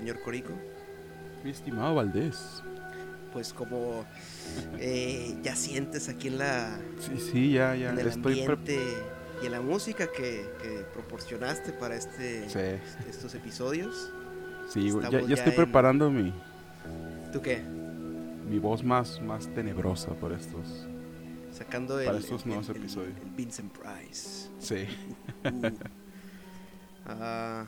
señor 0.00 0.20
Corico? 0.22 0.52
Mi 1.44 1.50
estimado 1.50 1.94
Valdés. 1.94 2.62
Pues 3.34 3.52
como 3.52 4.04
eh, 4.78 5.36
ya 5.42 5.54
sientes 5.54 6.08
aquí 6.08 6.28
en 6.28 6.38
la... 6.38 6.78
Sí, 6.98 7.18
sí, 7.20 7.52
ya, 7.52 7.76
ya. 7.76 7.90
En 7.90 7.98
el 7.98 8.06
estoy 8.08 8.40
ambiente 8.40 8.78
y 9.42 9.46
en 9.46 9.52
la 9.52 9.60
música 9.60 10.06
que, 10.10 10.50
que 10.62 10.84
proporcionaste 10.94 11.72
para 11.72 11.96
este, 11.96 12.48
Sí. 12.48 12.80
estos 13.08 13.34
episodios. 13.34 14.10
Sí, 14.70 14.90
ya, 15.10 15.20
ya 15.20 15.34
estoy 15.34 15.50
en- 15.52 15.56
preparando 15.56 16.10
mi, 16.10 16.32
¿Tú 17.32 17.40
qué? 17.42 17.60
mi 18.48 18.58
voz 18.58 18.82
más, 18.82 19.20
más 19.20 19.46
tenebrosa 19.54 20.12
por 20.14 20.32
estos. 20.32 20.86
Sacando 21.52 22.00
el, 22.00 22.06
Para 22.06 22.18
estos 22.18 22.42
el- 22.42 22.48
nuevos 22.48 22.68
el- 22.70 22.76
episodios. 22.76 23.12
el 23.22 23.30
Vincent 23.36 23.72
Price. 23.76 24.48
Sí. 24.58 24.86
Uh. 27.06 27.12
Ah, 27.12 27.66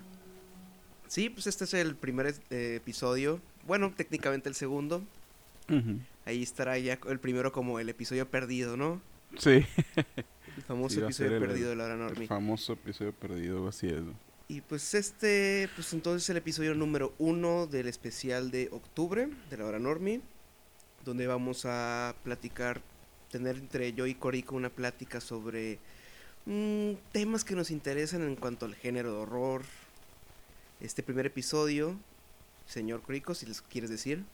sí, 1.12 1.28
pues 1.28 1.46
este 1.46 1.64
es 1.64 1.74
el 1.74 1.94
primer 1.94 2.34
eh, 2.50 2.74
episodio. 2.76 3.40
Bueno, 3.66 3.92
técnicamente 3.96 4.48
el 4.48 4.54
segundo. 4.54 5.02
Ahí 6.24 6.42
estará 6.42 6.78
ya 6.78 6.98
el 7.08 7.18
primero 7.18 7.52
como 7.52 7.78
el 7.80 7.88
episodio 7.88 8.28
perdido, 8.28 8.76
¿no? 8.76 9.00
Sí. 9.38 9.64
El 10.56 10.62
famoso 10.64 10.96
Sí, 10.96 11.00
episodio 11.02 11.36
el- 11.36 11.40
perdido 11.40 11.70
de 11.70 11.76
la 11.76 11.84
hora 11.84 11.94
El 11.94 12.00
normie. 12.00 12.26
famoso 12.26 12.74
episodio 12.74 13.12
perdido, 13.14 13.66
así 13.68 13.86
es. 13.88 14.02
Y 14.48 14.60
pues 14.60 14.92
este, 14.92 15.70
pues 15.74 15.94
entonces 15.94 16.28
el 16.28 16.36
episodio 16.36 16.74
número 16.74 17.14
uno 17.18 17.66
del 17.66 17.88
especial 17.88 18.50
de 18.50 18.68
octubre 18.70 19.28
de 19.48 19.56
la 19.56 19.64
hora 19.64 19.78
normie, 19.78 20.20
donde 21.06 21.26
vamos 21.26 21.64
a 21.64 22.14
platicar, 22.22 22.82
tener 23.30 23.56
entre 23.56 23.94
yo 23.94 24.06
y 24.06 24.14
Corico 24.14 24.54
una 24.54 24.68
plática 24.68 25.22
sobre 25.22 25.78
mm, 26.44 26.92
temas 27.12 27.44
que 27.44 27.54
nos 27.54 27.70
interesan 27.70 28.20
en 28.22 28.36
cuanto 28.36 28.66
al 28.66 28.74
género 28.74 29.10
de 29.12 29.18
horror. 29.20 29.62
Este 30.82 31.02
primer 31.04 31.26
episodio, 31.26 31.96
señor 32.66 33.02
Corico, 33.02 33.34
si 33.34 33.46
les 33.46 33.62
quieres 33.62 33.88
decir. 33.88 34.24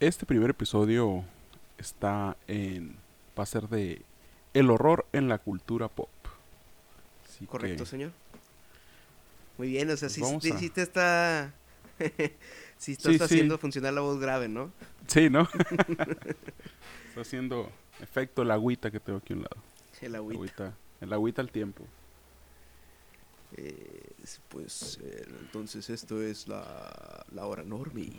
Este 0.00 0.24
primer 0.24 0.48
episodio 0.50 1.24
está 1.76 2.36
en. 2.48 2.96
Va 3.38 3.42
a 3.42 3.46
ser 3.46 3.68
de. 3.68 4.00
El 4.54 4.70
horror 4.70 5.04
en 5.12 5.28
la 5.28 5.36
cultura 5.38 5.88
pop. 5.88 6.08
Así 7.28 7.44
Correcto, 7.46 7.84
que- 7.84 7.90
señor. 7.90 8.12
Muy 9.58 9.68
bien, 9.68 9.90
o 9.90 9.96
sea, 9.96 10.06
Pues 10.08 10.14
sí, 10.14 10.20
vamos 10.22 10.42
sí- 10.42 10.50
a- 10.52 10.58
sí 10.58 10.70
te 10.70 10.80
está... 10.82 11.52
sí 12.78 12.92
estás 12.92 13.20
haciendo 13.20 13.58
funcionar 13.58 13.92
la 13.92 14.00
voz 14.00 14.18
grave, 14.18 14.48
¿no? 14.48 14.72
Sí, 15.06 15.28
¿no? 15.28 15.42
está 17.08 17.20
haciendo 17.20 17.70
efecto 18.00 18.42
el 18.42 18.50
agüita 18.50 18.90
que 18.90 18.98
tengo 18.98 19.18
aquí 19.18 19.34
a 19.34 19.36
un 19.36 19.42
lado. 19.42 19.56
El 20.00 20.14
agüita, 20.16 20.72
el 21.02 21.12
agüita 21.12 21.42
al 21.42 21.50
tiempo. 21.50 21.84
Eh, 23.56 24.12
pues 24.48 24.98
eh, 25.02 25.26
entonces 25.40 25.90
esto 25.90 26.22
es 26.22 26.48
la, 26.48 27.24
la 27.32 27.46
hora 27.46 27.62
normie, 27.62 28.12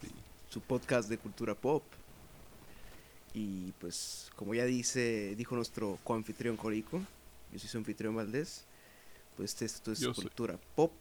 Sí. 0.00 0.08
su 0.50 0.60
podcast 0.60 1.08
de 1.08 1.18
cultura 1.18 1.54
pop. 1.54 1.82
Y 3.34 3.72
pues 3.72 4.30
como 4.36 4.54
ya 4.54 4.64
dice, 4.64 5.34
dijo 5.36 5.56
nuestro 5.56 5.98
coanfitrión 6.04 6.56
Corico, 6.56 7.00
yo 7.52 7.58
soy 7.58 7.68
su 7.68 7.76
anfitrión 7.78 8.14
Valdés, 8.16 8.64
pues 9.36 9.60
esto 9.60 9.92
es 9.92 9.98
Yo 10.00 10.14
soy. 10.14 10.24
cultura 10.24 10.58
pop 10.74 10.92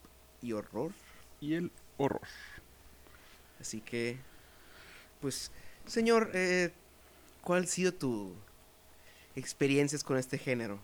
y 0.41 0.51
horror. 0.51 0.91
Y 1.39 1.53
el 1.53 1.71
horror. 1.97 2.21
Así 3.61 3.79
que, 3.79 4.17
pues, 5.21 5.49
señor, 5.85 6.31
eh, 6.33 6.71
¿cuál 7.41 7.63
ha 7.63 7.67
sido 7.67 7.93
tu 7.93 8.33
experiencias 9.35 10.03
con 10.03 10.17
este 10.17 10.37
género? 10.37 10.79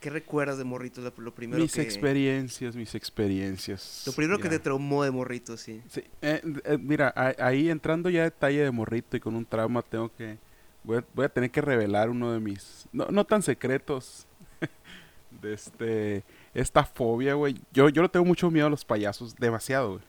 ¿Qué 0.00 0.10
recuerdas 0.10 0.58
de 0.58 0.64
morritos? 0.64 1.02
Lo, 1.02 1.12
lo 1.22 1.34
primero 1.34 1.60
mis 1.60 1.72
que... 1.72 1.82
experiencias, 1.82 2.76
mis 2.76 2.94
experiencias. 2.94 4.04
Lo 4.06 4.12
primero 4.12 4.38
que 4.38 4.48
te 4.48 4.60
traumó 4.60 5.02
de 5.02 5.10
morrito, 5.10 5.56
sí. 5.56 5.82
Sí, 5.88 6.04
eh, 6.22 6.40
eh, 6.64 6.78
mira, 6.78 7.12
ahí 7.38 7.68
entrando 7.68 8.08
ya 8.08 8.20
a 8.20 8.24
detalle 8.24 8.62
de 8.62 8.70
morrito 8.70 9.16
y 9.16 9.20
con 9.20 9.34
un 9.34 9.44
trauma 9.44 9.82
tengo 9.82 10.10
que... 10.14 10.38
Voy 10.84 10.98
a, 10.98 11.04
voy 11.14 11.24
a 11.24 11.28
tener 11.28 11.50
que 11.50 11.60
revelar 11.60 12.10
uno 12.10 12.32
de 12.32 12.38
mis... 12.38 12.86
No, 12.92 13.06
no 13.06 13.24
tan 13.24 13.42
secretos. 13.42 14.26
de 15.42 15.54
este... 15.54 16.24
Esta 16.54 16.84
fobia, 16.84 17.34
güey. 17.34 17.56
Yo, 17.72 17.88
yo 17.88 18.02
le 18.02 18.08
tengo 18.08 18.24
mucho 18.24 18.50
miedo 18.52 18.68
a 18.68 18.70
los 18.70 18.84
payasos. 18.84 19.34
Demasiado, 19.34 19.90
güey. 19.94 20.02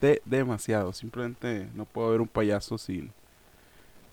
De, 0.00 0.22
demasiado. 0.26 0.92
Simplemente 0.92 1.68
no 1.74 1.86
puedo 1.86 2.10
ver 2.10 2.20
un 2.20 2.28
payaso 2.28 2.76
sin... 2.76 3.12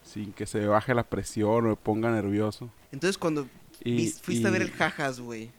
Sin 0.01 0.33
que 0.33 0.45
se 0.45 0.66
baje 0.66 0.94
la 0.94 1.03
presión 1.03 1.66
o 1.66 1.69
me 1.69 1.75
ponga 1.75 2.11
nervioso. 2.11 2.69
Entonces 2.91 3.17
cuando 3.17 3.47
Y, 3.83 4.07
fuiste 4.09 4.47
a 4.47 4.51
ver 4.51 4.61
el 4.61 4.71
jajas, 4.71 5.19
güey. 5.19 5.51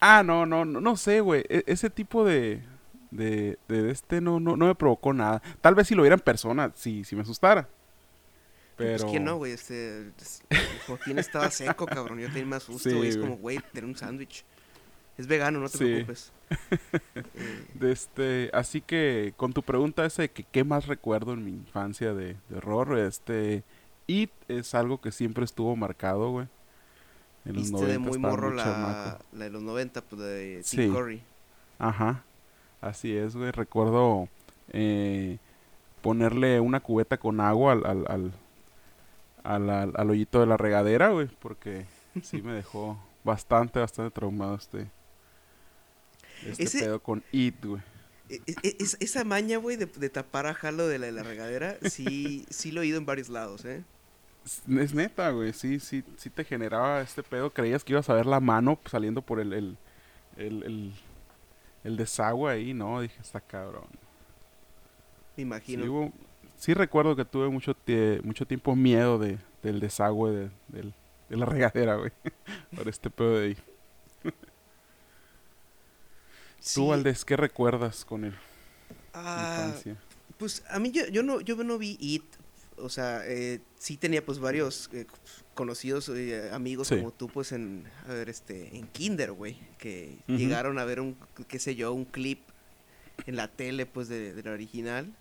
Ah, 0.00 0.22
no, 0.22 0.46
no, 0.46 0.64
no, 0.64 0.80
no 0.80 0.96
sé, 0.96 1.20
güey. 1.20 1.44
E- 1.48 1.64
ese 1.66 1.90
tipo 1.90 2.24
de, 2.24 2.62
de, 3.10 3.58
de 3.68 3.90
este 3.90 4.20
no, 4.20 4.40
no, 4.40 4.56
no 4.56 4.66
me 4.66 4.74
provocó 4.74 5.12
nada. 5.12 5.42
Tal 5.60 5.74
vez 5.74 5.88
si 5.88 5.94
lo 5.94 6.02
viera 6.02 6.14
en 6.14 6.20
persona, 6.20 6.72
si 6.74 7.04
me 7.12 7.22
asustara. 7.22 7.68
Pero... 8.76 9.04
Pues 9.04 9.12
que 9.12 9.20
no, 9.20 9.36
güey, 9.36 9.52
este... 9.52 10.08
es- 10.20 10.42
Joaquín 10.86 11.18
estaba 11.18 11.50
seco, 11.50 11.86
cabrón. 11.86 12.18
Yo 12.20 12.28
tenía 12.28 12.46
más 12.46 12.62
susto, 12.64 12.88
Sí, 12.90 12.94
güey. 12.94 13.08
Es 13.08 13.16
como, 13.16 13.36
güey, 13.36 13.58
tener 13.72 13.84
un 13.88 13.96
sándwich. 13.96 14.44
Es 15.16 15.26
vegano, 15.26 15.60
no 15.60 15.68
te 15.68 15.78
Sí. 15.78 15.84
preocupes. 15.84 16.32
De 17.74 17.90
este, 17.92 18.50
así 18.52 18.80
que 18.82 19.32
con 19.36 19.52
tu 19.52 19.62
pregunta 19.62 20.04
ese 20.04 20.22
de 20.22 20.30
que 20.30 20.44
qué 20.44 20.62
más 20.62 20.86
recuerdo 20.86 21.32
en 21.32 21.44
mi 21.44 21.50
infancia 21.52 22.12
de, 22.14 22.36
de 22.48 22.56
horror, 22.56 22.98
este, 22.98 23.64
It 24.06 24.30
es 24.48 24.74
algo 24.74 25.00
que 25.00 25.10
siempre 25.10 25.44
estuvo 25.44 25.74
marcado, 25.74 26.30
güey. 26.30 26.48
En 27.46 27.54
los 27.54 27.70
Viste 27.70 27.86
de 27.86 27.98
90 27.98 28.00
muy 28.10 28.18
morro 28.18 28.48
muy 28.48 28.56
la, 28.56 29.18
de 29.32 29.50
los 29.50 29.62
90, 29.62 30.00
pues 30.02 30.20
de 30.20 30.62
Tim 30.68 30.80
Sí. 30.80 30.90
Curry. 30.92 31.22
Ajá, 31.78 32.24
así 32.80 33.16
es, 33.16 33.36
güey. 33.36 33.50
Recuerdo 33.52 34.28
eh, 34.72 35.38
ponerle 36.02 36.58
una 36.60 36.80
cubeta 36.80 37.18
con 37.18 37.40
agua 37.40 37.72
al, 37.72 37.86
al, 37.86 38.06
al, 38.08 38.32
al, 39.44 39.70
al- 39.70 39.92
al 39.96 40.10
hoyito 40.10 40.40
de 40.40 40.46
la 40.46 40.56
regadera, 40.56 41.10
güey, 41.10 41.28
porque 41.38 41.86
sí 42.22 42.42
me 42.42 42.52
dejó 42.52 42.98
bastante, 43.24 43.78
bastante 43.78 44.10
traumado 44.12 44.56
este, 44.56 44.88
este 46.44 46.62
Ese- 46.64 46.80
pedo 46.80 47.00
con 47.02 47.22
It, 47.32 47.64
güey. 47.64 47.82
E- 48.28 48.40
e- 48.64 48.76
es- 48.80 48.96
esa 48.98 49.22
maña, 49.22 49.58
güey, 49.58 49.76
de, 49.76 49.86
de 49.86 50.10
tapar 50.10 50.46
a 50.46 50.54
Jalo 50.54 50.88
de 50.88 50.98
la, 50.98 51.06
de 51.06 51.12
la 51.12 51.22
regadera, 51.22 51.76
sí, 51.88 52.44
sí 52.50 52.72
lo 52.72 52.80
he 52.80 52.82
oído 52.82 52.98
en 52.98 53.06
varios 53.06 53.28
lados, 53.28 53.64
¿eh? 53.64 53.84
Es, 54.46 54.94
neta, 54.94 55.30
güey, 55.30 55.52
sí, 55.52 55.80
sí, 55.80 56.04
sí 56.16 56.30
te 56.30 56.44
generaba 56.44 57.00
este 57.00 57.22
pedo. 57.22 57.50
Creías 57.52 57.82
que 57.82 57.92
ibas 57.92 58.08
a 58.08 58.14
ver 58.14 58.26
la 58.26 58.38
mano 58.40 58.78
saliendo 58.86 59.20
por 59.22 59.40
el, 59.40 59.52
el, 59.52 59.76
el, 60.36 60.62
el, 60.62 60.92
el 61.84 61.96
desagüe 61.96 62.52
ahí, 62.52 62.72
¿no? 62.72 63.00
Dije, 63.00 63.20
está 63.20 63.40
cabrón. 63.40 63.86
Me 65.36 65.42
imagino. 65.42 65.82
Sí, 65.82 65.88
hubo- 65.88 66.12
sí 66.56 66.74
recuerdo 66.74 67.16
que 67.16 67.24
tuve 67.24 67.48
mucho, 67.48 67.76
mucho 68.22 68.46
tiempo 68.46 68.76
miedo 68.76 69.18
de, 69.18 69.38
del 69.62 69.80
desagüe 69.80 70.30
de, 70.30 70.50
del- 70.68 70.94
de 71.28 71.36
la 71.36 71.46
regadera, 71.46 71.96
güey. 71.96 72.12
por 72.76 72.88
este 72.88 73.10
pedo 73.10 73.38
de 73.38 73.46
ahí. 73.48 73.56
Sí, 76.58 76.80
Tú, 76.80 76.88
Valdés, 76.88 77.24
¿qué 77.24 77.36
recuerdas 77.36 78.04
con 78.04 78.24
el 78.24 78.34
ah? 79.14 79.72
Pues 80.38 80.64
a 80.68 80.78
mí 80.78 80.90
yo, 80.90 81.06
yo 81.08 81.22
no 81.22 81.40
yo 81.40 81.56
no 81.62 81.78
vi 81.78 81.96
It, 82.00 82.24
o 82.78 82.88
sea, 82.88 83.22
eh, 83.26 83.60
sí 83.78 83.96
tenía 83.96 84.24
pues 84.24 84.38
varios 84.38 84.90
eh, 84.92 85.06
conocidos 85.54 86.08
eh, 86.10 86.50
amigos 86.52 86.88
Sí. 86.88 86.96
como 86.96 87.12
tú 87.12 87.28
pues 87.28 87.52
en 87.52 87.84
a 88.08 88.12
ver 88.12 88.28
este 88.28 88.76
en 88.76 88.86
Kinder, 88.88 89.32
güey, 89.32 89.58
que 89.78 90.18
llegaron 90.26 90.78
a 90.78 90.84
ver 90.84 91.00
un 91.00 91.16
qué 91.48 91.58
sé 91.58 91.74
yo, 91.74 91.92
un 91.92 92.04
clip 92.04 92.40
en 93.26 93.36
la 93.36 93.48
tele 93.48 93.86
pues 93.86 94.08
de, 94.08 94.32
de 94.34 94.42
la 94.42 94.52
original, 94.52 95.14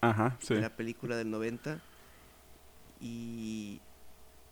Ajá, 0.00 0.36
sí. 0.40 0.54
de 0.54 0.60
la 0.62 0.70
película 0.76 1.16
del 1.16 1.30
90 1.30 1.80
y 3.00 3.80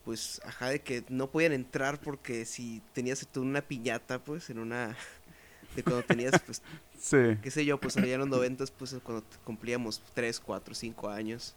pues 0.05 0.41
ajá 0.45 0.69
de 0.71 0.81
que 0.81 1.05
no 1.09 1.31
podían 1.31 1.53
entrar 1.53 2.01
porque 2.01 2.45
si 2.45 2.83
tenías 2.93 3.27
tú 3.31 3.43
una 3.43 3.61
piñata 3.63 4.19
pues 4.19 4.51
en 4.51 4.59
una 4.59 4.97
de 5.77 5.83
cuando 5.83 6.03
tenías 6.03 6.39
pues 6.45 6.63
Sí. 7.01 7.17
qué 7.41 7.51
sé 7.51 7.65
yo, 7.65 7.81
pues 7.81 7.97
allá 7.97 8.13
en 8.13 8.21
los 8.21 8.29
noventas, 8.29 8.71
pues 8.71 8.95
cuando 9.03 9.25
cumplíamos 9.45 10.03
3, 10.13 10.39
4, 10.39 10.75
5 10.75 11.09
años. 11.09 11.55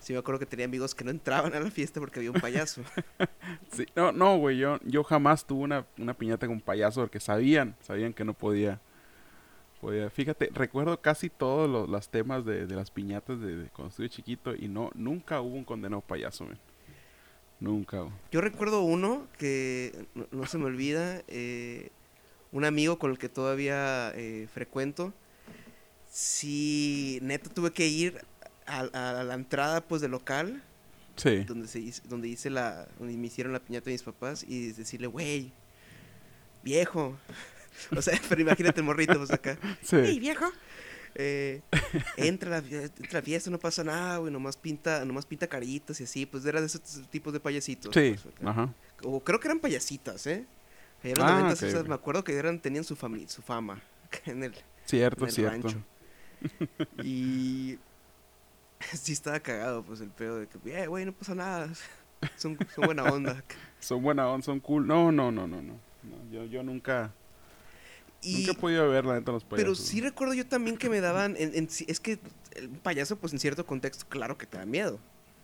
Sí 0.00 0.14
me 0.14 0.18
acuerdo 0.18 0.38
que 0.38 0.46
tenía 0.46 0.64
amigos 0.64 0.94
que 0.94 1.04
no 1.04 1.10
entraban 1.10 1.54
a 1.54 1.60
la 1.60 1.70
fiesta 1.70 2.00
porque 2.00 2.20
había 2.20 2.32
un 2.32 2.40
payaso. 2.40 2.82
Sí, 3.72 3.86
no, 3.94 4.10
no, 4.12 4.38
güey, 4.38 4.58
yo, 4.58 4.78
yo 4.84 5.04
jamás 5.04 5.46
tuve 5.46 5.62
una, 5.62 5.86
una 5.98 6.14
piñata 6.14 6.46
con 6.46 6.60
payaso 6.60 7.02
porque 7.02 7.20
sabían, 7.20 7.76
sabían 7.80 8.12
que 8.12 8.24
no 8.24 8.34
podía. 8.34 8.80
podía. 9.80 10.10
Fíjate, 10.10 10.50
recuerdo 10.52 11.00
casi 11.00 11.30
todos 11.30 11.68
los, 11.68 11.88
los 11.88 12.08
temas 12.08 12.44
de, 12.44 12.66
de 12.66 12.74
las 12.74 12.90
piñatas 12.90 13.40
de, 13.40 13.56
de 13.56 13.68
cuando 13.68 13.90
estuve 13.90 14.08
chiquito 14.08 14.54
y 14.54 14.68
no, 14.68 14.90
nunca 14.94 15.40
hubo 15.40 15.54
un 15.56 15.64
condenado 15.64 16.00
payaso, 16.00 16.46
man. 16.46 16.58
Nunca, 17.60 18.00
güey. 18.00 18.12
Yo 18.32 18.40
recuerdo 18.40 18.82
uno 18.82 19.26
que 19.38 20.06
no, 20.14 20.26
no 20.30 20.46
se 20.46 20.56
me 20.56 20.64
olvida, 20.64 21.22
eh, 21.28 21.90
un 22.52 22.64
amigo 22.64 22.98
con 22.98 23.10
el 23.10 23.18
que 23.18 23.28
todavía 23.28 24.12
eh, 24.14 24.48
frecuento. 24.52 25.12
Sí, 26.08 27.18
neta 27.22 27.50
tuve 27.50 27.72
que 27.72 27.86
ir 27.86 28.24
a, 28.70 29.18
a 29.20 29.24
la 29.24 29.34
entrada 29.34 29.80
pues 29.86 30.00
del 30.02 30.10
local 30.12 30.62
Sí. 31.16 31.44
donde 31.44 31.66
se 31.68 31.80
hizo- 31.80 32.02
donde 32.08 32.28
hice 32.28 32.48
la 32.50 32.86
donde 32.98 33.14
me 33.16 33.26
hicieron 33.26 33.52
la 33.52 33.60
piñata 33.60 33.86
de 33.86 33.92
mis 33.92 34.02
papás 34.02 34.44
y 34.46 34.72
decirle, 34.72 35.06
"Güey, 35.06 35.52
viejo." 36.62 37.16
O 37.96 38.02
sea, 38.02 38.18
pero 38.28 38.40
imagínate 38.42 38.80
el 38.80 38.86
morrito 38.86 39.14
pues 39.18 39.30
acá. 39.30 39.56
Sí. 39.82 39.96
"Hey, 39.96 40.18
viejo, 40.20 40.46
Eh, 41.16 41.60
entra, 42.16 42.50
la, 42.50 42.58
entra 42.58 43.08
la 43.14 43.22
fiesta, 43.22 43.50
no 43.50 43.58
pasa 43.58 43.82
nada, 43.82 44.18
güey, 44.18 44.32
nomás 44.32 44.56
pinta, 44.56 45.04
nomás 45.04 45.26
pinta 45.26 45.46
caritas 45.48 46.00
y 46.00 46.04
así, 46.04 46.24
pues 46.24 46.44
era 46.44 46.60
de 46.60 46.66
esos 46.66 46.80
tipos 47.10 47.32
de 47.32 47.40
payasitos. 47.40 47.92
Sí, 47.92 48.14
pues, 48.22 48.34
ajá. 48.48 48.72
O 49.02 49.18
creo 49.24 49.40
que 49.40 49.48
eran 49.48 49.58
payasitas, 49.58 50.24
¿eh? 50.28 50.46
Ah, 51.02 51.40
90, 51.42 51.46
ok, 51.48 51.52
esas, 51.62 51.80
ok. 51.82 51.88
me 51.88 51.94
acuerdo 51.96 52.22
que 52.22 52.34
eran, 52.36 52.60
tenían 52.60 52.84
su, 52.84 52.94
fami- 52.96 53.26
su 53.26 53.42
fama 53.42 53.82
en 54.26 54.44
el, 54.44 54.54
Cierto, 54.84 55.24
en 55.24 55.28
el 55.28 55.34
cierto. 55.34 55.68
rancho. 55.68 55.84
Y 57.02 57.78
sí 58.94 59.12
estaba 59.12 59.40
cagado, 59.40 59.82
pues, 59.82 60.00
el 60.00 60.10
pedo 60.10 60.38
de 60.38 60.46
que, 60.48 60.58
eh, 60.82 60.86
güey, 60.86 61.04
no 61.04 61.12
pasa 61.12 61.34
nada. 61.34 61.70
Son, 62.36 62.58
son 62.74 62.84
buena 62.84 63.04
onda. 63.04 63.42
Son 63.80 64.02
buena 64.02 64.28
onda, 64.28 64.44
son 64.44 64.60
cool. 64.60 64.86
No, 64.86 65.10
no, 65.10 65.32
no, 65.32 65.46
no, 65.46 65.62
no. 65.62 65.72
No, 66.02 66.30
yo, 66.30 66.44
yo 66.44 66.62
nunca, 66.62 67.10
Y, 68.20 68.34
nunca 68.46 68.50
he 68.52 68.54
podido 68.54 68.88
ver 68.90 69.06
la 69.06 69.14
neta 69.14 69.32
los 69.32 69.42
payasos. 69.44 69.62
pero 69.62 69.74
sí 69.74 70.02
recuerdo 70.02 70.34
yo 70.34 70.46
también 70.46 70.76
que 70.76 70.90
me 70.90 71.00
daban, 71.00 71.34
en- 71.38 71.54
en 71.54 71.68
es 71.86 71.98
que 72.00 72.18
el 72.56 72.68
payaso, 72.68 73.16
pues, 73.16 73.32
en 73.32 73.38
cierto 73.38 73.64
contexto, 73.64 74.04
claro 74.06 74.36
que 74.36 74.44
te 74.46 74.58
da 74.58 74.66
miedo. 74.66 74.98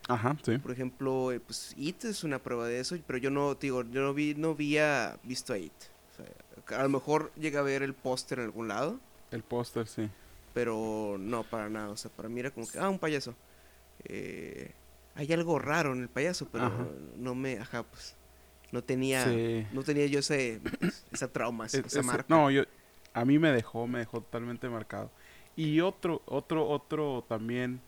Ajá, 0.08 0.36
sí. 0.44 0.58
Por 0.58 0.70
ejemplo, 0.70 1.32
eh, 1.32 1.40
pues, 1.40 1.72
It 1.78 2.04
es 2.04 2.24
una 2.24 2.38
prueba 2.38 2.66
de 2.66 2.78
eso, 2.78 2.94
pero 3.06 3.18
yo 3.18 3.30
no, 3.30 3.56
te 3.56 3.68
digo, 3.68 3.82
yo 3.84 4.02
no 4.02 4.12
vi, 4.12 4.34
no 4.34 4.50
había 4.50 5.18
visto 5.22 5.54
a 5.54 5.58
It. 5.58 5.72
O 6.12 6.16
sea, 6.68 6.78
a 6.78 6.82
lo 6.82 6.88
mejor 6.90 7.32
llegué 7.36 7.56
a 7.56 7.62
ver 7.62 7.82
el 7.82 7.94
póster 7.94 8.38
en 8.40 8.44
algún 8.46 8.68
lado, 8.68 9.00
El 9.30 9.42
póster, 9.42 9.86
sí. 9.88 10.10
Pero 10.56 11.16
no, 11.20 11.42
para 11.44 11.68
nada. 11.68 11.90
O 11.90 11.98
sea, 11.98 12.10
para 12.10 12.30
mí 12.30 12.40
era 12.40 12.50
como 12.50 12.66
que, 12.66 12.78
ah, 12.78 12.88
un 12.88 12.98
payaso. 12.98 13.34
Eh, 14.04 14.72
hay 15.14 15.30
algo 15.34 15.58
raro 15.58 15.92
en 15.92 16.00
el 16.00 16.08
payaso, 16.08 16.48
pero 16.50 16.70
no 17.18 17.34
me, 17.34 17.58
ajá, 17.58 17.82
pues, 17.82 18.16
no 18.72 18.82
tenía, 18.82 19.22
Sí. 19.24 19.66
no 19.74 19.82
tenía 19.82 20.06
yo 20.06 20.20
ese, 20.20 20.62
esa 21.12 21.28
trauma, 21.30 21.66
Es- 21.66 21.74
esa 21.74 21.86
ese- 21.86 22.02
marca. 22.02 22.24
no, 22.28 22.50
yo, 22.50 22.62
a 23.12 23.24
mí 23.26 23.38
me 23.38 23.52
dejó, 23.52 23.86
me 23.86 23.98
dejó 23.98 24.22
totalmente 24.22 24.66
marcado. 24.70 25.10
Y 25.56 25.80
otro, 25.82 26.22
otro, 26.24 26.66
otro 26.66 27.22
también 27.28 27.82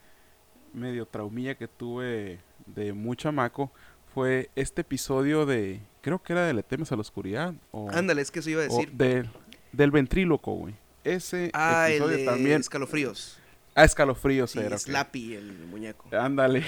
medio 0.74 1.06
traumilla 1.06 1.54
que 1.56 1.68
tuve 1.68 2.38
de 2.66 2.92
muy 2.92 3.16
chamaco 3.16 3.72
fue 4.12 4.50
este 4.56 4.82
episodio 4.82 5.46
de, 5.46 5.80
creo 6.02 6.22
que 6.22 6.34
era 6.34 6.44
de 6.46 6.52
Le 6.52 6.62
temes 6.62 6.92
a 6.92 6.96
la 6.96 7.00
oscuridad 7.00 7.54
o, 7.70 7.90
Ándale, 7.90 8.20
es 8.20 8.30
que 8.30 8.40
eso 8.40 8.50
iba 8.50 8.62
a 8.62 8.66
o 8.66 8.68
decir. 8.68 8.92
del, 8.92 9.30
del 9.72 9.90
ventríloco, 9.90 10.52
güey. 10.52 10.74
Ese 11.14 11.50
ah, 11.54 11.86
el 11.88 11.94
episodio 11.96 12.16
de 12.18 12.24
también, 12.24 12.60
escalofríos. 12.60 13.38
ah, 13.74 13.84
escalofríos 13.84 14.50
Sí, 14.50 14.58
era. 14.58 14.78
Slappy, 14.78 15.34
el 15.34 15.52
muñeco. 15.66 16.08
Ándale. 16.16 16.64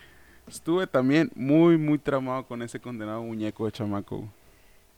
Estuve 0.48 0.86
también 0.86 1.30
muy, 1.34 1.76
muy 1.78 1.98
traumado 1.98 2.46
con 2.46 2.62
ese 2.62 2.80
condenado 2.80 3.22
muñeco 3.22 3.66
de 3.66 3.72
chamaco. 3.72 4.28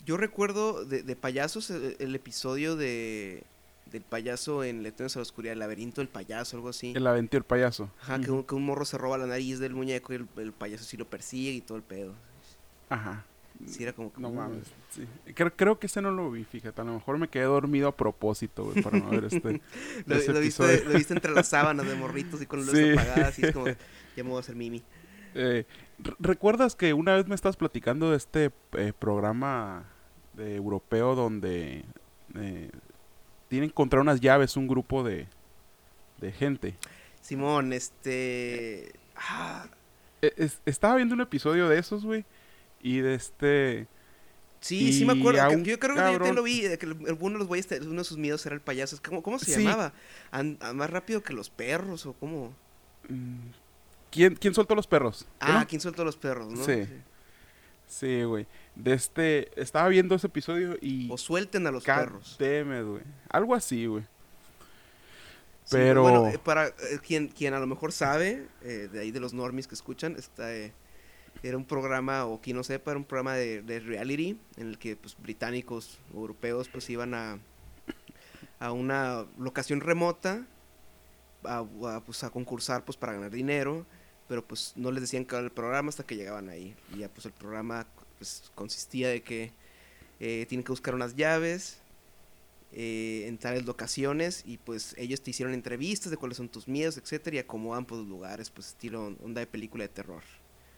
Yo 0.04 0.16
recuerdo 0.16 0.84
de, 0.84 1.02
de 1.02 1.16
payasos 1.16 1.70
el, 1.70 1.96
el 1.98 2.14
episodio 2.14 2.76
de 2.76 3.44
del 3.86 4.02
payaso 4.02 4.64
en 4.64 4.82
Letras 4.82 5.16
a 5.16 5.18
la 5.18 5.22
Oscuridad, 5.22 5.52
el 5.52 5.58
laberinto 5.58 6.00
del 6.00 6.08
payaso, 6.08 6.56
algo 6.56 6.70
así. 6.70 6.94
El 6.96 7.06
aventó 7.06 7.36
el 7.36 7.42
payaso. 7.44 7.90
Ajá, 8.00 8.18
que 8.20 8.30
un, 8.30 8.42
que 8.42 8.54
un 8.54 8.64
morro 8.64 8.86
se 8.86 8.96
roba 8.96 9.18
la 9.18 9.26
nariz 9.26 9.58
del 9.58 9.74
muñeco 9.74 10.14
y 10.14 10.16
el, 10.16 10.26
el 10.38 10.52
payaso 10.52 10.84
sí 10.84 10.96
lo 10.96 11.04
persigue 11.04 11.50
y 11.50 11.60
todo 11.60 11.76
el 11.76 11.84
pedo. 11.84 12.14
Ajá. 12.88 13.26
Sí, 13.66 13.82
era 13.84 13.92
como 13.92 14.12
que. 14.12 14.20
No 14.20 14.28
uh, 14.28 14.34
mames. 14.34 14.72
sí. 14.90 15.06
Creo, 15.34 15.54
creo 15.54 15.78
que 15.78 15.86
ese 15.86 16.02
no 16.02 16.10
lo 16.10 16.30
vi, 16.30 16.44
fíjate. 16.44 16.80
A 16.80 16.84
lo 16.84 16.94
mejor 16.94 17.18
me 17.18 17.28
quedé 17.28 17.44
dormido 17.44 17.88
a 17.88 17.96
propósito, 17.96 18.64
güey, 18.64 18.82
para 18.82 18.98
no 18.98 19.08
ver 19.10 19.24
este. 19.24 19.60
Lo, 20.06 20.16
lo 20.16 20.40
viste, 20.40 20.84
lo 20.84 20.92
viste 20.94 21.14
entre 21.14 21.32
las 21.32 21.48
sábanas 21.48 21.86
de 21.86 21.94
morritos 21.94 22.42
y 22.42 22.46
con 22.46 22.60
luces 22.60 22.74
Sí. 22.74 22.92
apagadas 22.98 23.38
y 23.38 23.46
es 23.46 23.52
como, 23.52 23.66
ya 24.16 24.24
me 24.24 24.30
voy 24.30 24.36
a 24.38 24.40
hacer 24.40 24.56
mimi. 24.56 24.82
Eh, 25.34 25.64
re- 25.98 26.16
¿Recuerdas 26.18 26.74
que 26.76 26.92
una 26.92 27.14
vez 27.14 27.26
me 27.28 27.34
estabas 27.34 27.56
platicando 27.56 28.10
de 28.10 28.16
este 28.16 28.50
eh, 28.72 28.92
programa 28.98 29.84
de 30.34 30.56
europeo 30.56 31.14
donde 31.14 31.84
eh, 32.34 32.70
tienen 33.48 33.68
que 33.68 33.72
encontrar 33.72 34.02
unas 34.02 34.20
llaves 34.20 34.56
un 34.56 34.66
grupo 34.66 35.02
de, 35.04 35.26
de 36.20 36.32
gente? 36.32 36.76
Simón, 37.20 37.72
este... 37.72 38.92
Ah, 39.16 39.66
es- 40.20 40.60
estaba 40.66 40.96
viendo 40.96 41.14
un 41.14 41.20
episodio 41.20 41.68
de 41.68 41.78
esos, 41.78 42.04
güey. 42.04 42.24
Y 42.82 42.98
de 42.98 43.14
este... 43.14 43.86
sí, 44.60 44.92
sí 44.92 45.04
me 45.04 45.12
acuerdo. 45.18 45.48
que- 45.48 45.62
yo 45.70 45.78
creo 45.78 45.94
que 45.94 46.26
yo 46.26 46.32
lo 46.32 46.42
vi, 46.42 46.62
de 46.62 46.78
que 46.78 46.86
uno 46.86 47.32
de 47.34 47.38
los 47.38 47.46
güeyes, 47.46 47.66
uno 47.82 48.00
de 48.00 48.04
sus 48.04 48.18
miedos 48.18 48.44
era 48.46 48.54
el 48.54 48.60
payaso. 48.60 48.98
¿Cómo, 49.04 49.22
cómo 49.22 49.38
se 49.38 49.46
Sí. 49.54 49.62
llamaba? 49.62 49.92
¿Más 50.74 50.90
rápido 50.90 51.22
que 51.22 51.32
los 51.32 51.48
perros 51.50 52.06
o 52.06 52.12
cómo? 52.14 52.54
mm, 53.08 53.38
¿Quién, 54.10 54.34
quién 54.34 54.52
soltó 54.54 54.74
los 54.74 54.86
perros? 54.86 55.26
Ah, 55.40 55.60
¿No? 55.60 55.66
¿quién 55.66 55.80
a 56.02 56.04
los 56.04 56.16
perros, 56.16 56.48
no? 56.52 56.64
Sí. 56.64 56.86
Sí, 57.86 58.22
güey. 58.24 58.46
De 58.74 58.94
este... 58.94 59.58
Estaba 59.60 59.88
viendo 59.88 60.14
ese 60.14 60.26
episodio 60.26 60.76
y... 60.80 61.10
O 61.10 61.16
suelten 61.18 61.66
a 61.66 61.70
los 61.70 61.84
perros. 61.84 62.36
güey. 62.82 63.02
Algo 63.30 63.54
así, 63.54 63.86
güey. 63.86 64.02
Sí, 65.64 65.70
Pero- 65.76 66.02
bueno, 66.02 66.28
eh, 66.28 66.38
para 66.42 66.68
eh, 66.68 66.72
quien, 67.06 67.28
quien 67.28 67.54
a 67.54 67.60
lo 67.60 67.66
mejor 67.66 67.92
sabe, 67.92 68.46
eh, 68.62 68.88
de 68.92 69.00
ahí 69.00 69.10
de 69.12 69.20
los 69.20 69.32
normies 69.32 69.66
que 69.68 69.74
escuchan, 69.74 70.16
está, 70.18 70.54
eh, 70.54 70.72
era 71.42 71.56
un 71.56 71.64
programa, 71.64 72.26
o 72.26 72.40
quien 72.40 72.56
no 72.56 72.64
sepa, 72.64 72.92
era 72.92 72.98
un 72.98 73.04
programa 73.04 73.34
de, 73.34 73.62
de 73.62 73.80
reality, 73.80 74.38
en 74.56 74.68
el 74.68 74.78
que 74.78 74.96
pues, 74.96 75.16
británicos 75.18 75.98
o 76.14 76.20
europeos 76.20 76.68
pues 76.68 76.88
iban 76.90 77.14
a, 77.14 77.38
a 78.60 78.72
una 78.72 79.26
locación 79.38 79.80
remota 79.80 80.46
a, 81.44 81.64
pues, 82.04 82.22
a 82.24 82.30
concursar 82.30 82.84
pues 82.84 82.96
para 82.96 83.14
ganar 83.14 83.30
dinero, 83.30 83.86
pero 84.28 84.46
pues 84.46 84.72
no 84.76 84.90
les 84.92 85.02
decían 85.02 85.24
que 85.24 85.34
era 85.34 85.44
el 85.44 85.50
programa 85.50 85.88
hasta 85.88 86.04
que 86.04 86.16
llegaban 86.16 86.48
ahí. 86.48 86.74
Y 86.94 86.98
ya 86.98 87.08
pues 87.08 87.26
el 87.26 87.32
programa 87.32 87.86
pues, 88.18 88.50
consistía 88.54 89.08
de 89.08 89.22
que 89.22 89.52
eh, 90.20 90.46
tienen 90.48 90.64
que 90.64 90.72
buscar 90.72 90.94
unas 90.94 91.16
llaves, 91.16 91.82
eh, 92.74 93.26
en 93.26 93.36
tales 93.36 93.66
locaciones 93.66 94.44
y 94.46 94.56
pues 94.56 94.94
ellos 94.96 95.20
te 95.20 95.30
hicieron 95.30 95.52
entrevistas 95.52 96.10
de 96.10 96.16
cuáles 96.16 96.38
son 96.38 96.48
tus 96.48 96.68
miedos, 96.68 96.96
etcétera, 96.96 97.36
y 97.36 97.38
acomodan 97.38 97.84
pues 97.84 98.00
los 98.00 98.08
lugares, 98.08 98.48
pues 98.48 98.68
estilo 98.68 99.14
onda 99.22 99.40
de 99.40 99.46
película 99.46 99.84
de 99.84 99.88
terror. 99.88 100.22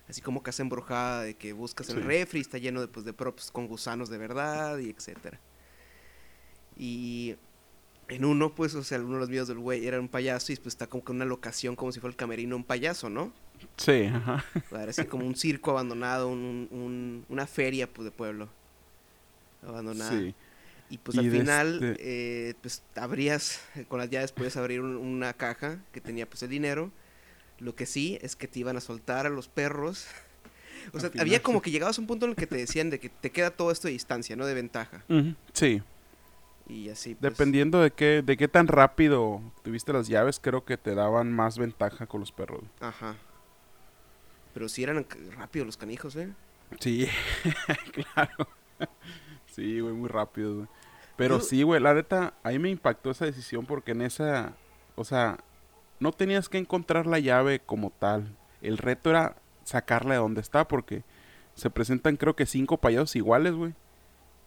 Así 0.08 0.20
como 0.20 0.42
casa 0.42 0.62
embrujada 0.62 1.22
de 1.22 1.34
que 1.34 1.52
buscas 1.54 1.88
el 1.90 1.96
Sí. 1.96 2.02
refri, 2.02 2.40
está 2.40 2.58
lleno 2.58 2.80
de, 2.80 2.88
pues, 2.88 3.06
de 3.06 3.12
props 3.14 3.50
con 3.50 3.66
gusanos 3.66 4.08
de 4.10 4.18
verdad 4.18 4.78
y 4.78 4.90
etcétera. 4.90 5.40
Y 6.76 7.36
en 8.08 8.24
uno, 8.24 8.54
pues, 8.54 8.74
o 8.74 8.82
sea, 8.84 8.98
uno 9.00 9.14
de 9.14 9.20
los 9.20 9.28
videos 9.28 9.48
del 9.48 9.58
güey 9.58 9.86
era 9.86 9.98
un 10.00 10.08
payaso 10.08 10.52
y 10.52 10.56
pues 10.56 10.68
está 10.74 10.86
como 10.86 11.04
que 11.04 11.12
una 11.12 11.24
locación 11.24 11.74
como 11.76 11.92
si 11.92 12.00
fuera 12.00 12.10
el 12.12 12.16
camerino 12.16 12.56
un 12.56 12.64
payaso, 12.64 13.08
¿no? 13.08 13.32
Sí, 13.76 14.02
ajá. 14.04 14.44
Parece 14.70 15.06
como 15.06 15.24
un 15.26 15.36
circo 15.36 15.70
abandonado, 15.70 16.28
un, 16.28 16.68
un- 16.70 17.24
una 17.28 17.46
feria 17.46 17.90
pues, 17.90 18.04
de 18.04 18.10
pueblo 18.10 18.48
abandonada. 19.66 20.10
Sí. 20.10 20.34
Y 20.90 20.98
pues 20.98 21.16
Y 21.16 21.20
al 21.20 21.30
final, 21.30 21.82
este- 21.82 22.48
eh, 22.50 22.54
pues 22.60 22.82
abrías, 22.94 23.60
eh, 23.74 23.86
con 23.88 24.00
las 24.00 24.10
llaves 24.10 24.32
puedes 24.32 24.56
abrir 24.58 24.80
un- 24.80 24.96
una 24.96 25.32
caja 25.32 25.78
que 25.92 26.00
tenía 26.02 26.28
pues 26.28 26.42
el 26.42 26.50
dinero. 26.50 26.90
Lo 27.58 27.74
que 27.74 27.86
sí 27.86 28.18
es 28.22 28.36
que 28.36 28.48
te 28.48 28.58
iban 28.60 28.76
a 28.76 28.80
soltar 28.80 29.26
a 29.26 29.30
los 29.30 29.48
perros. 29.48 30.06
O 30.92 31.00
sea, 31.00 31.10
había 31.18 31.42
como 31.42 31.62
que 31.62 31.70
llegabas 31.70 31.96
a 31.96 32.00
un 32.02 32.06
punto 32.06 32.26
en 32.26 32.32
el 32.32 32.36
que 32.36 32.46
te 32.46 32.56
decían 32.56 32.90
de 32.90 33.00
que 33.00 33.08
te 33.08 33.30
queda 33.30 33.50
todo 33.50 33.70
esto 33.70 33.88
de 33.88 33.92
distancia, 33.92 34.36
¿no? 34.36 34.44
De 34.44 34.52
ventaja. 34.52 35.02
Sí. 35.54 35.80
Y 36.68 36.90
así, 36.90 37.14
pues. 37.14 37.32
Dependiendo 37.32 37.80
de 37.80 37.90
qué, 37.90 38.20
de 38.22 38.36
qué 38.36 38.48
tan 38.48 38.66
rápido 38.68 39.40
tuviste 39.62 39.94
las 39.94 40.08
llaves, 40.08 40.38
creo 40.38 40.66
que 40.66 40.76
te 40.76 40.94
daban 40.94 41.32
más 41.32 41.56
ventaja 41.56 42.06
con 42.06 42.20
los 42.20 42.32
perros. 42.32 42.64
Ajá. 42.80 43.16
Pero 44.52 44.68
sí 44.68 44.82
eran 44.82 45.06
rápidos 45.36 45.64
los 45.64 45.76
canijos, 45.78 46.16
¿eh? 46.16 46.28
Sí, 46.80 47.08
claro. 48.14 48.48
Sí, 49.46 49.80
güey, 49.80 49.94
muy 49.94 50.08
rápido, 50.10 50.54
güey. 50.56 50.68
Pero 51.16 51.38
Yo- 51.38 51.44
sí, 51.44 51.62
güey, 51.62 51.80
la 51.80 51.94
neta, 51.94 52.34
a 52.42 52.50
mí 52.50 52.58
me 52.58 52.68
impactó 52.68 53.10
esa 53.10 53.24
decisión 53.24 53.64
porque 53.64 53.92
en 53.92 54.02
esa, 54.02 54.52
o 54.96 55.04
sea, 55.04 55.38
no 56.04 56.12
tenías 56.12 56.48
que 56.48 56.58
encontrar 56.58 57.06
la 57.06 57.18
llave 57.18 57.60
como 57.60 57.90
tal. 57.90 58.36
El 58.62 58.78
reto 58.78 59.10
era 59.10 59.36
sacarla 59.64 60.14
de 60.14 60.20
donde 60.20 60.40
está 60.42 60.68
porque 60.68 61.02
se 61.54 61.70
presentan 61.70 62.16
creo 62.16 62.36
que 62.36 62.46
cinco 62.46 62.76
payasos 62.76 63.16
iguales, 63.16 63.54
güey. 63.54 63.72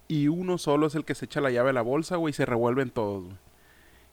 Y 0.07 0.27
uno 0.29 0.57
solo 0.57 0.87
es 0.87 0.95
el 0.95 1.03
que 1.03 1.15
se 1.15 1.25
echa 1.25 1.41
la 1.41 1.49
llave 1.51 1.71
a 1.71 1.73
la 1.73 1.81
bolsa, 1.81 2.15
güey, 2.15 2.29
y 2.29 2.33
se 2.33 2.45
revuelven 2.45 2.91
todos, 2.91 3.25
güey. 3.25 3.37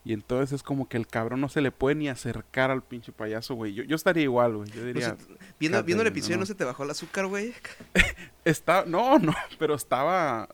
Y 0.06 0.12
entonces 0.12 0.52
es 0.52 0.62
como 0.62 0.88
que 0.88 0.96
el 0.96 1.06
cabrón 1.06 1.40
no 1.40 1.48
se 1.48 1.60
le 1.60 1.70
puede 1.70 1.94
ni 1.96 2.08
acercar 2.08 2.70
al 2.70 2.82
pinche 2.82 3.12
payaso, 3.12 3.54
güey. 3.54 3.74
Yo, 3.74 3.84
yo 3.84 3.94
estaría 3.96 4.22
igual, 4.24 4.56
güey. 4.56 4.70
Yo 4.70 4.80
No 4.80 4.86
diría, 4.86 5.10
sé, 5.10 5.16
viendo, 5.58 5.82
viendo 5.82 6.02
el 6.02 6.06
"Cállate, 6.06 6.08
episodio, 6.08 6.36
no". 6.36 6.40
¿no 6.40 6.46
se 6.46 6.54
te 6.54 6.64
bajó 6.64 6.82
el 6.84 6.90
azúcar, 6.90 7.26
güey? 7.26 7.52
Está, 8.44 8.84
no, 8.86 9.18
no, 9.18 9.34
pero 9.58 9.74
estaba 9.74 10.48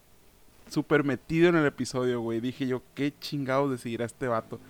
súper 0.69 1.03
metido 1.05 1.49
en 1.49 1.57
el 1.57 1.67
episodio, 1.67 2.21
güey. 2.21 2.41
Dije 2.41 2.67
yo, 2.67 2.83
qué 2.95 3.13
chingados 3.19 3.71
de 3.71 3.79
seguir 3.79 4.03
a 4.03 4.07
este 4.07 4.29
vato. 4.29 4.61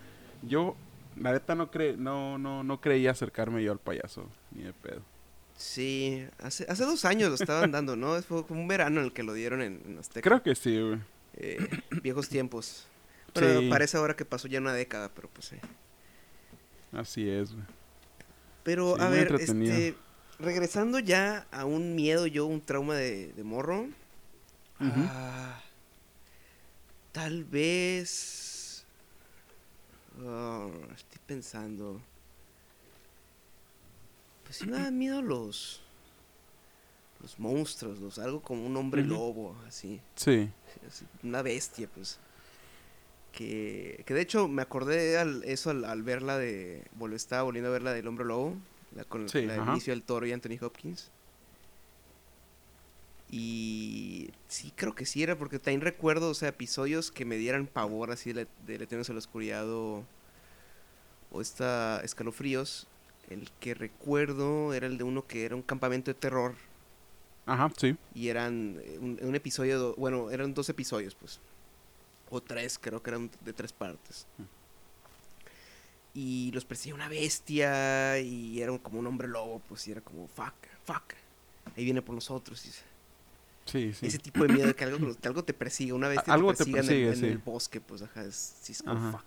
Yo, 0.41 0.75
la 1.17 1.31
neta, 1.33 1.55
no, 1.55 1.69
cre 1.71 1.95
no, 1.97 2.37
no, 2.37 2.63
no 2.63 2.81
creía 2.81 3.11
acercarme 3.11 3.63
yo 3.63 3.71
al 3.71 3.79
payaso, 3.79 4.27
ni 4.51 4.63
de 4.63 4.73
pedo. 4.73 5.01
Sí, 5.57 6.25
hace, 6.39 6.65
hace 6.69 6.83
dos 6.85 7.05
años 7.05 7.29
lo 7.29 7.35
estaban 7.35 7.71
dando, 7.71 7.95
¿no? 7.95 8.19
Fue 8.23 8.45
como 8.47 8.61
un 8.61 8.67
verano 8.67 8.99
en 8.99 9.05
el 9.07 9.13
que 9.13 9.21
lo 9.23 9.33
dieron 9.33 9.61
en, 9.61 9.81
en 9.85 9.97
Azteca. 9.99 10.27
Creo 10.27 10.41
que 10.41 10.55
sí, 10.55 10.79
güey. 10.79 10.99
Eh, 11.35 11.59
viejos 12.01 12.29
tiempos. 12.29 12.87
Bueno, 13.35 13.59
Sí. 13.61 13.69
parece 13.69 13.97
ahora 13.97 14.15
que 14.15 14.25
pasó 14.25 14.47
ya 14.47 14.59
una 14.59 14.73
década, 14.73 15.09
pero 15.13 15.29
pues 15.29 15.47
sí. 15.47 15.55
Así 16.91 17.29
es, 17.29 17.53
güey. 17.53 17.65
Pero, 18.63 18.95
Sí, 18.97 19.01
a 19.03 19.09
ver, 19.09 19.35
este, 19.39 19.95
regresando 20.39 20.99
ya 20.99 21.47
a 21.51 21.65
un 21.65 21.95
miedo, 21.95 22.27
yo, 22.27 22.45
un 22.45 22.61
trauma 22.61 22.95
de, 22.95 23.31
de 23.33 23.43
morro. 23.43 23.87
Ah, 24.79 25.61
tal 27.11 27.43
vez... 27.43 28.47
Ah, 30.23 30.67
estoy 30.95 31.19
pensando. 31.25 32.01
Pues 34.43 34.57
sí 34.57 34.65
me 34.67 34.77
dan 34.77 34.97
miedo 34.97 35.21
los. 35.21 35.81
Los 37.21 37.37
monstruos, 37.39 37.99
los, 37.99 38.17
algo 38.17 38.41
como 38.41 38.65
un 38.65 38.75
hombre 38.77 39.03
lobo, 39.03 39.55
así. 39.67 40.01
Sí. 40.15 40.49
así, 40.87 41.05
Una 41.23 41.41
bestia, 41.43 41.87
pues. 41.93 42.17
Que, 43.31 44.03
que 44.07 44.13
de 44.13 44.21
hecho 44.21 44.47
me 44.47 44.61
acordé 44.63 45.17
al, 45.19 45.43
eso 45.43 45.69
al, 45.69 45.85
al 45.85 46.01
verla 46.03 46.37
de. 46.37 46.83
Vol 46.93 47.13
estaba 47.13 47.43
volviendo 47.43 47.69
a 47.69 47.73
ver 47.73 47.83
la 47.83 47.93
del 47.93 48.07
hombre 48.07 48.25
lobo. 48.25 48.55
La, 48.95 49.03
con 49.05 49.29
Sí, 49.29 49.43
la 49.45 49.61
ajá. 49.61 49.71
inicio 49.71 49.93
del 49.93 50.03
toro 50.03 50.25
y 50.25 50.31
Anthony 50.33 50.57
Hopkins. 50.61 51.11
Y 53.31 54.29
sí, 54.49 54.73
creo 54.75 54.93
que 54.93 55.05
sí 55.05 55.23
era, 55.23 55.37
porque 55.37 55.57
también 55.57 55.79
recuerdo, 55.81 56.29
o 56.29 56.33
sea, 56.33 56.49
episodios 56.49 57.11
que 57.11 57.23
me 57.23 57.37
dieran 57.37 57.65
pavor 57.65 58.11
así 58.11 58.33
de, 58.33 58.45
de 58.67 58.75
Eternos 58.75 59.09
a 59.09 59.13
la 59.13 59.19
Oscuridad 59.19 59.69
o, 59.69 60.03
o 61.31 61.41
esta 61.41 62.01
Escalofríos. 62.03 62.87
El 63.29 63.49
que 63.61 63.73
recuerdo 63.73 64.73
era 64.73 64.87
el 64.87 64.97
de 64.97 65.05
uno 65.05 65.25
que 65.25 65.45
era 65.45 65.55
un 65.55 65.61
campamento 65.61 66.11
de 66.11 66.15
terror 66.15 66.55
Ajá, 67.45 67.71
sí. 67.77 67.95
y 68.13 68.27
eran 68.27 68.81
eh, 68.83 68.97
un, 68.99 69.17
un 69.21 69.35
episodio, 69.35 69.95
bueno, 69.95 70.29
eran 70.29 70.53
dos 70.53 70.67
episodios, 70.67 71.15
pues. 71.15 71.39
O 72.29 72.41
tres, 72.41 72.77
creo 72.77 73.01
que 73.01 73.09
eran 73.11 73.31
de 73.45 73.53
tres 73.53 73.71
partes. 73.71 74.27
Y 76.13 76.51
los 76.53 76.65
perseguía 76.65 76.95
una 76.95 77.07
bestia 77.07 78.19
y 78.19 78.61
era 78.61 78.77
como 78.79 78.99
un 78.99 79.07
hombre 79.07 79.29
lobo, 79.29 79.61
pues, 79.69 79.87
y 79.87 79.91
era 79.91 80.01
como, 80.01 80.27
fuck, 80.27 80.53
fuck. 80.83 81.13
Ahí 81.77 81.85
viene 81.85 82.01
por 82.01 82.15
nosotros. 82.15 82.65
Y 82.65 82.71
Sí, 83.65 83.93
sí. 83.93 84.07
Ese 84.07 84.17
tipo 84.17 84.43
de 84.45 84.53
miedo 84.53 84.67
de 84.67 84.75
que 84.75 84.83
algo, 84.83 85.15
que 85.15 85.27
algo 85.27 85.43
te 85.43 85.53
persiga, 85.53 85.93
una 85.95 86.07
algo 86.27 86.53
te 86.53 86.63
te 86.65 86.69
en, 86.71 86.75
el, 86.77 86.85
persigue, 86.85 87.13
en 87.13 87.25
el 87.25 87.37
bosque, 87.37 87.79
pues, 87.79 88.01
ajá, 88.01 88.23
es, 88.25 88.55
es 88.69 88.81
como, 88.83 88.97
Ajá. 88.97 89.11
fuck. 89.19 89.25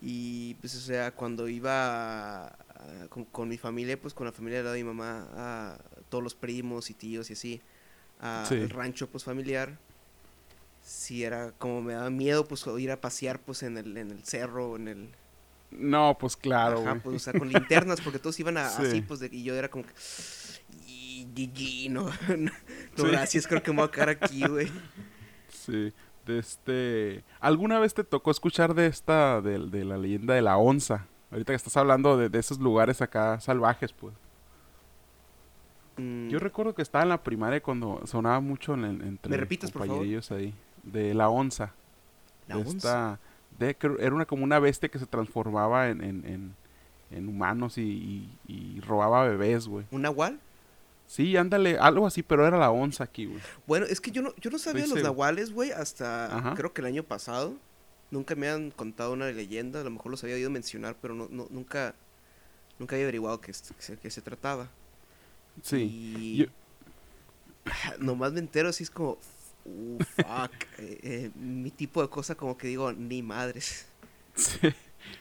Y, 0.00 0.54
pues, 0.54 0.74
o 0.76 0.80
sea, 0.80 1.10
cuando 1.12 1.48
iba 1.48 2.44
a- 2.44 2.46
a- 2.48 3.08
con, 3.08 3.24
con 3.26 3.48
mi 3.48 3.58
familia, 3.58 4.00
pues, 4.00 4.14
con 4.14 4.26
la 4.26 4.32
familia 4.32 4.58
de 4.58 4.64
lado 4.64 4.74
de 4.74 4.82
mi 4.82 4.88
mamá, 4.88 5.28
a 5.36 5.78
todos 6.08 6.22
los 6.24 6.34
primos 6.34 6.90
y 6.90 6.94
tíos 6.94 7.30
y 7.30 7.32
así, 7.34 7.60
Sí. 8.48 8.54
al 8.54 8.70
rancho, 8.70 9.08
pues, 9.08 9.24
familiar, 9.24 9.76
sí 10.84 11.24
era 11.24 11.52
como 11.52 11.82
me 11.82 11.94
daba 11.94 12.10
miedo, 12.10 12.46
pues, 12.46 12.64
ir 12.78 12.90
a 12.90 13.00
pasear, 13.00 13.40
pues, 13.40 13.62
en 13.62 13.76
el, 13.78 13.96
en 13.96 14.10
el 14.10 14.24
cerro, 14.24 14.76
en 14.76 14.88
el... 14.88 15.08
No, 15.70 16.16
pues 16.20 16.36
claro, 16.36 16.80
Ajá, 16.80 17.00
pues, 17.02 17.16
o 17.16 17.18
sea, 17.18 17.32
con 17.32 17.48
linternas, 17.48 18.00
porque 18.00 18.18
todos 18.18 18.38
iban 18.40 18.56
a- 18.58 18.68
Sí. 18.76 18.82
así, 18.86 19.00
pues, 19.02 19.20
de, 19.20 19.28
y 19.32 19.42
yo 19.42 19.54
era 19.54 19.68
como 19.68 19.84
que... 19.84 19.92
GG, 21.24 21.90
no, 21.90 22.04
no, 22.38 22.50
Sí. 22.96 23.02
gracias, 23.06 23.46
creo 23.46 23.62
que 23.62 23.70
me 23.72 23.78
voy 23.78 23.86
a 23.88 23.90
quedar 23.90 24.08
aquí, 24.10 24.46
güey. 24.46 24.70
Sí. 25.48 25.92
De 26.26 26.38
este... 26.38 27.24
¿Alguna 27.40 27.80
vez 27.80 27.94
te 27.94 28.04
tocó 28.04 28.30
escuchar 28.30 28.74
de 28.74 28.86
esta, 28.86 29.40
de, 29.40 29.58
de 29.58 29.84
la 29.84 29.96
leyenda 29.96 30.34
de 30.34 30.42
la 30.42 30.56
onza? 30.56 31.06
Ahorita 31.32 31.52
que 31.52 31.56
estás 31.56 31.76
hablando 31.76 32.16
de, 32.16 32.28
de 32.28 32.38
esos 32.38 32.60
lugares 32.60 33.02
acá 33.02 33.40
salvajes, 33.40 33.92
pues. 33.92 34.14
Mm, 35.96 36.28
Yo 36.28 36.38
recuerdo 36.38 36.74
que 36.74 36.82
estaba 36.82 37.02
en 37.02 37.08
la 37.10 37.22
primaria 37.22 37.62
cuando 37.62 38.00
sonaba 38.06 38.40
mucho 38.40 38.74
en, 38.74 38.84
entre 38.84 39.30
¿Me 39.30 39.36
repites, 39.36 39.70
por 39.70 39.86
favor? 39.86 40.04
ahí. 40.04 40.54
De 40.82 41.14
la 41.14 41.28
onza. 41.28 41.72
La 42.48 42.56
de 42.56 42.60
onza. 42.62 42.74
esta- 42.76 43.18
de- 43.58 43.74
creo- 43.76 43.98
era 43.98 44.14
una 44.14 44.24
como 44.24 44.44
una 44.44 44.58
bestia 44.58 44.88
que 44.88 44.98
se 44.98 45.06
transformaba 45.06 45.88
en, 45.90 46.02
en, 46.02 46.24
en- 46.26 46.54
en 47.10 47.28
humanos 47.28 47.76
y, 47.78 47.82
y- 47.82 48.38
y 48.46 48.80
robaba 48.80 49.24
bebés, 49.24 49.68
güey. 49.68 49.84
¿Un 49.90 50.02
nahual? 50.02 50.38
Sí, 51.12 51.36
ándale, 51.36 51.76
algo 51.78 52.06
así, 52.06 52.22
pero 52.22 52.46
era 52.46 52.56
la 52.56 52.70
onza 52.70 53.04
aquí, 53.04 53.26
güey. 53.26 53.38
Bueno, 53.66 53.84
es 53.84 54.00
que 54.00 54.10
yo 54.10 54.22
no, 54.22 54.34
yo 54.36 54.50
no 54.50 54.58
sabía 54.58 54.84
Estoy 54.84 54.96
los 54.96 54.98
seguro. 55.00 55.12
nahuales, 55.12 55.52
güey, 55.52 55.70
hasta 55.70 56.34
Ajá. 56.38 56.54
creo 56.54 56.72
que 56.72 56.80
el 56.80 56.86
año 56.86 57.02
pasado. 57.02 57.54
Nunca 58.10 58.34
me 58.34 58.48
han 58.48 58.70
contado 58.70 59.12
una 59.12 59.30
leyenda, 59.30 59.80
a 59.82 59.84
lo 59.84 59.90
mejor 59.90 60.10
los 60.10 60.22
había 60.24 60.36
oído 60.36 60.48
mencionar, 60.48 60.96
pero 61.02 61.14
no, 61.14 61.28
no- 61.30 61.48
nunca, 61.50 61.94
nunca 62.78 62.94
había 62.96 63.04
averiguado 63.06 63.40
qué 63.42 63.50
es- 63.50 63.74
qué 64.02 64.10
se, 64.10 64.22
trataba. 64.22 64.68
Sí. 65.62 65.76
Y 65.82 66.36
Yo- 66.38 66.46
nomás 67.98 68.32
me 68.32 68.40
entero 68.40 68.68
así 68.70 68.82
es 68.84 68.90
como, 68.90 69.18
"Uh, 69.66 69.98
fuck, 69.98 70.52
eh, 70.78 70.98
eh, 71.02 71.30
mi 71.36 71.70
tipo 71.70 72.00
de 72.02 72.08
cosa 72.08 72.34
como 72.34 72.56
que 72.56 72.68
digo, 72.68 72.90
ni 72.92 73.22
madres. 73.22 73.86
Sí. 74.34 74.58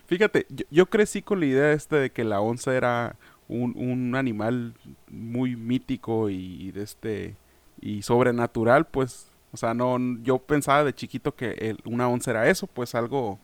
Fíjate, 0.06 0.46
yo, 0.50 0.66
yo 0.70 0.86
crecí 0.90 1.22
con 1.22 1.40
la 1.42 1.46
idea 1.48 1.72
esta 1.74 1.98
de 1.98 2.12
que 2.12 2.24
la 2.24 2.40
onza 2.40 2.76
era 2.76 3.16
un, 3.52 3.74
un 3.78 4.16
animal 4.16 4.74
muy 5.10 5.56
mítico 5.56 6.30
y, 6.30 6.72
de 6.72 6.84
este 6.84 7.36
y 7.82 8.02
sobrenatural, 8.04 8.86
pues, 8.88 9.28
o 9.52 9.58
sea, 9.58 9.74
no, 9.74 9.98
yo 10.24 10.38
pensaba 10.40 10.84
de 10.84 10.94
chiquito 10.94 11.36
que 11.36 11.52
el- 11.54 11.80
una 11.86 12.08
onza 12.08 12.32
era 12.32 12.48
eso, 12.50 12.68
pues 12.68 12.96
algo, 12.96 13.40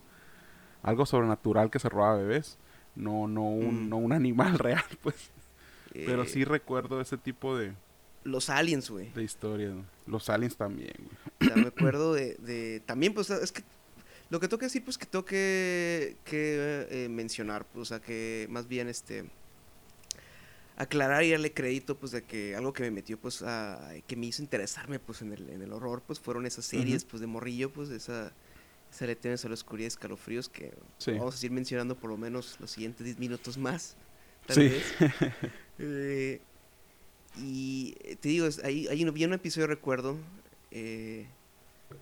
algo 0.82 1.04
sobrenatural 1.06 1.70
que 1.70 1.78
se 1.78 1.88
robaba 1.88 2.16
bebés, 2.16 2.56
no, 2.96 3.26
no 3.28 3.42
un, 3.42 3.86
Mm. 3.86 3.88
no 3.90 3.96
un 3.98 4.12
animal 4.12 4.58
real, 4.58 4.84
pues. 5.02 5.30
Pero 5.92 6.22
Eh, 6.22 6.28
sí 6.28 6.44
recuerdo 6.44 7.00
ese 7.00 7.16
tipo 7.18 7.56
de, 7.56 7.72
Los 8.24 8.48
aliens, 8.50 8.88
güey. 8.90 9.10
de 9.12 9.22
historias, 9.24 9.74
¿no? 9.74 9.84
Los 10.06 10.28
aliens 10.30 10.56
también, 10.56 10.94
güey. 10.98 11.50
Sea, 11.52 11.56
me 11.62 11.68
acuerdo 11.68 12.12
de, 12.14 12.34
de- 12.36 12.80
También, 12.86 13.12
pues, 13.14 13.28
es 13.30 13.52
que... 13.52 13.62
Lo 14.30 14.38
que 14.40 14.46
tengo 14.48 14.58
que 14.58 14.66
decir, 14.66 14.84
pues, 14.84 14.98
que 14.98 15.06
tengo 15.06 15.24
que, 15.24 16.16
que 16.24 16.86
eh, 16.90 17.08
mencionar, 17.08 17.64
pues, 17.64 17.82
o 17.82 17.84
sea, 17.86 18.00
que 18.00 18.46
más 18.50 18.68
bien, 18.68 18.88
este... 18.88 19.24
Aclarar 20.80 21.24
y 21.24 21.32
darle 21.32 21.52
crédito, 21.52 21.96
pues, 21.98 22.12
de 22.12 22.22
que 22.22 22.54
algo 22.54 22.72
que 22.72 22.84
me 22.84 22.90
metió, 22.92 23.18
pues, 23.18 23.42
a... 23.42 23.90
Que 24.06 24.14
me 24.14 24.26
hizo 24.26 24.42
interesarme, 24.42 25.00
pues, 25.00 25.22
en 25.22 25.32
el, 25.32 25.50
en 25.50 25.60
el 25.60 25.72
horror, 25.72 26.02
pues, 26.06 26.20
fueron 26.20 26.46
esas 26.46 26.64
series, 26.66 27.04
pues, 27.04 27.20
de 27.20 27.26
morrillo, 27.26 27.70
pues, 27.70 27.88
de 27.88 27.96
esa... 27.96 28.32
Esa 28.92 29.04
le 29.06 29.16
tienes 29.16 29.44
a 29.44 29.48
la 29.48 29.54
oscuridad 29.54 29.84
y 29.84 29.88
escalofríos 29.88 30.48
que 30.48 30.72
Sí. 30.98 31.10
vamos 31.12 31.34
a 31.34 31.38
seguir 31.38 31.50
mencionando 31.52 31.94
por 31.96 32.08
lo 32.10 32.16
menos 32.16 32.56
los 32.60 32.70
siguientes 32.70 33.04
10 33.04 33.18
minutos 33.18 33.58
más. 33.58 33.96
Tal 34.46 34.54
Sí. 34.56 34.62
vez. 34.68 34.84
Eh, 35.80 36.40
y 37.40 37.94
eh, 38.02 38.16
te 38.16 38.28
digo, 38.30 38.48
hay, 38.64 38.88
hay 38.88 39.04
un, 39.04 39.12
vi 39.14 39.24
un 39.24 39.32
episodio, 39.32 39.66
recuerdo, 39.68 40.16
eh, 40.70 41.26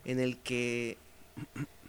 en 0.05 0.19
el 0.19 0.37
que 0.39 0.97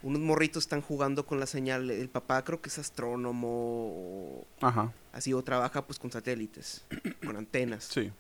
unos 0.03 0.21
morritos 0.21 0.65
están 0.65 0.81
jugando 0.83 1.27
con 1.27 1.41
la 1.41 1.47
señal. 1.47 1.91
El 1.91 2.09
papá 2.09 2.45
creo 2.45 2.61
que 2.61 2.69
es 2.69 2.79
astrónomo 2.79 3.49
o 3.51 4.47
Ajá, 4.61 4.93
así, 5.13 5.33
o 5.33 5.43
trabaja 5.43 5.87
pues 5.87 5.99
con 5.99 6.11
satélites, 6.13 6.85
con 7.25 7.37
antenas. 7.37 7.85
sí. 7.85 8.11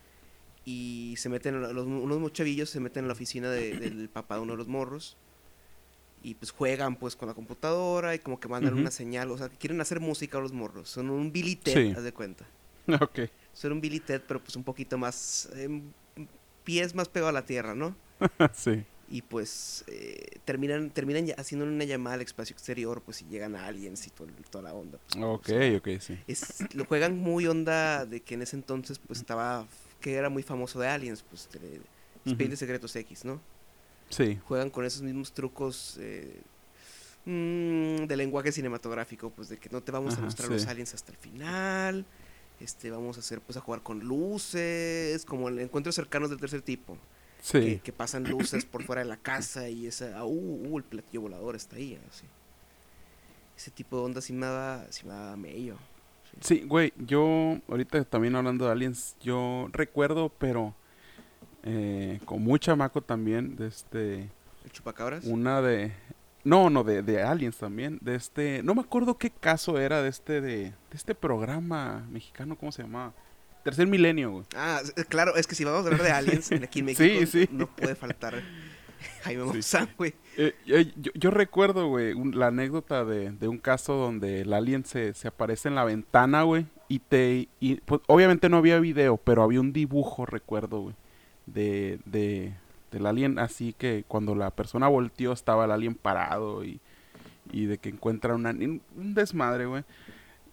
Y 0.64 1.14
se 1.16 1.30
meten, 1.30 1.62
los, 1.62 1.86
unos 1.86 2.18
mochavillos 2.18 2.68
se 2.68 2.78
meten 2.78 3.04
en 3.04 3.08
la 3.08 3.14
oficina 3.14 3.50
de- 3.50 3.78
del 3.78 4.10
papá 4.10 4.34
de 4.34 4.42
uno 4.42 4.52
de 4.52 4.58
los 4.58 4.68
morros. 4.68 5.16
Y 6.22 6.34
pues 6.34 6.50
juegan 6.50 6.96
pues 6.96 7.16
con 7.16 7.26
la 7.28 7.32
computadora 7.34 8.14
y 8.14 8.18
como 8.18 8.38
que 8.38 8.48
mandan 8.48 8.74
una 8.74 8.90
señal. 8.90 9.30
O 9.30 9.38
sea, 9.38 9.48
quieren 9.48 9.80
hacer 9.80 9.98
música 10.00 10.38
los 10.40 10.52
morros. 10.52 10.90
Son 10.90 11.08
un 11.08 11.32
Billy 11.32 11.56
Ted, 11.56 11.72
Sí. 11.72 11.94
haz 11.96 12.02
de 12.02 12.12
cuenta. 12.12 12.44
ok. 13.00 13.20
Son 13.54 13.72
un 13.72 13.80
Billy 13.80 14.00
Ted, 14.00 14.20
pero 14.28 14.40
pues 14.42 14.56
un 14.56 14.64
poquito 14.64 14.98
más... 14.98 15.48
em, 15.54 15.82
pies 16.64 16.94
más 16.94 17.08
pegado 17.08 17.30
a 17.30 17.32
la 17.32 17.46
tierra, 17.46 17.74
¿no? 17.74 17.96
sí. 18.52 18.84
Y 19.10 19.22
pues 19.22 19.84
eh, 19.86 20.38
terminan, 20.44 20.90
terminan 20.90 21.24
ya 21.24 21.34
haciendo 21.38 21.64
una 21.64 21.84
llamada 21.84 22.16
al 22.16 22.20
espacio 22.20 22.52
exterior, 22.52 23.00
pues 23.02 23.22
y 23.22 23.24
llegan 23.26 23.56
a 23.56 23.66
aliens 23.66 24.06
y 24.06 24.10
todo, 24.10 24.28
toda 24.50 24.64
la 24.64 24.74
onda. 24.74 24.98
pues, 24.98 25.24
Ok, 25.24 25.46
sea, 25.46 25.76
ok, 25.78 25.88
sí. 26.00 26.18
es, 26.26 26.74
lo 26.74 26.84
juegan 26.84 27.16
muy 27.16 27.46
onda 27.46 28.04
de 28.04 28.20
que 28.20 28.34
en 28.34 28.42
ese 28.42 28.56
entonces 28.56 28.98
pues 28.98 29.20
estaba, 29.20 29.66
que 30.00 30.14
era 30.14 30.28
muy 30.28 30.42
famoso 30.42 30.78
de 30.78 30.88
aliens, 30.88 31.24
pues 31.28 31.48
de, 31.52 31.58
de 31.58 31.80
Expedientes 32.26 32.58
Secretos 32.58 32.94
X, 32.96 33.24
¿no? 33.24 33.40
Sí. 34.10 34.38
Juegan 34.44 34.68
con 34.68 34.84
esos 34.84 35.00
mismos 35.00 35.32
trucos 35.32 35.96
eh, 36.00 36.42
mm, 37.24 38.04
de 38.04 38.16
lenguaje 38.16 38.52
cinematográfico, 38.52 39.30
pues 39.30 39.48
de 39.48 39.56
que 39.56 39.70
no 39.70 39.82
te 39.82 39.90
vamos 39.90 40.18
a 40.18 40.20
mostrar 40.20 40.48
sí. 40.48 40.54
los 40.54 40.66
aliens 40.66 40.92
hasta 40.92 41.12
el 41.12 41.18
final, 41.18 42.04
este, 42.60 42.90
vamos 42.90 43.16
a 43.16 43.20
hacer 43.20 43.40
pues 43.40 43.56
a 43.56 43.60
jugar 43.60 43.82
con 43.82 44.00
luces, 44.00 45.24
como 45.24 45.48
el 45.48 45.58
encuentros 45.60 45.94
cercanos 45.94 46.28
del 46.28 46.38
tercer 46.38 46.60
tipo 46.60 46.98
Sí. 47.40 47.60
que, 47.60 47.80
que 47.80 47.92
pasan 47.92 48.24
luces 48.24 48.64
por 48.64 48.82
fuera 48.82 49.02
de 49.02 49.08
la 49.08 49.16
casa 49.16 49.68
y 49.68 49.86
esa, 49.86 50.18
ah, 50.18 50.24
uh, 50.24 50.66
uh, 50.68 50.78
el 50.78 50.84
platillo 50.84 51.22
volador 51.22 51.54
está 51.56 51.76
ahí, 51.76 51.98
así. 52.10 52.24
Ese 53.56 53.70
tipo 53.70 53.96
de 53.96 54.02
onda 54.04 54.20
sí 54.20 54.32
me 54.32 54.46
daba, 54.46 54.86
sí 54.90 55.06
me 55.06 55.12
daba 55.12 55.36
mello. 55.36 55.76
Sí, 56.40 56.62
güey, 56.66 56.92
yo 56.96 57.58
ahorita 57.68 58.04
también 58.04 58.36
hablando 58.36 58.66
de 58.66 58.72
aliens, 58.72 59.16
yo 59.20 59.68
recuerdo, 59.72 60.28
pero 60.28 60.74
eh, 61.64 62.20
con 62.24 62.42
muy 62.42 62.58
chamaco 62.60 63.00
también, 63.02 63.56
de 63.56 63.66
este, 63.66 64.30
El 64.64 64.70
chupacabras. 64.72 65.24
una 65.24 65.60
de, 65.62 65.92
no, 66.44 66.70
no, 66.70 66.84
de, 66.84 67.02
de 67.02 67.22
aliens 67.22 67.56
también, 67.56 67.98
de 68.00 68.14
este, 68.14 68.62
no 68.62 68.74
me 68.74 68.82
acuerdo 68.82 69.18
qué 69.18 69.30
caso 69.30 69.78
era 69.80 70.02
de 70.02 70.08
este, 70.08 70.40
de, 70.40 70.56
de 70.64 70.74
este 70.92 71.14
programa 71.14 72.06
mexicano, 72.10 72.56
¿cómo 72.56 72.70
se 72.70 72.82
llamaba? 72.82 73.12
Tercer 73.68 73.86
Milenio, 73.86 74.30
güey. 74.30 74.44
Ah, 74.56 74.80
s- 74.82 74.92
claro, 75.06 75.36
es 75.36 75.46
que 75.46 75.54
si 75.54 75.62
vamos 75.64 75.84
a 75.84 75.88
hablar 75.88 76.02
de 76.02 76.10
aliens 76.10 76.50
en- 76.52 76.64
aquí 76.64 76.78
en 76.80 76.84
México, 76.86 77.04
Sí, 77.04 77.26
sí. 77.26 77.48
no 77.52 77.66
puede 77.66 77.94
faltar 77.94 78.42
Jaime. 79.24 79.44
Maussan, 79.44 79.88
güey. 79.98 80.14
Eh, 80.36 80.54
eh, 80.66 80.92
yo, 80.96 81.12
yo 81.14 81.30
recuerdo, 81.30 81.86
güey, 81.88 82.14
un- 82.14 82.38
la 82.38 82.46
anécdota 82.46 83.04
de, 83.04 83.30
de 83.30 83.46
un 83.48 83.58
caso 83.58 83.94
donde 83.94 84.40
el 84.40 84.52
alien 84.54 84.84
se, 84.84 85.12
se 85.14 85.28
aparece 85.28 85.68
en 85.68 85.74
la 85.74 85.84
ventana, 85.84 86.42
güey, 86.44 86.66
y 86.88 86.98
te... 87.00 87.48
Y, 87.60 87.76
pues, 87.82 88.00
obviamente 88.06 88.48
no 88.48 88.56
había 88.56 88.80
video, 88.80 89.18
pero 89.18 89.42
había 89.42 89.60
un 89.60 89.72
dibujo, 89.72 90.24
recuerdo, 90.24 90.80
güey, 90.80 90.94
de, 91.46 91.98
de, 92.06 92.54
del 92.90 93.06
alien, 93.06 93.38
así 93.38 93.74
que 93.76 94.04
cuando 94.08 94.34
la 94.34 94.50
persona 94.50 94.88
volteó 94.88 95.32
estaba 95.32 95.66
el 95.66 95.70
alien 95.72 95.94
parado 95.94 96.64
y, 96.64 96.80
y 97.52 97.66
de 97.66 97.76
que 97.78 97.90
encuentra 97.90 98.34
una, 98.34 98.50
un 98.50 98.80
desmadre, 99.14 99.66
güey. 99.66 99.84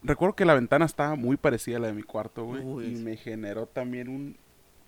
Recuerdo 0.06 0.36
que 0.36 0.46
la 0.46 0.54
ventana 0.54 0.86
estaba 0.86 1.16
muy 1.16 1.36
parecida 1.36 1.78
a 1.78 1.80
la 1.80 1.88
de 1.88 1.94
mi 1.94 2.04
cuarto, 2.04 2.46
güey. 2.46 2.94
Y 2.94 2.96
me 2.96 3.18
generó 3.18 3.66
también 3.66 4.08
un... 4.08 4.38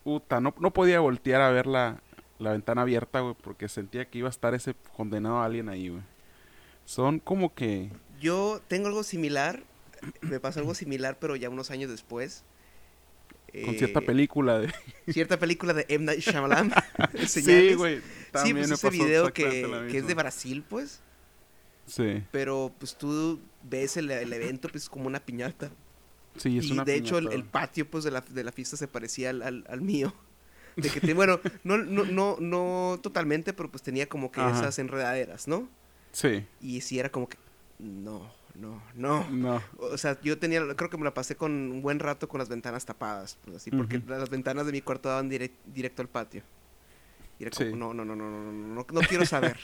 Puta, 0.03 0.39
no, 0.39 0.53
no 0.59 0.71
podía 0.71 0.99
voltear 0.99 1.41
a 1.41 1.49
ver 1.49 1.65
la, 1.67 2.01
la 2.39 2.51
ventana 2.51 2.83
abierta, 2.83 3.19
güey, 3.19 3.35
porque 3.41 3.67
sentía 3.67 4.05
que 4.05 4.19
iba 4.19 4.27
a 4.27 4.29
estar 4.29 4.53
ese 4.53 4.75
condenado 4.95 5.41
alien 5.41 5.69
ahí, 5.69 5.89
güey. 5.89 6.03
Son 6.85 7.19
como 7.19 7.53
que... 7.53 7.91
Yo 8.19 8.61
tengo 8.67 8.87
algo 8.87 9.03
similar, 9.03 9.63
me 10.21 10.39
pasó 10.39 10.59
algo 10.59 10.75
similar, 10.75 11.17
pero 11.19 11.35
ya 11.35 11.49
unos 11.49 11.71
años 11.71 11.89
después. 11.89 12.43
Con 13.65 13.75
cierta 13.75 13.99
eh, 13.99 14.03
película 14.03 14.59
de... 14.59 14.73
Cierta 15.07 15.39
película 15.39 15.73
de 15.73 15.85
M. 15.89 16.05
Night 16.05 16.19
Shyamalan. 16.19 16.71
sí, 17.27 17.73
güey. 17.75 18.01
Sí, 18.43 18.53
pues 18.53 18.69
ese 18.71 18.89
video 18.89 19.33
que, 19.33 19.87
que 19.89 19.97
es 19.97 20.07
de 20.07 20.13
Brasil, 20.13 20.63
pues. 20.67 21.01
Sí. 21.87 22.23
Pero 22.31 22.71
pues 22.77 22.95
tú 22.95 23.39
ves 23.69 23.97
el, 23.97 24.11
evento 24.11 24.69
pues 24.69 24.83
es 24.83 24.89
como 24.89 25.07
una 25.07 25.19
piñata. 25.19 25.69
Sí, 26.37 26.59
es 26.59 26.65
y 26.65 26.77
de 26.79 26.95
hecho 26.95 27.17
el, 27.17 27.43
patio 27.43 27.89
pues 27.89 28.03
de 28.03 28.11
la, 28.11 28.21
de 28.21 28.43
la 28.43 28.51
fiesta 28.51 28.77
se 28.77 28.87
parecía 28.87 29.31
al, 29.31 29.41
al, 29.41 29.65
al 29.69 29.81
mío. 29.81 30.13
De 30.75 30.89
que 30.89 31.01
te, 31.01 31.13
bueno, 31.15 31.39
no, 31.63 31.77
no, 31.77 32.05
no, 32.05 32.37
no 32.39 32.99
totalmente, 33.01 33.51
pero 33.51 33.69
pues 33.71 33.81
tenía 33.81 34.07
como 34.07 34.31
que 34.31 34.39
esas 34.39 34.77
enredaderas, 34.77 35.47
¿no? 35.47 35.67
Sí. 36.11 36.45
Y 36.61 36.81
sí 36.81 36.99
era 36.99 37.11
como 37.11 37.27
que, 37.27 37.37
no, 37.79 38.31
no, 38.53 38.81
no. 38.93 39.27
No. 39.29 39.63
O 39.77 39.97
sea, 39.97 40.19
yo 40.21 40.37
tenía, 40.37 40.61
creo 40.75 40.89
que 40.89 40.97
me 40.97 41.03
la 41.03 41.15
pasé 41.15 41.35
con 41.35 41.51
un 41.51 41.81
buen 41.81 41.99
rato 41.99 42.27
con 42.27 42.37
las 42.37 42.47
ventanas 42.47 42.85
tapadas, 42.85 43.39
pues, 43.43 43.57
así, 43.57 43.71
porque 43.71 44.01
las 44.07 44.29
ventanas 44.29 44.67
de 44.67 44.71
mi 44.71 44.81
cuarto 44.81 45.09
daban 45.09 45.29
direct, 45.29 45.55
directo 45.65 46.03
al 46.03 46.09
patio. 46.09 46.43
Y 47.39 47.43
era 47.43 47.51
como, 47.51 47.75
no, 47.75 47.93
no, 47.93 48.05
no, 48.05 48.15
no, 48.15 48.29
no, 48.29 48.51
no, 48.51 48.51
no, 48.51 48.85
no 48.89 49.01
quiero 49.01 49.25
saber. 49.25 49.57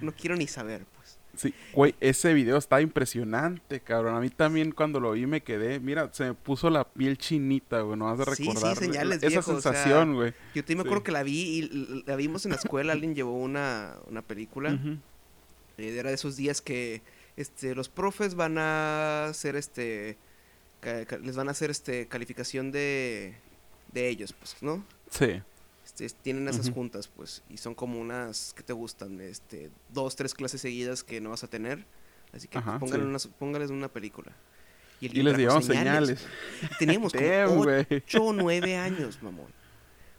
no 0.00 0.12
quiero 0.14 0.36
ni 0.36 0.46
saber, 0.46 0.84
pues. 0.96 1.18
Sí, 1.36 1.54
güey, 1.72 1.94
ese 2.00 2.34
video 2.34 2.56
está 2.56 2.80
impresionante, 2.80 3.80
cabrón. 3.80 4.14
A 4.14 4.20
mí 4.20 4.30
también 4.30 4.72
cuando 4.72 5.00
lo 5.00 5.12
vi 5.12 5.26
me 5.26 5.42
quedé, 5.42 5.80
mira, 5.80 6.10
se 6.12 6.24
me 6.24 6.34
puso 6.34 6.70
la 6.70 6.84
piel 6.84 7.18
chinita, 7.18 7.80
güey, 7.80 7.98
no 7.98 8.06
vas 8.06 8.20
a 8.20 8.24
recordar. 8.24 8.76
Sí, 8.76 8.80
sí, 8.80 8.86
señales, 8.86 9.22
Esa 9.22 9.42
sensación, 9.42 10.14
güey. 10.14 10.34
yo 10.54 10.64
te 10.64 10.74
me 10.74 10.82
acuerdo 10.82 11.02
que 11.02 11.12
la 11.12 11.22
vi 11.22 11.40
y 11.40 12.02
la 12.06 12.16
vimos 12.16 12.44
en 12.46 12.52
la 12.52 12.56
escuela, 12.56 12.92
alguien 12.92 13.14
llevó 13.14 13.38
una, 13.38 13.94
una 14.08 14.22
película. 14.22 14.78
Eh, 15.78 15.98
era 15.98 16.08
de 16.08 16.14
esos 16.14 16.36
días 16.36 16.60
que 16.60 17.02
este 17.36 17.74
los 17.74 17.88
profes 17.88 18.34
van 18.34 18.56
a 18.58 19.26
hacer 19.26 19.56
este 19.56 20.16
les 21.22 21.36
van 21.36 21.48
a 21.48 21.50
hacer 21.50 21.70
este 21.70 22.06
calificación 22.06 22.72
de 22.72 23.34
de 23.92 24.08
ellos, 24.08 24.32
pues, 24.32 24.56
¿no? 24.60 24.84
Sí. 25.10 25.42
Este, 25.98 26.18
tienen 26.22 26.46
esas 26.48 26.70
juntas, 26.70 27.08
pues, 27.08 27.42
y 27.48 27.56
son 27.56 27.74
como 27.74 27.98
unas 27.98 28.52
que 28.54 28.62
te 28.62 28.72
gustan, 28.72 29.20
este, 29.20 29.70
dos, 29.88 30.14
tres 30.14 30.34
clases 30.34 30.60
seguidas 30.60 31.02
que 31.02 31.20
no 31.20 31.30
vas 31.30 31.42
a 31.44 31.48
tener. 31.48 31.86
Así 32.32 32.48
que 32.48 32.60
pues, 32.60 33.28
póngales 33.38 33.70
una 33.70 33.88
película. 33.88 34.32
Y, 35.00 35.08
les 35.08 35.36
llevamos 35.36 35.66
señales. 35.66 36.26
Teníamos 36.78 37.12
como 37.12 37.66
ocho 37.90 38.24
o 38.24 38.32
nueve 38.32 38.76
años, 38.76 39.22
mamón. 39.22 39.46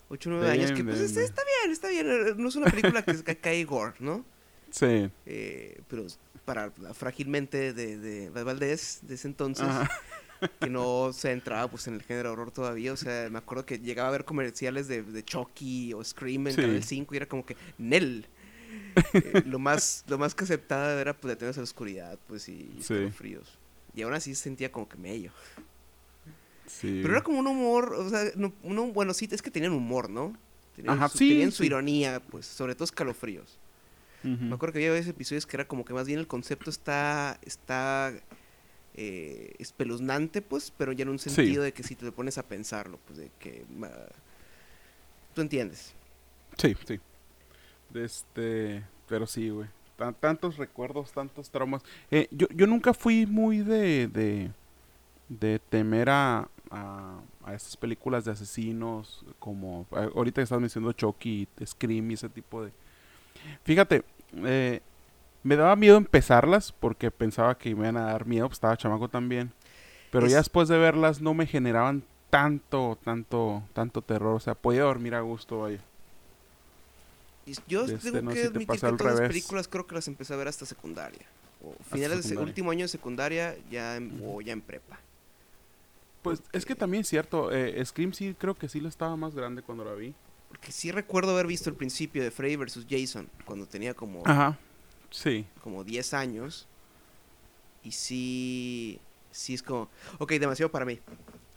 Ocho 0.10 0.30
o 0.30 0.34
nueve 0.34 0.52
años, 0.52 0.72
que 0.72 0.84
pues 0.84 1.00
está, 1.00 1.42
bien, 1.44 1.72
está 1.72 1.90
bien. 1.90 2.38
No 2.38 2.50
es 2.50 2.56
una 2.56 2.70
película 2.72 3.04
que, 3.04 3.38
cae 3.38 3.64
gore, 3.66 3.96
¿no? 4.00 4.26
Sí. 4.72 5.10
Eh, 5.26 5.82
pero 5.88 6.06
para 6.46 6.72
la 6.80 6.94
frágilmente 6.94 7.74
de, 7.74 7.98
de, 7.98 8.30
de 8.30 8.44
Valdés 8.44 9.00
de 9.02 9.16
ese 9.16 9.28
entonces, 9.28 9.68
que 10.60 10.70
no 10.70 11.12
se 11.14 11.32
entraba 11.32 11.68
pues 11.68 11.88
en 11.88 11.96
el 11.96 12.04
género 12.04 12.34
horror 12.34 12.52
todavía. 12.52 12.94
O 12.94 12.98
sea, 12.98 13.30
me 13.30 13.38
acuerdo 13.38 13.66
que 13.66 13.80
llegaba 13.80 14.10
a 14.10 14.12
ver 14.12 14.26
comerciales 14.26 14.88
de, 14.88 15.04
de 15.04 15.24
Chucky 15.24 15.94
o 15.94 16.04
Scream 16.04 16.48
en 16.48 16.56
Canal 16.56 16.84
5 16.84 17.14
y 17.14 17.18
era 17.18 17.26
como 17.26 17.46
que 17.46 17.56
Nel. 17.78 18.26
Eh, 19.14 19.44
lo 19.46 19.60
más 19.60 20.04
lo 20.08 20.18
más 20.18 20.34
que 20.34 20.44
aceptaba 20.44 20.92
era 21.00 21.16
pues 21.16 21.30
detenerse 21.30 21.60
a 21.60 21.62
la 21.62 21.66
oscuridad 21.66 22.18
pues 22.28 22.50
y, 22.50 22.68
fríos. 23.16 23.58
Y 23.94 24.02
aún 24.02 24.14
así 24.14 24.34
se 24.34 24.42
sentía 24.44 24.72
como 24.72 24.90
que 24.90 24.98
medio. 24.98 25.32
Pero 26.82 27.12
era 27.12 27.22
como 27.22 27.40
un 27.40 27.48
humor, 27.48 27.94
o 27.94 28.10
sea, 28.10 28.24
no, 28.36 28.52
bueno, 28.94 29.14
sí, 29.14 29.28
es 29.32 29.42
que 29.42 29.52
tenían 29.52 29.72
humor, 29.72 30.10
¿no? 30.10 30.36
Tenían, 30.76 31.10
su, 31.10 31.18
tenían 31.18 31.52
su 31.52 31.64
ironía, 31.64 32.20
pues, 32.20 32.46
sobre 32.46 32.76
todo 32.76 32.86
escalofríos. 32.86 33.58
Me 34.24 34.54
acuerdo 34.54 34.74
que 34.74 34.80
había 34.80 34.92
veces 34.92 35.10
episodios 35.10 35.46
que 35.46 35.56
era 35.56 35.68
como 35.68 35.86
que 35.86 35.94
más 35.94 36.06
bien 36.06 36.20
el 36.20 36.28
concepto 36.28 36.70
está, 36.70 37.40
está 37.44 38.14
eh, 38.98 39.54
espeluznante, 39.60 40.42
pues, 40.42 40.74
pero 40.76 40.92
ya 40.92 41.04
en 41.04 41.10
un 41.10 41.20
sentido 41.20 41.64
de 41.64 41.72
que 41.72 41.84
si 41.84 41.96
te 41.96 42.12
pones 42.12 42.38
a 42.40 42.44
pensarlo, 42.44 43.00
pues 43.06 43.20
de 43.20 43.32
que... 43.40 43.64
¿Tú 45.36 45.42
entiendes? 45.42 45.94
Sí, 46.58 46.76
sí. 46.88 47.00
Este, 47.94 48.84
pero 49.08 49.28
sí, 49.28 49.50
güey. 49.50 49.70
tantos 50.20 50.58
recuerdos, 50.58 51.12
tantos 51.12 51.50
traumas. 51.52 51.84
Eh, 52.10 52.28
yo, 52.32 52.48
yo 52.56 52.66
nunca 52.66 52.92
fui 52.94 53.28
muy 53.28 53.60
de, 53.60 54.08
de, 54.08 54.52
de 55.30 55.60
temer 55.70 56.10
a, 56.10 56.50
a, 56.72 57.22
a, 57.46 57.54
estas 57.54 57.78
películas 57.78 58.26
de 58.26 58.32
asesinos, 58.32 59.24
como 59.38 59.86
ahorita 59.92 60.42
estás 60.42 60.60
mencionando 60.60 60.94
Chucky, 60.94 61.48
Scream 61.64 62.10
y 62.12 62.14
ese 62.16 62.30
tipo 62.30 62.66
de... 62.66 62.72
Fíjate, 63.64 64.04
eh, 64.38 64.82
me 65.48 65.56
daba 65.56 65.78
miedo 65.78 65.96
empezarlas 65.96 66.74
porque 66.74 67.10
pensaba 67.10 67.58
que 67.58 67.74
me 67.74 67.84
iban 67.84 67.96
a 67.96 68.02
dar 68.02 68.26
miedo, 68.26 68.48
pues 68.48 68.58
estaba 68.58 68.76
chamaco 68.76 69.08
también. 69.08 69.54
Pero 70.12 70.28
ya 70.28 70.38
después 70.38 70.68
de 70.68 70.78
verlas 70.78 71.22
no 71.22 71.34
me 71.34 71.48
generaban 71.48 72.04
tanto, 72.30 72.98
tanto, 73.02 73.64
tanto 73.74 74.02
terror. 74.02 74.36
O 74.36 74.40
sea, 74.42 74.56
podía 74.56 74.84
dormir 74.84 75.16
a 75.16 75.22
gusto, 75.22 75.62
vaya. 75.62 75.80
Yo 77.66 77.86
este, 77.86 78.12
tengo 78.12 78.32
que 78.32 78.44
admitir 78.44 78.68
que 78.68 78.78
todas 78.78 79.20
las 79.20 79.28
películas 79.30 79.70
creo 79.70 79.88
que 79.88 79.96
las 79.96 80.08
empecé 80.10 80.34
a 80.34 80.38
ver 80.38 80.50
hasta 80.50 80.66
secundaria. 80.66 81.26
O 81.64 81.74
finales 81.96 82.28
del 82.28 82.40
último 82.40 82.72
año 82.72 82.84
de 82.84 82.90
secundaria 82.90 83.56
ya 83.72 84.00
o 84.26 84.42
ya 84.42 84.52
en 84.52 84.60
prepa. 84.62 85.00
Pues 86.24 86.44
es 86.52 86.66
que 86.66 86.76
también 86.76 87.02
es 87.02 87.08
cierto, 87.08 87.54
eh, 87.54 87.84
Scream 87.86 88.12
sí 88.12 88.36
creo 88.38 88.54
que 88.54 88.68
sí 88.68 88.82
lo 88.82 88.90
estaba 88.90 89.16
más 89.16 89.34
grande 89.34 89.62
cuando 89.62 89.86
la 89.86 89.94
vi. 89.94 90.14
Porque 90.50 90.74
sí 90.74 90.92
recuerdo 90.92 91.32
haber 91.32 91.48
visto 91.48 91.70
el 91.70 91.76
principio 91.78 92.22
de 92.22 92.32
Freddy 92.32 92.58
vs. 92.58 92.86
Jason, 92.90 93.30
cuando 93.46 93.66
tenía 93.66 93.94
como 93.94 94.24
Ajá. 94.26 94.58
Sí. 95.12 95.46
Como 95.62 95.84
10 95.84 96.14
años. 96.14 96.68
Y 97.84 97.92
sí. 97.92 99.00
Sí 99.32 99.54
es 99.54 99.64
como. 99.64 99.90
Ok, 100.18 100.34
demasiado 100.34 100.72
para 100.72 100.86
mí. 100.86 101.00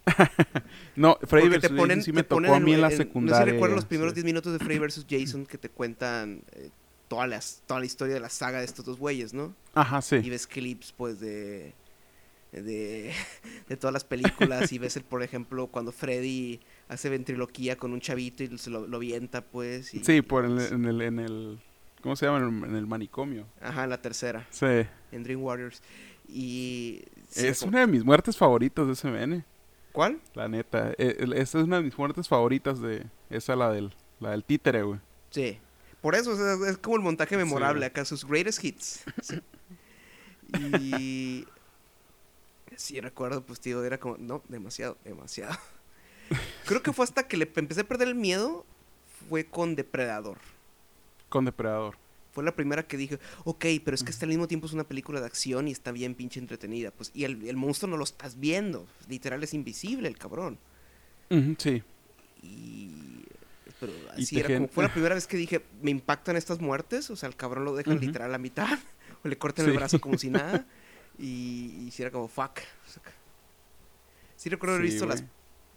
no, 0.95 1.17
Freddy 1.23 1.49
vs. 1.49 1.69
Jason 1.69 2.01
sí 2.03 2.11
me 2.11 2.23
tocó 2.23 2.53
a 2.53 2.59
mí 2.59 2.73
en, 2.73 2.81
la 2.81 2.91
secundaria. 2.91 3.39
No 3.39 3.45
sé 3.45 3.51
recuerdo 3.51 3.75
los 3.75 3.85
primeros 3.85 4.13
10 4.13 4.25
minutos 4.25 4.53
de 4.53 4.59
Freddy 4.59 4.79
vs. 4.85 5.05
Jason 5.09 5.45
que 5.45 5.57
te 5.57 5.69
cuentan 5.69 6.41
eh, 6.53 6.69
toda, 7.07 7.27
la, 7.27 7.39
toda 7.65 7.79
la 7.79 7.85
historia 7.85 8.13
de 8.13 8.19
la 8.19 8.29
saga 8.29 8.59
de 8.59 8.65
estos 8.65 8.85
dos 8.85 8.97
güeyes, 8.97 9.33
¿no? 9.33 9.55
Ajá, 9.73 10.01
sí. 10.01 10.17
Y 10.17 10.29
ves 10.29 10.47
clips, 10.47 10.93
pues, 10.95 11.19
de. 11.19 11.73
De, 12.51 13.13
de 13.69 13.77
todas 13.77 13.93
las 13.93 14.03
películas 14.03 14.73
y 14.73 14.77
ves 14.77 14.97
el, 14.97 15.03
por 15.03 15.23
ejemplo, 15.23 15.67
cuando 15.67 15.93
Freddy 15.93 16.59
hace 16.89 17.07
ventriloquía 17.07 17.77
con 17.77 17.93
un 17.93 18.01
chavito 18.01 18.43
y 18.43 18.57
se 18.57 18.69
lo, 18.69 18.87
lo 18.87 18.99
vienta, 18.99 19.41
pues. 19.41 19.93
Y, 19.93 20.03
sí, 20.03 20.21
por 20.21 20.43
en 20.43 20.85
el, 20.85 21.01
en 21.01 21.19
el 21.19 21.59
¿Cómo 22.01 22.15
se 22.15 22.25
llama? 22.25 22.39
En 22.39 22.75
el 22.75 22.87
manicomio. 22.87 23.45
Ajá, 23.61 23.87
la 23.87 24.01
tercera. 24.01 24.47
Sí. 24.49 24.87
En 25.11 25.23
Dream 25.23 25.41
Warriors. 25.41 25.81
Y. 26.27 27.03
es 27.35 27.61
una 27.61 27.81
de 27.81 27.87
mis 27.87 28.03
muertes 28.03 28.37
favoritas 28.37 28.87
de 28.87 28.95
SMN. 28.95 29.45
¿Cuál? 29.91 30.19
La 30.33 30.47
neta. 30.47 30.93
E, 30.97 31.17
esa 31.35 31.59
es 31.59 31.65
una 31.65 31.77
de 31.77 31.83
mis 31.83 31.97
muertes 31.97 32.27
favoritas 32.27 32.81
de. 32.81 33.05
Esa, 33.29 33.55
la 33.55 33.71
del, 33.71 33.93
la 34.19 34.31
del 34.31 34.43
títere, 34.43 34.83
güey. 34.83 34.99
Sí. 35.29 35.59
Por 36.01 36.15
eso, 36.15 36.33
es 36.65 36.77
como 36.79 36.95
el 36.95 37.01
montaje 37.03 37.37
memorable 37.37 37.85
acá, 37.85 38.03
sus 38.05 38.25
greatest 38.25 38.63
hits. 38.63 39.03
Y. 40.73 41.45
Sí, 42.75 42.99
recuerdo, 42.99 43.45
pues, 43.45 43.59
tío, 43.59 43.83
era 43.83 43.99
como. 43.99 44.17
No, 44.17 44.41
demasiado, 44.47 44.97
demasiado. 45.03 45.55
Creo 46.65 46.81
que 46.81 46.93
fue 46.93 47.03
hasta 47.03 47.27
que 47.27 47.37
le 47.37 47.49
empecé 47.55 47.81
a 47.81 47.83
perder 47.83 48.07
el 48.07 48.15
miedo. 48.15 48.65
Fue 49.29 49.45
con 49.45 49.75
Depredador. 49.75 50.39
Con 51.31 51.45
Depredador. 51.45 51.95
Fue 52.33 52.43
la 52.43 52.53
primera 52.53 52.83
que 52.83 52.97
dije, 52.97 53.19
ok, 53.45 53.65
pero 53.85 53.95
es 53.95 54.03
que 54.03 54.09
hasta 54.09 54.25
al 54.25 54.29
mismo 54.29 54.49
tiempo 54.49 54.67
es 54.67 54.73
una 54.73 54.83
película 54.83 55.21
de 55.21 55.25
acción 55.25 55.69
y 55.69 55.71
está 55.71 55.93
bien 55.93 56.13
pinche 56.13 56.41
entretenida. 56.41 56.91
Pues, 56.91 57.09
y 57.13 57.23
el, 57.23 57.55
monstruo 57.55 57.89
no 57.89 57.95
lo 57.95 58.03
estás 58.03 58.37
viendo. 58.37 58.85
Literal 59.07 59.41
es 59.41 59.53
invisible 59.53 60.09
el 60.09 60.17
cabrón. 60.17 60.59
sí. 61.57 61.81
Y. 62.43 63.23
Pero 63.79 63.93
así 64.13 64.39
era 64.39 64.55
como. 64.55 64.67
Fue 64.67 64.83
la 64.83 64.91
primera 64.93 65.15
vez 65.15 65.25
que 65.25 65.37
dije, 65.37 65.63
me 65.81 65.89
impactan 65.89 66.35
estas 66.35 66.59
muertes. 66.59 67.09
O 67.09 67.15
sea, 67.15 67.29
el 67.29 67.37
cabrón 67.37 67.63
lo 67.63 67.75
dejan 67.75 67.99
literal 68.01 68.27
a 68.27 68.31
la 68.33 68.37
mitad. 68.37 68.77
O 69.23 69.27
le 69.27 69.37
cortan 69.37 69.67
el 69.67 69.73
brazo 69.73 70.01
como 70.01 70.17
si 70.17 70.29
nada. 70.31 70.65
Y, 71.19 71.87
y 71.87 71.93
era 71.99 72.09
como, 72.09 72.27
fuck. 72.27 72.59
sí 74.35 74.49
recuerdo 74.49 74.75
haber 74.75 74.87
visto 74.87 75.05
las, 75.05 75.23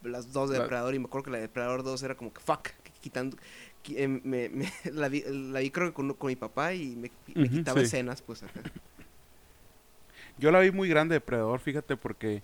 las 0.02 0.32
dos 0.32 0.50
de 0.50 0.58
Depredador 0.58 0.94
y 0.94 0.98
me 0.98 1.04
acuerdo 1.04 1.24
que 1.24 1.30
la 1.30 1.36
de 1.36 1.42
Depredador 1.42 1.82
2 1.82 2.02
era 2.02 2.14
como 2.14 2.32
que, 2.32 2.40
fuck, 2.40 2.70
quitando 3.00 3.36
eh, 3.88 4.09
me, 4.09 4.51
la, 4.92 5.09
vi, 5.09 5.23
creo 5.70 5.88
que 5.88 5.92
con, 5.94 6.16
mi 6.23 6.37
papá 6.37 6.75
y 6.75 6.97
me, 6.97 7.11
quitaba 7.49 7.81
escenas, 7.81 8.23
pues 8.23 8.44
Yo 10.38 10.51
la 10.51 10.59
vi 10.61 10.73
muy 10.73 10.88
grande 10.88 11.14
Depredador, 11.14 11.61
fíjate, 11.61 11.97
porque 11.97 12.42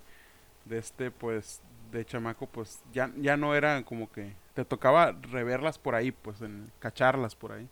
de 0.65 0.77
este, 0.77 1.11
pues, 1.11 1.61
de 1.91 2.05
chamaco, 2.05 2.47
pues, 2.47 2.81
ya, 2.93 3.11
ya 3.17 3.35
no 3.35 3.53
era 3.53 3.83
como 3.83 4.09
que 4.11 4.33
te 4.53 4.63
tocaba 4.63 5.11
reverlas 5.11 5.77
por 5.77 5.95
ahí, 5.95 6.11
pues, 6.11 6.41
en, 6.41 6.71
cacharlas 6.79 7.35
por 7.35 7.51
ahí. 7.51 7.67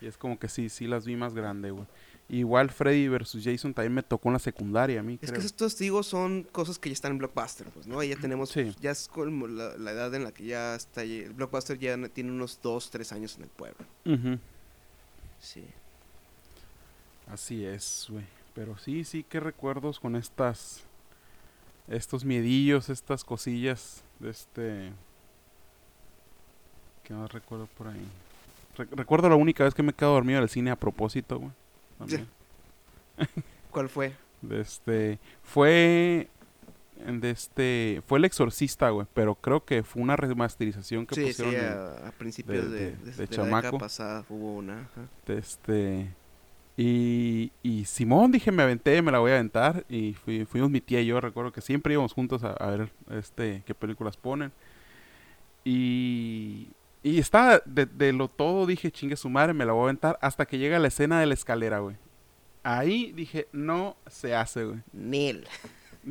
Y 0.00 0.06
es 0.06 0.16
como 0.16 0.38
que 0.38 0.48
sí, 0.48 0.68
sí 0.68 0.86
las 0.86 1.06
vi 1.06 1.16
más 1.16 1.34
grande, 1.34 1.70
güey. 1.70 1.86
Igual 2.28 2.70
Freddy 2.70 3.06
vs. 3.08 3.38
Jason 3.44 3.72
también 3.72 3.94
me 3.94 4.02
tocó 4.02 4.28
en 4.28 4.32
la 4.32 4.38
secundaria 4.40 4.98
a 4.98 5.02
mí. 5.04 5.16
Es 5.22 5.30
creo. 5.30 5.40
que 5.40 5.46
estos, 5.46 5.78
digo, 5.78 6.02
son 6.02 6.42
cosas 6.42 6.76
que 6.78 6.88
ya 6.88 6.94
están 6.94 7.12
en 7.12 7.18
Blockbuster, 7.18 7.68
pues, 7.68 7.86
¿no? 7.86 8.00
Ahí 8.00 8.08
ya 8.08 8.16
tenemos, 8.16 8.48
Sí. 8.50 8.64
pues, 8.64 8.76
ya 8.80 8.90
es 8.90 9.06
como 9.06 9.46
la, 9.46 9.76
la 9.76 9.92
edad 9.92 10.12
en 10.14 10.24
la 10.24 10.32
que 10.32 10.44
ya 10.44 10.74
está, 10.74 11.02
el 11.04 11.32
Blockbuster 11.34 11.78
ya 11.78 11.96
tiene 12.08 12.32
unos 12.32 12.58
2, 12.62 12.90
3 12.90 13.12
años 13.12 13.36
en 13.36 13.44
el 13.44 13.48
pueblo. 13.50 13.78
Sí. 15.40 15.64
Así 17.28 17.64
es, 17.64 18.06
güey. 18.08 18.24
Pero 18.54 18.76
sí, 18.78 19.04
sí, 19.04 19.24
qué 19.28 19.38
recuerdos 19.40 20.00
con 20.00 20.16
estas. 20.16 20.82
Estos 21.88 22.24
miedillos, 22.24 22.88
estas 22.88 23.22
cosillas 23.22 24.02
de 24.18 24.30
este. 24.30 24.92
¿Qué 27.04 27.14
más 27.14 27.30
recuerdo 27.32 27.68
por 27.78 27.86
ahí? 27.88 28.04
Re- 28.76 28.88
recuerdo 28.90 29.28
la 29.28 29.36
única 29.36 29.62
vez 29.62 29.74
que 29.74 29.82
me 29.84 29.90
he 29.90 29.94
quedado 29.94 30.14
dormido 30.14 30.38
en 30.38 30.42
el 30.42 30.48
cine 30.48 30.72
a 30.72 30.76
propósito, 30.76 31.38
güey. 31.38 31.52
También. 31.98 32.26
¿Cuál 33.70 33.88
fue? 33.88 34.12
De 34.42 34.60
este. 34.60 35.18
Fue. 35.42 36.28
De 37.06 37.30
este. 37.30 38.02
Fue 38.06 38.18
El 38.18 38.24
Exorcista, 38.24 38.90
güey. 38.90 39.06
Pero 39.14 39.34
creo 39.34 39.64
que 39.64 39.82
fue 39.82 40.02
una 40.02 40.16
remasterización 40.16 41.06
que 41.06 41.14
Sí, 41.14 41.32
sí, 41.32 41.42
pusieron. 41.42 41.54
en- 41.54 42.04
a, 42.04 42.08
a 42.08 42.12
principios 42.12 42.70
de- 42.70 42.96
de, 42.96 43.12
de- 43.12 43.16
la 43.16 43.26
chamaco. 43.26 43.78
pasada 43.78 44.24
hubo 44.28 44.54
una. 44.56 44.80
ajá. 44.80 45.02
este. 45.28 46.10
Y, 46.78 47.52
y 47.62 47.86
Simón, 47.86 48.30
dije, 48.32 48.52
me 48.52 48.62
aventé, 48.62 49.00
me 49.00 49.10
la 49.10 49.18
voy 49.18 49.30
a 49.30 49.34
aventar. 49.36 49.84
Y 49.88 50.12
fui- 50.12 50.44
fuimos 50.44 50.70
mi 50.70 50.80
tía 50.82 51.00
y 51.00 51.06
yo, 51.06 51.20
recuerdo 51.20 51.50
que 51.52 51.62
siempre 51.62 51.94
íbamos 51.94 52.12
juntos 52.12 52.44
a, 52.44 52.52
a 52.52 52.70
ver 52.70 52.90
este 53.10 53.62
qué 53.66 53.74
películas 53.74 54.16
ponen. 54.18 54.52
Y, 55.64 56.68
y 57.10 57.18
estaba 57.18 57.60
de, 57.64 57.86
de 57.86 58.12
lo 58.12 58.28
todo, 58.28 58.66
dije, 58.66 58.90
chingue 58.90 59.16
su 59.16 59.28
madre, 59.28 59.52
me 59.54 59.64
la 59.64 59.72
voy 59.72 59.82
a 59.82 59.84
aventar. 59.84 60.18
Hasta 60.22 60.46
que 60.46 60.58
llega 60.58 60.78
la 60.78 60.88
escena 60.88 61.20
de 61.20 61.26
la 61.26 61.34
escalera, 61.34 61.78
güey. 61.78 61.96
Ahí 62.62 63.12
dije, 63.12 63.46
no 63.52 63.96
se 64.08 64.34
hace, 64.34 64.64
güey. 64.64 64.80
Nel. 64.92 65.46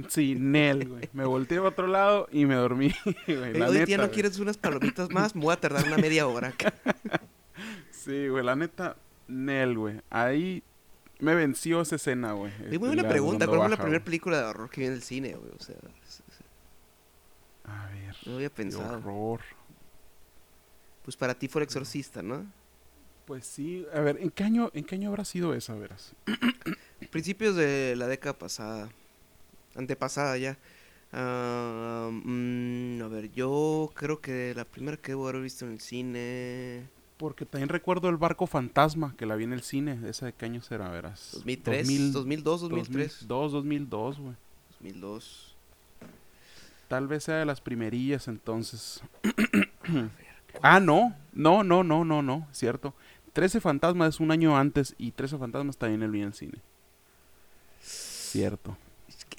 Sí, 0.09 0.35
Nel, 0.37 0.87
güey. 0.87 1.09
Me 1.13 1.25
volteé 1.25 1.57
a 1.57 1.63
otro 1.63 1.87
lado 1.87 2.27
y 2.31 2.45
me 2.45 2.55
dormí, 2.55 2.93
güey. 3.27 3.53
La 3.53 3.69
neta, 3.69 3.85
tía, 3.85 3.97
¿no 3.97 4.03
güey. 4.03 4.13
quieres 4.13 4.39
unas 4.39 4.57
palomitas 4.57 5.09
más? 5.09 5.35
Me 5.35 5.41
voy 5.43 5.53
a 5.53 5.59
tardar 5.59 5.85
una 5.85 5.97
media 5.97 6.27
hora. 6.27 6.53
Sí, 7.91 8.27
güey, 8.27 8.43
la 8.43 8.55
neta, 8.55 8.97
Nel, 9.27 9.77
güey. 9.77 9.99
Ahí 10.11 10.61
me 11.19 11.33
venció 11.33 11.81
esa 11.81 11.95
escena, 11.95 12.33
güey. 12.33 12.51
Y 12.71 12.77
muy 12.77 12.87
La- 12.89 13.01
buena 13.03 13.09
pregunta. 13.09 13.47
¿Cuál 13.47 13.59
fue 13.61 13.69
la 13.69 13.77
primera 13.77 14.03
película 14.03 14.37
de 14.37 14.43
horror 14.43 14.69
que 14.69 14.81
vi 14.81 14.87
en 14.87 14.93
el 14.93 15.01
cine, 15.01 15.33
güey? 15.33 15.51
O 15.57 15.63
sea, 15.63 15.75
A 17.63 17.87
ver, 17.87 18.15
no 18.27 18.35
había 18.35 18.49
qué 18.49 18.55
pensado. 18.55 18.97
horror. 18.97 19.39
Pues 21.05 21.15
para 21.15 21.35
ti 21.35 21.47
fue 21.47 21.61
el 21.61 21.65
exorcista, 21.65 22.23
¿no? 22.23 22.45
Pues 23.25 23.45
sí, 23.45 23.85
a 23.93 23.99
ver, 24.01 24.17
¿en 24.19 24.31
qué 24.31 24.43
año, 24.43 24.71
en 24.73 24.83
qué 24.83 24.95
año 24.95 25.09
habrá 25.09 25.23
sido 25.23 25.53
esa, 25.53 25.75
verás? 25.75 26.13
Principios 27.11 27.55
de 27.55 27.95
la 27.95 28.07
década 28.07 28.37
pasada. 28.37 28.89
Antepasada 29.75 30.35
ya. 30.37 30.57
Ah, 31.13 32.09
mm, 32.11 33.01
a 33.03 33.07
ver, 33.07 33.31
yo 33.33 33.91
creo 33.93 34.19
que 34.19 34.53
la 34.55 34.65
primera 34.65 34.97
que 34.97 35.11
debo 35.11 35.27
haber 35.27 35.43
visto 35.43 35.65
en 35.65 35.73
el 35.73 35.79
cine. 35.79 36.89
Porque 37.17 37.45
también 37.45 37.69
recuerdo 37.69 38.09
el 38.09 38.17
barco 38.17 38.47
fantasma 38.47 39.15
que 39.15 39.27
la 39.27 39.35
vi 39.35 39.43
en 39.43 39.53
el 39.53 39.61
cine. 39.61 39.99
¿Esa 40.09 40.25
de 40.25 40.33
qué 40.33 40.45
año 40.45 40.61
será, 40.61 40.89
verás? 40.89 41.29
2003, 41.33 41.87
2000, 41.87 42.13
2002, 42.13 42.61
2003. 42.61 43.27
2002, 43.27 43.51
2002, 43.51 44.19
güey. 44.19 44.35
2002. 44.81 45.55
Tal 46.87 47.07
vez 47.07 47.23
sea 47.23 47.35
de 47.35 47.45
las 47.45 47.61
primerillas 47.61 48.27
entonces. 48.27 49.01
Ah, 50.61 50.79
no, 50.79 51.15
no, 51.33 51.63
no, 51.63 51.83
no, 51.83 52.03
no, 52.05 52.21
no, 52.21 52.47
cierto. 52.51 52.93
13 53.33 53.59
fantasmas 53.59 54.15
es 54.15 54.19
un 54.19 54.31
año 54.31 54.57
antes 54.57 54.95
y 54.97 55.11
13 55.11 55.37
fantasmas 55.37 55.77
también 55.77 56.03
el 56.03 56.11
vi 56.11 56.21
en 56.21 56.27
el 56.27 56.33
cine. 56.33 56.61
Cierto. 57.81 58.77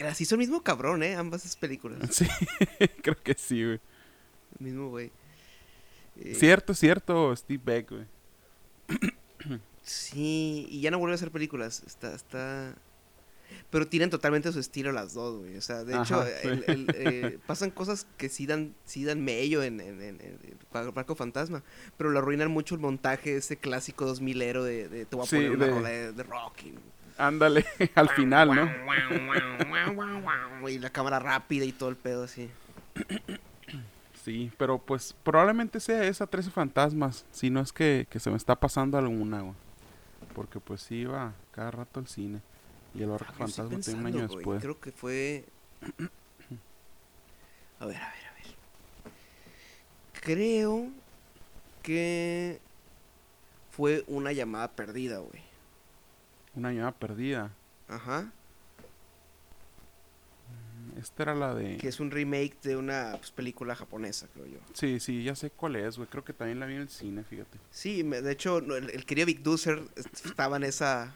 Así 0.06 0.24
son 0.24 0.36
el 0.40 0.46
mismo 0.46 0.62
cabrón, 0.62 1.02
¿eh? 1.02 1.16
Ambas 1.16 1.44
esas 1.44 1.56
películas. 1.56 1.98
Sí, 2.12 2.26
creo 3.02 3.16
que 3.22 3.34
sí, 3.34 3.64
güey. 3.64 3.80
El 4.58 4.66
mismo 4.66 4.90
güey. 4.90 5.10
Eh, 6.16 6.34
Cierto, 6.34 6.74
cierto, 6.74 7.34
Steve 7.34 7.62
Beck, 7.64 7.90
güey. 7.90 8.06
Sí, 9.82 10.66
y 10.70 10.80
ya 10.80 10.90
no 10.90 10.98
vuelve 10.98 11.14
a 11.14 11.16
hacer 11.16 11.30
películas. 11.30 11.82
Está, 11.86 12.14
está. 12.14 12.74
Pero 13.70 13.86
tienen 13.86 14.10
totalmente 14.10 14.52
su 14.52 14.60
estilo 14.60 14.92
las 14.92 15.14
dos, 15.14 15.38
güey. 15.40 15.56
O 15.56 15.60
sea, 15.60 15.84
de 15.84 15.92
hecho, 15.94 16.20
Ajá, 16.20 16.26
sí. 16.42 16.48
el- 16.48 16.64
el, 16.68 16.86
eh, 16.94 17.38
pasan 17.46 17.70
cosas 17.70 18.06
que 18.16 18.28
sí 18.28 18.46
dan, 18.46 18.74
sí 18.84 19.04
dan 19.04 19.22
mello 19.24 19.62
en, 19.62 19.80
en, 19.80 20.00
en, 20.00 20.20
en 20.20 20.94
Barco 20.94 21.14
Fantasma. 21.14 21.62
Pero 21.96 22.10
lo 22.10 22.18
arruinan 22.18 22.50
mucho 22.50 22.74
el 22.74 22.80
montaje, 22.80 23.36
ese 23.36 23.56
clásico 23.56 24.06
2000 24.06 24.42
ero 24.42 24.64
de, 24.64 24.88
de 24.88 25.04
te 25.04 25.16
voy 25.16 25.24
a 25.24 25.28
Sí, 25.28 25.36
poner 25.36 25.50
una 25.52 25.64
de- 25.66 25.70
rola 25.72 25.88
de, 25.88 26.12
de 26.12 26.22
rock. 26.22 26.62
y- 26.64 26.74
Ándale, 27.18 27.64
al 27.94 28.08
final, 28.10 28.54
¿no? 28.54 28.70
Y 30.68 30.78
la 30.78 30.90
cámara 30.90 31.18
rápida 31.18 31.64
y 31.64 31.72
todo 31.72 31.88
el 31.88 31.96
pedo 31.96 32.24
así. 32.24 32.50
Sí, 34.24 34.50
pero 34.58 34.78
pues 34.78 35.14
probablemente 35.22 35.78
sea 35.80 36.04
esa 36.04 36.26
13 36.26 36.50
fantasmas. 36.50 37.24
Si 37.30 37.48
no 37.50 37.60
es 37.60 37.72
que, 37.72 38.06
que 38.10 38.18
se 38.18 38.30
me 38.30 38.36
está 38.36 38.56
pasando 38.56 38.98
alguna, 38.98 39.40
güey. 39.42 39.54
Porque 40.34 40.58
pues 40.60 40.82
sí 40.82 40.96
iba 40.96 41.32
cada 41.52 41.70
rato 41.70 42.00
al 42.00 42.08
cine. 42.08 42.40
Y 42.96 43.02
el 43.02 43.08
barco 43.10 43.26
Ah, 43.28 43.32
fantasma 43.32 43.68
tiene 43.68 43.76
un 43.76 43.82
pensando, 43.82 44.06
año 44.08 44.16
güey, 44.26 44.36
después. 44.38 44.62
Creo 44.62 44.80
que 44.80 44.92
fue. 44.92 45.44
A 47.78 47.84
ver, 47.84 47.96
a 47.96 48.08
ver, 48.10 48.24
a 48.26 48.32
ver. 48.34 48.56
Creo 50.22 50.88
que 51.82 52.58
fue 53.70 54.02
una 54.06 54.32
llamada 54.32 54.72
perdida, 54.72 55.18
güey. 55.18 55.42
Una 56.54 56.72
llamada 56.72 56.92
perdida. 56.92 57.50
Ajá. 57.86 58.32
Esta 60.98 61.24
era 61.24 61.34
la 61.34 61.54
de... 61.54 61.76
Que 61.76 61.88
es 61.88 62.00
un 62.00 62.10
remake 62.10 62.56
de 62.62 62.76
una 62.78 63.16
pues, 63.18 63.30
película 63.30 63.76
japonesa, 63.76 64.26
creo 64.32 64.46
yo. 64.46 64.58
Sí, 64.72 64.98
sí, 64.98 65.22
ya 65.22 65.34
sé 65.36 65.50
cuál 65.50 65.76
es, 65.76 65.98
güey. 65.98 66.08
Creo 66.08 66.24
que 66.24 66.32
también 66.32 66.58
la 66.58 66.64
vi 66.64 66.76
en 66.76 66.80
el 66.80 66.88
cine, 66.88 67.22
fíjate. 67.22 67.58
Sí, 67.70 68.02
me- 68.02 68.22
de 68.22 68.32
hecho, 68.32 68.56
el, 68.58 68.88
el 68.88 69.04
querido 69.04 69.26
Vic 69.26 69.40
Dusser 69.42 69.82
estaba 70.24 70.56
en 70.56 70.62
esa. 70.64 71.12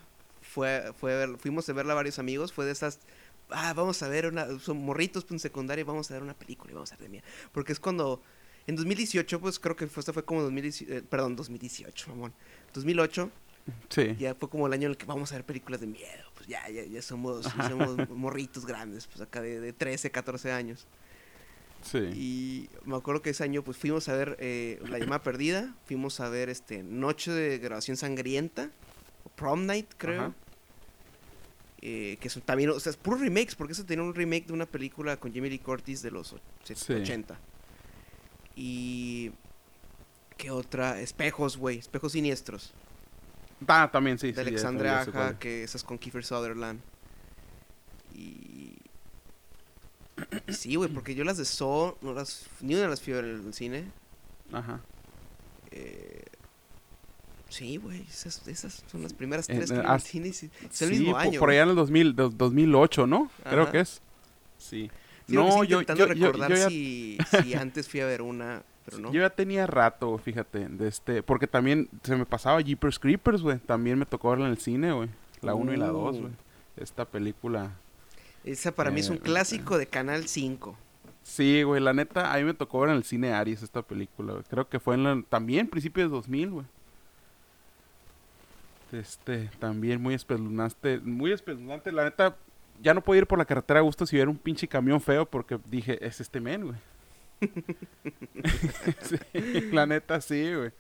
Fue, 0.53 0.93
fue 0.99 1.13
a 1.15 1.17
ver- 1.27 1.39
fuimos 1.39 1.69
a 1.69 1.73
verla 1.73 1.95
varios 1.95 2.19
amigos. 2.19 2.53
Fue 2.53 2.65
de 2.67 2.73
esas. 2.73 2.99
Ah, 3.51 3.73
vamos 3.75 4.03
a 4.03 4.09
ver 4.09 4.27
una. 4.27 4.59
Son 4.59 4.77
morritos 4.79 5.25
pues, 5.25 5.33
en 5.33 5.39
secundaria. 5.41 5.85
Vamos 5.85 6.11
a 6.11 6.15
ver 6.15 6.23
una 6.23 6.35
película 6.35 6.71
y 6.71 6.75
vamos 6.75 6.91
a 6.93 6.97
ver 6.97 7.05
de 7.05 7.09
mía. 7.09 7.23
Porque 7.53 7.73
es 7.73 7.81
cuando. 7.81 8.23
En 8.67 8.77
2018, 8.77 9.41
pues 9.41 9.59
creo 9.59 9.75
que 9.75 9.87
fue, 9.87 10.01
esto 10.01 10.13
fue 10.13 10.25
como 10.25 10.43
2018. 10.43 10.93
eh, 10.95 11.03
perdón, 11.03 11.35
2018, 11.35 12.11
mamón. 12.11 12.33
2008, 12.75 13.31
Sí. 13.89 14.15
ya 14.19 14.35
fue 14.35 14.49
como 14.51 14.67
el 14.67 14.73
año 14.75 14.85
en 14.87 14.91
el 14.93 14.97
que 14.97 15.07
vamos 15.07 15.33
a 15.33 15.37
ver 15.37 15.45
películas 15.45 15.81
de 15.81 15.87
miedo. 15.87 16.31
Pues 16.35 16.47
ya, 16.47 16.69
ya, 16.69 16.85
ya 16.85 17.01
somos, 17.03 17.45
ya 17.57 17.69
somos 17.71 17.97
morritos 18.11 18.67
grandes, 18.67 19.07
pues 19.07 19.21
acá 19.23 19.41
de, 19.41 19.61
de 19.61 19.73
13, 19.73 20.11
14 20.11 20.53
años. 20.53 20.87
Sí. 21.83 21.99
Y 22.15 22.69
me 22.85 22.97
acuerdo 22.97 23.23
que 23.23 23.31
ese 23.31 23.43
año 23.45 23.63
pues 23.65 23.79
fuimos 23.79 24.09
a 24.11 24.15
ver 24.15 24.37
eh, 24.41 24.79
La 24.89 24.99
llamada 24.99 25.23
perdida, 25.23 25.75
fuimos 25.87 26.21
a 26.21 26.29
ver 26.29 26.51
este 26.51 26.83
Noche 26.83 27.31
de 27.33 27.59
grabación 27.59 27.97
sangrienta, 27.97 28.71
Prom 29.41 29.65
Night 29.65 29.95
creo. 29.97 30.35
Eh, 31.81 32.19
que 32.21 32.29
son 32.29 32.43
también, 32.43 32.69
o 32.69 32.79
sea, 32.79 32.91
es 32.91 32.99
puro 32.99 33.17
remakes, 33.17 33.55
porque 33.55 33.73
eso 33.73 33.87
tenía 33.87 34.05
un 34.05 34.15
remake 34.15 34.47
de 34.49 34.53
una 34.53 34.67
película 34.67 35.17
con 35.17 35.33
Jamie 35.33 35.49
Lee 35.49 35.59
Curtis 35.59 36.03
de 36.03 36.11
los 36.11 36.35
och- 36.35 36.41
Sí. 36.63 36.93
80. 36.93 37.39
Y... 38.55 39.33
¿Qué 40.37 40.51
otra? 40.51 41.01
Espejos, 41.01 41.57
güey, 41.57 41.79
espejos 41.79 42.13
siniestros. 42.13 42.73
Ah, 43.67 43.89
también 43.91 44.19
sí. 44.19 44.33
de 44.33 44.45
sí, 44.45 44.63
cuál 44.63 44.87
Aja, 44.87 45.39
que 45.39 45.63
esas 45.63 45.83
con 45.83 45.97
Kiefer 45.97 46.23
Sutherland. 46.25 46.81
Y... 48.15 48.77
y 50.49 50.53
Sí, 50.53 50.75
güey, 50.75 50.91
porque 50.91 51.15
yo 51.15 51.25
las 51.25 51.39
de 51.39 51.47
Saw, 51.47 51.97
no 52.03 52.13
las, 52.13 52.47
ni 52.61 52.75
una 52.75 52.89
las 52.89 53.01
fui 53.01 53.15
a 53.15 53.17
ver 53.17 53.25
en 53.25 53.47
el 53.47 53.55
cine. 53.55 53.85
Ajá. 54.53 54.81
Eh, 55.71 56.25
sí, 57.51 57.77
güey, 57.77 58.01
esas, 58.09 58.47
esas 58.49 58.83
son 58.91 59.03
las 59.03 59.13
primeras 59.13 59.49
En- 59.51 59.59
tres 59.59 59.71
que 59.71 59.75
vi 59.75 59.81
en- 59.81 59.85
en 59.85 59.91
el 59.91 59.97
as- 59.97 60.03
cine. 60.05 60.29
y 60.29 60.33
sí, 60.33 60.51
es 60.71 60.83
el 60.83 60.89
Sí, 60.95 60.99
mismo 61.01 61.17
año. 61.17 61.39
por 61.39 61.49
güey. 61.49 61.59
allá 61.59 61.65
en 61.65 61.69
el 61.71 61.77
2000, 61.77 62.17
dos- 62.17 62.39
2008, 62.39 63.07
¿no? 63.07 63.31
Creo 63.45 63.65
Ajá. 63.65 63.73
que 63.73 63.81
es. 63.81 64.01
Sí. 64.59 64.91
Sí, 65.29 65.35
no, 65.37 65.63
yo, 65.65 65.81
intentando 65.81 66.15
yo, 66.15 66.15
yo, 66.15 66.27
recordar 66.33 66.51
yo 66.51 66.57
ya, 66.57 66.69
si, 66.69 67.19
si 67.43 67.55
antes 67.55 67.89
fui 67.89 68.01
a 68.01 68.07
ver 68.07 68.21
una, 68.23 68.63
pero 68.85 68.99
no. 68.99 69.13
yo 69.13 69.21
ya 69.21 69.31
tenía 69.31 69.67
rato, 69.67 70.19
fíjate, 70.19 70.69
de 70.69 70.89
este, 70.89 71.23
porque 71.23 71.47
también 71.47 71.89
se 72.03 72.17
me 72.17 72.27
pasaba 72.27 72.61
Jeepers 72.61 72.99
Creepers, 72.99 73.43
güey. 73.43 73.59
También 73.59 73.99
me 73.99 74.07
tocó 74.07 74.31
verla 74.31 74.47
en 74.47 74.53
el 74.53 74.59
cine, 74.59 74.93
güey. 74.93 75.09
La 75.43 75.55
1 75.55 75.73
y 75.73 75.77
la 75.77 75.87
2, 75.89 76.17
Uh. 76.17 76.21
güey. 76.23 76.33
Esta 76.77 77.05
película. 77.05 77.73
Esa 78.45 78.73
para 78.73 78.91
mí 78.91 79.01
es 79.01 79.09
un 79.11 79.17
Eh, 79.17 79.21
clásico 79.21 79.79
de 79.79 79.87
Canal 79.87 80.27
5. 80.27 80.77
Sí, 81.23 81.63
güey, 81.63 81.81
la 81.81 81.93
neta, 81.93 82.33
a 82.33 82.39
mí 82.39 82.45
me 82.45 82.55
tocó 82.55 82.81
ver 82.81 82.91
en 82.91 82.97
el 82.97 83.05
cine 83.05 83.33
Aries 83.33 83.63
esta 83.63 83.83
película, 83.83 84.33
güey. 84.33 84.45
Creo 84.49 84.69
que 84.69 84.81
fue 84.81 84.95
en 84.95 85.05
la, 85.05 85.23
también 85.29 85.69
principios 85.69 86.11
de 86.11 86.17
2000, 86.17 86.51
güey. 86.51 86.67
Este, 88.93 89.51
también 89.59 90.01
muy 90.03 90.15
espeluznante, 90.15 90.99
muy 91.01 91.33
espeluznante. 91.33 91.93
La 91.93 92.05
neta, 92.05 92.37
ya 92.83 92.93
no 92.95 93.03
puedo 93.03 93.19
ir 93.19 93.27
por 93.27 93.39
la 93.39 93.45
carretera 93.45 93.81
a 93.81 93.83
gusto 93.83 94.05
si 94.07 94.17
hubiera 94.17 94.31
un 94.31 94.39
pinche 94.39 94.67
camión 94.67 95.01
feo 95.01 95.25
porque 95.29 95.59
dije, 95.71 96.05
es 96.05 96.21
este 96.21 96.41
men, 96.41 96.65
güey. 96.67 96.79
Sí, 99.03 99.71
la 99.73 99.87
neta, 99.87 100.21
sí, 100.21 100.55
güey. 100.55 100.71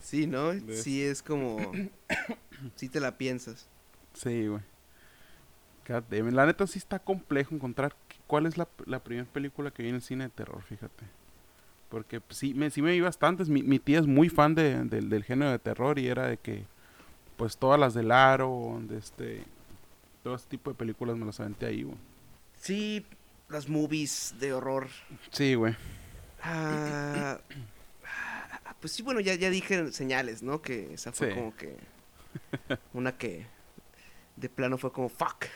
Sí, 0.00 0.26
¿no? 0.26 0.52
De- 0.52 0.76
Sí, 0.76 1.02
es 1.02 1.22
como... 1.22 1.58
sí 2.74 2.88
te 2.88 3.00
la 3.00 3.16
piensas. 3.16 3.68
Sí, 4.14 4.46
güey. 4.48 4.62
La 6.32 6.46
neta 6.46 6.66
sí 6.68 6.78
está 6.78 7.00
complejo 7.00 7.52
encontrar 7.54 7.96
cuál 8.28 8.46
es 8.46 8.56
la, 8.56 8.68
la 8.86 9.02
primera 9.02 9.26
película 9.28 9.72
que 9.72 9.82
vi 9.82 9.88
en 9.88 9.96
el 9.96 10.02
cine 10.02 10.24
de 10.24 10.30
terror, 10.30 10.62
fíjate. 10.62 11.04
Porque 11.88 12.20
pues, 12.20 12.38
sí 12.38 12.54
me, 12.54 12.70
sí 12.70 12.80
me 12.80 12.92
vi 12.92 13.00
bastantes. 13.00 13.48
Mi, 13.48 13.62
mi 13.64 13.80
tía 13.80 13.98
es 13.98 14.06
muy 14.06 14.28
fan 14.28 14.54
de- 14.54 14.84
del- 14.84 15.08
del 15.10 15.24
género 15.24 15.50
de 15.50 15.58
terror 15.58 15.98
y 15.98 16.06
era 16.06 16.28
de 16.28 16.36
que, 16.36 16.64
pues 17.40 17.56
todas 17.56 17.80
las 17.80 17.94
del 17.94 18.12
Aro, 18.12 18.78
de 18.82 18.98
este, 18.98 19.42
todo 20.22 20.34
ese 20.34 20.46
tipo 20.46 20.68
de 20.70 20.76
películas 20.76 21.16
me 21.16 21.24
las 21.24 21.40
aventé 21.40 21.64
ahí, 21.64 21.84
güey. 21.84 21.96
Sí, 22.60 23.06
las 23.48 23.66
movies 23.66 24.34
de 24.38 24.52
horror. 24.52 24.88
Sí, 25.30 25.54
güey. 25.54 25.74
Ah, 26.42 27.38
ah, 28.04 28.74
pues 28.78 28.92
sí, 28.92 29.02
bueno, 29.02 29.20
ya, 29.20 29.34
ya 29.36 29.48
dije 29.48 29.90
señales, 29.90 30.42
¿no? 30.42 30.60
Que 30.60 30.92
esa 30.92 31.12
fue 31.12 31.30
Sí. 31.30 31.34
como 31.34 31.56
que 31.56 31.76
una 32.92 33.16
que 33.16 33.46
de 34.36 34.48
plano 34.50 34.76
fue 34.76 34.92
como 34.92 35.08
fuck. 35.08 35.46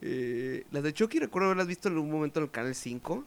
Eh, 0.00 0.64
las 0.70 0.82
de 0.82 0.94
Chucky 0.94 1.18
recuerdo 1.18 1.48
haberlas 1.48 1.66
visto 1.66 1.88
en 1.88 1.96
algún 1.96 2.10
momento 2.10 2.40
en 2.40 2.44
el 2.44 2.50
canal 2.50 2.74
5. 2.74 3.24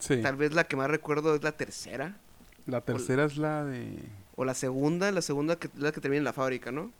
Sí. 0.00 0.20
Tal 0.20 0.36
vez 0.36 0.52
la 0.52 0.64
que 0.64 0.76
más 0.76 0.90
recuerdo 0.90 1.34
es 1.34 1.42
la 1.42 1.52
tercera. 1.52 2.18
La 2.66 2.82
tercera 2.82 3.24
es 3.24 3.38
la 3.38 3.64
de... 3.64 3.98
O 4.36 4.44
la 4.44 4.54
segunda, 4.54 5.10
la 5.12 5.22
segunda 5.22 5.56
que 5.56 5.70
la 5.76 5.92
que 5.92 6.00
termina 6.00 6.18
en 6.18 6.24
la 6.24 6.32
fábrica, 6.32 6.70
¿no? 6.70 6.92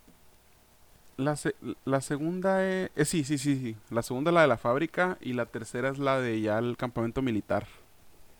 La, 1.18 1.36
se- 1.36 1.54
la 1.84 2.00
segunda 2.00 2.62
es... 2.66 2.90
eh, 2.96 3.04
sí, 3.04 3.24
sí, 3.24 3.38
sí, 3.38 3.56
sí. 3.58 3.76
La 3.90 4.02
segunda 4.02 4.30
es 4.30 4.34
la 4.34 4.42
de 4.42 4.48
la 4.48 4.58
fábrica 4.58 5.16
y 5.20 5.32
la 5.32 5.46
tercera 5.46 5.88
es 5.90 5.98
la 5.98 6.20
de 6.20 6.40
ya 6.40 6.58
el 6.58 6.76
campamento 6.76 7.22
militar. 7.22 7.66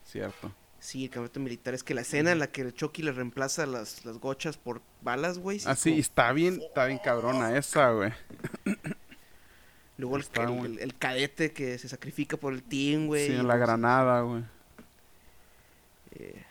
Cierto. 0.05 0.53
Sí, 0.79 1.05
el 1.05 1.11
campamento 1.11 1.41
militar. 1.41 1.73
Es 1.75 1.83
que 1.83 1.95
la 1.95 2.03
escena 2.03 2.33
en 2.33 2.39
la 2.39 2.49
que 2.49 2.61
el 2.63 2.75
Chucky 2.75 3.03
le 3.03 3.13
reemplaza 3.13 3.65
las, 3.67 4.05
las 4.05 4.19
gochas 4.19 4.57
por 4.59 4.83
balas, 5.03 5.39
güey. 5.39 5.61
Ah, 5.67 5.75
sí, 5.75 5.91
como- 5.91 6.01
está 6.01 6.33
bien, 6.33 6.61
está 6.63 6.85
bien 6.87 6.99
cabrona 7.03 7.57
esa, 7.57 7.91
güey. 7.93 8.13
Luego 9.99 10.17
el, 10.19 10.25
el- 10.35 10.49
muy- 10.49 10.67
el- 10.69 10.79
el 10.81 10.95
cadete 10.97 11.53
que 11.53 11.79
se 11.79 11.89
sacrifica 11.89 12.37
por 12.37 12.53
el 12.53 12.63
team, 12.63 13.07
güey. 13.07 13.27
Sí, 13.29 13.33
en 13.33 13.47
la 13.49 13.55
pues, 13.55 13.61
granada, 13.61 14.21
güey. 14.21 14.43
eh, 16.13 16.45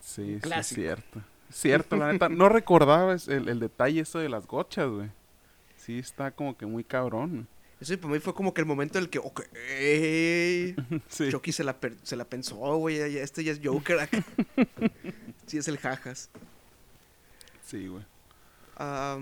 Sí, 0.00 0.38
sí, 0.42 0.50
es 0.52 0.66
cierto. 0.66 1.22
Cierto, 1.52 1.96
la 1.96 2.12
neta. 2.12 2.28
No 2.28 2.48
recordaba 2.48 3.14
el, 3.14 3.48
el 3.48 3.60
detalle 3.60 4.00
eso 4.00 4.18
de 4.18 4.28
las 4.28 4.46
gochas, 4.46 4.88
güey. 4.88 5.10
Sí, 5.76 5.98
está 5.98 6.30
como 6.30 6.56
que 6.56 6.66
muy 6.66 6.84
cabrón. 6.84 7.48
Eso 7.80 7.98
para 7.98 8.14
mí 8.14 8.20
fue 8.20 8.32
como 8.34 8.54
que 8.54 8.60
el 8.60 8.66
momento 8.66 8.98
en 8.98 9.04
el 9.04 9.10
que, 9.10 9.18
ok, 9.18 9.40
Sí. 11.08 11.28
Chucky 11.30 11.50
se 11.52 11.64
la, 11.64 11.76
se 12.04 12.14
la 12.16 12.24
pensó, 12.24 12.54
güey, 12.76 12.96
este 12.98 13.42
ya 13.42 13.50
es 13.52 13.60
Joker 13.62 13.98
acá. 13.98 14.22
sí, 15.46 15.58
es 15.58 15.66
el 15.66 15.78
jajas. 15.78 16.30
Sí, 17.64 17.88
güey. 17.88 18.04
Ah, 18.76 19.18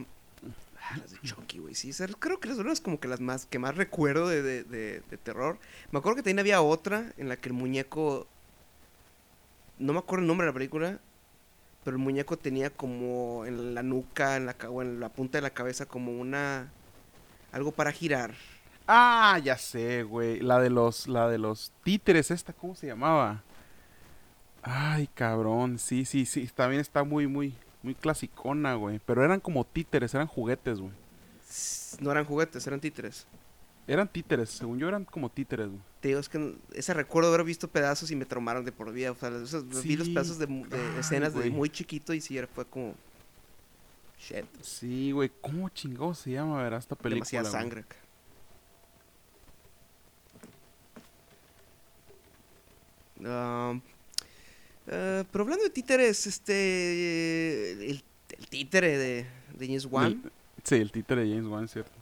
las 0.99 1.11
de 1.13 1.19
Chucky, 1.23 1.59
güey, 1.59 1.75
sí, 1.75 1.91
creo 2.19 2.39
que 2.41 2.55
son 2.55 2.67
las 2.67 2.81
como 2.83 3.01
que 3.01 3.09
las 3.09 3.21
más, 3.21 3.47
que 3.47 3.59
más 3.59 3.77
recuerdo 3.77 4.29
de, 4.29 4.43
de, 4.43 4.65
de- 4.65 5.01
de 5.09 5.17
terror. 5.17 5.59
Me 5.91 5.99
acuerdo 5.99 6.17
que 6.17 6.23
también 6.23 6.41
había 6.41 6.61
otra 6.61 7.13
en 7.17 7.29
la 7.31 7.37
que 7.37 7.49
el 7.49 7.55
muñeco, 7.55 8.27
no 9.79 9.93
me 9.95 9.99
acuerdo 10.01 10.23
el 10.23 10.29
nombre 10.29 10.47
de 10.47 10.51
la 10.53 10.55
película, 10.55 11.01
pero 11.85 11.97
el 11.97 12.03
muñeco 12.03 12.37
tenía 12.37 12.71
como 12.71 13.45
en 13.47 13.75
la 13.75 13.83
nuca, 13.83 14.37
en 14.37 14.47
la, 14.47 14.57
o 14.69 14.83
en 14.83 15.01
la 15.01 15.09
punta 15.09 15.39
de 15.39 15.43
la 15.43 15.51
cabeza 15.51 15.87
como 15.87 16.13
una, 16.13 16.71
algo 17.53 17.73
para 17.73 17.93
girar. 17.93 18.35
Ah, 18.87 19.39
ya 19.43 19.57
sé, 19.57 20.03
güey. 20.03 20.41
La 20.41 20.59
de 20.59 20.69
los, 20.71 21.07
la 21.07 21.29
de 21.29 21.39
los 21.39 21.73
títeres, 21.85 22.31
esta, 22.31 22.53
¿cómo 22.53 22.75
se 22.75 22.89
llamaba? 22.89 23.43
Ay, 24.63 25.09
cabrón. 25.15 25.79
Sí, 25.79 26.05
sí, 26.05 26.27
sí. 26.27 26.49
También 26.55 26.81
está 26.81 27.05
muy, 27.05 27.27
muy, 27.27 27.55
muy 27.83 27.95
clasicona, 27.95 28.75
güey. 28.75 29.01
Pero 29.07 29.25
eran 29.25 29.41
como 29.41 29.65
títeres, 29.65 30.13
eran 30.15 30.27
juguetes, 30.27 30.81
güey. 30.81 30.93
No 32.01 32.11
eran 32.11 32.25
juguetes, 32.25 32.67
eran 32.67 32.81
títeres. 32.81 33.27
Eran 33.93 34.07
títeres, 34.07 34.51
según 34.51 34.79
yo 34.79 34.87
eran 34.87 35.05
como 35.05 35.29
títeres, 35.31 35.67
güey. 35.67 35.81
Te 36.01 36.09
digo, 36.09 36.21
es 36.21 36.29
que 36.29 36.55
ese 36.75 36.95
recuerdo 36.95 37.31
de 37.31 37.35
haber 37.35 37.45
visto 37.47 37.67
pedazos 37.67 38.09
y 38.13 38.15
me 38.15 38.25
traumaron 38.25 38.65
de 38.65 38.71
por 38.71 38.93
vida. 38.93 39.11
O 39.11 39.17
sea, 39.17 39.31
esos- 39.43 39.67
vi 39.85 39.97
los 39.97 40.09
pedazos 40.09 40.39
de, 40.39 40.47
mu- 40.47 40.65
de 40.69 40.77
Ay, 40.77 41.01
escenas 41.01 41.35
de 41.35 41.51
muy 41.51 41.69
chiquito 41.71 42.15
y 42.15 42.21
sí 42.21 42.39
era- 42.39 42.47
fue 42.47 42.65
como. 42.65 42.95
Shit. 44.17 44.45
Sí, 44.63 45.11
güey. 45.11 45.33
¿Cómo 45.41 45.69
chingado 45.71 46.15
se 46.15 46.31
llama, 46.31 46.63
ver 46.63 46.75
esta 46.75 46.95
película? 46.95 47.17
demasiada 47.17 47.51
sangre. 47.51 47.85
Um, 53.19 53.81
eh, 54.87 55.25
pero 55.31 55.45
hablando 55.45 55.65
de 55.65 55.71
títeres, 55.71 56.27
este. 56.27 57.73
El, 57.91 58.03
el 58.39 58.47
títere 58.49 58.97
de, 58.97 59.27
de 59.59 59.67
James 59.67 59.87
Wan. 59.87 60.07
El- 60.25 60.33
sí, 60.65 60.75
el 60.77 60.91
títere 60.91 61.23
de 61.25 61.31
James 61.35 61.47
Wan, 61.47 61.69
cierto. 61.69 61.93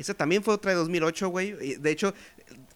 Esa 0.00 0.14
también 0.14 0.42
fue 0.42 0.54
otra 0.54 0.70
de 0.72 0.76
2008, 0.78 1.28
güey. 1.28 1.54
Y, 1.60 1.74
De 1.76 1.90
hecho, 1.90 2.14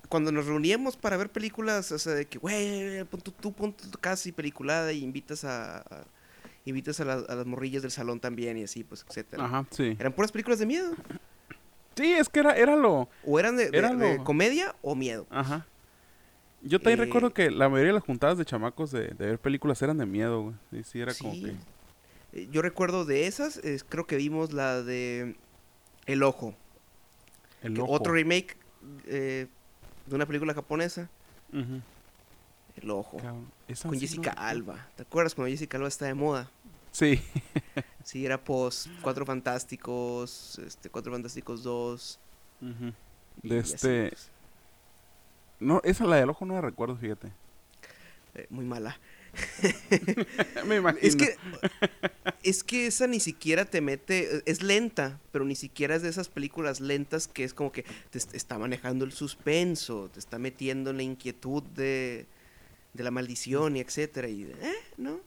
cuando 0.09 0.31
nos 0.31 0.47
reuníamos 0.47 0.97
para 0.97 1.17
ver 1.17 1.31
películas, 1.31 1.91
o 1.93 1.99
sea, 1.99 2.13
de 2.15 2.27
que, 2.27 2.39
güey, 2.39 3.05
tu- 3.23 3.31
tú 3.33 3.53
pon 3.53 3.73
tu 3.73 3.99
casi 3.99 4.31
peliculada 4.33 4.93
y 4.93 5.03
invitas 5.03 5.45
a, 5.45 5.79
a- 5.79 6.05
invitas 6.67 7.01
a, 7.01 7.05
la- 7.05 7.15
a 7.29 7.35
las 7.35 7.47
morrillas 7.47 7.83
del 7.83 7.91
salón 7.91 8.21
también 8.21 8.57
y 8.59 8.65
así, 8.65 8.85
pues, 8.85 9.05
etcétera. 9.09 9.45
Ajá, 9.45 9.67
sí. 9.71 9.97
Eran 9.99 10.13
puras 10.13 10.31
películas 10.33 10.59
de 10.59 10.67
miedo. 10.67 10.95
Sí, 11.97 12.13
es 12.13 12.29
que 12.29 12.41
era, 12.41 12.57
era 12.57 12.75
lo... 12.77 13.09
O 13.25 13.39
eran 13.39 13.57
de, 13.57 13.71
Era 13.73 13.95
de 13.95 14.17
lo- 14.19 14.25
comedia 14.25 14.75
o 14.83 14.95
miedo. 14.95 15.27
Ajá. 15.31 15.67
Yo 16.63 16.79
también 16.79 17.01
Eh, 17.01 17.05
recuerdo 17.05 17.33
que 17.33 17.51
la 17.51 17.69
mayoría 17.69 17.89
de 17.93 17.95
las 17.99 18.05
juntadas 18.05 18.37
de 18.39 18.45
chamacos 18.45 18.91
de, 18.91 19.09
de 19.09 19.27
ver 19.27 19.39
películas 19.39 19.81
eran 19.83 19.99
de 19.99 20.07
miedo, 20.07 20.43
güey. 20.43 20.55
Sí, 20.71 20.83
sí, 20.93 21.01
era 21.01 21.15
como 21.15 21.33
que... 21.35 21.55
Eh, 22.33 22.49
Yo 22.51 22.63
recuerdo 22.63 23.05
de 23.05 23.27
esas, 23.27 23.59
eh, 23.59 23.79
creo 23.89 24.07
que 24.07 24.17
vimos 24.17 24.53
la 24.53 24.83
de 24.83 25.37
El 26.07 26.23
Ojo. 26.23 26.55
El. 27.65 27.81
Otro 27.81 28.13
remake 28.13 28.57
eh, 29.07 29.49
de 30.07 30.15
una 30.15 30.27
película 30.27 30.55
japonesa. 30.55 31.09
El 32.77 32.91
Ojo. 32.91 33.19
Con 33.19 33.49
no 33.67 33.99
Jessica. 33.99 34.31
Alba. 34.33 34.89
¿Te 34.97 35.03
acuerdas 35.03 35.35
cuando 35.35 35.51
Jessica 35.51 35.77
Alba 35.77 35.89
está 35.89 36.07
de 36.07 36.15
moda? 36.15 36.49
Sí. 36.93 37.21
Sí, 38.05 38.27
era 38.27 38.37
post 38.37 38.89
Cuatro 39.01 39.25
Fantásticos, 39.25 40.59
este, 40.59 40.91
Cuatro 40.91 41.11
Fantásticos 41.11 41.63
2. 41.63 42.19
Ujú. 42.61 42.93
y 43.43 43.49
De 43.49 43.59
este... 43.59 44.11
pues, 44.11 44.31
No, 45.59 45.81
esa 45.85 46.05
la 46.05 46.17
del 46.17 46.29
ojo 46.29 46.45
no 46.45 46.53
la 46.53 46.61
recuerdo, 46.61 46.97
fíjate. 46.97 47.33
Eh, 48.35 48.47
muy 48.51 48.65
mala. 48.65 48.99
Me 50.67 50.77
imagino. 50.77 51.01
Es 51.07 51.17
que, 51.17 51.37
es 52.43 52.63
que 52.63 52.87
esa 52.87 53.07
ni 53.07 53.21
siquiera 53.21 53.65
te 53.65 53.81
mete, 53.81 54.43
es 54.47 54.63
lenta, 54.63 55.21
pero 55.33 55.45
ni 55.45 55.57
siquiera 55.57 55.97
es 55.97 56.03
de 56.03 56.09
esas 56.09 56.29
películas 56.29 56.81
lentas 56.81 57.27
que 57.27 57.45
es 57.45 57.53
como 57.55 57.73
que 57.73 57.85
te 58.11 58.19
est- 58.19 58.35
está 58.35 58.59
manejando 58.59 59.05
el 59.05 59.13
suspenso, 59.13 60.09
te 60.13 60.21
está 60.21 60.39
metiendo 60.39 60.91
en 60.91 60.99
la 60.99 61.03
inquietud 61.03 61.63
de, 61.75 62.27
de 62.93 63.05
la 63.05 63.11
maldición 63.11 63.77
y 63.77 63.81
etcétera. 63.81 64.29
Y, 64.29 64.43
¿eh? 64.45 64.75
¿No? 64.99 65.21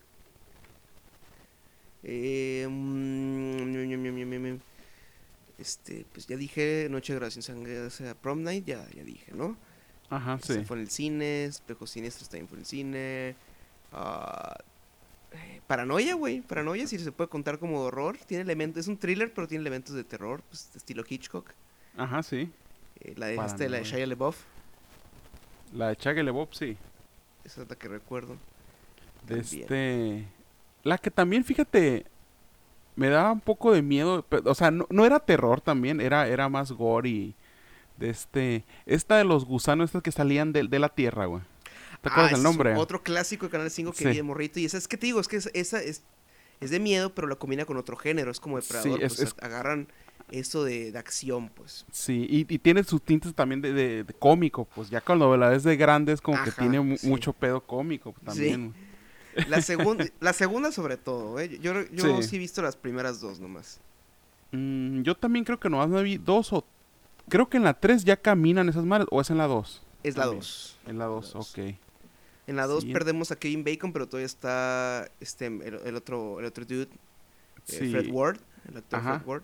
Eh, 2.03 2.65
mm, 2.69 3.71
ño. 3.87 4.59
este, 5.57 6.05
pues 6.13 6.27
ya 6.27 6.37
dije, 6.37 6.87
Noche 6.89 7.13
de 7.13 7.19
Gracia 7.19 7.39
en 7.39 7.43
Sangre, 7.43 7.79
o 7.81 7.89
sea, 7.89 8.13
Prom 8.15 8.43
Night, 8.43 8.65
ya, 8.65 8.87
ya 8.95 9.03
dije, 9.03 9.31
¿no? 9.33 9.57
Ajá, 10.09 10.39
Se 10.39 10.59
sí. 10.59 10.65
fue 10.65 10.77
en 10.77 10.83
el 10.83 10.89
cine, 10.89 11.45
Espejos 11.45 11.89
Siniestros 11.91 12.29
también 12.29 12.47
fue 12.47 12.57
en 12.57 12.61
el 12.61 12.65
cine. 12.65 13.35
ah, 13.91 14.57
eh, 15.31 15.61
Paranoia, 15.67 16.15
güey. 16.15 16.41
Paranoia, 16.41 16.87
si 16.87 16.97
se 16.97 17.11
puede 17.11 17.29
contar 17.29 17.59
como 17.59 17.81
horror. 17.81 18.17
Tiene 18.25 18.43
elementos, 18.43 18.81
es 18.81 18.87
un 18.87 18.97
thriller, 18.97 19.33
pero 19.33 19.47
tiene 19.47 19.61
elementos 19.61 19.93
de 19.95 20.03
terror, 20.05 20.41
pues, 20.49 20.71
de 20.73 20.77
estilo 20.77 21.03
Hitchcock. 21.07 21.51
Ajá, 21.97 22.23
sí. 22.23 22.51
Eh, 23.01 23.13
la 23.17 23.27
de 23.27 23.35
este, 23.35 23.67
la 23.69 23.77
de. 23.79 23.83
Shia 23.83 24.07
LaBeouf, 24.07 24.37
La 25.73 25.89
de 25.89 25.95
Chaggle 25.97 26.31
Bob, 26.31 26.49
sí. 26.53 26.77
esa 27.43 27.63
es 27.63 27.69
la 27.69 27.75
que 27.75 27.87
recuerdo. 27.89 28.37
De 29.27 29.41
También. 29.41 29.61
este... 29.63 30.27
La 30.83 30.97
que 30.97 31.11
también, 31.11 31.43
fíjate, 31.43 32.05
me 32.95 33.09
daba 33.09 33.33
un 33.33 33.41
poco 33.41 33.73
de 33.73 33.81
miedo. 33.81 34.25
O 34.45 34.55
sea, 34.55 34.71
no, 34.71 34.87
no 34.89 35.05
era 35.05 35.19
terror 35.19 35.59
también, 35.59 35.99
era, 35.99 36.27
era 36.27 36.47
más 36.49 36.71
gore 36.71 37.09
y... 37.09 37.35
De 37.97 38.09
este... 38.09 38.63
Esta 38.85 39.17
de 39.17 39.23
los 39.25 39.45
gusanos, 39.45 39.85
estas 39.89 40.03
que 40.03 40.11
salían 40.11 40.53
de, 40.53 40.63
de 40.67 40.79
la 40.79 40.89
tierra, 40.89 41.25
güey. 41.25 41.41
¿Te 42.01 42.09
acuerdas 42.09 42.17
Ah, 42.17 42.21
el 42.27 42.33
ese 42.33 42.35
es 42.35 42.43
nombre? 42.43 42.75
Otro 42.75 43.01
clásico 43.01 43.47
de 43.47 43.51
Canal 43.51 43.71
5 43.71 43.91
que 43.91 43.97
Sí. 43.97 44.05
vi 44.09 44.15
de 44.17 44.23
morrito. 44.23 44.59
Y 44.59 44.65
esa 44.65 44.77
es 44.77 44.87
que 44.87 44.97
te 44.97 45.07
digo, 45.07 45.19
es 45.19 45.27
que 45.27 45.37
esa, 45.37 45.49
esa 45.53 45.81
es, 45.81 46.03
es 46.59 46.69
de 46.69 46.79
miedo, 46.79 47.13
pero 47.15 47.27
la 47.27 47.35
combina 47.35 47.65
con 47.65 47.77
otro 47.77 47.97
género. 47.97 48.29
Es 48.31 48.39
como 48.39 48.57
depredador. 48.61 49.01
es- 49.03 49.15
pues, 49.17 49.29
es- 49.33 49.43
agarran 49.43 49.87
eso 50.29 50.63
de, 50.63 50.91
de 50.91 50.99
acción, 50.99 51.49
pues. 51.49 51.85
Sí, 51.91 52.27
y, 52.29 52.53
y 52.53 52.59
tiene 52.59 52.83
sus 52.83 53.01
tintes 53.01 53.33
también 53.33 53.61
de, 53.61 53.73
de- 53.73 54.03
de 54.03 54.13
cómico, 54.13 54.65
pues 54.75 54.89
ya 54.89 55.01
cuando 55.01 55.35
la 55.37 55.49
ves 55.49 55.63
de 55.63 55.75
grande 55.77 56.13
es 56.13 56.21
como 56.21 56.43
que 56.43 56.51
tiene 56.51 56.79
mu- 56.81 56.97
sí. 56.97 57.07
mucho 57.07 57.33
pedo 57.33 57.61
cómico 57.61 58.13
también. 58.25 58.73
La 59.47 59.61
segunda, 59.61 60.05
la 60.19 60.33
segunda 60.33 60.71
sobre 60.71 60.97
todo, 60.97 61.39
¿eh? 61.39 61.57
Yo, 61.61 61.73
yo 61.93 62.17
Sí. 62.21 62.23
sí 62.29 62.35
he 62.35 62.39
visto 62.39 62.61
las 62.61 62.75
primeras 62.75 63.21
dos 63.21 63.39
nomás. 63.39 63.79
Mm, 64.51 65.01
yo 65.01 65.15
también 65.15 65.45
creo 65.45 65.59
que 65.59 65.69
nomás 65.69 65.89
me 65.89 66.01
vi 66.03 66.17
dos 66.17 66.51
o... 66.53 66.65
Creo 67.29 67.49
que 67.49 67.57
en 67.57 67.63
la 67.63 67.73
3 67.73 68.03
ya 68.05 68.17
caminan 68.17 68.69
esas 68.69 68.85
madres, 68.85 69.07
o 69.11 69.19
es 69.21 69.29
en 69.29 69.37
la 69.37 69.47
2. 69.47 69.83
Es 70.03 70.15
la 70.15 70.23
También. 70.23 70.39
2. 70.41 70.79
En 70.87 70.97
la 70.99 71.05
2, 71.05 71.33
dos. 71.33 71.51
ok. 71.51 71.75
En 72.47 72.55
la 72.55 72.65
2 72.67 72.83
Sí. 72.83 72.93
perdemos 72.93 73.31
a 73.31 73.35
Kevin 73.35 73.63
Bacon, 73.65 73.91
pero 73.91 74.07
todavía 74.07 74.25
está 74.25 75.09
este 75.19 75.47
el, 75.47 75.79
el 75.85 75.95
otro 75.95 76.39
el 76.39 76.45
otro 76.45 76.63
dude, 76.65 76.83
eh, 76.83 76.89
Sí. 77.65 77.91
Fred 77.91 78.09
Ward, 78.09 78.39
el 78.69 78.77
actor 78.77 78.99
Ajá. 78.99 79.19
Fred 79.19 79.27
Ward. 79.27 79.43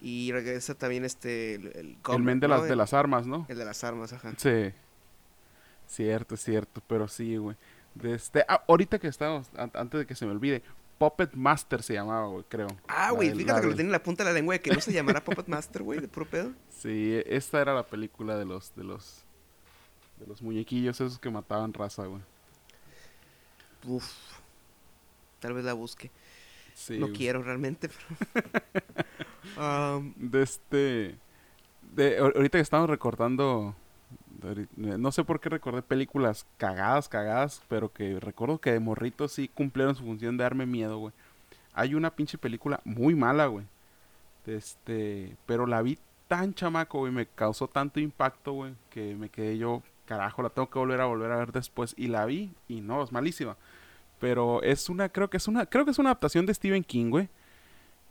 Y 0.00 0.30
regresa 0.32 0.74
también 0.74 1.04
este. 1.04 1.56
El, 1.56 1.66
el, 1.66 1.76
el 1.76 1.96
Gummer, 2.04 2.20
men 2.22 2.40
de 2.40 2.48
¿no? 2.48 2.54
las, 2.54 2.64
de 2.64 2.70
El- 2.72 2.78
las 2.78 2.94
armas, 2.94 3.26
¿no? 3.26 3.44
El 3.48 3.58
de 3.58 3.64
las 3.64 3.82
armas, 3.84 4.12
ajá. 4.12 4.32
Sí. 4.38 4.72
Cierto, 5.86 6.36
cierto, 6.36 6.82
pero 6.86 7.08
sí, 7.08 7.36
güey. 7.36 7.56
De 7.94 8.14
este, 8.14 8.44
ah, 8.48 8.62
ahorita 8.68 8.98
que 8.98 9.08
estamos, 9.08 9.48
an- 9.56 9.72
antes 9.74 9.98
de 10.00 10.06
que 10.06 10.14
se 10.14 10.24
me 10.26 10.32
olvide, 10.32 10.62
Puppet 10.98 11.32
Master 11.34 11.82
se 11.82 11.94
llamaba, 11.94 12.26
güey, 12.26 12.44
creo. 12.48 12.68
Ah, 12.88 13.12
güey, 13.12 13.32
fíjate 13.32 13.60
que 13.60 13.66
lo 13.68 13.74
tiene 13.74 13.88
en 13.88 13.92
la 13.92 14.02
punta 14.02 14.24
de 14.24 14.30
la 14.30 14.34
lengua 14.34 14.54
de 14.54 14.60
que 14.60 14.70
no 14.72 14.80
se 14.80 14.92
llamará 14.92 15.22
Puppet 15.22 15.46
Master, 15.46 15.82
güey, 15.82 16.00
de 16.00 16.08
puro 16.08 16.26
pedo. 16.26 16.52
Sí, 16.70 17.20
esta 17.26 17.60
era 17.60 17.72
la 17.74 17.84
película 17.86 18.36
de 18.36 18.44
los, 18.44 18.74
de 18.74 18.82
los, 18.84 19.22
de 20.18 20.26
los 20.26 20.42
muñequillos 20.42 21.00
esos 21.00 21.18
que 21.18 21.30
mataban 21.30 21.72
raza, 21.72 22.04
güey. 22.06 22.22
Uf. 23.86 24.12
Tal 25.38 25.52
vez 25.54 25.64
la 25.64 25.72
busque. 25.74 26.10
Sí, 26.74 26.98
no 26.98 27.06
güey. 27.06 27.18
quiero 27.18 27.42
realmente, 27.42 27.88
pero. 27.88 28.44
Am, 29.56 30.14
De 30.16 30.42
este, 30.42 31.16
de, 31.94 32.20
ahor- 32.20 32.34
ahorita 32.36 32.58
que 32.58 32.62
estamos 32.62 32.88
ahori- 32.90 33.74
no 34.76 35.12
sé 35.12 35.24
por 35.24 35.40
qué 35.40 35.48
recordé 35.48 35.82
películas 35.82 36.46
cagadas, 36.58 37.08
cagadas, 37.08 37.62
pero 37.68 37.92
que 37.92 38.20
recuerdo 38.20 38.58
que 38.58 38.72
de 38.72 38.80
morritos 38.80 39.32
sí 39.32 39.48
cumplieron 39.48 39.94
su 39.94 40.04
función 40.04 40.36
de 40.36 40.44
darme 40.44 40.66
miedo, 40.66 40.98
güey. 40.98 41.12
Hay 41.74 41.94
una 41.94 42.14
pinche 42.14 42.38
película 42.38 42.80
muy 42.84 43.14
mala, 43.14 43.46
güey. 43.46 43.66
Este, 44.46 45.36
pero 45.46 45.66
la 45.66 45.82
vi 45.82 45.98
tan 46.28 46.54
chamaco, 46.54 47.00
güey, 47.00 47.12
me 47.12 47.26
causó 47.26 47.68
tanto 47.68 48.00
impacto, 48.00 48.52
güey, 48.52 48.74
que 48.90 49.14
me 49.14 49.28
quedé 49.28 49.58
yo, 49.58 49.82
carajo, 50.06 50.42
la 50.42 50.50
tengo 50.50 50.70
que 50.70 50.78
volver 50.78 51.00
a 51.00 51.06
volver 51.06 51.32
a 51.32 51.36
ver 51.36 51.52
después 51.52 51.94
y 51.96 52.06
la 52.08 52.24
vi 52.24 52.52
y 52.68 52.80
no, 52.80 53.02
es 53.02 53.12
malísima. 53.12 53.56
Pero 54.20 54.62
es 54.62 54.88
una, 54.88 55.08
creo 55.08 55.30
que 55.30 55.36
es 55.36 55.48
una, 55.48 55.66
creo 55.66 55.84
que 55.84 55.90
es 55.90 55.98
una 55.98 56.10
adaptación 56.10 56.46
de 56.46 56.54
Stephen 56.54 56.84
King, 56.84 57.10
güey. 57.10 57.28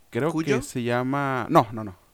Creo 0.10 0.32
¿Cuyo? 0.32 0.58
que 0.58 0.62
se 0.62 0.84
llama, 0.84 1.48
no, 1.50 1.68
no, 1.72 1.84
no. 1.84 1.96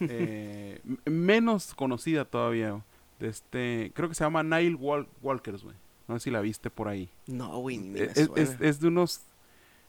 Eh, 0.00 0.80
menos 1.04 1.72
conocida 1.74 2.24
todavía. 2.24 2.72
güey. 2.72 2.82
Este, 3.24 3.90
creo 3.94 4.08
que 4.08 4.14
se 4.14 4.24
llama 4.24 4.42
Nile 4.42 4.76
Wal- 4.76 5.08
Walkers, 5.22 5.62
güey. 5.62 5.76
No 6.08 6.18
sé 6.18 6.24
si 6.24 6.30
la 6.30 6.40
viste 6.40 6.70
por 6.70 6.88
ahí. 6.88 7.08
no, 7.26 7.58
güey, 7.58 7.78
ni 7.78 7.88
me 7.88 8.00
Eh, 8.00 8.12
Es, 8.36 8.56
es- 8.60 8.80
de 8.80 8.88
unos, 8.88 9.22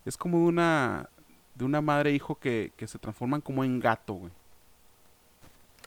es 0.06 0.16
como 0.18 0.40
de 0.40 0.46
una, 0.46 1.10
de 1.56 1.66
una 1.66 1.82
madre 1.82 2.12
e 2.12 2.16
hijo 2.16 2.36
que, 2.40 2.72
que 2.78 2.88
se 2.88 2.98
transforman 3.00 3.42
como 3.42 3.64
en 3.64 3.80
gato, 3.80 4.14
güey. 4.14 4.32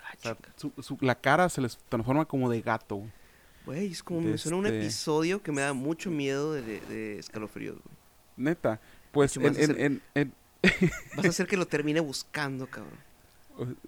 Ah, 0.03 0.13
O 0.17 0.21
sea, 0.21 0.35
chinga. 0.37 0.49
su, 0.57 0.73
su- 0.83 0.99
la 1.01 1.15
cara 1.15 1.49
se 1.49 1.61
les 1.61 1.79
transforma 1.89 2.25
como 2.27 2.51
de 2.51 2.61
gato, 2.61 2.97
güey. 2.97 3.11
Güey, 3.67 3.93
es 3.93 4.03
como 4.03 4.21
de 4.21 4.27
me 4.33 4.39
suena 4.39 4.57
un 4.59 4.67
este- 4.67 4.81
episodio 4.81 5.43
que 5.43 5.53
me 5.53 5.61
da 5.63 5.73
mucho 5.73 6.11
miedo 6.11 6.53
de, 6.55 6.63
de, 6.81 7.19
escalofríos, 7.19 7.77
güey. 7.77 7.97
Neta. 8.37 8.81
Pues 9.13 9.37
hecho, 9.37 9.41
en, 9.47 9.53
vas 9.53 9.59
a 9.59 9.63
en, 9.63 9.71
hacer- 9.71 9.81
en, 9.85 10.03
en- 10.15 10.33
Vas 11.17 11.25
a 11.27 11.29
hacer 11.29 11.47
que 11.47 11.57
lo 11.57 11.67
termine 11.67 12.01
buscando, 12.01 12.67
cabrón. 12.67 12.99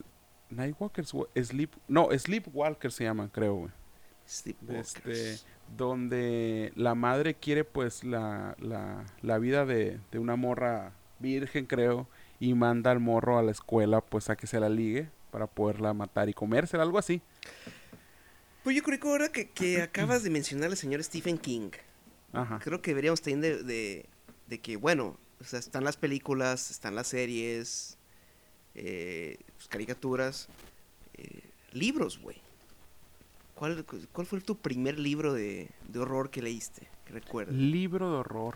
Nightwalkers, 0.50 1.14
Sleep, 1.42 1.72
no, 1.88 2.08
Sleepwalkers 2.16 2.94
se 2.94 3.04
llaman, 3.04 3.28
creo, 3.28 3.54
güey. 3.54 3.72
este, 4.78 5.38
donde 5.76 6.72
la 6.76 6.94
madre 6.94 7.34
quiere 7.34 7.64
pues 7.64 8.04
la, 8.04 8.56
la, 8.60 9.04
la 9.22 9.38
vida 9.38 9.64
de, 9.66 9.98
de 10.12 10.18
una 10.18 10.36
morra 10.36 10.92
virgen 11.18 11.66
creo 11.66 12.08
y 12.38 12.54
manda 12.54 12.90
al 12.90 13.00
morro 13.00 13.38
a 13.38 13.42
la 13.42 13.50
escuela 13.50 14.00
pues 14.00 14.30
a 14.30 14.36
que 14.36 14.46
se 14.46 14.58
la 14.60 14.68
ligue 14.68 15.10
para 15.30 15.46
poderla 15.46 15.92
matar 15.94 16.28
y 16.28 16.34
comérsela, 16.34 16.82
algo 16.82 16.98
así. 16.98 17.22
Pues 18.64 18.76
yo 18.76 18.82
creo 18.82 18.98
que 19.00 19.08
ahora 19.08 19.28
que, 19.30 19.50
que 19.50 19.80
acabas 19.82 20.22
de 20.22 20.30
mencionar 20.30 20.70
al 20.70 20.76
señor 20.76 21.02
Stephen 21.02 21.38
King, 21.38 21.70
Ajá. 22.32 22.58
creo 22.62 22.82
que 22.82 22.90
deberíamos 22.90 23.22
de, 23.22 23.62
de, 23.62 24.06
de 24.46 24.60
que, 24.60 24.76
bueno, 24.76 25.18
o 25.40 25.44
sea, 25.44 25.58
están 25.58 25.84
las 25.84 25.96
películas, 25.96 26.70
están 26.70 26.94
las 26.94 27.08
series, 27.08 27.96
eh, 28.74 29.38
pues, 29.60 29.68
caricaturas, 29.68 30.48
eh, 31.18 31.42
libros, 31.72 32.18
güey. 32.18 32.38
¿Cuál, 33.54 33.84
¿Cuál 34.10 34.26
fue 34.26 34.40
tu 34.40 34.56
primer 34.56 34.98
libro 34.98 35.34
de, 35.34 35.68
de 35.86 35.98
horror 35.98 36.30
que 36.30 36.40
leíste? 36.40 36.88
Que 37.04 37.12
recuerdas. 37.12 37.54
Libro 37.54 38.10
de 38.10 38.16
horror. 38.16 38.54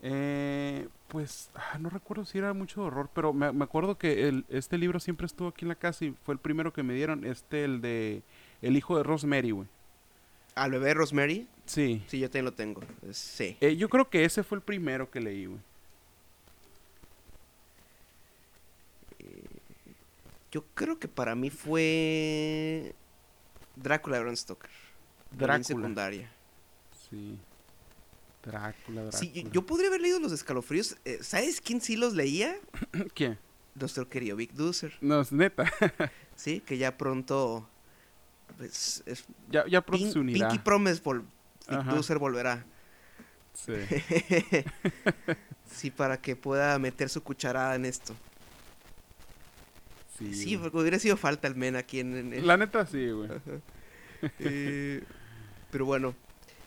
Eh, 0.00 0.86
pues 1.08 1.50
ah, 1.56 1.76
no 1.80 1.90
recuerdo 1.90 2.24
si 2.24 2.38
era 2.38 2.52
mucho 2.52 2.82
de 2.82 2.86
horror, 2.86 3.10
pero 3.12 3.32
me, 3.32 3.50
me 3.50 3.64
acuerdo 3.64 3.98
que 3.98 4.28
el, 4.28 4.44
este 4.48 4.78
libro 4.78 5.00
siempre 5.00 5.26
estuvo 5.26 5.48
aquí 5.48 5.64
en 5.64 5.70
la 5.70 5.74
casa 5.74 6.04
y 6.04 6.14
fue 6.22 6.34
el 6.34 6.38
primero 6.38 6.72
que 6.72 6.84
me 6.84 6.94
dieron, 6.94 7.24
este 7.24 7.64
el 7.64 7.80
de 7.80 8.22
El 8.62 8.76
hijo 8.76 8.96
de 8.96 9.02
Rosemary, 9.02 9.50
güey. 9.50 9.66
¿Al 10.54 10.70
bebé 10.70 10.94
Rosemary? 10.94 11.48
Sí. 11.66 12.04
Sí, 12.06 12.20
yo 12.20 12.28
también 12.28 12.44
lo 12.44 12.52
tengo. 12.52 12.80
Sí. 13.10 13.56
Eh, 13.60 13.74
yo 13.74 13.88
creo 13.88 14.08
que 14.08 14.24
ese 14.24 14.44
fue 14.44 14.58
el 14.58 14.62
primero 14.62 15.10
que 15.10 15.20
leí, 15.20 15.46
güey. 15.46 15.58
Yo 20.50 20.64
creo 20.74 20.98
que 20.98 21.08
para 21.08 21.34
mí 21.34 21.50
fue 21.50 22.94
Drácula 23.76 24.16
de 24.16 24.22
Bram 24.24 24.36
Stoker. 24.36 24.70
En 25.38 25.64
secundaria. 25.64 26.30
Sí. 27.10 27.38
Drácula, 28.42 29.02
Drácula. 29.02 29.12
Sí, 29.12 29.32
yo, 29.32 29.50
yo 29.50 29.66
podría 29.66 29.88
haber 29.88 30.00
leído 30.00 30.20
los 30.20 30.32
escalofríos. 30.32 30.96
eh, 31.04 31.18
¿Sabes 31.22 31.60
quién 31.60 31.80
sí 31.80 31.96
los 31.96 32.14
leía? 32.14 32.56
¿Quién? 33.14 33.38
Nuestro 33.74 34.08
querido 34.08 34.36
Vic 34.36 34.52
Duser. 34.52 34.94
No, 35.00 35.20
es 35.20 35.32
neta. 35.32 35.70
Sí, 36.34 36.60
que 36.60 36.78
ya 36.78 36.96
pronto. 36.96 37.68
Pues, 38.58 39.02
es, 39.06 39.24
ya, 39.50 39.66
ya 39.66 39.80
pronto 39.84 40.04
Pin- 40.06 40.12
se 40.12 40.18
unirá. 40.20 40.48
Pinky 40.48 40.62
Promise 40.62 41.02
vol. 41.02 41.24
Duser 41.90 42.18
volverá. 42.20 42.64
Sí. 43.54 43.72
sí, 45.66 45.90
para 45.90 46.20
que 46.20 46.36
pueda 46.36 46.78
meter 46.78 47.08
su 47.08 47.24
cucharada 47.24 47.74
en 47.74 47.84
esto. 47.86 48.14
Sí, 50.18 50.34
Sí, 50.34 50.56
porque 50.56 50.76
hubiera 50.76 50.98
sido 50.98 51.16
falta 51.16 51.46
el 51.46 51.54
men 51.54 51.76
aquí 51.76 52.00
en, 52.00 52.46
La 52.46 52.56
neta 52.56 52.86
sí, 52.86 53.10
güey. 53.10 53.30
Eh, 54.40 55.04
pero 55.70 55.84
bueno, 55.84 56.12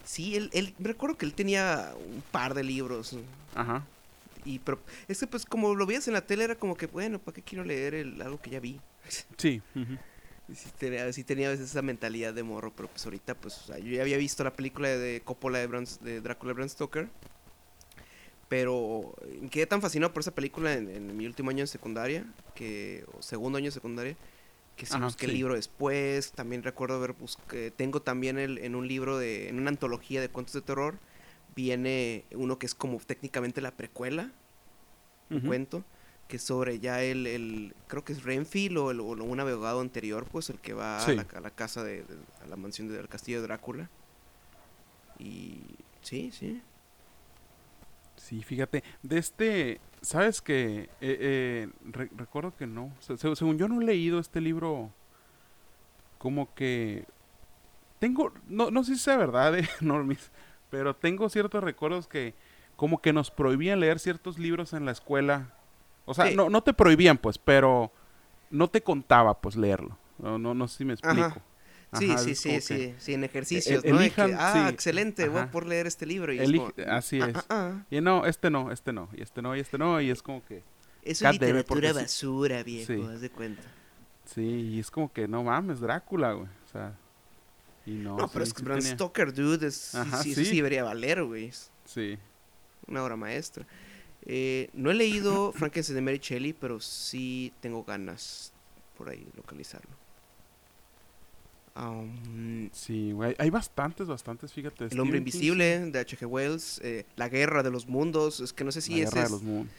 sí, 0.06 0.38
él, 0.38 0.50
él, 0.54 0.74
me 0.78 0.88
recuerdo 0.88 1.18
que 1.18 1.26
él 1.26 1.34
tenía 1.34 1.94
un 2.14 2.22
par 2.32 2.54
de 2.54 2.64
libros. 2.64 3.18
Ajá. 3.54 3.86
Y 4.46 4.60
pero 4.60 4.80
es 5.08 5.20
que 5.20 5.28
pues 5.28 5.46
como 5.46 5.76
lo 5.76 5.86
veías 5.86 6.08
en 6.08 6.14
la 6.14 6.22
tele 6.22 6.46
era 6.46 6.56
como 6.56 6.76
que, 6.76 6.88
bueno, 6.88 7.20
¿para 7.20 7.36
qué 7.36 7.42
quiero 7.42 7.64
leer 7.64 7.94
el, 7.94 8.22
algo 8.22 8.40
que 8.42 8.52
ya 8.52 8.60
vi? 8.60 8.80
Sí. 9.38 9.62
sí 10.54 10.70
tenía, 10.78 11.12
sí 11.12 11.24
tenía 11.24 11.48
a 11.48 11.52
veces 11.52 11.72
esa 11.72 11.82
mentalidad 11.82 12.34
de 12.34 12.44
morro, 12.44 12.72
pero 12.76 12.88
pues 12.88 13.04
ahorita 13.06 13.36
pues 13.36 13.58
o 13.58 13.64
sea, 13.68 13.80
yo 13.80 13.92
ya 13.92 14.02
había 14.02 14.18
visto 14.18 14.44
la 14.44 14.54
película 14.54 14.90
de 14.90 15.22
Coppola 15.24 15.60
de, 15.60 15.88
de 16.02 16.22
Drácula 16.22 16.52
de 16.52 16.54
Bram 16.54 16.70
Stoker. 16.70 17.10
Pero 18.52 19.16
eh, 19.22 19.48
quedé 19.50 19.66
tan 19.66 19.82
fascinado 19.82 20.12
por 20.12 20.20
esa 20.20 20.36
película 20.36 20.74
en, 20.74 20.90
en 20.90 21.16
mi 21.16 21.26
último 21.26 21.52
año 21.52 21.64
de 21.64 21.68
secundaria, 21.68 22.26
que, 22.54 23.06
o 23.18 23.22
segundo 23.22 23.58
año 23.58 23.68
de 23.68 23.72
secundaria, 23.72 24.18
que 24.76 24.86
sí 24.86 24.94
Ajá, 24.94 25.06
busqué 25.06 25.26
sí. 25.26 25.32
el 25.32 25.38
libro 25.38 25.56
después. 25.56 26.34
También 26.34 26.62
recuerdo 26.62 26.96
haber 26.98 27.14
busqué, 27.14 27.72
tengo 27.72 28.02
también 28.02 28.38
el, 28.38 28.58
en 28.58 28.76
un 28.76 28.90
libro 28.90 29.18
de, 29.18 29.48
en 29.48 29.58
una 29.58 29.70
antología 29.70 30.20
de 30.20 30.28
cuentos 30.28 30.54
de 30.54 30.60
terror, 30.64 30.96
viene 31.56 32.26
uno 32.36 32.60
que 32.60 32.66
es 32.66 32.76
como 32.76 32.98
técnicamente 33.00 33.62
la 33.62 33.72
precuela, 33.72 34.30
un 35.30 35.40
cuento, 35.40 35.86
que 36.28 36.36
es 36.36 36.44
sobre 36.44 36.80
ya 36.80 37.02
el, 37.04 37.28
el 37.28 37.74
creo 37.88 38.04
que 38.04 38.12
es 38.12 38.24
Renfield 38.24 38.78
o, 38.80 38.92
el- 38.92 39.00
o 39.00 39.06
un 39.14 39.40
abogado 39.40 39.80
anterior, 39.80 40.26
pues 40.30 40.50
el 40.50 40.60
que 40.60 40.74
va 40.74 41.00
Sí. 41.00 41.12
a, 41.12 41.16
la, 41.16 41.26
a 41.38 41.40
la 41.40 41.52
casa 41.52 41.86
de, 41.86 42.04
de- 42.04 42.18
a 42.44 42.48
la 42.48 42.58
mansión 42.58 42.90
del 42.90 43.08
castillo 43.08 43.38
de 43.40 43.48
Drácula. 43.48 43.90
Y 45.20 45.62
sí, 46.02 46.32
sí. 46.38 46.62
Sí, 48.22 48.44
fíjate. 48.44 48.84
De 49.02 49.18
este, 49.18 49.82
¿sabes 50.02 50.42
qué? 50.42 50.90
Eh, 51.02 51.18
eh, 51.20 51.70
re- 51.86 52.12
recuerdo 52.16 52.56
que 52.56 52.68
no. 52.68 52.92
Se- 53.00 53.18
se- 53.18 53.36
según 53.36 53.58
yo 53.58 53.68
no 53.68 53.82
he 53.82 53.86
leído 53.86 54.20
este 54.20 54.40
libro, 54.42 54.92
como 56.18 56.54
que... 56.54 57.06
Tengo, 58.00 58.32
no, 58.48 58.72
no 58.72 58.84
sé 58.84 58.96
si 58.96 59.02
sea 59.02 59.18
verdad, 59.18 59.58
eh, 59.58 59.68
Normis, 59.82 60.32
pero 60.70 60.96
tengo 60.96 61.30
ciertos 61.30 61.64
recuerdos 61.64 62.08
que 62.08 62.34
como 62.76 63.00
que 63.02 63.14
nos 63.14 63.30
prohibían 63.32 63.80
leer 63.80 64.00
ciertos 64.00 64.40
libros 64.40 64.74
en 64.74 64.86
la 64.86 64.92
escuela. 64.92 65.54
O 66.06 66.14
sea, 66.14 66.28
Sí. 66.28 66.36
no, 66.36 66.50
no 66.50 66.62
te 66.64 66.74
prohibían, 66.74 67.18
pues, 67.18 67.38
pero 67.38 67.92
no 68.50 68.68
te 68.68 68.82
contaba, 68.82 69.40
pues, 69.40 69.56
leerlo. 69.56 69.98
No, 70.18 70.38
no, 70.40 70.54
no 70.54 70.68
sé 70.68 70.80
si 70.80 70.86
me 70.86 70.94
explico. 70.94 71.42
Ajá, 71.92 72.18
sí, 72.20 72.36
sí, 72.36 72.62
sí, 72.62 72.76
que 72.76 72.96
sí, 73.00 73.14
en 73.14 73.24
ejercicios, 73.24 73.84
el- 73.84 73.92
¿no? 73.92 73.98
Que, 73.98 74.04
elijan, 74.06 74.34
ah, 74.40 74.54
sí, 74.68 74.74
excelente, 74.74 75.28
voy 75.28 75.42
a 75.42 75.52
por 75.52 75.66
leer 75.68 75.88
este 75.88 76.06
libro. 76.06 76.32
Y 76.34 76.40
es 76.40 76.50
elige- 76.50 76.74
como, 76.74 76.92
así 76.92 77.20
ah, 77.22 77.28
es. 77.28 77.36
ah, 77.38 77.46
ah, 77.50 77.86
Y 77.90 78.00
no, 78.02 78.26
este 78.26 78.50
no, 78.50 78.72
este 78.72 78.94
no, 78.94 79.10
y 79.14 79.22
este 79.22 79.42
no, 79.42 79.56
y 79.56 79.60
este 79.60 79.78
no, 79.78 80.00
y 80.02 80.10
es 80.10 80.22
como 80.24 80.44
que... 80.46 80.64
Es 81.04 81.20
porque 81.22 81.34
literatura 81.34 81.90
sí- 81.90 81.96
basura, 81.96 82.64
viejo, 82.64 82.94
sí. 82.94 83.02
haz 83.12 83.22
de 83.22 83.30
cuenta. 83.30 83.64
Sí, 84.26 84.42
y 84.42 84.80
es 84.80 84.90
como 84.92 85.12
que 85.12 85.28
no 85.28 85.44
mames, 85.44 85.80
Drácula, 85.82 86.32
güey. 86.34 86.48
O 86.48 86.72
sea, 86.72 86.96
y 87.86 87.92
no. 87.92 88.16
No, 88.18 88.28
pero 88.30 88.46
sí, 88.46 88.50
es 88.50 88.54
que 88.54 88.60
sí 88.60 88.66
Bram 88.66 88.80
tenía- 88.80 88.94
Stoker, 88.94 89.34
dude, 89.34 89.68
es, 89.68 89.76
sí, 89.76 89.98
Ajá, 89.98 90.24
sí, 90.24 90.36
sí. 90.36 90.46
sí 90.46 90.56
debería 90.58 90.84
valer, 90.84 91.24
güey. 91.24 91.52
Sí. 91.86 92.18
Una 92.88 93.04
obra 93.04 93.16
maestra. 93.18 93.66
Eh, 94.26 94.70
no 94.74 94.92
he 94.92 94.94
leído 94.94 95.52
Frankenstein 95.56 95.96
de 95.96 96.02
Mary 96.04 96.20
Shelley, 96.20 96.54
pero 96.54 96.80
sí 96.80 97.52
tengo 97.60 97.84
ganas 97.84 98.54
por 98.98 99.10
ahí 99.10 99.28
localizarlo. 99.36 99.90
Um, 101.76 102.70
Sí, 102.74 103.12
güey. 103.14 103.36
Hay 103.40 103.50
bastantes, 103.50 104.08
bastantes, 104.08 104.52
fíjate. 104.54 104.86
el 104.92 105.00
hombre 105.00 105.18
King, 105.20 105.22
invisible 105.28 105.80
de 105.92 106.00
H.G. 106.00 106.26
Wells, 106.28 106.80
eh, 106.84 107.06
La 107.16 107.30
guerra 107.30 107.64
de 107.64 107.72
los 107.72 107.88
mundos, 107.88 108.40
es 108.42 108.52
que 108.54 108.64
no 108.64 108.72
sé 108.72 108.82
si 108.82 108.92
La 108.98 109.04
es, 109.04 109.10
Guerra 109.12 109.22
de 109.22 109.26
es, 109.26 109.32
los 109.32 109.44
Mundos. 109.44 109.74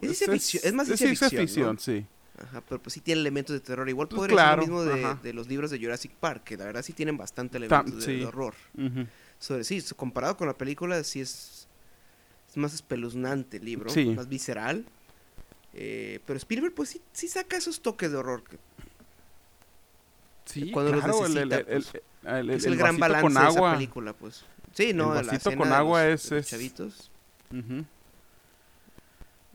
es 0.00 0.18
ciencia 0.18 0.32
ficción, 0.32 0.62
es 0.64 0.72
más 0.74 0.88
es 0.88 0.98
ciencia 0.98 1.30
ficción, 1.30 1.78
sí. 1.78 2.06
Ajá, 2.42 2.60
pero 2.68 2.82
pues 2.82 2.94
sí 2.94 3.00
tiene 3.00 3.20
elementos 3.20 3.54
de 3.54 3.60
terror. 3.60 3.88
Igual 3.88 4.08
Pues 4.08 4.18
podría 4.20 4.34
claro, 4.36 4.62
ser 4.62 4.70
lo 4.70 4.80
mismo 4.84 4.96
de, 5.08 5.14
de 5.22 5.32
los 5.32 5.48
libros 5.48 5.70
de 5.70 5.78
Jurassic 5.78 6.12
Park, 6.12 6.44
que 6.44 6.56
la 6.56 6.64
verdad 6.64 6.82
sí 6.82 6.92
tienen 6.92 7.16
bastante 7.16 7.58
Tam- 7.58 7.64
elementos 7.66 8.06
de, 8.06 8.12
sí. 8.14 8.18
de 8.20 8.26
horror. 8.26 8.54
Sobre, 9.38 9.64
sí, 9.64 9.82
comparado 9.96 10.36
con 10.36 10.46
la 10.48 10.54
película, 10.56 11.02
sí 11.04 11.20
es, 11.20 11.68
es 12.48 12.56
más 12.56 12.72
espeluznante 12.74 13.58
el 13.58 13.64
libro, 13.64 13.90
Sí. 13.90 14.06
más 14.06 14.28
visceral. 14.28 14.84
Eh, 15.74 16.20
pero 16.26 16.36
Spielberg, 16.38 16.74
pues 16.74 16.90
sí, 16.90 17.00
sí 17.12 17.28
saca 17.28 17.56
esos 17.56 17.80
toques 17.82 18.10
de 18.10 18.16
horror. 18.16 18.42
que- 18.44 18.58
Sí, 20.44 20.70
Cuando 20.72 20.92
los 20.92 21.02
claro, 21.04 21.26
el, 21.26 21.36
el, 21.36 21.48
necesita, 21.48 21.72
el- 21.72 21.82
pues, 21.82 22.02
el- 22.24 22.50
es 22.50 22.64
el 22.64 22.72
el, 22.72 22.78
gran 22.78 22.98
balance 22.98 23.22
con 23.22 23.34
de 23.34 23.40
esa 23.40 23.48
agua. 23.48 23.72
película, 23.74 24.12
pues. 24.12 24.44
Sí, 24.74 24.92
no, 24.92 25.08
El 25.10 25.14
la 25.26 25.32
vasito 25.32 25.36
escena 25.50 25.56
con 25.56 25.72
agua 25.72 26.04
los- 26.04 26.24
es- 26.24 26.30
los 26.30 26.40
es- 26.40 26.46
chavitos. 26.48 27.10
Ujú. 27.50 27.84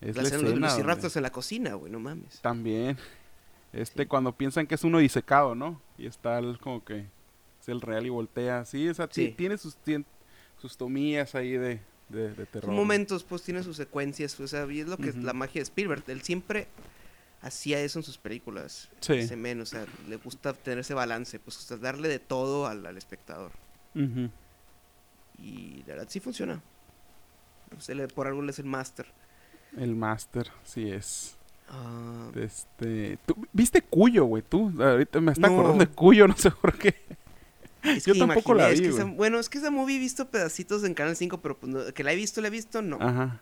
Es 0.01 0.15
la 0.15 0.21
la 0.21 0.27
escena 0.27 0.43
de 0.43 0.43
los 0.43 0.53
escena 0.53 0.53
velociraptors 0.67 1.13
donde- 1.13 1.19
en 1.19 1.23
la 1.23 1.31
cocina, 1.31 1.73
güey, 1.73 1.91
no 1.91 1.99
mames. 1.99 2.39
También. 2.41 2.97
Este, 3.73 4.03
Sí. 4.03 4.07
cuando 4.07 4.31
piensan 4.31 4.67
que 4.67 4.75
es 4.75 4.83
uno 4.83 4.99
disecado, 4.99 5.55
¿no? 5.55 5.81
Y 5.97 6.05
está 6.05 6.37
el- 6.39 6.59
como 6.59 6.83
que 6.85 6.99
es 7.61 7.67
el 7.69 7.81
real 7.81 8.05
y 8.05 8.09
voltea. 8.09 8.63
Sí, 8.65 8.87
o 8.87 8.93
sea, 8.93 9.07
Sí. 9.11 9.33
tiene 9.35 9.57
sus, 9.57 9.75
sus 10.61 10.77
tomillas 10.77 11.35
ahí 11.35 11.51
de, 11.51 11.79
de, 12.09 12.33
de 12.33 12.45
terror. 12.45 12.65
Son 12.67 12.75
momentos, 12.75 13.23
pues 13.23 13.41
tiene 13.43 13.63
sus 13.63 13.75
secuencias, 13.75 14.39
o 14.39 14.47
sea, 14.47 14.65
y 14.71 14.79
es 14.81 14.87
lo 14.87 14.97
que 14.97 15.09
es 15.09 15.15
Ujú. 15.15 15.25
la 15.25 15.33
magia 15.33 15.59
de 15.59 15.63
Spielberg. 15.63 16.03
Él 16.07 16.21
siempre 16.21 16.67
hacía 17.41 17.79
eso 17.81 17.99
en 17.99 18.03
sus 18.03 18.17
películas. 18.17 18.89
Sí. 18.99 19.13
Ese 19.13 19.35
men, 19.35 19.61
o 19.61 19.65
sea, 19.65 19.85
le 20.07 20.15
gusta 20.17 20.53
tener 20.53 20.79
ese 20.79 20.93
balance, 20.93 21.39
pues 21.39 21.57
o 21.57 21.61
sea, 21.61 21.77
darle 21.77 22.07
de 22.09 22.19
todo 22.19 22.67
al, 22.67 22.85
al 22.85 22.97
espectador. 22.97 23.51
Ujú. 23.95 24.29
Y 25.39 25.83
la 25.87 25.93
verdad 25.95 26.07
sí 26.09 26.19
funciona. 26.19 26.61
Pues, 27.69 27.89
él, 27.89 28.07
por 28.07 28.27
algo 28.27 28.41
él 28.41 28.49
es 28.49 28.59
el 28.59 28.65
máster. 28.65 29.05
El 29.75 29.95
máster, 29.95 30.49
sí 30.63 30.89
es. 30.89 31.35
Ah, 31.69 32.29
Este, 32.35 33.19
¿tú 33.25 33.35
¿Viste 33.51 33.81
Cuyo, 33.81 34.23
güey? 34.25 34.41
Tú, 34.41 34.71
ahorita 34.81 35.19
me 35.19 35.33
está 35.33 35.47
No. 35.49 35.53
acordando 35.59 35.85
de 35.85 35.91
Cuyo, 35.91 36.27
no 36.27 36.35
sé 36.37 36.49
por 36.51 36.77
qué. 36.77 36.95
es 37.83 38.05
yo 38.05 38.13
que 38.13 38.19
tampoco 38.19 38.53
la 38.53 38.69
es 38.69 38.79
vi, 38.79 38.87
que 38.87 38.93
esa- 38.93 39.03
güey. 39.03 39.15
bueno, 39.15 39.37
es 39.39 39.49
que 39.49 39.57
esa 39.57 39.69
movie 39.69 39.97
he 39.97 39.99
visto 39.99 40.29
pedacitos 40.29 40.83
en 40.85 40.93
Canal 40.93 41.15
5, 41.17 41.41
pero 41.41 41.57
pues, 41.57 41.71
no- 41.71 41.93
que 41.93 42.03
la 42.03 42.13
he 42.13 42.15
visto, 42.15 42.39
la 42.41 42.47
he 42.47 42.51
visto, 42.51 42.81
no. 42.81 42.97
Ajá. 43.01 43.41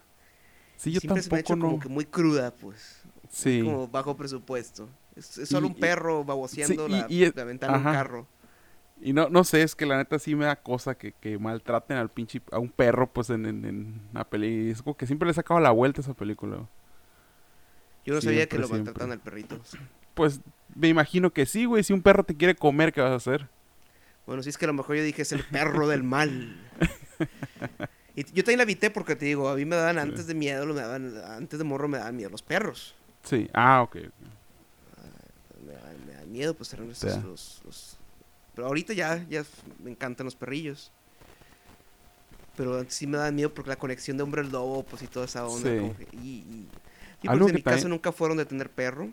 Sí, 0.76 0.92
yo 0.92 1.00
Siempre 1.00 1.22
se 1.22 1.30
me 1.30 1.38
ha 1.40 1.44
tampoco 1.44 1.54
hecho 1.54 1.56
no. 1.56 1.66
como 1.68 1.80
que 1.80 1.88
muy 1.90 2.06
cruda, 2.06 2.52
pues. 2.54 3.04
Sí. 3.36 3.62
Como 3.64 3.88
bajo 3.90 4.16
presupuesto. 4.16 4.88
Es, 5.14 5.38
es 5.38 5.50
solo 5.50 5.68
Y- 5.68 5.72
un 5.72 5.76
perro 5.76 6.24
baboseando 6.24 6.86
sí, 6.88 6.92
la, 6.92 7.06
y- 7.10 7.16
y 7.18 7.24
es- 7.26 7.36
la 7.36 7.44
ventana 7.44 7.74
de 7.74 7.80
un 7.80 7.84
carro. 7.94 8.28
Y 9.02 9.12
no, 9.12 9.28
no 9.28 9.44
sé, 9.44 9.62
es 9.62 9.76
que 9.76 9.86
la 9.86 9.98
neta 9.98 10.18
sí 10.20 10.36
me 10.36 10.46
da 10.46 10.56
cosa 10.56 10.96
que, 10.96 11.12
que 11.12 11.38
maltraten 11.38 11.98
al 11.98 12.10
pinche, 12.10 12.42
a 12.54 12.60
un 12.60 12.70
perro, 12.70 13.12
pues, 13.12 13.30
en, 13.30 13.46
en, 13.46 13.66
en 13.66 14.02
una 14.12 14.24
peli. 14.24 14.70
Es 14.70 14.82
como 14.82 14.96
que 14.96 15.06
siempre 15.06 15.28
le 15.28 15.34
sacaba 15.34 15.60
la 15.60 15.72
vuelta 15.72 16.00
a 16.00 16.04
esa 16.04 16.14
película. 16.14 16.66
Yo 18.06 18.14
no 18.14 18.22
sabía 18.22 18.48
que 18.48 18.58
lo 18.58 18.68
siempre. 18.68 18.86
maltratan 18.94 19.12
al 19.12 19.20
perrito. 19.20 19.60
Pues, 20.14 20.40
me 20.74 20.88
imagino 20.88 21.34
que 21.34 21.46
sí, 21.46 21.66
güey. 21.66 21.84
Si 21.84 21.92
un 21.92 22.02
perro 22.02 22.24
te 22.24 22.38
quiere 22.38 22.56
comer, 22.56 22.94
¿qué 22.94 23.02
vas 23.02 23.12
a 23.12 23.16
hacer? 23.16 23.50
Bueno, 24.26 24.42
sí 24.44 24.50
es 24.50 24.58
que 24.58 24.64
a 24.64 24.68
lo 24.70 24.74
mejor 24.74 24.96
yo 24.96 25.04
dije 25.04 25.24
es 25.24 25.34
el 25.34 25.44
perro 25.44 25.90
del 25.90 26.04
mal. 26.04 26.56
Y 28.18 28.24
yo 28.32 28.44
también 28.46 28.60
la 28.60 28.64
evité 28.64 28.90
porque 28.90 29.18
te 29.18 29.26
digo, 29.26 29.50
a 29.50 29.56
mí 29.58 29.66
me 29.66 29.76
daban 29.76 29.98
antes 30.00 30.26
de 30.26 30.34
miedo, 30.36 30.66
me 30.68 30.76
daban, 30.80 31.18
antes 31.32 31.60
de 31.60 31.66
morro 31.66 31.90
me 31.90 31.98
daban 31.98 32.16
miedo 32.16 32.30
los 32.30 32.42
perros. 32.42 32.96
Sí. 33.26 33.50
Ah, 33.54 33.82
ok. 33.82 33.96
Me 35.66 35.74
daban, 35.74 36.06
me 36.06 36.14
daban 36.14 36.32
miedo, 36.32 36.54
pues 36.54 36.72
eran 36.74 36.90
esos, 36.92 37.24
los, 37.24 37.62
los- 37.66 37.98
Pero 38.56 38.68
ahorita 38.68 38.94
ya, 38.94 39.26
ya 39.30 39.44
me 39.84 39.92
encantan 39.92 40.26
los 40.26 40.36
perrillos. 40.36 40.92
Pero 42.56 42.78
antes 42.80 42.96
sí 42.96 43.06
me 43.06 43.18
daban 43.18 43.36
miedo 43.36 43.54
porque 43.54 43.70
la 43.70 43.76
conexión 43.76 44.16
de 44.16 44.24
hombre 44.24 44.40
al 44.42 44.50
lobo, 44.52 44.84
pues 44.84 45.02
y 45.02 45.08
toda 45.08 45.26
esa 45.26 45.46
onda. 45.46 45.70
Sí. 45.70 45.78
como 45.78 45.98
que- 45.98 46.08
y, 46.14 46.18
y, 46.18 46.68
y 47.24 47.28
pues, 47.28 47.50
en 47.50 47.56
mi 47.56 47.62
caso 47.62 47.76
también- 47.76 47.90
nunca 47.90 48.12
fueron 48.14 48.38
de 48.38 48.46
tener 48.46 48.70
perro. 48.70 49.10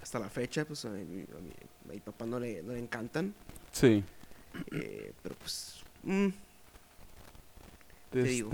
Hasta 0.00 0.18
la 0.20 0.28
fecha, 0.28 0.64
pues 0.64 0.84
a 0.84 0.90
mi, 0.90 1.00
a 1.02 1.04
mi- 1.40 1.88
a 1.88 1.92
mi 1.94 2.00
papá 2.00 2.26
no 2.26 2.38
le, 2.38 2.62
no 2.62 2.72
le 2.74 2.78
encantan. 2.78 3.34
Sí. 3.72 4.04
eh, 4.72 5.12
pero 5.22 5.34
pues... 5.36 5.82
mm, 6.04 6.28
Te 8.10 8.22
digo. 8.22 8.50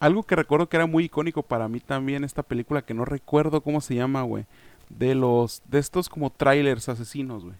Algo 0.00 0.22
que 0.24 0.36
recuerdo 0.36 0.68
que 0.68 0.76
era 0.76 0.86
muy 0.86 1.04
icónico 1.04 1.42
para 1.42 1.68
mí 1.68 1.80
también, 1.80 2.24
esta 2.24 2.42
película 2.42 2.82
que 2.82 2.94
no 2.94 3.04
recuerdo 3.04 3.60
cómo 3.62 3.80
se 3.80 3.94
llama, 3.94 4.22
güey. 4.22 4.44
De 4.90 5.14
los, 5.14 5.62
de 5.66 5.78
estos 5.78 6.08
como 6.08 6.30
trailers 6.30 6.88
asesinos, 6.88 7.44
güey. 7.44 7.56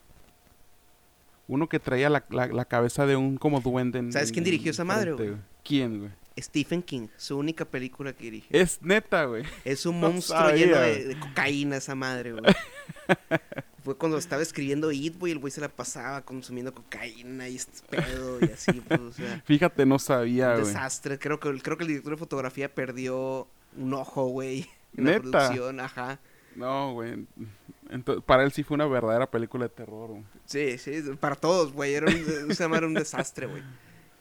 Uno 1.49 1.68
que 1.68 1.78
traía 1.80 2.09
la, 2.11 2.24
la- 2.30 2.47
la 2.49 2.64
cabeza 2.64 3.07
de 3.07 3.16
un 3.16 3.37
como 3.37 3.61
duende. 3.61 3.99
en- 3.99 4.12
¿Sabes 4.12 4.32
quién 4.32 4.45
dirigió 4.45 4.68
en 4.68 4.74
esa 4.74 4.85
madre, 4.85 5.12
güey? 5.12 5.35
¿Quién, 5.62 5.99
güey? 6.01 6.11
Stephen 6.39 6.82
King, 6.82 7.07
su 7.16 7.39
única 7.39 7.64
película 7.64 8.12
que 8.12 8.24
dirigió. 8.24 8.49
Es 8.61 8.82
neta, 8.82 9.24
güey. 9.26 9.45
Es 9.64 9.87
un 9.87 10.01
no 10.01 10.11
monstruo 10.11 10.39
sabía, 10.41 10.66
lleno 10.66 10.78
de, 10.80 11.05
de 11.07 11.20
cocaína 11.20 11.76
esa 11.76 11.95
madre, 11.95 12.32
güey. 12.32 12.43
Fue 13.85 13.97
cuando 13.97 14.16
estaba 14.18 14.41
escribiendo 14.43 14.91
It, 14.93 15.18
güey, 15.18 15.32
el 15.32 15.39
güey 15.39 15.51
se 15.51 15.61
la 15.61 15.68
pasaba 15.68 16.22
consumiendo 16.22 16.72
cocaína 16.74 17.49
y 17.49 17.57
este 17.57 17.87
pedo 17.89 18.39
y 18.41 18.45
así, 18.51 18.72
pues, 18.72 18.99
o 19.01 19.12
sea, 19.12 19.43
Fíjate, 19.45 19.85
no 19.85 19.99
sabía, 19.99 20.51
un 20.55 20.61
güey. 20.62 20.66
desastre. 20.66 21.18
Creo 21.18 21.39
que, 21.39 21.61
creo 21.61 21.76
que 21.76 21.85
el 21.85 21.89
director 21.89 22.12
de 22.12 22.16
fotografía 22.18 22.74
perdió 22.74 23.47
un 23.76 23.93
ojo, 23.95 24.24
güey, 24.28 24.66
en 24.97 25.05
la 25.05 25.11
¿Neta? 25.12 25.20
producción, 25.30 25.80
ajá. 25.80 26.18
No, 26.57 26.93
güey. 26.95 27.26
Ento- 27.91 28.22
para 28.22 28.45
él 28.45 28.53
sí 28.53 28.62
fue 28.62 28.76
una 28.76 28.87
verdadera 28.87 29.30
película 29.30 29.64
de 29.64 29.68
terror, 29.74 30.09
güey. 30.11 30.22
Sí, 30.47 30.78
sí, 30.78 31.03
para 31.20 31.35
todos, 31.37 31.72
güey, 31.72 31.95
era 31.95 32.07
un, 32.07 32.51
era 32.74 32.87
un 32.87 32.95
desastre, 32.95 33.47
güey. 33.47 33.62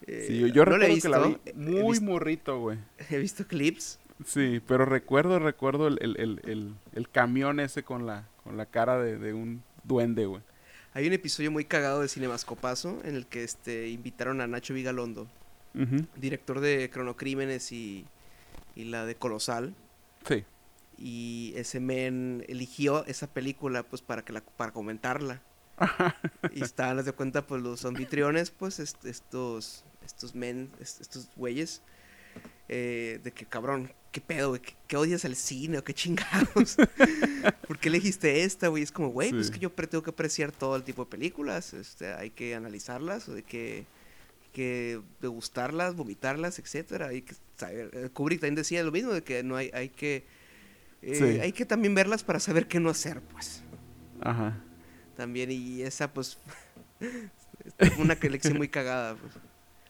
Eh, 0.06 0.26
Sí, 0.28 0.40
yo, 0.40 0.48
yo 0.48 0.66
no 0.66 0.78
la 0.78 0.88
he 0.88 0.90
recuerdo 0.96 1.02
que 1.02 1.10
la 1.10 1.20
vi 1.54 1.54
muy 1.56 1.92
visto, 1.92 2.06
morrito, 2.06 2.60
güey. 2.60 2.78
he 3.10 3.18
visto 3.18 3.48
clips. 3.48 4.00
Sí, 4.26 4.62
pero 4.68 4.84
recuerdo, 4.86 5.40
recuerdo 5.40 5.88
el, 5.88 5.98
el, 6.02 6.42
el, 6.44 6.74
el 6.94 7.10
camión 7.10 7.60
ese 7.62 7.84
con 7.84 8.06
la, 8.06 8.28
con 8.44 8.58
la 8.58 8.66
cara 8.66 9.00
de, 9.02 9.18
de 9.18 9.34
un 9.34 9.64
duende, 9.84 10.26
güey. 10.26 10.42
Hay 10.94 11.08
un 11.08 11.14
episodio 11.14 11.50
muy 11.52 11.66
cagado 11.66 12.02
de 12.02 12.08
Cinemascopazo 12.08 13.00
en 13.04 13.16
el 13.16 13.26
que 13.26 13.44
este 13.44 13.90
invitaron 13.90 14.42
a 14.42 14.48
Nacho 14.48 14.74
Vigalondo, 14.74 15.28
director 16.16 16.60
de 16.60 16.90
Cronocrímenes 16.92 17.72
y, 17.72 18.06
y 18.76 18.84
la 18.86 19.06
de 19.06 19.16
Colosal. 19.16 19.74
Sí. 20.28 20.46
Y 20.98 21.54
ese 21.56 21.80
men 21.80 22.46
eligió 22.48 23.06
esa 23.08 23.26
película 23.34 23.82
pues 23.84 24.04
para 24.04 24.24
que 24.24 24.34
la, 24.34 24.42
para 24.42 24.72
comentarla. 24.72 25.42
y 26.54 26.62
estaban, 26.64 27.00
haz 27.00 27.06
de 27.06 27.14
cuenta, 27.14 27.48
pues 27.48 27.64
los 27.64 27.84
anfitriones, 27.86 28.52
pues 28.52 28.78
est- 28.80 29.04
estos, 29.06 29.84
estos 30.06 30.36
men, 30.36 30.70
est- 30.80 31.02
estos 31.02 31.28
güeyes, 31.36 31.82
eh, 32.70 33.20
de 33.24 33.32
que 33.32 33.48
cabrón, 33.48 33.92
qué 34.14 34.22
pedo, 34.22 34.50
güey, 34.50 34.62
¿Qué, 34.62 34.74
qué 34.88 34.96
odias 34.96 35.26
al 35.26 35.36
cine 35.36 35.80
o 35.80 35.84
qué 35.84 35.94
chingados. 35.94 36.78
¿Por 37.68 37.78
qué 37.80 37.90
elegiste 37.90 38.44
esta, 38.44 38.70
güey? 38.70 38.84
Es 38.84 38.92
como, 38.94 39.10
güey, 39.10 39.32
pues 39.32 39.48
Sí. 39.48 39.54
que 39.54 39.60
yo 39.60 39.70
tengo 39.72 40.02
que 40.04 40.12
apreciar 40.12 40.54
todo 40.54 40.78
el 40.78 40.84
tipo 40.84 41.04
de 41.04 41.12
películas, 41.12 41.74
este, 41.74 42.14
hay 42.14 42.30
que 42.30 42.56
analizarlas, 42.56 43.28
hay 43.28 43.44
que, 43.44 43.86
que 44.54 45.02
degustarlas, 45.20 45.96
vomitarlas, 45.96 46.60
etcétera. 46.60 47.08
Hay 47.08 47.24
que 47.24 47.36
saber, 47.58 47.90
eh, 47.94 48.10
Kubrick 48.14 48.40
también 48.40 48.56
decía 48.56 48.82
lo 48.84 48.92
mismo, 48.94 49.12
de 49.12 49.24
que 49.24 49.44
no 49.44 49.58
hay, 49.58 49.70
hay 49.74 49.90
que, 49.90 50.26
eh, 51.02 51.16
Sí. 51.16 51.40
hay 51.42 51.52
que 51.52 51.66
también 51.66 51.94
verlas 51.96 52.24
para 52.24 52.40
saber 52.40 52.68
qué 52.70 52.80
no 52.80 52.90
hacer, 52.90 53.20
pues 53.20 53.62
Ajá. 54.22 54.62
también 55.18 55.52
y 55.52 55.82
esa 55.82 56.14
pues 56.14 56.38
es 57.80 57.98
una 57.98 58.16
que- 58.16 58.30
lección 58.30 58.58
muy 58.58 58.70
cagada 58.70 59.16
pues. 59.16 59.34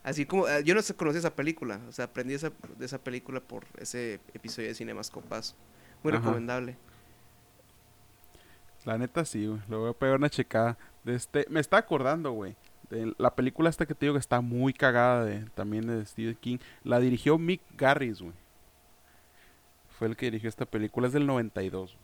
Así 0.04 0.24
como 0.26 0.46
eh, 0.46 0.62
yo 0.64 0.74
no 0.76 0.80
conocí 0.96 1.18
esa 1.18 1.34
película 1.34 1.80
o 1.88 1.92
sea 1.92 2.04
aprendí 2.04 2.34
esa, 2.34 2.52
de 2.78 2.84
esa 2.86 2.98
película 2.98 3.40
por 3.40 3.64
ese 3.78 4.20
episodio 4.34 4.68
de 4.68 4.74
Cinemascopas 4.76 5.56
muy 6.04 6.12
Ajá. 6.12 6.20
recomendable 6.20 6.76
La 8.84 8.98
neta 8.98 9.24
sí, 9.24 9.46
güey. 9.46 9.60
Le 9.68 9.76
voy 9.76 9.90
a 9.90 9.94
pegar 9.94 10.16
una 10.16 10.28
checada. 10.28 10.76
De 11.04 11.14
este, 11.14 11.46
me 11.48 11.60
está 11.60 11.78
acordando, 11.78 12.32
güey. 12.32 12.54
De 12.90 13.14
la 13.16 13.34
película 13.34 13.70
esta 13.70 13.86
que 13.86 13.94
te 13.94 14.04
digo 14.04 14.12
que 14.14 14.20
está 14.20 14.42
muy 14.42 14.74
cagada 14.74 15.24
de, 15.24 15.46
también 15.54 15.86
de 15.86 16.04
Stephen 16.04 16.36
King. 16.36 16.58
La 16.82 17.00
dirigió 17.00 17.38
Mick 17.38 17.62
Garris, 17.78 18.20
güey. 18.20 18.34
Fue 19.98 20.06
el 20.08 20.16
que 20.16 20.26
dirigió 20.26 20.50
esta 20.50 20.66
película. 20.66 21.06
Es 21.06 21.14
del 21.14 21.26
92. 21.26 21.96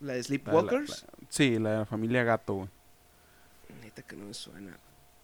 la 0.00 0.12
de 0.12 0.12
La- 0.12 0.14
la- 0.16 0.22
Sleepwalkers 0.22 1.02
la- 1.02 1.26
sí, 1.28 1.58
la 1.58 1.70
de 1.72 1.78
la 1.78 1.86
familia 1.86 2.22
Gato, 2.22 2.54
güey. 2.54 2.68
neta 3.82 4.02
que 4.02 4.14
no 4.14 4.26
me 4.26 4.34
suena 4.34 4.76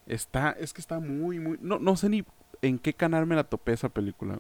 Está, 0.07 0.51
es 0.53 0.73
que 0.73 0.81
está 0.81 1.01
muy, 1.01 1.39
muy... 1.39 1.59
No, 1.61 1.79
no 1.79 1.97
sé 1.97 2.09
ni 2.09 2.25
en 2.63 2.79
qué 2.79 2.95
canal 2.95 3.27
me 3.27 3.37
la 3.37 3.45
topé 3.45 3.73
esa 3.73 3.89
película. 3.89 4.37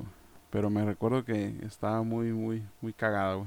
Pero 0.51 0.71
me 0.71 0.85
recuerdo 0.85 1.25
que 1.25 1.55
estaba 1.63 2.03
muy, 2.03 2.33
muy, 2.33 2.63
muy 2.81 2.93
cagada, 2.93 3.45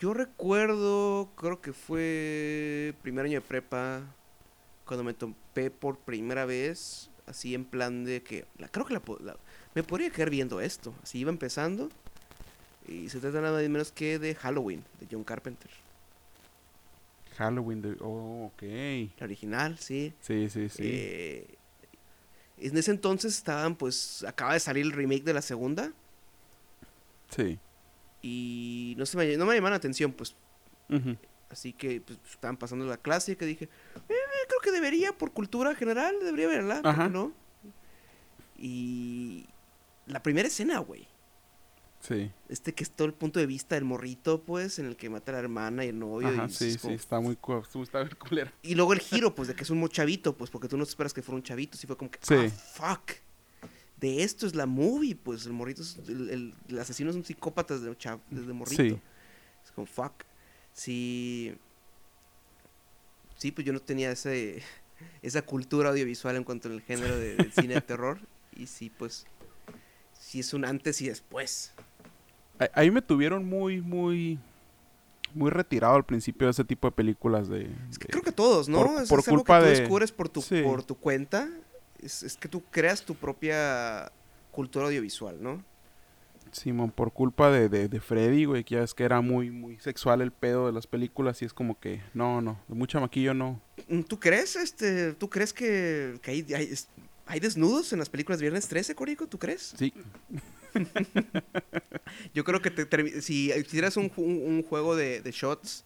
yo 0.00 0.14
recuerdo 0.14 1.28
creo 1.34 1.60
que 1.60 1.72
fue 1.72 2.94
primer 3.02 3.24
año 3.24 3.34
de 3.34 3.40
prepa 3.40 4.02
cuando 4.84 5.02
me 5.02 5.12
topé 5.12 5.72
por 5.72 5.98
primera 5.98 6.44
vez 6.44 7.10
así 7.26 7.52
en 7.54 7.64
plan 7.64 8.04
de 8.04 8.22
que 8.22 8.44
la, 8.58 8.68
creo 8.68 8.86
que 8.86 8.94
la, 8.94 9.02
me 9.74 9.82
podría 9.82 10.10
quedar 10.10 10.30
viendo 10.30 10.60
esto 10.60 10.94
así 11.02 11.18
iba 11.18 11.30
empezando 11.30 11.88
y 12.86 13.08
se 13.08 13.18
trata 13.18 13.40
nada 13.40 13.60
menos 13.68 13.90
que 13.90 14.20
de 14.20 14.36
Halloween 14.36 14.84
de 15.00 15.08
John 15.10 15.24
Carpenter 15.24 15.70
Halloween 17.38 17.80
de... 17.80 17.96
Oh, 18.00 18.50
ok. 18.52 18.62
La 19.18 19.24
original, 19.24 19.78
sí. 19.78 20.12
Sí, 20.20 20.50
sí, 20.50 20.68
sí. 20.68 20.82
Eh, 20.84 21.58
en 22.58 22.76
ese 22.76 22.90
entonces 22.90 23.36
estaban, 23.36 23.76
pues, 23.76 24.24
acaba 24.26 24.54
de 24.54 24.60
salir 24.60 24.84
el 24.84 24.92
remake 24.92 25.22
de 25.22 25.32
la 25.32 25.42
segunda. 25.42 25.92
Sí. 27.30 27.58
Y 28.22 28.94
no, 28.98 29.06
se 29.06 29.16
me, 29.16 29.36
no 29.36 29.46
me 29.46 29.54
llamaron 29.54 29.72
la 29.72 29.76
atención, 29.76 30.12
pues. 30.12 30.34
Así 31.48 31.72
que 31.72 32.00
pues, 32.00 32.18
estaban 32.28 32.56
pasando 32.56 32.86
la 32.86 32.96
clase 32.96 33.32
y 33.32 33.36
que 33.36 33.46
dije, 33.46 33.66
eh, 34.08 34.14
creo 34.48 34.60
que 34.62 34.72
debería, 34.72 35.12
por 35.12 35.32
cultura 35.32 35.74
general, 35.74 36.16
debería 36.20 36.48
verla, 36.48 36.82
¿por 36.82 36.94
qué 36.94 37.08
no? 37.08 37.32
Y 38.58 39.46
la 40.06 40.22
primera 40.22 40.48
escena, 40.48 40.78
güey. 40.80 41.06
Sí. 42.00 42.30
Este 42.48 42.72
que 42.74 42.84
es 42.84 42.90
todo 42.90 43.06
el 43.06 43.12
punto 43.14 43.40
de 43.40 43.46
vista 43.46 43.74
del 43.74 43.84
morrito, 43.84 44.42
pues, 44.42 44.78
en 44.78 44.86
el 44.86 44.96
que 44.96 45.10
mata 45.10 45.32
a 45.32 45.34
la 45.34 45.40
hermana 45.40 45.84
y 45.84 45.88
el 45.88 45.98
novio. 45.98 46.28
Ajá, 46.28 46.46
y, 46.48 46.50
sí, 46.52 46.66
es 46.68 46.72
sí, 46.74 46.78
como- 46.78 46.94
está 46.94 47.20
muy, 47.20 47.36
cu- 47.36 47.62
está 47.82 48.00
muy 48.04 48.10
culera. 48.14 48.52
y 48.62 48.74
luego 48.76 48.92
el 48.92 49.00
giro, 49.00 49.34
pues, 49.34 49.48
de 49.48 49.54
que 49.54 49.64
es 49.64 49.70
un 49.70 49.86
chavito, 49.88 50.36
pues, 50.36 50.50
porque 50.50 50.68
tú 50.68 50.76
no 50.76 50.84
esperas 50.84 51.12
que 51.12 51.22
fuera 51.22 51.36
un 51.36 51.42
chavito. 51.42 51.76
Sí 51.76 51.86
fue 51.86 51.96
como 51.96 52.10
que, 52.10 52.18
Sí. 52.22 52.34
ah, 52.34 52.48
fuck. 52.50 53.16
De 54.00 54.22
esto 54.22 54.46
es 54.46 54.54
la 54.54 54.66
movie, 54.66 55.16
pues, 55.16 55.44
el 55.46 55.52
morrito, 55.52 55.82
es, 55.82 55.98
el, 56.06 56.30
el- 56.30 56.54
el 56.68 56.78
asesino 56.78 57.10
es 57.10 57.16
un 57.16 57.24
psicópata 57.24 57.76
desde, 57.76 57.90
chav- 57.98 58.20
desde 58.30 58.52
morrito. 58.52 58.82
Sí. 58.82 59.00
Es 59.64 59.72
como, 59.72 59.86
fuck. 59.86 60.22
Sí. 60.72 61.56
Sí, 63.36 63.50
pues 63.52 63.66
yo 63.66 63.72
no 63.72 63.80
tenía 63.80 64.12
ese, 64.12 64.62
esa 65.22 65.42
cultura 65.42 65.90
audiovisual 65.90 66.36
en 66.36 66.44
cuanto 66.44 66.68
al 66.68 66.80
género 66.80 67.16
de- 67.18 67.34
del 67.36 67.52
cine 67.52 67.74
de 67.74 67.80
terror. 67.82 68.20
Y 68.56 68.66
sí, 68.68 68.88
pues, 68.90 69.26
sí 70.18 70.40
es 70.40 70.54
un 70.54 70.64
antes 70.64 71.00
y 71.02 71.08
después. 71.08 71.72
A- 72.58 72.70
Ahí 72.80 72.90
me 72.90 73.02
tuvieron 73.02 73.44
muy, 73.44 73.80
muy, 73.80 74.38
muy 75.34 75.50
retirado 75.50 75.94
al 75.94 76.04
principio 76.04 76.46
de 76.46 76.52
ese 76.52 76.64
tipo 76.64 76.86
de 76.88 76.92
películas 76.92 77.48
de... 77.48 77.70
Es 77.90 77.98
que 77.98 78.06
de- 78.06 78.12
creo 78.12 78.22
que 78.22 78.32
todos, 78.32 78.68
¿no? 78.68 78.78
por- 78.84 79.02
es, 79.02 79.08
por 79.08 79.20
es 79.20 79.28
algo 79.28 79.38
culpa 79.40 79.58
que 79.58 79.64
tú 79.64 79.70
de- 79.72 79.80
descubres 79.80 80.12
por 80.12 80.28
tu, 80.28 80.42
sí. 80.42 80.62
por 80.62 80.82
tu 80.82 80.96
cuenta. 80.96 81.48
Es, 82.00 82.22
es 82.22 82.36
que 82.36 82.48
tú 82.48 82.62
creas 82.70 83.02
tu 83.02 83.14
propia 83.14 84.10
cultura 84.52 84.86
audiovisual, 84.86 85.42
¿no? 85.42 85.62
Simón, 86.52 86.90
por 86.90 87.12
culpa 87.12 87.50
de, 87.50 87.68
de, 87.68 87.88
de 87.88 88.00
Freddy, 88.00 88.46
güey, 88.46 88.64
que 88.64 88.76
ya 88.76 88.82
es 88.82 88.94
que 88.94 89.04
era 89.04 89.20
muy, 89.20 89.50
muy 89.50 89.78
sexual 89.80 90.22
el 90.22 90.30
pedo 90.32 90.66
de 90.66 90.72
las 90.72 90.86
películas 90.86 91.42
y 91.42 91.44
es 91.44 91.52
como 91.52 91.78
que, 91.78 92.00
no, 92.14 92.40
no, 92.40 92.58
de 92.68 92.74
mucha 92.74 92.98
maquillo 93.00 93.34
no. 93.34 93.60
Mm, 93.88 94.00
¿Tú 94.02 94.18
crees, 94.18 94.56
este, 94.56 95.12
tú 95.12 95.28
crees 95.28 95.52
que, 95.52 96.18
que 96.22 96.30
hay, 96.30 96.46
hay, 96.54 96.72
hay 97.26 97.40
desnudos 97.40 97.92
en 97.92 97.98
las 97.98 98.08
películas 98.08 98.40
Viernes 98.40 98.66
13, 98.66 98.94
Corico? 98.94 99.26
¿Tú 99.26 99.38
crees? 99.38 99.74
Sí, 99.76 99.92
Yo 102.34 102.44
creo 102.44 102.60
que 102.62 102.70
te 102.70 103.20
si 103.20 103.52
hicieras 103.52 103.96
un, 103.96 104.10
ju- 104.10 104.22
un, 104.24 104.42
un 104.56 104.62
juego 104.62 104.96
de, 104.96 105.20
de 105.20 105.30
shots 105.30 105.84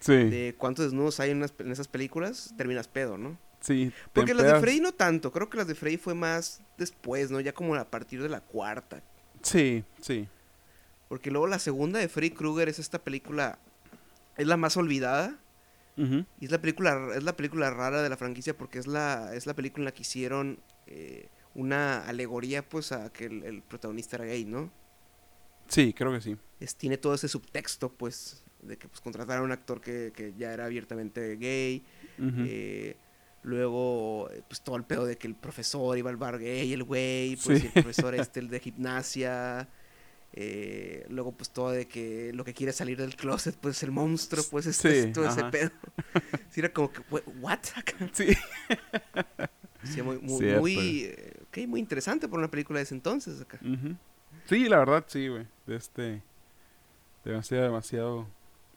sí, 0.00 0.12
de 0.14 0.54
cuántos 0.58 0.86
desnudos 0.86 1.20
hay 1.20 1.30
en, 1.30 1.38
unas- 1.38 1.54
en 1.58 1.70
esas 1.72 1.88
películas, 1.88 2.54
terminas 2.56 2.88
pedo, 2.88 3.18
¿no? 3.18 3.38
sí. 3.60 3.92
Porque 4.12 4.34
las 4.34 4.46
de 4.46 4.60
Freddy 4.60 4.80
no 4.80 4.92
tanto, 4.92 5.32
creo 5.32 5.48
que 5.50 5.56
las 5.58 5.66
de 5.66 5.74
Freddy 5.74 5.96
fue 5.96 6.14
más 6.14 6.60
después, 6.76 7.30
¿no? 7.30 7.40
Ya 7.40 7.52
como 7.52 7.74
a 7.74 7.90
partir 7.90 8.22
de 8.22 8.28
la 8.28 8.40
cuarta. 8.40 9.02
Sí, 9.42 9.84
sí, 10.00 10.28
Porque 11.08 11.30
luego 11.30 11.46
la 11.46 11.58
segunda 11.58 11.98
de 11.98 12.08
Freddy 12.08 12.30
Krueger 12.30 12.68
es 12.68 12.78
esta 12.78 12.98
película, 13.02 13.58
es 14.36 14.46
la 14.46 14.56
más 14.56 14.76
olvidada. 14.76 15.38
Y 16.40 16.44
es 16.44 16.52
la 16.52 16.60
película, 16.60 17.08
es 17.16 17.24
la 17.24 17.36
película 17.36 17.70
rara 17.70 18.02
de 18.02 18.08
la 18.08 18.16
franquicia 18.16 18.56
porque 18.56 18.78
es 18.78 18.86
la, 18.86 19.34
es 19.34 19.46
la 19.46 19.54
película 19.54 19.80
en 19.82 19.84
la 19.86 19.92
que 19.92 20.02
hicieron 20.02 20.60
eh, 20.86 21.28
una 21.58 22.06
alegoría 22.06 22.66
pues 22.68 22.92
a 22.92 23.12
que 23.12 23.24
el, 23.26 23.42
el 23.44 23.62
protagonista 23.62 24.16
era 24.16 24.24
gay, 24.26 24.44
¿no? 24.44 24.70
sí, 25.68 25.92
creo 25.92 26.12
que 26.12 26.20
sí. 26.20 26.36
Es, 26.60 26.74
tiene 26.76 26.96
todo 26.96 27.14
ese 27.14 27.28
subtexto 27.28 27.92
pues 27.92 28.42
de 28.62 28.76
que 28.78 28.88
pues 28.88 29.00
contrataron 29.00 29.42
a 29.42 29.44
un 29.46 29.52
actor 29.52 29.80
que, 29.80 30.12
que 30.14 30.32
ya 30.38 30.52
era 30.52 30.64
abiertamente 30.64 31.36
gay. 31.36 31.84
eh, 32.18 32.96
luego 33.42 34.28
pues 34.48 34.60
todo 34.62 34.76
el 34.76 34.84
pedo 34.84 35.04
de 35.06 35.16
que 35.16 35.26
el 35.26 35.34
profesor 35.34 35.96
iba 35.98 36.10
al 36.10 36.16
bar 36.16 36.38
gay, 36.38 36.72
el 36.72 36.84
güey, 36.84 37.36
pues 37.36 37.60
Sí. 37.60 37.66
el 37.66 37.72
profesor 37.72 38.14
este, 38.14 38.40
el 38.40 38.48
de 38.48 38.60
gimnasia. 38.60 39.68
eh, 40.32 41.06
luego 41.08 41.32
pues 41.32 41.50
todo 41.50 41.70
de 41.70 41.86
que 41.88 42.32
lo 42.34 42.44
que 42.44 42.52
quiere 42.54 42.72
salir 42.72 42.96
del 42.98 43.14
closet 43.16 43.56
pues 43.56 43.76
es 43.76 43.82
el 43.82 43.90
monstruo, 43.90 44.44
pues 44.50 44.66
este, 44.66 45.04
Sí, 45.06 45.12
todo 45.12 45.26
ese 45.28 45.44
pedo. 45.44 45.70
Sí, 46.50 46.60
era 46.60 46.72
como 46.72 46.90
que, 46.92 47.00
"Wait, 47.10 47.24
¿what? 47.40 47.58
Sí, 48.12 48.26
Sí, 49.84 50.02
muy, 50.02 50.18
muy, 50.18 50.38
Cierto. 50.38 50.60
muy, 50.60 51.14
ok, 51.48 51.66
muy 51.66 51.80
interesante 51.80 52.28
por 52.28 52.38
una 52.38 52.50
película 52.50 52.78
de 52.78 52.84
ese 52.84 52.94
entonces 52.94 53.40
acá. 53.40 53.58
Sí, 54.46 54.68
la 54.68 54.78
verdad, 54.78 55.04
sí, 55.08 55.28
güey. 55.28 55.46
de 55.66 55.76
Este, 55.76 56.22
demasiado, 57.24 57.64
demasiado 57.64 58.26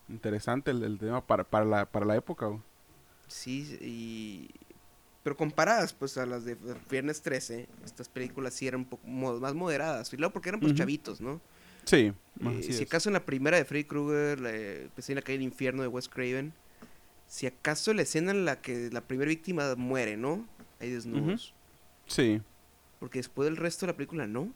interesante 0.10 0.72
el, 0.72 0.84
el 0.84 0.98
tema 1.00 1.26
para, 1.26 1.44
para, 1.44 1.66
la, 1.66 1.86
para 1.86 2.06
la 2.06 2.16
época, 2.16 2.48
güey. 2.48 2.62
Sí, 3.28 3.78
y... 3.82 4.50
Pero 5.24 5.38
comparadas 5.38 5.94
pues 5.94 6.18
a 6.18 6.26
las 6.26 6.46
de 6.46 6.58
Viernes 6.90 7.22
13, 7.22 7.68
estas 7.86 8.10
películas 8.10 8.56
sí 8.56 8.68
eran 8.68 8.82
un 8.82 8.86
poco 8.88 9.06
más 9.08 9.54
moderadas. 9.54 10.12
Y 10.14 10.18
luego 10.18 10.34
porque 10.34 10.50
eran 10.50 10.60
pues 10.60 10.74
chavitos, 10.74 11.22
¿no? 11.22 11.40
Sí, 11.86 12.12
Eh, 12.40 12.58
así 12.60 12.74
si 12.74 12.84
es. 12.84 12.90
acaso 12.90 13.10
en 13.10 13.14
la 13.14 13.24
primera 13.26 13.56
de 13.58 13.66
Freddy 13.66 13.84
Krueger, 13.84 14.40
la 14.40 14.50
en 14.50 14.92
la 15.16 15.22
calle 15.22 15.38
del 15.38 15.44
infierno 15.44 15.84
de 15.84 15.88
Wes 15.90 16.10
Craven, 16.10 16.54
si 17.28 17.46
acaso 17.46 17.94
la 17.94 18.02
escena 18.02 18.32
en 18.32 18.46
la 18.46 18.62
que 18.62 18.90
la 18.92 19.02
primera 19.02 19.30
víctima 19.30 19.76
muere, 19.76 20.18
¿no? 20.18 20.48
Hay 20.80 20.90
desnudos. 20.90 21.54
Sí, 22.08 22.42
Porque 23.02 23.20
después 23.20 23.48
del 23.50 23.58
resto 23.58 23.86
de 23.86 23.92
la 23.92 23.98
película, 23.98 24.28
¿no? 24.28 24.54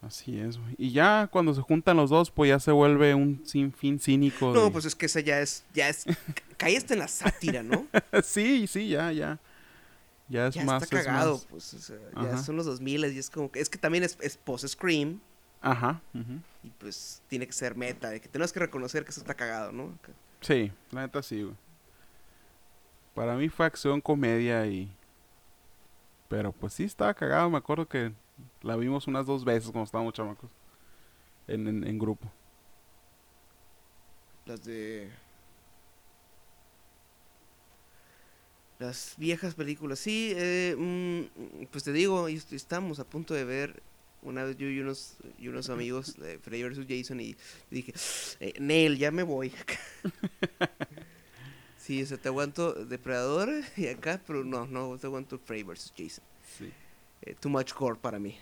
así 0.00 0.38
es, 0.38 0.56
güey. 0.58 0.76
Y 0.78 0.92
ya 0.92 1.28
cuando 1.30 1.52
se 1.54 1.60
juntan 1.60 1.96
los 1.96 2.08
dos, 2.10 2.30
pues 2.30 2.48
ya 2.48 2.60
se 2.60 2.70
vuelve 2.70 3.14
un 3.16 3.44
sinfín 3.44 3.98
cínico. 3.98 4.52
No, 4.54 4.66
de- 4.66 4.70
pues 4.70 4.84
es 4.84 4.94
que 4.94 5.06
esa 5.06 5.18
ya 5.20 5.40
es, 5.40 5.64
ya 5.74 5.88
es, 5.88 6.04
cae 6.56 6.76
hasta 6.76 6.94
en 6.94 7.00
la 7.00 7.08
sátira, 7.08 7.62
¿no? 7.64 7.84
sí, 8.22 8.66
sí, 8.68 8.88
ya, 8.88 9.10
ya. 9.12 9.38
Ya 10.28 10.46
es 10.46 10.54
ya 10.54 10.64
más. 10.64 10.82
está 10.84 10.98
es 11.00 11.04
cagado, 11.04 11.32
más- 11.34 11.46
pues, 11.46 11.74
o 11.74 11.78
sea, 11.80 11.96
ya 12.14 12.20
Ajá. 12.34 12.38
son 12.44 12.54
los 12.56 12.66
2000 12.66 13.06
y 13.12 13.18
es 13.18 13.28
como 13.28 13.50
que, 13.50 13.60
es 13.60 13.68
que 13.68 13.78
también 13.78 14.04
es, 14.04 14.16
es 14.20 14.36
post-scream 14.36 15.20
Ajá. 15.60 16.00
y 16.62 16.68
pues 16.78 17.20
tiene 17.28 17.46
que 17.46 17.52
ser 17.52 17.74
meta, 17.74 18.10
de 18.10 18.20
que 18.20 18.28
tenemos 18.28 18.52
que 18.52 18.60
reconocer 18.60 19.02
que 19.04 19.10
eso 19.10 19.20
está 19.20 19.34
cagado, 19.34 19.72
¿no? 19.72 19.98
Sí, 20.42 20.70
la 20.92 21.00
neta 21.00 21.22
sí, 21.22 21.42
güey. 21.42 21.56
Para 23.14 23.34
mí 23.34 23.48
fue 23.48 23.66
acción, 23.66 24.00
comedia 24.00 24.64
y... 24.66 24.88
Pero 26.28 26.52
pues 26.52 26.74
sí 26.74 26.84
estaba 26.84 27.14
cagado, 27.14 27.48
me 27.50 27.58
acuerdo 27.58 27.88
que 27.88 28.12
la 28.62 28.76
vimos 28.76 29.06
unas 29.06 29.26
dos 29.26 29.44
veces 29.44 29.70
cuando 29.70 29.84
estábamos 29.84 30.12
chamacos. 30.14 30.50
En, 31.46 31.66
en, 31.66 31.86
en 31.86 31.98
grupo. 31.98 32.30
Las 34.44 34.64
de... 34.64 35.10
Las 38.78 39.14
viejas 39.16 39.54
películas, 39.54 39.98
sí, 39.98 40.32
eh, 40.36 40.76
mm, 40.78 41.64
pues 41.72 41.82
te 41.82 41.92
digo, 41.92 42.28
estamos 42.28 43.00
a 43.00 43.04
punto 43.04 43.34
de 43.34 43.44
ver 43.44 43.82
una 44.22 44.44
vez 44.44 44.56
yo 44.56 44.68
y 44.68 44.78
unos, 44.78 45.16
y 45.38 45.48
unos 45.48 45.68
amigos 45.68 46.16
de 46.16 46.38
Freddy 46.38 46.62
vs. 46.62 46.86
Jason 46.88 47.20
y 47.20 47.36
dije, 47.70 47.92
eh, 48.38 48.54
Neil, 48.60 48.96
ya 48.96 49.10
me 49.10 49.24
voy. 49.24 49.52
sí, 51.88 52.02
o 52.02 52.06
sea, 52.06 52.18
te 52.18 52.28
aguanto 52.28 52.72
Depredador 52.84 53.48
y 53.76 53.86
acá, 53.88 54.20
pero 54.26 54.44
no, 54.44 54.66
no 54.66 54.96
te 54.98 55.06
aguanto 55.08 55.38
Freddy 55.38 55.62
vs. 55.64 55.92
Jason. 55.96 56.22
Sí. 56.58 56.70
Eh, 57.22 57.34
too 57.40 57.48
much 57.48 57.72
gore 57.74 57.98
para 58.00 58.18
mí. 58.20 58.36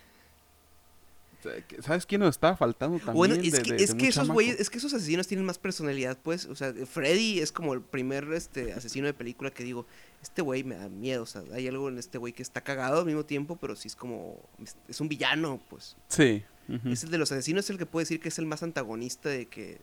¿Sabes 1.81 2.05
quién 2.05 2.19
nos 2.19 2.31
estaba 2.31 2.57
faltando 2.57 2.97
también? 2.97 3.15
Bueno, 3.15 3.35
es 3.35 3.51
de- 3.53 3.61
que, 3.61 3.73
de- 3.73 3.83
es 3.83 3.91
de 3.91 3.97
que 3.97 4.03
muy 4.03 4.09
esos 4.09 4.27
güeyes, 4.27 4.59
es 4.59 4.69
que 4.69 4.79
esos 4.79 4.93
asesinos 4.93 5.27
tienen 5.27 5.45
más 5.45 5.57
personalidad, 5.57 6.17
pues. 6.21 6.45
O 6.45 6.55
sea, 6.55 6.73
Freddy 6.73 7.39
es 7.39 7.51
como 7.53 7.73
el 7.73 7.81
primer 7.81 8.25
este 8.33 8.73
asesino 8.73 9.05
de 9.07 9.13
película 9.13 9.51
que 9.51 9.63
digo, 9.63 9.85
este 10.21 10.41
güey 10.41 10.63
me 10.65 10.75
da 10.75 10.89
miedo. 10.89 11.23
O 11.23 11.25
sea, 11.25 11.43
hay 11.53 11.67
algo 11.67 11.87
en 11.87 11.99
este 11.99 12.17
güey 12.17 12.33
que 12.33 12.41
está 12.43 12.61
cagado 12.61 12.99
al 12.99 13.05
mismo 13.05 13.23
tiempo, 13.23 13.55
pero 13.55 13.75
sí 13.77 13.87
es 13.87 13.95
como. 13.95 14.41
es- 14.89 14.99
un 14.99 15.07
villano, 15.07 15.61
pues. 15.69 15.95
Sí. 16.09 16.43
Es 16.85 17.03
el 17.05 17.11
de 17.11 17.17
los 17.17 17.31
asesinos, 17.31 17.63
es 17.65 17.69
el 17.69 17.77
que 17.77 17.85
puede 17.85 18.01
decir 18.03 18.19
que 18.19 18.27
es 18.27 18.39
el 18.39 18.45
más 18.45 18.61
antagonista 18.61 19.29
de 19.29 19.45
que 19.45 19.79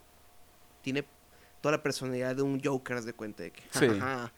tiene 0.82 1.02
toda 1.64 1.78
la 1.78 1.82
personalidad 1.82 2.36
de 2.36 2.42
un 2.42 2.60
Joker, 2.62 3.00
de 3.00 3.14
cuenta 3.14 3.42
de 3.42 3.50
que. 3.50 3.62
Sí. 3.70 3.88
"Jajaja, 3.88 4.30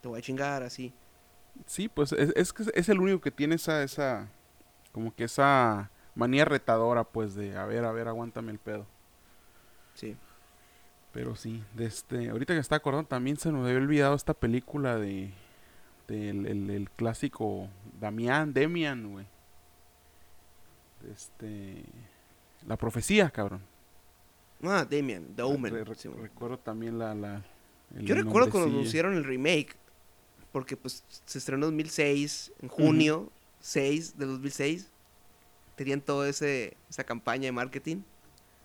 te 0.00 0.08
voy 0.08 0.18
a 0.18 0.22
chingar 0.22 0.62
así. 0.62 0.94
Sí, 1.66 1.86
pues 1.86 2.12
es, 2.12 2.32
es 2.34 2.50
que 2.54 2.64
es 2.72 2.88
el 2.88 2.98
único 2.98 3.20
que 3.20 3.30
tiene 3.30 3.56
esa, 3.56 3.82
esa, 3.82 4.30
como 4.92 5.14
que 5.14 5.24
esa 5.24 5.90
manía 6.14 6.46
retadora, 6.46 7.04
pues, 7.04 7.34
de, 7.34 7.58
a 7.58 7.66
ver, 7.66 7.84
a 7.84 7.92
ver, 7.92 8.08
aguántame 8.08 8.52
el 8.52 8.58
pedo. 8.58 8.86
Sí. 9.92 10.16
Pero 11.12 11.36
sí, 11.36 11.62
de 11.74 11.84
este, 11.84 12.30
ahorita 12.30 12.54
que 12.54 12.60
está 12.60 12.76
acordando, 12.76 13.06
también 13.06 13.36
se 13.36 13.52
nos 13.52 13.66
había 13.66 13.76
olvidado 13.76 14.14
esta 14.14 14.32
película 14.32 14.96
de, 14.96 15.30
el, 16.08 16.70
el 16.70 16.88
clásico 16.96 17.68
Damián, 18.00 18.54
Demian, 18.54 19.10
güey. 19.12 19.26
Este, 21.12 21.84
la 22.66 22.78
profecía, 22.78 23.28
cabrón. 23.28 23.60
Ah, 24.62 24.86
Damian, 24.88 25.34
The 25.36 25.42
Omen. 25.42 25.84
Re- 25.84 25.94
sí, 25.94 26.08
güey. 26.08 26.22
recuerdo 26.22 26.58
también 26.58 26.98
la, 26.98 27.14
la 27.14 27.42
Yo 28.00 28.14
recuerdo 28.14 28.50
cuando 28.50 28.70
anunciaron 28.70 29.14
el 29.14 29.24
remake, 29.24 29.74
porque 30.52 30.76
pues 30.76 31.04
se 31.26 31.38
estrenó 31.38 31.66
en 31.66 31.72
2006, 31.72 32.52
en 32.62 32.68
junio 32.68 33.30
6 33.60 34.16
de 34.18 34.26
2006. 34.26 34.90
Tenían 35.76 36.00
toda 36.00 36.28
ese, 36.28 36.76
esa 36.88 37.04
campaña 37.04 37.46
de 37.46 37.52
marketing. 37.52 38.02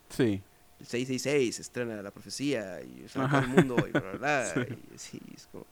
Sí, 0.10 0.42
El 0.80 0.86
666 0.86 1.56
se 1.56 1.62
estrena 1.64 2.02
la 2.02 2.12
profecía 2.12 2.82
y 2.82 3.06
Ajá. 3.16 3.28
todo 3.30 3.40
el 3.42 3.48
mundo 3.48 3.88
y 3.88 3.92
bla, 3.92 4.00
bla, 4.02 4.12
bla. 4.14 4.46
Sí. 4.54 4.62
y 4.94 4.98
sí, 4.98 5.22
es 5.36 5.48
como- 5.52 5.66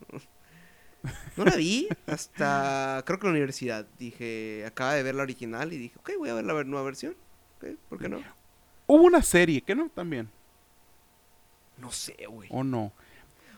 No 1.37 1.45
la 1.45 1.55
vi 1.55 1.87
hasta 2.07 3.03
creo 3.05 3.19
que 3.19 3.27
la 3.27 3.31
universidad. 3.31 3.85
Dije, 3.99 4.65
acaba 4.65 4.93
de 4.95 5.03
ver 5.03 5.15
la 5.15 5.23
original 5.23 5.71
y 5.71 5.77
dije, 5.77 5.95
ok, 5.99 6.11
voy 6.17 6.29
a 6.29 6.33
ver 6.33 6.43
la 6.45 6.63
nueva 6.63 6.83
versión. 6.83 7.15
Ok, 7.57 7.77
¿Por 7.87 7.99
qué 7.99 8.09
no? 8.09 8.21
Hubo 8.87 9.03
una 9.03 9.21
serie, 9.21 9.61
¿qué 9.61 9.75
no? 9.75 9.89
También. 9.89 10.29
No 11.77 11.91
sé, 11.91 12.15
güey. 12.27 12.49
¿O 12.51 12.63
no? 12.63 12.93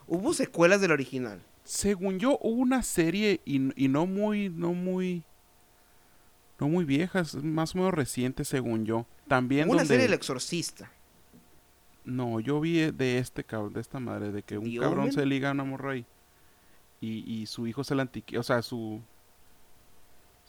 Hubo 0.08 0.34
secuelas 0.34 0.82
del 0.82 0.92
original. 0.92 1.42
Según 1.64 2.18
yo, 2.18 2.40
hubo 2.42 2.62
una 2.62 2.82
serie 2.82 3.42
y, 3.46 3.84
y 3.84 3.88
no 3.88 4.08
muy, 4.08 4.50
no 4.50 4.74
muy, 4.74 5.24
no 6.60 6.68
muy 6.68 6.84
viejas, 6.84 7.36
más 7.36 7.76
o 7.76 7.78
menos 7.78 7.94
reciente, 7.94 8.44
según 8.44 8.86
yo. 8.86 9.06
También 9.28 9.68
Hubo 9.68 9.76
una 9.76 9.86
serie 9.86 10.04
del 10.04 10.14
exorcista. 10.14 10.92
No, 12.04 12.40
yo 12.40 12.60
vi 12.60 12.92
de 12.92 13.20
este 13.20 13.44
cabrón, 13.44 13.74
de 13.74 13.82
esta 13.82 14.00
madre, 14.00 14.32
de 14.32 14.42
que 14.42 14.58
un 14.58 14.66
¿The 14.66 14.80
cabrón 14.80 15.12
se 15.12 15.26
liga 15.28 15.50
a 15.50 15.52
una 15.52 15.64
morra. 15.64 15.96
Y, 15.96 16.06
y 17.02 17.46
su 17.46 17.68
hijo 17.68 17.82
es 17.82 17.92
el 17.92 18.00
anticristo, 18.00 18.40
o 18.40 18.44
sea, 18.44 18.62
su... 18.64 19.02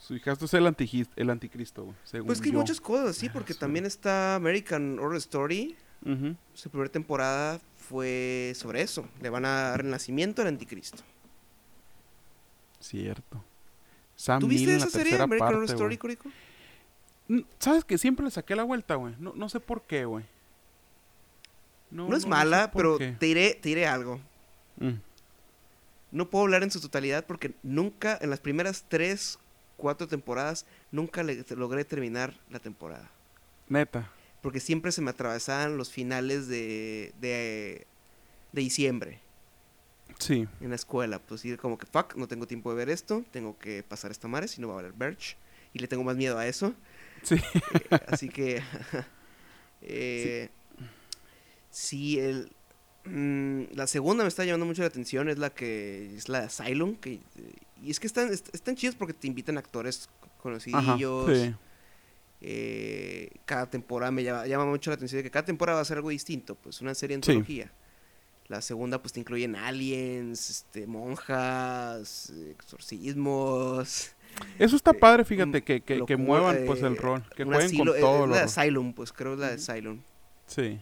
Su 0.00 0.14
hijastro 0.16 0.46
es 0.46 0.54
el, 0.54 0.74
el 1.16 1.30
anticristo, 1.30 1.84
güey, 1.84 1.96
según 2.04 2.26
Pues 2.26 2.40
que 2.40 2.46
hay 2.48 2.52
yo. 2.52 2.58
muchas 2.58 2.80
cosas 2.80 3.10
así, 3.10 3.28
porque 3.28 3.52
sí. 3.52 3.58
también 3.60 3.86
está 3.86 4.34
American 4.34 4.98
Horror 4.98 5.16
Story. 5.16 5.76
Su 6.54 6.70
primera 6.70 6.90
temporada 6.90 7.60
fue 7.76 8.52
sobre 8.56 8.80
eso. 8.80 9.06
Le 9.20 9.28
van 9.28 9.44
a 9.44 9.50
dar 9.70 9.84
nacimiento 9.84 10.40
al 10.42 10.48
anticristo. 10.48 11.02
Cierto. 12.80 13.44
Sam 14.16 14.40
¿Tú 14.40 14.48
Neill 14.48 14.58
viste 14.58 14.72
en 14.74 14.80
la 14.80 14.86
esa 14.86 14.98
serie, 14.98 15.20
American 15.20 15.48
Horror 15.54 15.64
Story. 15.64 15.96
Corico? 15.98 16.30
¿Sabes 17.58 17.84
que 17.84 17.98
Siempre 17.98 18.24
le 18.24 18.30
saqué 18.30 18.56
la 18.56 18.64
vuelta, 18.64 18.94
güey. 18.94 19.14
No, 19.18 19.32
no 19.34 19.48
sé 19.48 19.60
por 19.60 19.82
qué, 19.82 20.04
güey. 20.06 20.24
No, 21.90 22.14
es 22.16 22.26
mala, 22.26 22.70
pero 22.72 22.98
qué. 22.98 23.12
te 23.18 23.26
diré, 23.26 23.54
te 23.60 23.68
diré 23.68 23.86
algo. 23.86 24.20
Mm, 24.78 24.94
No 26.12 26.30
puedo 26.30 26.44
hablar 26.44 26.62
en 26.62 26.70
su 26.70 26.80
totalidad 26.80 27.26
porque 27.26 27.54
nunca, 27.62 28.16
en 28.20 28.30
las 28.30 28.40
primeras 28.40 28.84
tres, 28.88 29.38
cuatro 29.80 30.06
temporadas, 30.06 30.66
nunca 30.92 31.22
le- 31.22 31.44
logré 31.56 31.84
terminar 31.84 32.34
la 32.50 32.58
temporada. 32.60 33.10
Neta. 33.68 34.10
Porque 34.42 34.60
siempre 34.60 34.92
se 34.92 35.00
me 35.02 35.10
atravesaban 35.10 35.76
los 35.76 35.90
finales 35.90 36.46
de, 36.48 37.12
de, 37.20 37.86
de 38.52 38.60
diciembre 38.60 39.20
Sí. 40.18 40.46
en 40.60 40.68
la 40.70 40.76
escuela. 40.76 41.18
Pues 41.18 41.44
ir 41.44 41.58
como 41.58 41.78
que, 41.78 41.86
fuck, 41.86 42.14
no 42.16 42.26
tengo 42.28 42.46
tiempo 42.46 42.70
de 42.70 42.76
ver 42.76 42.90
esto, 42.90 43.24
tengo 43.32 43.58
que 43.58 43.82
pasar 43.82 44.10
esta 44.10 44.28
madre, 44.28 44.48
si 44.48 44.60
no 44.60 44.68
va 44.68 44.74
a 44.74 44.76
valer 44.76 44.92
Birch. 44.92 45.36
Y 45.72 45.78
le 45.78 45.88
tengo 45.88 46.02
más 46.04 46.16
miedo 46.16 46.36
a 46.38 46.46
eso. 46.46 46.74
Sí. 47.22 47.36
Eh, 47.36 47.98
así 48.08 48.28
que. 48.28 48.62
eh, 49.82 50.48
sí, 51.70 52.18
el. 52.18 52.50
mm, 53.04 53.74
la 53.74 53.86
segunda 53.86 54.24
me 54.24 54.28
está 54.28 54.44
llamando 54.44 54.66
mucho 54.66 54.82
la 54.82 54.88
atención, 54.88 55.28
es 55.28 55.38
la 55.38 55.50
que 55.50 56.14
es 56.16 56.28
la 56.28 56.40
de 56.40 56.46
Asylum. 56.46 56.96
Que, 56.96 57.14
eh, 57.14 57.20
y 57.82 57.90
es 57.90 58.00
que 58.00 58.06
están, 58.06 58.32
est- 58.32 58.54
están 58.54 58.74
chidos 58.76 58.94
porque 58.96 59.14
te 59.14 59.26
invitan 59.26 59.58
actores 59.58 60.08
Ajá. 60.20 60.32
conocidillos. 60.42 61.38
Sí. 61.38 61.54
eh, 62.42 63.30
cada 63.44 63.68
temporada 63.68 64.10
me 64.10 64.22
llama, 64.24 64.46
llama 64.46 64.64
mucho 64.66 64.90
la 64.90 64.94
atención 64.94 65.18
de 65.18 65.22
que 65.24 65.30
cada 65.30 65.44
temporada 65.44 65.76
va 65.76 65.82
a 65.82 65.84
ser 65.84 65.98
algo 65.98 66.08
distinto, 66.10 66.54
pues 66.54 66.80
una 66.80 66.94
serie 66.94 67.16
Sí. 67.22 67.30
antología. 67.32 67.70
La 68.48 68.60
segunda 68.62 69.00
pues 69.00 69.12
te 69.12 69.20
incluyen 69.20 69.54
aliens, 69.54 70.50
este, 70.50 70.86
monjas, 70.86 72.32
exorcismos. 72.50 74.12
Eso 74.58 74.76
está 74.76 74.90
eh, 74.92 74.94
padre, 74.94 75.24
fíjate, 75.24 75.62
que, 75.62 75.82
que, 75.82 76.04
que 76.04 76.16
muevan 76.16 76.64
pues 76.66 76.82
eh, 76.82 76.86
el 76.86 76.96
rol. 76.96 77.22
Que 77.36 77.44
jueguen 77.44 77.68
asilo- 77.70 77.90
con 77.92 77.96
eh, 77.96 78.00
todo. 78.00 78.24
es 78.24 78.30
la 78.30 78.36
de 78.38 78.42
Asylum, 78.42 78.92
pues 78.94 79.12
creo 79.12 79.34
es 79.34 79.38
la 79.40 79.48
de. 79.48 79.54
Asylum. 79.54 80.00
Sí. 80.46 80.80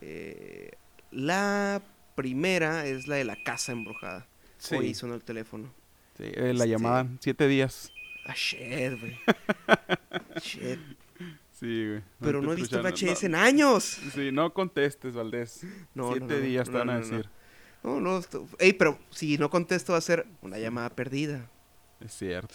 Eh, 0.00 0.72
la 1.10 1.82
primera 2.14 2.86
es 2.86 3.08
la 3.08 3.16
de 3.16 3.24
la 3.24 3.36
casa 3.42 3.72
embrujada. 3.72 4.26
Sí. 4.58 4.76
Hoy 4.76 4.94
sonó 4.94 5.14
el 5.14 5.24
teléfono. 5.24 5.72
Sí, 6.16 6.24
eh, 6.24 6.52
la 6.54 6.64
Este- 6.64 6.68
llamada, 6.68 7.06
siete 7.20 7.46
días. 7.48 7.92
Ah, 8.26 8.34
shit, 8.34 8.98
güey. 9.00 9.18
shit. 10.42 10.80
Sí, 11.52 11.86
güey. 11.88 12.02
Pero 12.20 12.42
no 12.42 12.52
he 12.52 12.56
visto 12.56 12.80
VHS 12.82 13.24
en 13.24 13.34
años. 13.34 13.98
no, 14.04 14.10
Sí, 14.10 14.32
no 14.32 14.52
contestes, 14.52 15.14
Valdés. 15.14 15.62
No, 15.94 16.04
no, 16.04 16.10
siete 16.12 16.26
no, 16.26 16.34
no, 16.34 16.40
días 16.40 16.68
no, 16.68 16.72
te 16.72 16.78
van 16.78 16.90
a 16.90 16.94
no, 16.94 17.00
no, 17.00 17.06
no. 17.06 17.10
decir. 17.16 17.30
No, 17.82 18.00
no. 18.00 18.18
esto- 18.18 18.46
Ey, 18.58 18.72
pero 18.72 18.98
si 19.10 19.38
no 19.38 19.48
contesto 19.50 19.92
va 19.92 19.98
a 19.98 20.02
ser 20.02 20.26
una 20.42 20.58
llamada 20.58 20.90
perdida. 20.90 21.48
Es 22.00 22.12
cierto. 22.12 22.54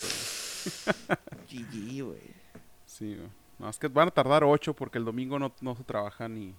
GG, 1.49 2.03
güey. 2.05 2.19
Sí, 2.85 3.15
güey. 3.15 3.29
No, 3.57 3.69
es 3.69 3.77
que 3.79 3.87
van 3.87 4.07
a 4.07 4.11
tardar 4.11 4.43
ocho 4.43 4.73
porque 4.75 4.97
el 4.97 5.05
domingo 5.05 5.37
no, 5.39 5.53
no 5.61 5.75
se 5.75 5.83
trabaja 5.83 6.27
ni... 6.27 6.53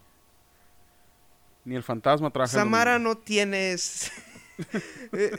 Ni 1.64 1.76
el 1.76 1.82
fantasma 1.82 2.30
trabaja 2.30 2.52
Samara 2.58 2.98
no 2.98 3.16
tienes... 3.18 4.10
Eh, 5.12 5.36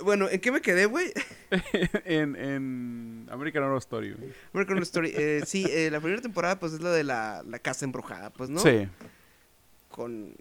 bueno, 0.00 0.28
¿en 0.28 0.40
qué 0.40 0.50
me 0.52 0.60
quedé, 0.60 0.86
güey? 0.86 1.12
en, 2.04 2.36
en 2.36 3.26
American 3.30 3.62
Horror 3.64 3.78
Story, 3.78 4.12
güey. 4.12 4.32
American 4.52 4.74
Horror 4.76 4.82
Story. 4.84 5.12
Eh, 5.16 5.42
sí, 5.46 5.66
eh, 5.68 5.90
la 5.90 6.00
primera 6.00 6.22
temporada 6.22 6.58
pues 6.58 6.72
es 6.72 6.80
la 6.80 6.90
de 6.90 7.04
la, 7.04 7.42
la 7.46 7.58
casa 7.58 7.84
embrujada, 7.84 8.30
pues, 8.30 8.48
¿no? 8.50 8.60
Sí. 8.60 8.88
con 9.90 10.34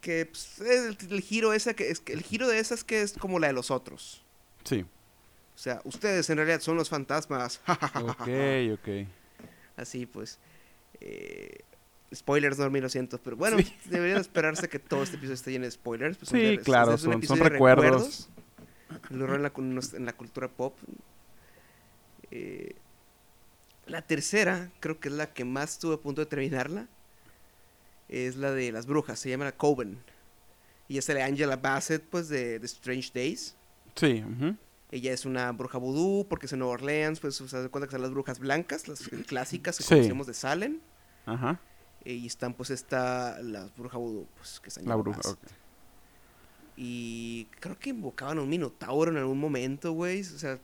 que 0.00 0.26
pues, 0.26 0.60
el, 0.60 0.98
el 1.10 1.20
giro 1.22 1.54
esa 1.54 1.72
que 1.74 1.90
es 1.90 2.00
que 2.00 2.12
el 2.12 2.22
giro 2.22 2.46
de 2.46 2.58
esas 2.58 2.84
que 2.84 3.00
es 3.00 3.14
como 3.14 3.38
la 3.38 3.46
de 3.46 3.54
los 3.54 3.70
otros 3.70 4.22
Sí. 4.64 4.82
o 5.54 5.58
sea 5.58 5.80
ustedes 5.84 6.28
en 6.28 6.36
realidad 6.36 6.60
son 6.60 6.76
los 6.76 6.90
fantasmas 6.90 7.62
Ok, 7.94 8.28
ok. 8.74 9.08
así 9.78 10.04
pues 10.04 10.38
eh, 11.00 11.60
spoilers 12.14 12.58
no 12.58 12.68
1200 12.70 13.20
pero 13.20 13.36
bueno 13.36 13.58
Sí. 13.58 13.74
debería 13.86 14.14
de 14.16 14.20
esperarse 14.20 14.68
que 14.68 14.78
todo 14.78 15.02
este 15.02 15.16
episodio 15.16 15.34
esté 15.34 15.50
lleno 15.52 15.64
de 15.64 15.70
spoilers 15.70 16.16
pues, 16.18 16.30
Sí, 16.30 16.40
es- 16.58 16.64
claro, 16.64 16.94
es 16.94 17.04
un 17.04 17.12
son- 17.14 17.22
son 17.38 17.38
recuerdos. 17.38 18.28
el 19.10 19.22
horror 19.22 19.36
en 19.36 19.42
la, 19.42 19.52
en 19.96 20.04
la 20.06 20.12
cultura 20.14 20.48
pop 20.48 20.76
Eh, 22.30 22.74
la 23.86 24.02
tercera 24.02 24.70
creo 24.80 24.98
que 24.98 25.08
es 25.08 25.14
la 25.14 25.32
que 25.32 25.44
más 25.44 25.72
estuve 25.72 25.94
a 25.94 25.98
punto 25.98 26.20
de 26.22 26.26
terminarla 26.26 26.88
es 28.08 28.36
la 28.36 28.50
de 28.52 28.72
las 28.72 28.86
brujas, 28.86 29.18
se 29.18 29.30
llama 29.30 29.44
la 29.46 29.52
Coven. 29.52 29.98
Y 30.88 30.98
es 30.98 31.08
la 31.08 31.14
de 31.14 31.22
Angela 31.22 31.56
Bassett, 31.56 32.02
pues, 32.02 32.28
de, 32.28 32.58
de 32.58 32.66
Strange 32.66 33.10
Days. 33.14 33.56
Sí. 33.94 34.22
Ella 34.90 35.12
es 35.12 35.24
una 35.24 35.50
bruja 35.52 35.78
vudú, 35.78 36.26
porque 36.28 36.44
es 36.46 36.52
en 36.52 36.58
Nueva 36.60 36.74
Orleans, 36.74 37.18
pues, 37.20 37.36
se 37.36 37.44
da 37.62 37.68
cuenta 37.70 37.86
que 37.88 37.92
son 37.92 38.02
las 38.02 38.10
brujas 38.10 38.38
blancas, 38.38 38.86
las 38.88 39.08
clásicas 39.26 39.78
que 39.78 39.82
Sí. 39.84 39.88
conocemos 39.94 40.26
de 40.26 40.34
Salem. 40.34 40.78
Ajá. 41.26 41.58
Y 42.04 42.26
están, 42.26 42.54
pues, 42.54 42.70
esta, 42.70 43.40
la 43.42 43.68
bruja 43.76 43.98
vudú, 43.98 44.26
pues, 44.36 44.60
que 44.60 44.68
es 44.68 44.78
Angela 44.78 44.94
La 44.96 45.00
bruja, 45.02 45.16
Bassett. 45.18 45.38
ok. 45.44 45.50
Y 46.76 47.46
creo 47.60 47.78
que 47.78 47.90
invocaban 47.90 48.38
a 48.38 48.42
un 48.42 48.48
minotauro 48.48 49.10
en 49.10 49.16
algún 49.18 49.38
momento, 49.38 49.92
güey. 49.92 50.20
O 50.22 50.24
sea, 50.38 50.58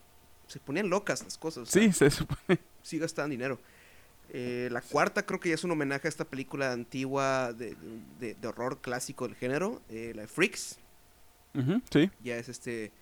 se 0.49 0.59
ponían 0.59 0.89
locas 0.91 1.23
las 1.23 1.39
cosas. 1.39 1.63
o 1.63 1.67
sea, 1.67 1.83
Sí, 1.83 1.93
se 1.93 2.11
supone. 2.11 2.59
sí 2.83 2.99
gastaban 2.99 3.31
dinero. 3.31 3.59
Eh, 4.33 4.69
la 4.71 4.81
cuarta 4.81 5.25
creo 5.27 5.41
que 5.41 5.49
ya 5.49 5.55
es 5.57 5.65
un 5.65 5.71
homenaje 5.73 6.07
a 6.07 6.11
esta 6.11 6.25
película 6.25 6.73
antigua 6.73 7.53
de, 7.53 7.77
de- 8.21 8.35
de 8.35 8.49
horror 8.49 8.81
clásico 8.81 9.27
del 9.27 9.37
género, 9.37 9.81
eh, 9.89 10.13
la 10.15 10.23
de 10.23 10.29
Freaks. 10.29 10.79
Ujú, 11.55 11.81
Sí. 11.91 12.11
Ya 12.23 12.37
es 12.37 12.49
este, 12.49 12.93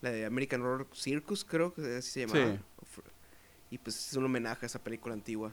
la 0.00 0.10
de 0.10 0.24
American 0.24 0.62
Horror 0.62 0.86
Circus, 0.94 1.44
creo 1.44 1.74
que 1.74 1.96
así 1.96 2.10
se 2.10 2.26
Sí. 2.28 2.34
llamaba. 2.34 2.56
Fr- 2.80 3.02
Y 3.70 3.76
pues 3.78 3.96
es 4.08 4.14
un 4.16 4.24
homenaje 4.24 4.64
a 4.64 4.66
esa 4.66 4.78
película 4.82 5.12
antigua. 5.14 5.52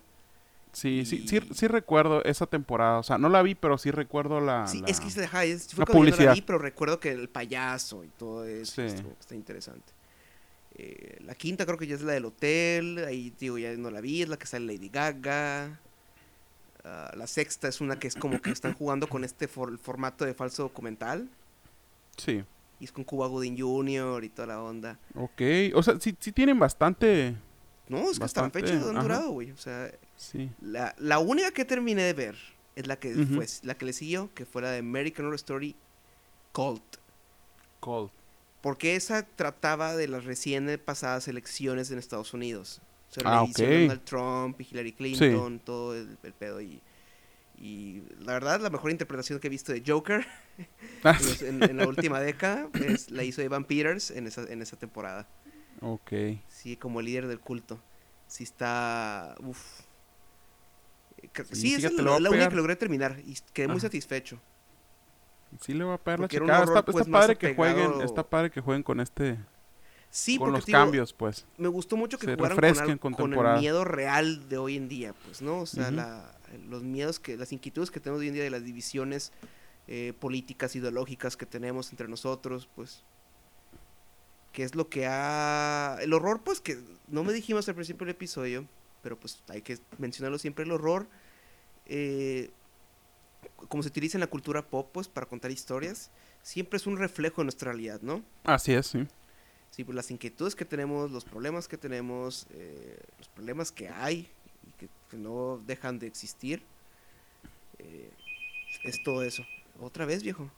Sí, 0.76 1.06
sí, 1.06 1.26
sí, 1.26 1.40
sí 1.54 1.68
recuerdo 1.68 2.22
esa 2.26 2.46
temporada. 2.48 3.00
O 3.00 3.04
sea, 3.04 3.18
no 3.18 3.30
la 3.30 3.42
vi, 3.42 3.56
pero 3.56 3.78
sí 3.78 3.92
recuerdo 3.92 4.42
la... 4.42 4.68
sí, 4.68 4.82
la- 4.82 4.88
es 4.88 5.00
que 5.00 5.10
se 5.10 5.22
deja, 5.22 5.46
es, 5.46 5.74
fue 5.74 5.86
la 5.86 5.86
yo 5.86 5.94
no 5.94 6.04
la 6.04 6.12
publicidad. 6.12 6.34
vi, 6.36 6.42
pero 6.42 6.58
recuerdo 6.60 7.00
que 7.00 7.12
el 7.12 7.30
payaso 7.30 8.04
y 8.04 8.08
todo 8.10 8.44
eso 8.46 8.74
Sí. 8.82 8.82
estuvo- 8.82 9.16
está 9.20 9.36
interesante. 9.36 9.94
Eh, 10.78 11.20
la 11.26 11.34
quinta 11.36 11.66
creo 11.66 11.78
que 11.78 11.88
ya 11.88 11.96
es 11.96 12.02
la 12.02 12.12
del 12.12 12.26
hotel, 12.26 13.06
ahí 13.08 13.32
digo, 13.40 13.58
ya 13.58 13.72
no 13.78 13.90
la 13.90 14.02
vi, 14.02 14.22
es 14.24 14.28
la 14.28 14.36
que 14.38 14.46
sale 14.48 14.66
Lady 14.74 14.90
Gaga. 14.90 15.80
Ah, 16.84 17.12
la 17.16 17.26
sexta 17.28 17.68
es 17.70 17.80
una 17.80 17.98
que 17.98 18.08
es 18.10 18.16
como 18.16 18.42
que 18.42 18.52
están 18.52 18.74
jugando 18.78 19.08
con 19.08 19.24
este 19.24 19.48
for- 19.48 19.78
formato 19.80 20.26
de 20.26 20.34
falso 20.34 20.64
documental. 20.64 21.30
Sí. 22.18 22.44
Y 22.82 22.84
es 22.84 22.92
con 22.92 23.06
Cuba 23.06 23.28
Gooding 23.28 23.58
Jr. 23.58 24.24
y 24.26 24.30
toda 24.30 24.50
la 24.50 24.62
onda. 24.62 25.00
Ok. 25.16 25.42
O 25.74 25.82
sea, 25.82 25.98
sí, 26.02 26.16
sí 26.20 26.34
tienen 26.34 26.60
bastante... 26.60 27.36
No, 27.88 28.10
es 28.10 28.18
que 28.18 28.26
hasta 28.26 28.42
la 28.42 28.50
fecha 28.50 28.74
han 28.74 29.00
durado, 29.02 29.32
güey. 29.32 29.52
O 29.52 29.58
sea, 29.58 29.92
Sí. 30.18 30.50
la, 30.62 30.96
la 30.98 31.20
única 31.20 31.52
que 31.52 31.66
terminé 31.66 32.02
de 32.04 32.14
ver 32.14 32.36
es 32.76 32.88
la 32.88 32.98
que 32.98 33.14
fue 33.14 33.46
la 33.64 33.76
que 33.78 33.86
le 33.86 33.94
siguió, 33.94 34.30
que 34.34 34.46
fue 34.46 34.62
la 34.62 34.72
de 34.72 34.80
American 34.80 35.26
Horror 35.26 35.36
Story 35.36 35.76
Cult. 36.52 36.84
Cold. 37.80 38.10
Porque 38.62 38.96
esa 38.96 39.24
trataba 39.26 39.96
de 39.96 40.08
las 40.08 40.24
recién 40.26 40.82
pasadas 40.84 41.28
elecciones 41.28 41.92
en 41.92 42.00
Estados 42.00 42.34
Unidos. 42.34 42.82
O 43.12 43.14
sea, 43.14 43.24
Ah, 43.26 43.36
la 43.42 43.44
edición 43.46 43.70
de 43.70 43.76
ok. 43.76 43.82
Donald 43.82 44.04
Trump 44.06 44.62
y 44.62 44.68
Hillary 44.72 44.92
Clinton, 44.94 45.60
todo 45.60 45.96
el, 45.96 46.18
el 46.24 46.34
pedo. 46.34 46.60
Y, 46.62 46.82
y 47.62 48.02
la 48.22 48.34
verdad, 48.34 48.60
la 48.60 48.70
mejor 48.72 48.90
interpretación 48.92 49.40
que 49.40 49.48
he 49.48 49.50
visto 49.50 49.72
de 49.72 49.84
Joker 49.86 50.26
Ah, 51.04 51.18
en 51.42 51.78
la 51.78 51.88
última 51.88 52.20
década 52.20 52.68
es, 52.74 53.12
la 53.12 53.24
hizo 53.24 53.42
Evan 53.42 53.66
Peters 53.66 54.10
en 54.12 54.26
esa, 54.28 54.42
en 54.44 54.62
esa 54.62 54.78
temporada. 54.78 55.28
Ok. 55.82 56.12
Sí, 56.48 56.78
como 56.78 57.02
líder 57.02 57.28
del 57.28 57.40
culto. 57.40 57.80
Sí 58.28 58.44
está... 58.44 59.36
Uf. 59.40 59.82
Eh, 61.18 61.30
Sí, 61.52 61.56
Sí, 61.56 61.74
esa 61.76 61.88
es 61.88 61.94
la, 61.94 62.30
única 62.30 62.50
que 62.50 62.56
logré 62.56 62.76
terminar 62.76 63.20
y 63.26 63.38
quedé 63.54 63.68
muy 63.68 63.80
satisfecho. 63.80 64.40
Sí 65.62 65.74
le 65.74 65.84
voy 65.84 65.94
a 65.94 65.98
pegar 65.98 66.20
la 66.20 66.24
Porque 66.24 66.38
checada. 66.38 66.62
horror, 66.62 66.78
Está, 66.78 66.86
pues, 66.86 66.98
está 66.98 67.10
más 67.12 67.22
padre 67.22 67.38
que 67.38 67.56
jueguen, 67.56 67.86
apegado- 67.86 68.04
está 68.04 68.24
padre 68.28 68.52
que 68.52 68.62
jueguen 68.62 68.84
con 68.84 69.00
este, 69.00 69.38
Sí, 70.10 70.38
con 70.38 70.48
porque 70.48 70.58
los 70.60 70.66
digo, 70.66 70.78
cambios, 70.80 71.14
pues. 71.14 71.46
me 71.58 71.68
gustó 71.68 71.98
mucho 71.98 72.18
que 72.18 72.34
jugaran 72.34 72.98
con, 72.98 73.34
el 73.34 73.60
miedo 73.60 73.84
real 73.84 74.48
de 74.48 74.58
hoy 74.58 74.78
en 74.78 74.88
día, 74.88 75.14
pues, 75.26 75.42
¿no? 75.42 75.60
O 75.62 75.66
sea, 75.66 75.92
la, 75.92 76.38
los 76.70 76.84
miedos 76.84 77.20
que, 77.20 77.38
las 77.38 77.52
inquietudes 77.52 77.92
que 77.92 78.00
tenemos 78.00 78.22
hoy 78.22 78.30
en 78.30 78.34
día 78.34 78.44
de 78.44 78.50
las 78.50 78.64
divisiones 78.64 79.34
eh, 79.88 80.14
políticas, 80.20 80.76
ideológicas 80.76 81.36
que 81.38 81.46
tenemos 81.46 81.92
entre 81.92 82.08
nosotros, 82.08 82.70
pues, 82.76 83.04
que 84.56 84.64
es 84.64 84.74
lo 84.74 84.88
que 84.88 85.06
ha... 85.06 85.98
El 86.00 86.14
horror, 86.14 86.42
pues, 86.42 86.62
que 86.62 86.80
no 87.10 87.26
me 87.26 87.34
dijimos 87.34 87.68
al 87.68 87.76
principio 87.76 88.06
del 88.06 88.16
episodio, 88.16 88.66
pero 89.04 89.20
pues 89.20 89.44
hay 89.50 89.62
que 89.62 89.78
mencionarlo 89.98 90.40
siempre, 90.40 90.64
el 90.64 90.72
horror, 90.72 91.10
eh, 91.88 92.52
como 93.68 93.84
se 93.84 93.90
utiliza 93.90 94.16
en 94.16 94.22
la 94.22 94.28
cultura 94.28 94.66
pop, 94.66 94.90
pues, 94.94 95.10
para 95.10 95.26
contar 95.26 95.52
historias, 95.52 96.10
siempre 96.42 96.78
es 96.78 96.88
un 96.88 96.96
reflejo 96.96 97.42
de 97.42 97.48
nuestra 97.48 97.74
realidad, 97.74 98.00
¿no? 98.02 98.24
Así 98.46 98.72
es, 98.72 98.88
sí. 98.88 99.06
Sí, 99.72 99.84
pues 99.84 99.94
las 99.94 100.10
inquietudes 100.10 100.56
que 100.56 100.64
tenemos, 100.64 101.12
los 101.12 101.26
problemas 101.26 101.68
que 101.68 101.78
tenemos, 101.78 102.48
eh, 102.52 102.98
los 103.18 103.28
problemas 103.28 103.74
que 103.74 103.90
hay 103.90 104.30
y 104.66 104.72
que, 104.80 104.88
que 105.10 105.18
no 105.18 105.62
dejan 105.68 106.00
de 106.00 106.08
existir, 106.08 106.64
eh, 107.80 108.10
es 108.86 109.04
todo 109.04 109.22
eso. 109.22 109.46
Otra 109.82 110.06
vez, 110.06 110.24
viejo. 110.24 110.50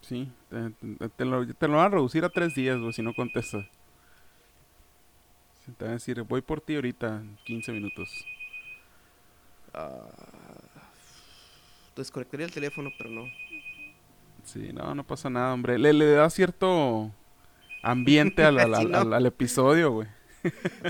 Sí, 0.00 0.30
te, 0.48 0.70
te- 0.70 1.08
te 1.10 1.24
lo, 1.24 1.46
te 1.46 1.68
lo 1.68 1.76
van 1.76 1.86
a 1.86 1.88
reducir 1.90 2.24
a 2.24 2.28
tres 2.30 2.54
días, 2.54 2.78
güey, 2.78 2.92
si 2.92 3.02
no 3.02 3.14
contestas. 3.14 3.66
Sí, 5.64 5.72
Te 5.76 5.84
van 5.84 5.90
a 5.92 5.94
decir, 5.94 6.20
voy 6.22 6.40
por 6.40 6.60
ti 6.60 6.74
ahorita, 6.74 7.16
en 7.16 7.36
15 7.44 7.72
minutos. 7.72 8.24
Ah, 9.74 10.08
desconectaría 11.96 12.46
el 12.46 12.52
teléfono, 12.52 12.90
pero 12.96 13.10
no. 13.10 13.26
Sí, 14.44 14.70
no, 14.72 14.94
no 14.94 15.06
pasa 15.06 15.28
nada, 15.30 15.52
hombre. 15.52 15.78
Le, 15.78 15.92
le 15.92 16.06
da 16.12 16.30
cierto 16.30 17.12
ambiente 17.82 18.42
al, 18.42 18.58
al- 18.74 19.12
al 19.12 19.26
episodio, 19.26 19.90
güey. 19.92 20.08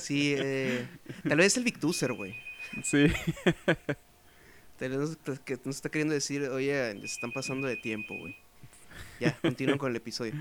Sí, 0.01 0.34
eh, 0.38 0.86
tal 1.28 1.38
vez 1.38 1.57
el 1.57 1.64
Victuser, 1.64 2.12
güey. 2.12 2.36
Sí, 2.84 3.07
Tal 4.78 4.91
vez 4.91 5.18
nos- 5.26 5.41
que 5.41 5.59
nos 5.64 5.76
está 5.76 5.88
queriendo 5.91 6.14
decir, 6.14 6.43
oye, 6.45 6.97
se 7.01 7.05
están 7.07 7.32
pasando 7.32 7.66
de 7.66 7.76
tiempo, 7.76 8.16
güey. 8.16 8.36
Ya, 9.20 9.38
continúan 9.40 9.78
con 9.78 9.90
el 9.90 9.96
episodio. 9.96 10.32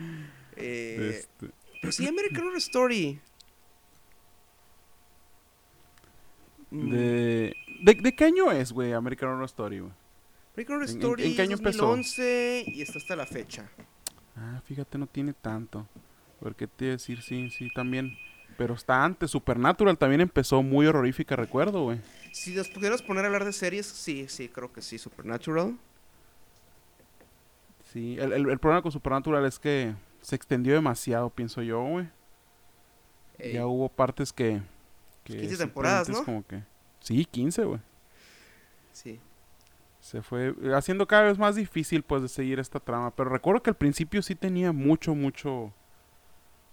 Eh, 0.56 1.20
este, 1.20 1.54
pero 1.82 1.92
sí, 1.92 2.08
American 2.08 2.44
Horror 2.46 2.58
Story. 2.58 3.20
Mm, 6.72 6.92
de, 6.92 7.56
de, 7.82 7.94
¿de 7.96 8.16
qué 8.16 8.26
año 8.26 8.52
es, 8.52 8.72
güey, 8.72 8.94
American 8.94 9.30
Horror 9.30 9.46
Story, 9.46 9.80
güey? 9.80 9.92
American 10.56 10.76
Horror 10.78 10.90
¿en- 10.90 10.96
en- 10.96 11.02
Story 11.02 11.24
en 11.28 11.36
qué 11.36 11.42
año 11.42 11.54
empezó? 11.58 11.78
2011 11.88 12.64
y 12.68 12.82
está 12.82 12.98
hasta 13.00 13.16
la 13.16 13.26
fecha. 13.26 13.70
Ah, 14.36 14.62
fíjate, 14.66 14.98
no 14.98 15.08
tiene 15.08 15.34
tanto. 15.34 15.88
Porque 16.40 16.68
te 16.68 16.86
iba 16.86 16.94
a 16.94 16.98
decir, 16.98 17.22
sí, 17.22 17.50
sí, 17.50 17.70
también. 17.74 18.18
Pero 18.58 18.74
está 18.74 19.04
antes. 19.04 19.32
Supernatural 19.32 19.98
también 19.98 20.22
empezó 20.22 20.62
muy 20.64 20.86
horrorífica, 20.86 21.36
recuerdo, 21.36 21.84
güey. 21.84 22.00
Si 22.32 22.54
nos 22.54 22.70
pudiéramos 22.70 23.02
poner 23.02 23.24
a 23.24 23.28
hablar 23.28 23.46
de 23.46 23.54
series, 23.54 23.86
sí, 23.86 24.26
sí, 24.30 24.48
creo 24.50 24.72
que 24.72 24.82
sí, 24.82 24.98
Supernatural. 24.98 25.78
Sí, 27.92 28.18
el, 28.20 28.34
el, 28.34 28.50
el 28.50 28.60
problema 28.60 28.82
con 28.84 28.92
Supernatural 28.92 29.46
es 29.46 29.58
que 29.58 29.96
se 30.22 30.36
extendió 30.36 30.74
demasiado, 30.76 31.30
pienso 31.30 31.62
yo, 31.62 31.82
güey. 31.84 32.08
Ey, 33.40 33.54
Ya 33.54 33.66
hubo 33.66 33.90
partes 33.90 34.32
que... 34.32 34.62
que 35.24 35.38
15 35.38 35.58
temporadas, 35.58 36.10
¿no? 36.10 36.24
como 36.24 36.46
que... 36.46 36.64
Sí, 37.00 37.26
15, 37.26 37.64
güey. 37.64 37.80
Sí. 38.92 39.20
Se 40.02 40.22
fue 40.22 40.54
eh, 40.62 40.74
haciendo 40.76 41.08
cada 41.08 41.24
vez 41.24 41.38
más 41.40 41.56
difícil, 41.56 42.04
pues, 42.04 42.22
de 42.22 42.28
seguir 42.28 42.60
esta 42.60 42.80
trama. 42.80 43.12
Pero 43.16 43.30
recuerdo 43.30 43.64
que 43.64 43.70
al 43.70 43.78
principio 43.78 44.22
sí 44.22 44.36
tenía 44.36 44.72
mucho, 44.72 45.16
mucho... 45.16 45.74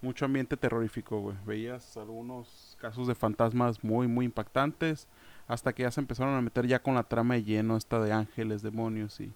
Mucho 0.03 0.27
ambiente 0.27 0.59
terrorífico, 0.59 1.19
güey. 1.21 1.37
Veías 1.47 1.97
algunos 1.97 2.77
casos 2.79 3.09
de 3.09 3.15
fantasmas 3.15 3.83
muy, 3.83 4.07
muy 4.07 4.27
impactantes. 4.27 5.09
Hasta 5.49 5.73
que 5.73 5.85
ya 5.85 5.91
se 5.91 6.01
empezaron 6.01 6.35
a 6.35 6.43
meter 6.43 6.67
ya 6.67 6.83
con 6.83 6.95
la 6.95 7.05
trama 7.05 7.35
de 7.35 7.45
lleno, 7.45 7.79
esta 7.79 8.01
de 8.01 8.13
ángeles, 8.13 8.61
demonios 8.61 9.19
y... 9.21 9.33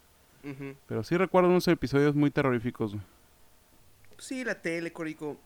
Pero 0.86 1.02
sí 1.04 1.16
recuerdo 1.16 1.48
unos 1.50 1.66
episodios 1.68 2.14
muy 2.14 2.30
terroríficos. 2.30 2.96
Sí, 4.18 4.44
la 4.44 4.54
tele, 4.60 4.92
Corico. 4.92 5.36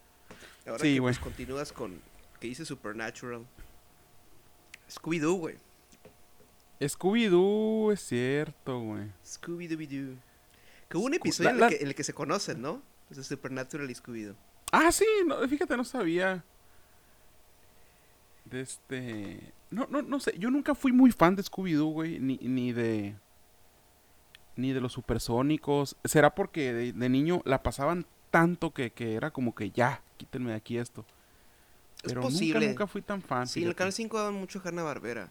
Ahora 0.66 0.78
Sí, 0.78 0.94
que 0.94 1.00
pues, 1.00 1.18
continúas 1.18 1.72
con 1.72 2.00
que 2.40 2.48
dice 2.48 2.64
Supernatural. 2.64 3.44
Scooby-Doo, 4.90 5.34
güey. 5.38 5.56
Scooby-Doo, 6.80 7.92
es 7.92 8.00
cierto, 8.00 8.80
güey. 8.80 9.10
Scooby-Doo. 9.24 10.16
Que 10.88 10.96
hubo 10.96 11.06
un 11.06 11.14
episodio 11.14 11.52
la- 11.52 11.66
en, 11.66 11.72
el 11.72 11.78
que, 11.78 11.82
en 11.82 11.88
el 11.88 11.94
que 11.94 12.04
se 12.04 12.12
conocen, 12.14 12.60
¿no? 12.60 12.82
Es 13.10 13.16
de 13.16 13.24
Supernatural 13.24 13.90
y 13.90 13.94
Scooby-Doo. 13.94 14.34
Ah, 14.72 14.90
sí, 14.92 15.06
no, 15.26 15.46
fíjate, 15.48 15.76
no 15.76 15.84
sabía. 15.84 16.44
De 18.44 18.60
este... 18.60 19.52
No, 19.70 19.86
no, 19.90 20.02
no 20.02 20.20
sé, 20.20 20.36
yo 20.38 20.50
nunca 20.50 20.74
fui 20.74 20.92
muy 20.92 21.10
fan 21.10 21.34
de 21.36 21.42
Scooby-Doo, 21.42 21.92
güey, 21.92 22.18
ni, 22.20 22.36
ni 22.38 22.72
de... 22.72 23.16
Ni 24.56 24.72
de 24.72 24.80
los 24.80 24.92
supersónicos. 24.92 25.96
¿Será 26.04 26.34
porque 26.34 26.72
de, 26.72 26.92
de 26.92 27.08
niño 27.08 27.42
la 27.44 27.62
pasaban 27.62 28.06
tanto 28.30 28.72
que, 28.72 28.90
que 28.92 29.14
era 29.14 29.30
como 29.30 29.54
que 29.54 29.70
ya, 29.70 30.02
quítenme 30.16 30.50
de 30.50 30.56
aquí 30.56 30.78
esto? 30.78 31.04
Es 32.02 32.12
Pero 32.12 32.20
posible. 32.22 32.54
nunca, 32.60 32.68
nunca 32.68 32.86
fui 32.86 33.02
tan 33.02 33.22
fan. 33.22 33.46
sí, 33.46 33.62
en 33.62 33.68
el. 33.68 33.74
Canal 33.74 33.92
5 33.92 34.16
daban 34.18 34.34
mucho 34.34 34.60
Hanna-Barbera. 34.64 35.30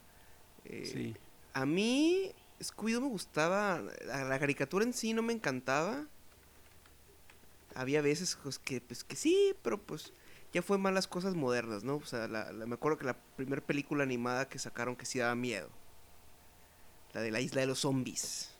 Eh, 0.65 0.89
Sí. 0.91 1.15
A 1.53 1.65
mí, 1.67 2.31
Scooby-Doo 2.59 3.01
me 3.01 3.07
gustaba. 3.09 3.79
La, 4.05 4.23
la 4.23 4.39
caricatura 4.39 4.83
en 4.83 4.93
sí 4.93 5.13
no 5.13 5.21
me 5.21 5.33
encantaba. 5.33 6.05
Había 7.75 8.01
veces 8.01 8.37
pues, 8.43 8.59
que, 8.59 8.81
pues, 8.81 9.03
que 9.03 9.15
sí, 9.15 9.55
pero 9.63 9.79
pues 9.81 10.13
ya 10.51 10.61
fue 10.61 10.77
más 10.77 10.93
las 10.93 11.07
cosas 11.07 11.33
modernas, 11.35 11.83
¿no? 11.83 11.95
O 11.95 12.05
sea, 12.05 12.27
la- 12.27 12.51
la- 12.51 12.65
me 12.67 12.75
acuerdo 12.75 12.97
que 12.99 13.05
la 13.05 13.17
primera 13.35 13.61
película 13.61 14.03
animada 14.03 14.47
que 14.47 14.59
sacaron 14.59 14.95
que 14.95 15.05
sí 15.05 15.19
daba 15.19 15.33
miedo. 15.35 15.69
La 17.13 17.21
de 17.21 17.31
la 17.31 17.39
isla 17.41 17.61
de 17.61 17.67
los 17.67 17.79
zombies. 17.79 18.52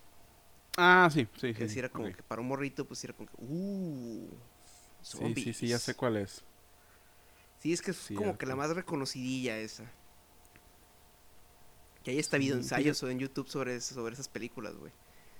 Ah, 0.78 1.10
sí, 1.12 1.28
sí, 1.40 1.54
Que 1.54 1.68
sí. 1.68 1.74
sí 1.76 1.80
era 1.80 1.90
como 1.90 2.12
que 2.12 2.24
para 2.24 2.42
un 2.42 2.48
morrito, 2.48 2.86
pues 2.86 3.04
era 3.04 3.14
como 3.14 3.30
que, 3.30 3.36
uh, 3.38 4.30
Sí, 5.04 5.18
zombies. 5.18 5.44
sí, 5.44 5.54
sí, 5.54 5.68
ya 5.68 5.78
sé 5.80 5.94
cuál 5.96 6.18
es. 6.18 6.44
Sí, 7.60 7.74
es 7.74 7.82
que 7.82 7.92
es 7.92 8.10
como 8.16 8.38
que 8.38 8.46
la 8.46 8.56
más 8.56 8.72
reconocidilla 8.76 9.58
esa. 9.58 9.90
Que 12.04 12.12
ahí 12.12 12.20
está 12.20 12.36
habido 12.38 12.56
Sí, 12.56 12.62
ensayos 12.64 13.02
en 13.04 13.20
YouTube 13.20 13.48
sobre, 13.48 13.76
eso- 13.76 13.94
sobre 13.96 14.14
esas 14.14 14.28
películas, 14.28 14.76
güey. 14.76 14.92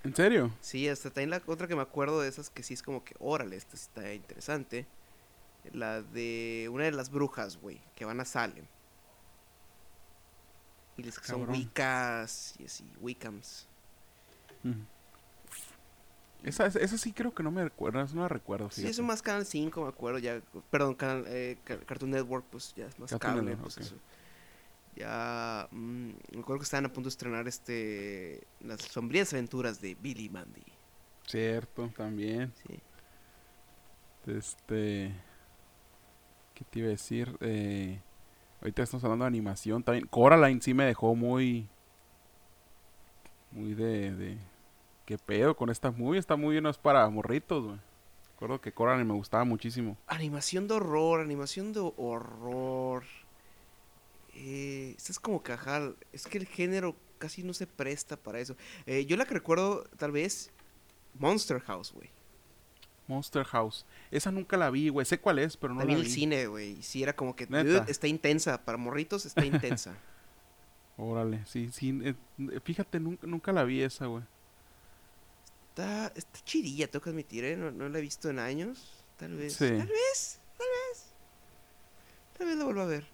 ¿En 0.04 0.16
serio? 0.16 0.52
Sí, 0.62 0.88
hasta 0.88 1.10
también 1.10 1.30
la 1.32 1.42
otra 1.48 1.68
que 1.68 1.76
me 1.76 1.82
acuerdo 1.82 2.22
de 2.22 2.30
esas 2.30 2.50
que 2.50 2.62
sí 2.64 2.74
es 2.74 2.84
como 2.84 3.04
que, 3.04 3.16
órale, 3.20 3.56
esta 3.56 3.76
está 3.76 4.14
interesante. 4.14 4.86
La 5.74 6.02
de 6.02 6.70
una 6.72 6.84
de 6.86 6.92
las 6.92 7.10
brujas, 7.10 7.58
güey, 7.58 7.82
que 7.96 8.06
van 8.06 8.20
a 8.20 8.26
Salem. 8.26 8.66
Y 10.98 11.04
les 11.04 11.18
que 11.20 11.26
son. 11.26 11.50
Wiccas 11.50 12.54
y 12.60 12.66
así, 12.66 12.86
Wiccans. 13.00 13.68
Ujú. 14.64 14.76
Esa, 16.44 16.68
esa, 16.68 16.98
sí 16.98 17.14
creo 17.14 17.34
que 17.34 17.42
no 17.42 17.52
me 17.52 17.64
recuerdo, 17.64 18.06
no 18.14 18.22
la 18.22 18.28
recuerdo. 18.28 18.70
Sí, 18.70 18.82
fíjate. 18.82 18.92
eso 18.92 19.04
más 19.04 19.22
Canal 19.22 19.46
5, 19.46 19.84
me 19.84 19.90
acuerdo, 19.90 20.20
ya, 20.20 20.42
perdón, 20.70 20.94
Canal, 20.96 21.24
eh, 21.28 21.58
Ca- 21.64 21.80
Cartoon 21.80 22.12
Network, 22.12 22.46
pues 22.52 22.74
ya 22.76 22.86
es 22.88 23.00
más 23.00 23.12
Cartoon 23.12 23.36
cable, 23.36 23.52
Network, 23.52 23.74
pues 23.76 23.88
eso. 23.88 23.96
Ya, 24.96 25.68
mm, 25.72 26.10
me 26.34 26.40
acuerdo 26.42 26.60
que 26.60 26.64
estaban 26.66 26.86
a 26.86 26.90
punto 26.94 27.08
de 27.08 27.14
estrenar 27.14 27.48
este, 27.48 28.44
las 28.60 28.82
sombrías 28.82 29.32
aventuras 29.34 29.80
de 29.82 29.96
Billy 29.96 30.30
Mandy. 30.30 30.64
Cierto, 31.26 31.90
también. 31.96 32.54
Sí. 32.68 32.80
Este. 34.28 35.14
¿Qué 36.54 36.64
te 36.70 36.80
iba 36.80 36.88
a 36.90 36.92
decir? 36.92 37.36
Eh, 37.42 38.00
ahorita 38.62 38.84
estamos 38.84 39.04
hablando 39.04 39.24
de 39.26 39.30
animación 39.30 39.82
también. 39.84 40.08
Coraline 40.08 40.62
sí 40.62 40.74
me 40.74 40.86
dejó 40.86 41.16
muy. 41.16 41.68
Muy 43.52 43.74
de. 43.74 44.12
de 44.16 44.38
¿Qué 45.06 45.18
pedo 45.18 45.56
con 45.56 45.70
esta 45.70 45.92
movie? 45.92 46.20
Esta 46.20 46.36
movie 46.36 46.62
no 46.62 46.70
es 46.70 46.78
para 46.78 47.08
morritos, 47.10 47.64
güey. 47.64 47.80
Recuerdo 48.34 48.62
que 48.62 48.72
Coraline 48.74 49.06
me 49.06 49.14
gustaba 49.14 49.44
muchísimo. 49.44 49.98
Animación 50.08 50.68
de 50.68 50.76
horror, 50.76 51.22
animación 51.22 51.74
de 51.74 51.92
horror. 51.98 53.04
Eh, 54.34 54.94
esta 54.98 55.12
es 55.12 55.20
como 55.20 55.44
que, 55.44 55.54
ajá, 55.54 55.92
es 56.12 56.26
que 56.28 56.38
el 56.38 56.48
género 56.48 56.96
casi 57.20 57.44
no 57.44 57.54
se 57.54 57.68
presta 57.68 58.18
para 58.18 58.40
eso. 58.40 58.56
Eh, 58.86 59.06
yo 59.06 59.16
la 59.18 59.26
que 59.26 59.34
recuerdo, 59.34 59.84
tal 59.98 60.12
vez, 60.12 60.52
Monster 61.20 61.60
House, 61.62 61.94
güey. 61.94 62.10
Monster 63.08 63.44
House. 63.46 63.86
Esa 64.12 64.32
nunca 64.32 64.58
la 64.58 64.70
vi, 64.70 64.90
güey. 64.90 65.06
Sé 65.06 65.20
cuál 65.20 65.40
es, 65.40 65.56
pero 65.58 65.74
no 65.74 65.80
También 65.80 66.00
la 66.00 66.04
el 66.04 66.10
vi. 66.10 66.14
cine, 66.14 66.48
güey. 66.48 66.82
Sí, 66.82 67.04
era 67.04 67.16
como 67.16 67.36
que, 67.36 67.48
está 67.88 68.08
intensa. 68.08 68.64
Para 68.64 68.78
morritos 68.78 69.26
está 69.26 69.46
intensa. 69.46 69.96
Órale, 70.98 71.46
sí, 71.46 71.70
sí. 71.72 72.00
eh, 72.04 72.16
fíjate, 72.64 73.00
nunca, 73.00 73.28
nunca 73.28 73.52
la 73.52 73.64
vi 73.64 73.82
esa, 73.82 74.06
güey. 74.06 74.24
Está, 75.74 76.12
está 76.16 76.40
chidilla, 76.46 76.86
tengo 76.88 77.04
que 77.04 77.10
admitir, 77.10 77.44
¿eh? 77.46 77.58
No, 77.58 77.72
no 77.72 77.90
la 77.90 77.98
he 77.98 78.02
visto 78.02 78.30
en 78.30 78.38
años. 78.38 79.04
Tal 79.18 79.36
vez. 79.36 79.54
Sí. 79.54 79.70
Tal 79.70 79.88
vez, 79.88 80.40
tal 80.56 80.68
vez. 80.68 81.06
Tal 82.38 82.48
vez 82.48 82.58
la 82.58 82.64
vuelva 82.66 82.84
a 82.84 82.86
ver. 82.86 83.08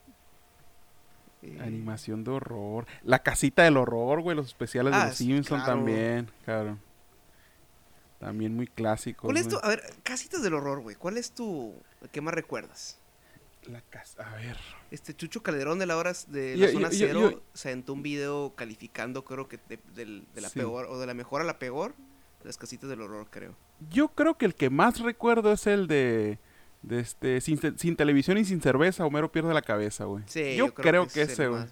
Eh, 1.41 1.57
Animación 1.62 2.26
de 2.26 2.32
horror. 2.32 2.86
La 3.03 3.24
casita 3.24 3.64
del 3.64 3.78
horror, 3.78 4.20
güey. 4.22 4.36
Los 4.36 4.47
especiales 4.47 4.91
de 4.93 4.99
Ah, 4.99 5.05
los 5.07 5.16
Simpsons 5.16 5.64
claro. 5.64 5.80
también, 5.80 6.30
claro. 6.43 6.78
También 8.20 8.53
muy 8.53 8.68
clásicos. 8.68 9.24
¿Cuál 9.24 9.38
es 9.38 9.47
tu, 9.47 9.57
a 9.64 9.68
ver, 9.70 9.82
casitas 10.03 10.43
del 10.43 10.53
horror, 10.53 10.82
güey? 10.82 10.97
¿Cuál 10.97 11.18
es 11.18 11.32
tu, 11.32 11.74
qué 12.12 12.20
más 12.20 12.34
recuerdas? 12.34 12.99
La 13.68 13.80
casa, 13.84 14.30
a 14.30 14.36
ver. 14.36 14.57
Este 14.91 15.16
Chucho 15.16 15.41
Calderón 15.41 15.80
de 15.80 15.86
la 15.86 15.95
hora 15.95 16.12
de 16.28 16.57
Yo- 16.57 16.66
la 16.66 16.72
zona 16.74 16.89
yo- 16.89 16.97
cero 17.07 17.32
yo- 17.32 17.41
se 17.53 17.70
aventó 17.70 17.93
un 17.93 18.01
video 18.03 18.53
calificando, 18.55 19.24
creo 19.24 19.47
que 19.47 19.60
de, 19.70 19.80
de 20.34 20.41
la 20.41 20.49
Sí. 20.49 20.60
peor, 20.60 20.88
o 20.88 20.99
de 20.99 21.07
la 21.07 21.14
mejor 21.14 21.39
a 21.39 21.45
la 21.45 21.57
peor, 21.60 21.93
las 22.44 22.58
casitas 22.58 22.90
del 22.90 23.02
horror, 23.02 23.28
creo. 23.30 23.56
Yo 23.90 24.10
creo 24.10 24.38
que 24.38 24.46
el 24.46 24.56
que 24.56 24.70
más 24.70 25.00
recuerdo 25.00 25.52
es 25.52 25.68
el 25.68 25.88
de, 25.88 26.40
de 26.82 27.00
este, 27.00 27.42
sin, 27.42 27.58
te- 27.60 27.78
sin 27.78 27.96
televisión 27.96 28.38
y 28.38 28.46
sin 28.46 28.62
cerveza, 28.62 29.06
Homero 29.06 29.32
pierde 29.32 29.54
la 29.54 29.62
cabeza, 29.62 30.06
güey. 30.06 30.24
Sí, 30.28 30.56
yo, 30.56 30.74
creo, 30.74 31.08
que, 31.08 31.24
ese, 31.24 31.48
güey. 31.48 31.64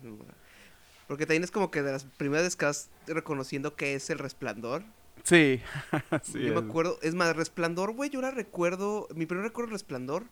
Porque 1.07 1.25
también 1.25 1.43
es 1.43 1.51
como 1.51 1.71
que 1.71 1.81
de 1.81 1.91
las 1.93 2.03
primeras 2.03 2.43
veces 2.43 2.55
que 2.57 2.65
vas 2.65 2.89
reconociendo 3.07 3.75
que 3.75 3.95
es 3.95 4.09
el 4.09 4.19
resplandor. 4.19 4.83
Sí, 5.23 5.61
sí. 6.23 6.41
yo 6.45 6.53
me 6.61 6.67
acuerdo, 6.67 6.99
es 7.01 7.15
más, 7.15 7.35
resplandor, 7.35 7.93
güey, 7.93 8.09
yo 8.09 8.21
la 8.21 8.31
recuerdo, 8.31 9.07
mi 9.15 9.25
primer 9.25 9.45
recuerdo 9.45 9.69
de 9.69 9.73
resplandor 9.73 10.25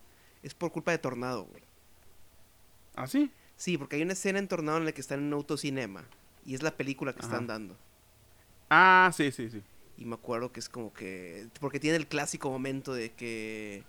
es 0.43 0.53
por 0.53 0.71
culpa 0.71 0.91
de 0.91 0.97
Tornado, 0.99 1.45
güey. 1.45 1.63
¿Ah, 2.95 3.07
sí? 3.07 3.31
Sí, 3.57 3.77
porque 3.77 3.95
hay 3.97 4.01
una 4.03 4.13
escena 4.13 4.39
en 4.39 4.47
Tornado 4.47 4.77
en 4.77 4.85
la 4.85 4.91
que 4.91 5.01
están 5.01 5.19
en 5.19 5.25
un 5.27 5.33
autocinema. 5.33 6.05
Y 6.45 6.53
es 6.55 6.61
la 6.61 6.75
película 6.77 7.13
que 7.13 7.21
están 7.21 7.47
dando. 7.47 7.75
Ah, 8.69 9.11
sí, 9.15 9.31
sí, 9.31 9.49
sí. 9.49 9.63
Y 9.97 10.05
me 10.05 10.15
acuerdo 10.15 10.51
que 10.51 10.59
es 10.59 10.69
como 10.69 10.93
que. 10.93 11.47
Porque 11.59 11.79
tiene 11.79 11.97
el 11.97 12.07
clásico 12.07 12.49
momento 12.49 12.93
de 12.93 13.11
que. 13.11 13.83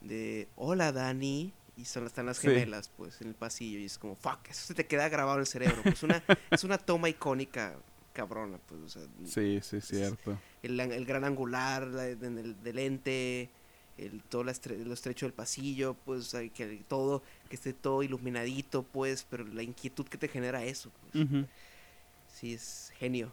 De. 0.00 0.48
Hola, 0.56 0.92
Dani. 0.92 1.52
Y 1.76 1.84
son, 1.84 2.06
están 2.06 2.24
las 2.24 2.38
Sí. 2.38 2.48
gemelas, 2.48 2.88
pues, 2.96 3.20
en 3.20 3.28
el 3.28 3.34
pasillo. 3.34 3.78
Y 3.78 3.84
es 3.84 3.98
como, 3.98 4.16
fuck, 4.16 4.48
eso 4.48 4.66
se 4.66 4.72
te 4.74 4.86
queda 4.86 5.10
grabado 5.10 5.36
en 5.36 5.40
el 5.42 5.46
cerebro. 5.46 5.82
Pues 5.82 6.02
una, 6.02 6.22
es 6.50 6.64
una 6.64 6.78
toma 6.78 7.10
icónica, 7.10 7.76
cabrona, 8.14 8.58
pues. 8.66 8.80
O 8.80 8.88
sea, 8.88 9.02
Sí, 9.26 9.60
sí, 9.62 9.80
cierto. 9.82 10.38
el, 10.62 10.80
el 10.80 11.04
gran 11.04 11.24
angular 11.24 11.86
la- 11.86 12.08
en 12.08 12.38
el, 12.38 12.62
del 12.62 12.76
lente. 12.76 13.50
El, 13.98 14.22
todo 14.22 14.44
la 14.44 14.52
estre- 14.52 14.76
lo 14.84 14.92
estrecho 14.92 15.24
del 15.26 15.32
pasillo, 15.34 15.94
pues, 16.04 16.34
hay 16.34 16.50
que 16.50 16.82
todo, 16.86 17.22
que 17.48 17.56
esté 17.56 17.72
todo 17.72 18.02
iluminadito, 18.02 18.82
pues, 18.82 19.26
pero 19.28 19.44
la 19.44 19.62
inquietud 19.62 20.06
que 20.06 20.18
te 20.18 20.28
genera 20.28 20.62
eso, 20.64 20.90
pues, 21.12 21.26
sí, 22.28 22.52
es 22.52 22.92
genio. 22.98 23.32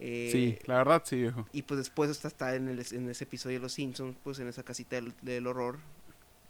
Eh, 0.00 0.28
Sí, 0.32 0.58
la 0.66 0.76
verdad 0.78 1.02
sí, 1.04 1.16
viejo. 1.16 1.46
y 1.52 1.62
pues 1.62 1.78
después 1.78 2.08
hasta 2.10 2.28
está 2.28 2.54
en, 2.54 2.68
el, 2.68 2.84
en 2.92 3.10
ese 3.10 3.24
episodio 3.24 3.58
de 3.58 3.62
Los 3.62 3.72
Simpsons, 3.72 4.16
pues 4.22 4.38
en 4.38 4.46
esa 4.48 4.62
casita 4.62 4.96
del, 4.96 5.12
del 5.22 5.46
horror. 5.46 5.78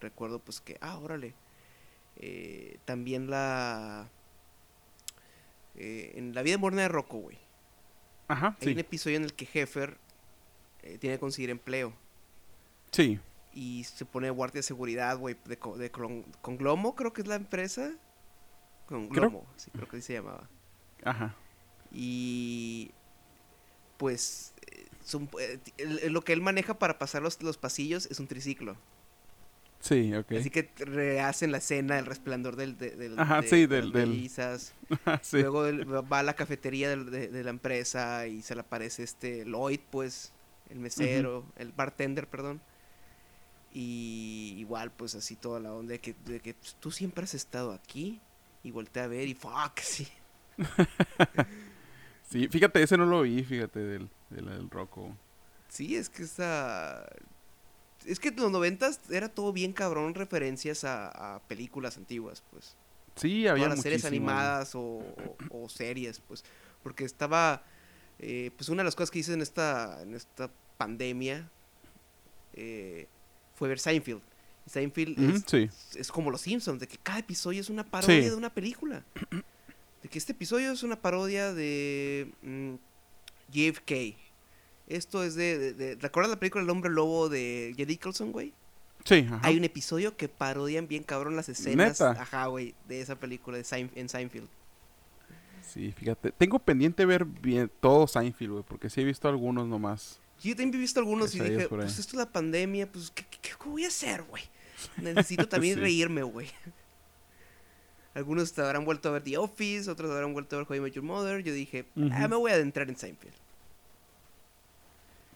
Recuerdo 0.00 0.38
pues 0.38 0.60
que, 0.60 0.76
ah, 0.80 0.98
órale. 0.98 1.34
eh, 2.16 2.78
también 2.84 3.30
la... 3.30 4.08
eh, 5.76 6.12
en 6.16 6.34
La 6.34 6.42
vida 6.42 6.58
moderna 6.58 6.82
de 6.82 6.88
Rocco, 6.88 7.18
güey. 7.18 7.38
Ajá, 8.28 8.56
Hay 8.60 8.72
un 8.72 8.78
episodio 8.78 9.16
en 9.16 9.24
el 9.24 9.32
que 9.32 9.48
Heffer 9.52 9.96
tiene 11.00 11.16
que 11.16 11.18
conseguir 11.18 11.48
empleo. 11.50 11.92
Sí, 12.92 13.18
Y 13.54 13.84
se 13.84 14.04
pone 14.04 14.28
guardia 14.30 14.58
de 14.58 14.62
seguridad, 14.64 15.16
güey, 15.18 15.34
de, 15.46 15.56
de 15.56 15.92
Clon- 15.92 16.24
Conglomo, 16.42 16.94
creo 16.94 17.12
que 17.14 17.22
es 17.22 17.26
la 17.26 17.36
empresa. 17.36 17.92
Conglomo, 18.86 19.46
sí, 19.56 19.70
creo 19.70 19.88
que 19.88 19.96
así 19.96 20.06
se 20.06 20.12
llamaba. 20.14 20.48
ajá. 21.04 21.34
Y 21.90 22.90
pues 23.98 24.54
eh, 24.66 24.86
son- 25.04 25.28
eh, 25.38 25.58
el- 25.76 26.12
lo 26.12 26.22
que 26.22 26.32
él 26.32 26.40
maneja 26.40 26.78
para 26.78 26.98
pasar 26.98 27.20
los, 27.22 27.42
los 27.42 27.58
pasillos 27.58 28.06
es 28.06 28.18
un 28.18 28.26
triciclo. 28.26 28.76
Sí, 29.80 30.12
ok. 30.12 30.32
Así 30.32 30.50
que 30.50 30.72
rehacen 30.78 31.52
la 31.52 31.58
escena 31.58 31.94
del 31.96 32.06
resplandor 32.06 32.56
del... 32.56 32.76
de- 32.78 32.96
del- 32.96 33.16
Ajá, 33.18 33.42
de- 33.42 33.48
sí, 33.48 33.66
de 33.66 33.76
del- 33.82 33.92
las 33.92 33.92
del- 33.92 34.10
sí. 35.22 35.38
Luego 35.40 35.66
él 35.66 35.86
va 36.12 36.18
a 36.18 36.22
la 36.24 36.34
cafetería 36.34 36.88
del- 36.90 37.10
de, 37.10 37.28
de 37.28 37.44
la 37.44 37.50
empresa 37.50 38.26
y 38.26 38.42
se 38.42 38.54
le 38.56 38.62
aparece 38.62 39.04
este 39.04 39.44
Lloyd, 39.44 39.80
pues, 39.90 40.32
el 40.70 40.80
mesero, 40.80 41.44
el 41.56 41.70
bartender, 41.72 42.26
perdón. 42.26 42.60
Y 43.72 44.54
igual, 44.58 44.90
pues 44.90 45.14
así 45.14 45.36
toda 45.36 45.60
la 45.60 45.72
onda 45.72 45.92
de 45.92 46.00
que, 46.00 46.14
de 46.24 46.40
que 46.40 46.54
pues, 46.54 46.74
tú 46.80 46.90
siempre 46.90 47.22
has 47.24 47.34
estado 47.34 47.72
aquí. 47.72 48.20
Y 48.64 48.72
voltea 48.72 49.04
a 49.04 49.06
ver 49.06 49.28
y 49.28 49.34
fuck, 49.34 49.78
sí. 49.82 50.08
Sí, 52.30 52.48
fíjate, 52.48 52.82
ese 52.82 52.96
no 52.96 53.06
lo 53.06 53.22
vi, 53.22 53.42
fíjate, 53.42 53.80
del, 53.80 54.08
del, 54.30 54.44
del 54.46 54.70
Rocco. 54.70 55.16
Sí, 55.68 55.96
es 55.96 56.08
que 56.10 56.22
esa... 56.24 57.06
Es 58.06 58.20
que 58.20 58.28
en 58.28 58.36
los 58.36 58.50
noventas 58.50 59.00
era 59.10 59.28
todo 59.28 59.52
bien 59.52 59.72
cabrón 59.72 60.14
referencias 60.14 60.84
a, 60.84 61.36
a 61.36 61.40
películas 61.48 61.96
antiguas, 61.96 62.42
pues. 62.50 62.76
Sí, 63.16 63.46
había 63.48 63.64
Todas 63.64 63.78
las 63.78 63.82
series 63.82 64.04
animadas 64.04 64.74
o, 64.74 64.80
o- 64.80 65.36
o 65.64 65.68
series, 65.68 66.20
pues. 66.20 66.44
Porque 66.82 67.04
estaba... 67.04 67.62
eh, 68.18 68.50
pues 68.56 68.68
una 68.68 68.82
de 68.82 68.84
las 68.84 68.94
cosas 68.94 69.10
que 69.10 69.18
hice 69.18 69.32
en 69.32 69.42
esta, 69.42 70.00
en 70.02 70.14
esta 70.14 70.50
pandemia 70.76 71.50
eh, 72.54 73.06
fue 73.56 73.68
ver 73.68 73.78
Seinfeld. 73.78 74.22
Seinfeld 74.66 75.18
es, 75.18 75.42
sí. 75.46 75.68
es 75.98 76.12
como 76.12 76.30
Los 76.30 76.42
Simpsons, 76.42 76.78
de 76.80 76.86
que 76.86 76.98
cada 76.98 77.18
episodio 77.20 77.60
es 77.60 77.70
una 77.70 77.84
parodia 77.84 78.22
Sí. 78.22 78.28
de 78.28 78.36
una 78.36 78.52
película. 78.52 79.02
De 80.08 80.10
que 80.12 80.18
este 80.18 80.32
episodio 80.32 80.72
es 80.72 80.82
una 80.82 80.96
parodia 80.96 81.52
de 81.52 82.32
mm, 82.40 82.76
JFK. 83.52 84.16
Esto 84.86 85.22
es 85.22 85.34
de, 85.34 85.58
de, 85.58 85.74
de- 85.74 85.94
¿Recuerdas 85.96 86.30
la 86.30 86.40
película 86.40 86.64
El 86.64 86.70
Hombre 86.70 86.90
Lobo 86.90 87.28
de 87.28 87.74
Jed 87.76 87.88
Nicholson, 87.88 88.32
güey? 88.32 88.54
Sí, 89.04 89.16
ajá. 89.26 89.40
Hay 89.42 89.58
un 89.58 89.64
episodio 89.64 90.16
que 90.16 90.30
parodian 90.30 90.88
bien 90.88 91.02
cabrón 91.02 91.36
las 91.36 91.50
escenas. 91.50 92.00
¿Neta? 92.00 92.12
Ajá, 92.22 92.46
güey, 92.46 92.74
de 92.88 93.02
esa 93.02 93.16
película 93.16 93.58
de 93.58 93.90
en 93.96 94.08
Seinfeld. 94.08 94.48
Sí, 95.70 95.92
fíjate. 95.92 96.32
Tengo 96.32 96.58
pendiente 96.58 97.04
ver 97.04 97.26
bien 97.26 97.70
todo 97.80 98.06
Seinfeld, 98.06 98.50
güey, 98.50 98.64
porque 98.66 98.88
sí 98.88 99.02
he 99.02 99.04
visto 99.04 99.28
algunos 99.28 99.68
nomás. 99.68 100.20
Yo 100.42 100.56
también 100.56 100.74
he 100.76 100.78
visto 100.78 101.00
algunos 101.00 101.34
y 101.34 101.40
dije, 101.40 101.68
pues 101.68 101.98
esto 101.98 102.12
es 102.12 102.14
la 102.18 102.32
pandemia, 102.32 102.90
pues, 102.90 103.10
¿qué, 103.10 103.26
qué- 103.30 103.40
qué 103.42 103.68
voy 103.68 103.84
a 103.84 103.88
hacer, 103.88 104.22
güey? 104.22 104.42
Necesito 104.96 105.46
también 105.46 105.74
Sí. 105.74 105.80
reírme, 105.82 106.22
güey. 106.22 106.48
Algunos 108.18 108.52
te 108.52 108.60
habrán 108.62 108.84
vuelto 108.84 109.08
a 109.08 109.12
ver 109.12 109.22
The 109.22 109.38
Office, 109.38 109.88
otros 109.88 110.10
habrán 110.10 110.32
vuelto 110.32 110.56
a 110.56 110.58
ver 110.58 110.66
How 110.68 110.74
I 110.76 110.80
Met 110.80 110.92
Your 110.92 111.04
Mother. 111.04 111.42
Yo 111.42 111.52
dije, 111.52 111.86
ah, 112.12 112.26
me 112.26 112.34
voy 112.36 112.50
a 112.50 112.54
adentrar 112.54 112.88
en 112.88 112.96
Seinfeld. 112.96 113.34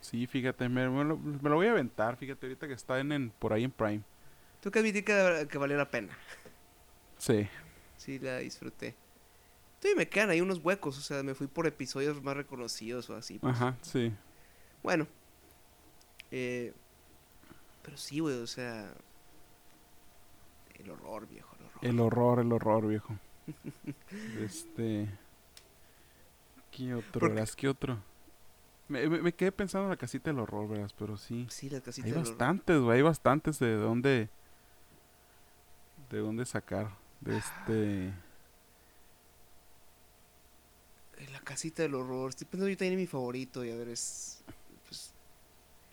Sí, 0.00 0.26
fíjate, 0.26 0.68
me, 0.68 0.88
me 0.88 1.04
lo, 1.04 1.16
me 1.16 1.48
lo 1.48 1.54
voy 1.54 1.68
a 1.68 1.70
aventar, 1.70 2.16
fíjate, 2.16 2.46
ahorita 2.46 2.66
que 2.66 2.74
está 2.74 2.98
en, 2.98 3.12
en- 3.12 3.30
por 3.30 3.52
ahí 3.52 3.62
en 3.64 3.70
Prime. 3.70 4.02
Tengo 4.60 4.72
que 4.72 4.78
admitir 4.80 5.04
que, 5.04 5.46
que 5.48 5.58
valió 5.58 5.76
la 5.76 5.88
pena. 5.90 6.16
Sí. 7.18 7.48
Sí, 7.96 8.18
la 8.18 8.38
disfruté. 8.38 8.96
Todavía 9.80 9.98
me 9.98 10.08
quedan 10.08 10.30
ahí 10.30 10.40
unos 10.40 10.58
huecos, 10.58 10.98
o 10.98 11.00
sea, 11.00 11.22
me 11.22 11.34
fui 11.34 11.46
por 11.46 11.68
episodios 11.68 12.20
más 12.20 12.36
reconocidos 12.36 13.08
o 13.10 13.16
así. 13.16 13.38
pues. 13.38 13.54
Ajá, 13.54 13.76
sí. 13.82 14.12
Bueno. 14.82 15.06
Eh, 16.32 16.72
pero 17.82 17.96
sí, 17.96 18.18
güey, 18.18 18.38
o 18.40 18.46
sea... 18.48 18.92
El 20.78 20.90
horror, 20.90 21.28
viejo, 21.28 21.51
el 21.82 22.00
horror. 22.00 22.40
El 22.40 22.52
horror, 22.52 22.86
viejo. 22.86 23.14
este. 24.40 25.08
¿Qué 26.70 26.94
otro, 26.94 27.20
Porque- 27.20 27.34
verás? 27.34 27.54
¿Qué 27.56 27.68
otro? 27.68 27.98
Me, 28.88 29.08
me- 29.08 29.22
me 29.22 29.32
quedé 29.34 29.52
pensando 29.52 29.84
en 29.86 29.90
la 29.90 29.96
casita 29.96 30.30
del 30.30 30.40
horror, 30.40 30.68
verás, 30.68 30.92
pero 30.92 31.16
sí. 31.16 31.46
Sí, 31.50 31.68
las 31.70 31.82
casitas 31.82 32.04
Hay 32.06 32.10
del 32.12 32.20
horror. 32.20 32.30
bastantes, 32.30 32.80
güey, 32.80 32.96
hay 32.96 33.02
bastantes 33.02 33.58
de 33.58 33.74
dónde. 33.76 34.28
De 36.10 36.18
dónde 36.18 36.44
sacar. 36.44 36.90
De 37.20 37.36
este. 37.38 38.06
Eh, 41.18 41.28
La 41.32 41.40
casita 41.40 41.82
del 41.82 41.94
horror. 41.94 42.30
Estoy 42.30 42.46
pensando 42.46 42.68
yo 42.68 42.76
también 42.76 42.94
en 42.94 43.00
mi 43.00 43.06
favorito 43.06 43.64
y 43.64 43.70
a 43.70 43.76
ver, 43.76 43.88
es... 43.88 44.42
Pues, 44.88 45.12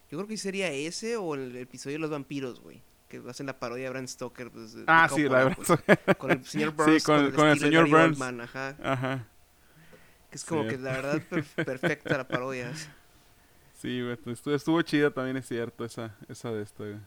yo 0.09 0.17
creo 0.17 0.27
que 0.27 0.37
sería 0.37 0.71
ese 0.71 1.17
o 1.17 1.35
el, 1.35 1.55
episodio 1.55 1.95
de 1.95 1.99
los 1.99 2.09
vampiros, 2.09 2.59
güey. 2.61 2.81
Que 3.09 3.21
hacen 3.27 3.47
la 3.47 3.59
parodia 3.59 3.85
de 3.85 3.89
Bram 3.89 4.07
Stoker. 4.07 4.51
pues, 4.51 4.73
de- 4.73 4.79
de 4.81 4.85
Ah, 4.87 5.09
sí, 5.13 5.23
la 5.23 5.43
Coppola, 5.43 5.43
verdad. 5.45 5.97
pues, 6.05 6.17
Con 6.17 6.31
el 6.31 6.45
señor 6.45 6.71
Burns. 6.71 7.03
con- 7.03 7.31
con 7.31 7.47
el 7.47 7.59
de 7.59 7.65
señor 7.65 7.89
Gary 7.89 7.91
Burns. 7.91 8.21
Oldman, 8.21 8.41
ajá. 8.41 8.75
Ajá. 8.83 9.27
Que 10.29 10.35
es 10.35 10.45
como 10.45 10.63
Sí. 10.63 10.69
que 10.69 10.77
la 10.77 10.91
verdad 10.93 11.21
per- 11.27 11.43
perfecta 11.65 12.17
la 12.17 12.27
parodia. 12.27 12.71
Sí, 13.81 14.01
güey, 14.01 14.17
estuvo, 14.33 14.53
estuvo 14.55 14.81
chida 14.83 15.09
también, 15.09 15.37
es 15.37 15.47
cierto, 15.47 15.85
esa, 15.85 16.15
esa 16.27 16.51
de 16.51 16.61
este, 16.63 16.83
güey. 16.83 16.99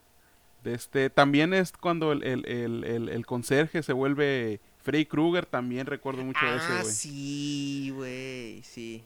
De 0.64 0.74
este, 0.74 1.10
también 1.10 1.52
es 1.54 1.70
cuando 1.72 2.12
el, 2.12 2.22
el, 2.24 2.44
el, 2.84 3.08
el, 3.08 3.26
conserje 3.26 3.82
se 3.82 3.92
vuelve 3.92 4.60
Freddy 4.82 5.04
Krueger, 5.06 5.44
también 5.46 5.86
recuerdo 5.86 6.22
mucho 6.24 6.44
de 6.46 6.52
ah, 6.52 6.56
ese, 6.56 6.72
güey. 6.82 6.84
sí, 6.94 7.92
güey, 7.94 8.62
sí. 8.62 9.04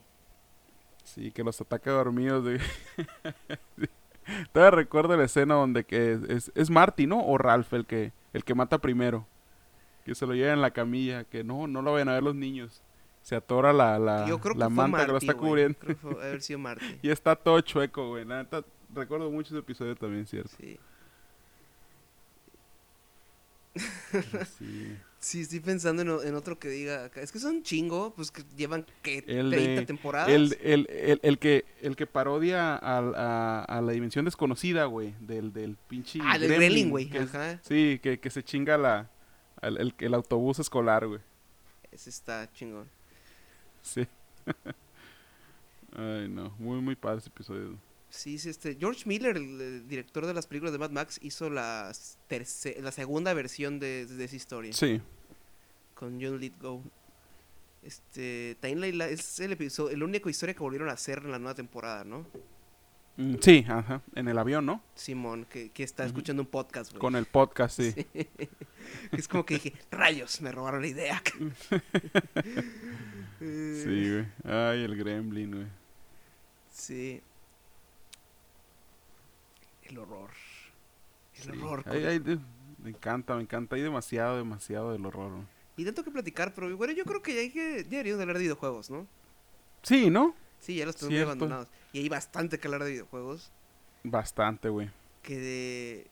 Sí, 1.03 1.31
que 1.31 1.43
los 1.43 1.59
ataca 1.61 1.91
dormidos, 1.91 2.43
güey. 2.43 2.57
Sí. 3.77 3.85
Todavía 4.51 4.71
recuerdo 4.75 5.15
la 5.17 5.23
escena 5.23 5.55
donde 5.55 5.83
que 5.83 6.13
es, 6.13 6.23
es, 6.23 6.51
es 6.55 6.69
Marty, 6.69 7.07
¿no? 7.07 7.25
O 7.25 7.37
Ralph 7.37 7.73
el 7.73 7.85
que, 7.85 8.11
el 8.33 8.43
que 8.43 8.55
mata 8.55 8.77
primero. 8.79 9.25
Que 10.05 10.15
se 10.15 10.25
lo 10.25 10.33
lleva 10.33 10.53
en 10.53 10.61
la 10.61 10.71
camilla, 10.71 11.23
que 11.25 11.43
no, 11.43 11.67
no 11.67 11.81
lo 11.81 11.93
vayan 11.93 12.09
a 12.09 12.13
ver 12.13 12.23
los 12.23 12.35
niños. 12.35 12.81
Se 13.21 13.35
atora 13.35 13.73
la, 13.73 13.99
la, 13.99 14.25
Yo 14.25 14.39
creo 14.39 14.53
que 14.53 14.59
la 14.59 14.69
manta 14.69 15.05
que 15.05 15.11
lo 15.11 15.17
está 15.17 15.33
güey. 15.33 15.47
cubriendo. 15.49 15.77
Creo 15.79 15.95
que 15.97 16.01
fue 16.01 16.23
haber 16.23 16.41
sido 16.41 16.59
Marty. 16.59 16.99
Y 17.01 17.09
está 17.09 17.35
todo 17.35 17.59
chueco, 17.61 18.09
güey. 18.09 18.23
La 18.23 18.37
neta, 18.37 18.63
recuerdo 18.93 19.29
mucho 19.29 19.49
ese 19.49 19.59
episodio 19.59 19.95
también, 19.95 20.25
¿cierto? 20.25 20.51
Sí. 20.57 20.79
Sí. 24.57 24.97
Sí, 25.19 25.41
estoy 25.41 25.59
pensando 25.61 26.01
en, 26.03 26.27
en 26.27 26.35
otro 26.35 26.59
que 26.59 26.69
diga. 26.69 27.09
Es 27.15 27.31
que 27.31 27.39
son 27.39 27.63
chingo, 27.63 28.13
pues 28.15 28.29
que 28.29 28.43
llevan 28.55 28.85
que 29.01 29.17
El 29.27 29.49
30 29.49 29.57
de- 29.81 29.85
temporadas. 29.87 30.29
El, 30.29 30.55
el, 30.61 30.87
el, 30.91 31.19
el 31.23 31.39
que, 31.39 31.65
el 31.81 31.95
que 31.95 32.05
parodia 32.05 32.75
a, 32.75 33.63
a 33.63 33.81
la 33.81 33.91
dimensión 33.93 34.25
desconocida, 34.25 34.85
güey. 34.85 35.15
Del, 35.19 35.51
del 35.53 35.75
pinche. 35.87 36.19
ah, 36.23 36.37
del 36.37 36.53
Gremlin, 36.53 36.89
güey. 36.91 37.09
Sí, 37.63 37.99
que, 38.01 38.19
que 38.19 38.29
se 38.29 38.43
chinga 38.43 38.77
la, 38.77 39.09
el, 39.63 39.93
el 39.97 40.13
autobús 40.13 40.59
escolar, 40.59 41.07
güey. 41.07 41.19
Ese 41.91 42.11
está 42.11 42.51
chingón. 42.53 42.87
Sí. 43.81 44.05
Ay, 45.95 46.27
no. 46.29 46.53
Muy, 46.59 46.79
muy 46.81 46.95
padre 46.95 47.19
ese 47.19 47.29
episodio. 47.29 47.75
Sí, 48.09 48.39
sí, 48.39 48.49
este. 48.49 48.75
George 48.79 49.03
Miller, 49.05 49.35
el, 49.37 49.87
director 49.87 50.25
de 50.25 50.33
las 50.33 50.47
películas 50.47 50.71
de 50.73 50.79
Mad 50.79 50.91
Max, 50.91 51.19
hizo 51.21 51.49
la, 51.49 51.91
terce- 52.29 52.79
la 52.81 52.91
segunda 52.91 53.33
versión 53.33 53.79
de, 53.79 54.05
de 54.05 54.23
esa 54.25 54.35
historia. 54.35 54.73
Sí. 54.73 55.01
Con 55.93 56.21
John 56.21 56.39
Lithgow. 56.39 56.81
Este. 57.83 58.57
También 58.61 58.97
la- 58.97 59.07
es 59.09 59.39
el 59.39 59.51
episodio, 59.53 59.93
el 59.93 60.03
único 60.03 60.29
historia 60.29 60.53
que 60.53 60.59
volvieron 60.61 60.89
a 60.89 60.93
hacer 60.93 61.19
en 61.19 61.31
la 61.31 61.39
nueva 61.39 61.55
temporada, 61.55 62.03
¿no? 62.03 62.25
Mm, 63.17 63.35
Sí, 63.41 63.65
ajá. 63.67 64.01
En 64.15 64.27
el 64.27 64.37
avión, 64.37 64.65
¿no? 64.65 64.81
Simón, 64.95 65.45
que, 65.49 65.71
que 65.71 65.83
está 65.83 66.05
escuchando 66.05 66.41
un 66.43 66.47
podcast, 66.47 66.91
güey. 66.91 66.99
Con 67.01 67.15
el 67.15 67.25
podcast, 67.25 67.81
sí. 67.81 67.93
Es 69.11 69.27
como 69.27 69.45
que 69.45 69.55
dije, 69.55 69.73
rayos, 69.91 70.39
me 70.41 70.51
robaron 70.51 70.81
la 70.81 70.87
idea. 70.87 71.21
Sí, 73.39 74.11
güey. 74.11 74.25
Ay, 74.43 74.83
el 74.83 74.95
gremlin, 74.97 75.51
güey. 75.51 75.67
Sí. 76.71 77.21
El 79.87 79.97
horror. 79.99 80.29
El 81.35 81.43
Sí. 81.43 81.49
horror. 81.61 81.85
Me 82.83 82.89
encanta, 82.91 83.35
me 83.35 83.41
encanta. 83.41 83.75
Hay 83.75 83.81
demasiado, 83.81 84.37
demasiado 84.37 84.91
del 84.91 85.05
horror. 85.05 85.31
Y 85.75 85.85
tanto 85.85 86.03
que 86.03 86.11
platicar, 86.11 86.53
pero 86.53 86.75
bueno, 86.77 86.93
yo 86.93 87.05
creo 87.05 87.21
que 87.21 87.35
ya 87.35 87.41
hay 87.41 87.51
que 87.51 87.83
ya 87.83 87.89
deberíamos 87.89 88.17
de 88.17 88.23
hablar 88.23 88.37
de 88.37 88.43
videojuegos, 88.43 88.89
¿no? 88.89 89.07
Sí, 89.83 90.09
¿no? 90.09 90.35
Sí, 90.59 90.75
ya 90.75 90.85
los 90.85 90.95
tenemos 90.95 91.13
muy 91.13 91.21
abandonados. 91.23 91.67
Y 91.93 91.99
hay 91.99 92.09
bastante 92.09 92.59
que 92.59 92.67
hablar 92.67 92.83
de 92.83 92.91
videojuegos. 92.91 93.51
Bastante, 94.03 94.69
güey. 94.69 94.89
Que 95.21 95.37
de... 95.37 96.07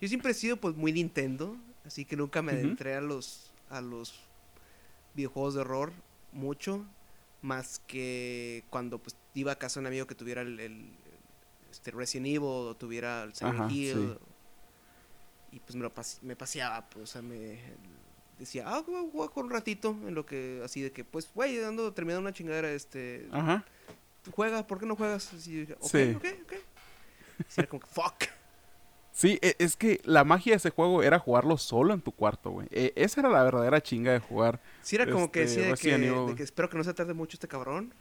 Yo 0.00 0.08
siempre 0.08 0.30
he 0.30 0.34
sido 0.34 0.56
pues 0.58 0.76
muy 0.76 0.92
Nintendo, 0.92 1.56
así 1.84 2.04
que 2.04 2.16
nunca 2.16 2.40
me 2.40 2.52
adentré 2.52 2.94
a 2.94 3.00
los 3.00 3.52
a 3.68 3.80
los 3.80 4.20
videojuegos 5.14 5.54
de 5.54 5.60
horror 5.60 5.92
mucho, 6.32 6.86
más 7.42 7.80
que 7.86 8.64
cuando 8.70 8.98
pues 8.98 9.16
iba 9.34 9.52
a 9.52 9.56
casa 9.58 9.78
un 9.80 9.86
amigo 9.86 10.06
que 10.06 10.14
tuviera 10.14 10.42
el, 10.42 10.58
el- 10.60 10.90
este 11.70 11.90
Resident 11.90 12.26
Evil 12.26 12.40
o 12.42 12.76
tuviera 12.76 13.22
el 13.24 13.34
Silent 13.34 13.60
Ajá, 13.60 13.70
Hill 13.72 14.18
sí. 14.20 15.56
y 15.56 15.60
pues 15.60 15.76
me, 15.76 15.82
lo 15.82 15.94
pas- 15.94 16.18
me 16.22 16.34
paseaba, 16.34 16.88
pues, 16.88 17.04
o 17.04 17.06
sea, 17.06 17.22
me 17.22 17.60
decía, 18.38 18.64
ah, 18.66 18.82
voy 18.86 19.26
a 19.26 19.28
jugar 19.30 19.44
un 19.44 19.50
ratito 19.50 19.90
en 20.06 20.14
lo 20.14 20.24
que 20.26 20.60
así 20.64 20.80
de 20.82 20.90
que 20.92 21.04
pues, 21.04 21.28
güey, 21.34 21.62
ando 21.62 21.92
terminando 21.92 22.22
una 22.22 22.32
chingadera, 22.32 22.70
este, 22.72 23.28
Ajá. 23.32 23.64
juega, 24.34 24.66
¿por 24.66 24.80
qué 24.80 24.86
no 24.86 24.96
juegas? 24.96 25.32
Así, 25.34 25.62
ok, 25.70 25.84
Sí. 25.84 26.12
ok, 26.16 26.24
ok. 26.44 26.52
Y 27.56 27.60
era 27.60 27.68
como 27.68 27.80
que, 27.80 27.86
fuck. 27.86 28.24
Sí, 29.12 29.38
e- 29.42 29.56
es 29.58 29.76
que 29.76 30.00
la 30.04 30.22
magia 30.24 30.52
de 30.52 30.58
ese 30.58 30.70
juego 30.70 31.02
era 31.02 31.18
jugarlo 31.18 31.56
solo 31.58 31.92
en 31.94 32.00
tu 32.00 32.12
cuarto, 32.12 32.50
güey. 32.50 32.68
E- 32.70 32.92
esa 32.94 33.20
era 33.20 33.28
la 33.30 33.42
verdadera 33.42 33.82
chinga 33.82 34.12
de 34.12 34.20
jugar. 34.20 34.60
Sí, 34.82 34.94
era 34.96 35.10
como 35.10 35.32
que 35.32 35.42
Este, 35.42 35.62
decía 35.62 35.98
de 35.98 36.06
que, 36.06 36.34
de 36.36 36.44
espero 36.44 36.68
que 36.70 36.76
no 36.78 36.84
se 36.84 36.94
tarde 36.94 37.14
mucho 37.14 37.34
este 37.36 37.48
cabrón. 37.48 37.92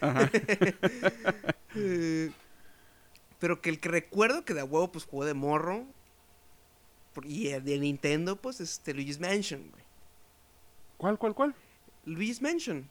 Ajá. 0.00 0.30
Eh, 1.74 2.30
pero 3.38 3.62
que 3.62 3.70
el 3.70 3.80
que 3.80 3.88
recuerdo 3.88 4.44
que 4.44 4.52
de 4.52 4.60
a 4.60 4.64
huevo 4.64 4.92
pues 4.92 5.04
jugó 5.06 5.24
de 5.24 5.32
morro. 5.34 5.86
Y 7.24 7.48
el 7.48 7.64
de 7.64 7.78
Nintendo, 7.78 8.36
pues, 8.36 8.60
este, 8.60 8.94
Luigi's 8.94 9.20
Mansion, 9.20 9.70
güey. 9.70 9.82
¿Cuál, 10.96 11.18
cuál, 11.18 11.34
cuál? 11.34 11.54
Luigi's 12.06 12.40
Mansion. 12.40 12.88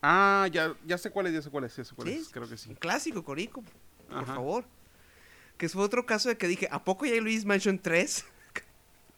Ah, 0.00 0.48
ya, 0.52 0.74
ya 0.84 0.98
sé 0.98 1.10
cuál 1.10 1.26
es, 1.28 1.32
ya 1.34 1.42
sé 1.42 1.50
cuál 1.50 1.64
es, 1.64 1.76
ya 1.76 1.84
sé 1.84 1.94
cuál 1.94 2.08
Sí, 2.08 2.14
es. 2.14 2.28
Creo 2.28 2.48
que 2.48 2.56
sí. 2.56 2.68
Un 2.70 2.74
clásico, 2.76 3.24
Corico, 3.24 3.62
por 4.08 4.16
Ajá. 4.18 4.34
favor. 4.34 4.64
Que 5.62 5.68
fue 5.68 5.84
otro 5.84 6.04
caso 6.04 6.28
de 6.28 6.36
que 6.36 6.48
dije, 6.48 6.66
¿a 6.72 6.82
poco 6.82 7.06
ya 7.06 7.12
hay 7.12 7.20
Luigi's 7.20 7.44
Mansion 7.44 7.78
3? 7.78 8.24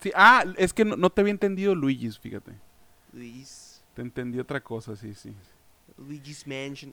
Sí, 0.02 0.10
ah, 0.14 0.44
es 0.58 0.74
que 0.74 0.84
no, 0.84 0.94
no 0.96 1.08
te 1.08 1.22
había 1.22 1.30
entendido 1.30 1.74
Luigi's, 1.74 2.18
fíjate. 2.18 2.52
Luis, 3.14 3.80
Te 3.94 4.02
entendí 4.02 4.38
otra 4.38 4.62
cosa, 4.62 4.94
sí, 4.94 5.14
sí. 5.14 5.32
Luigi's 5.96 6.46
Mansion. 6.46 6.92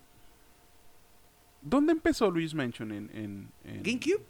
¿Dónde 1.62 1.92
empezó 1.92 2.32
Luigi's 2.32 2.54
Mansion? 2.54 2.94
¿En, 2.94 3.10
en, 3.14 3.52
en 3.66 3.84
¿GameCube? 3.84 4.24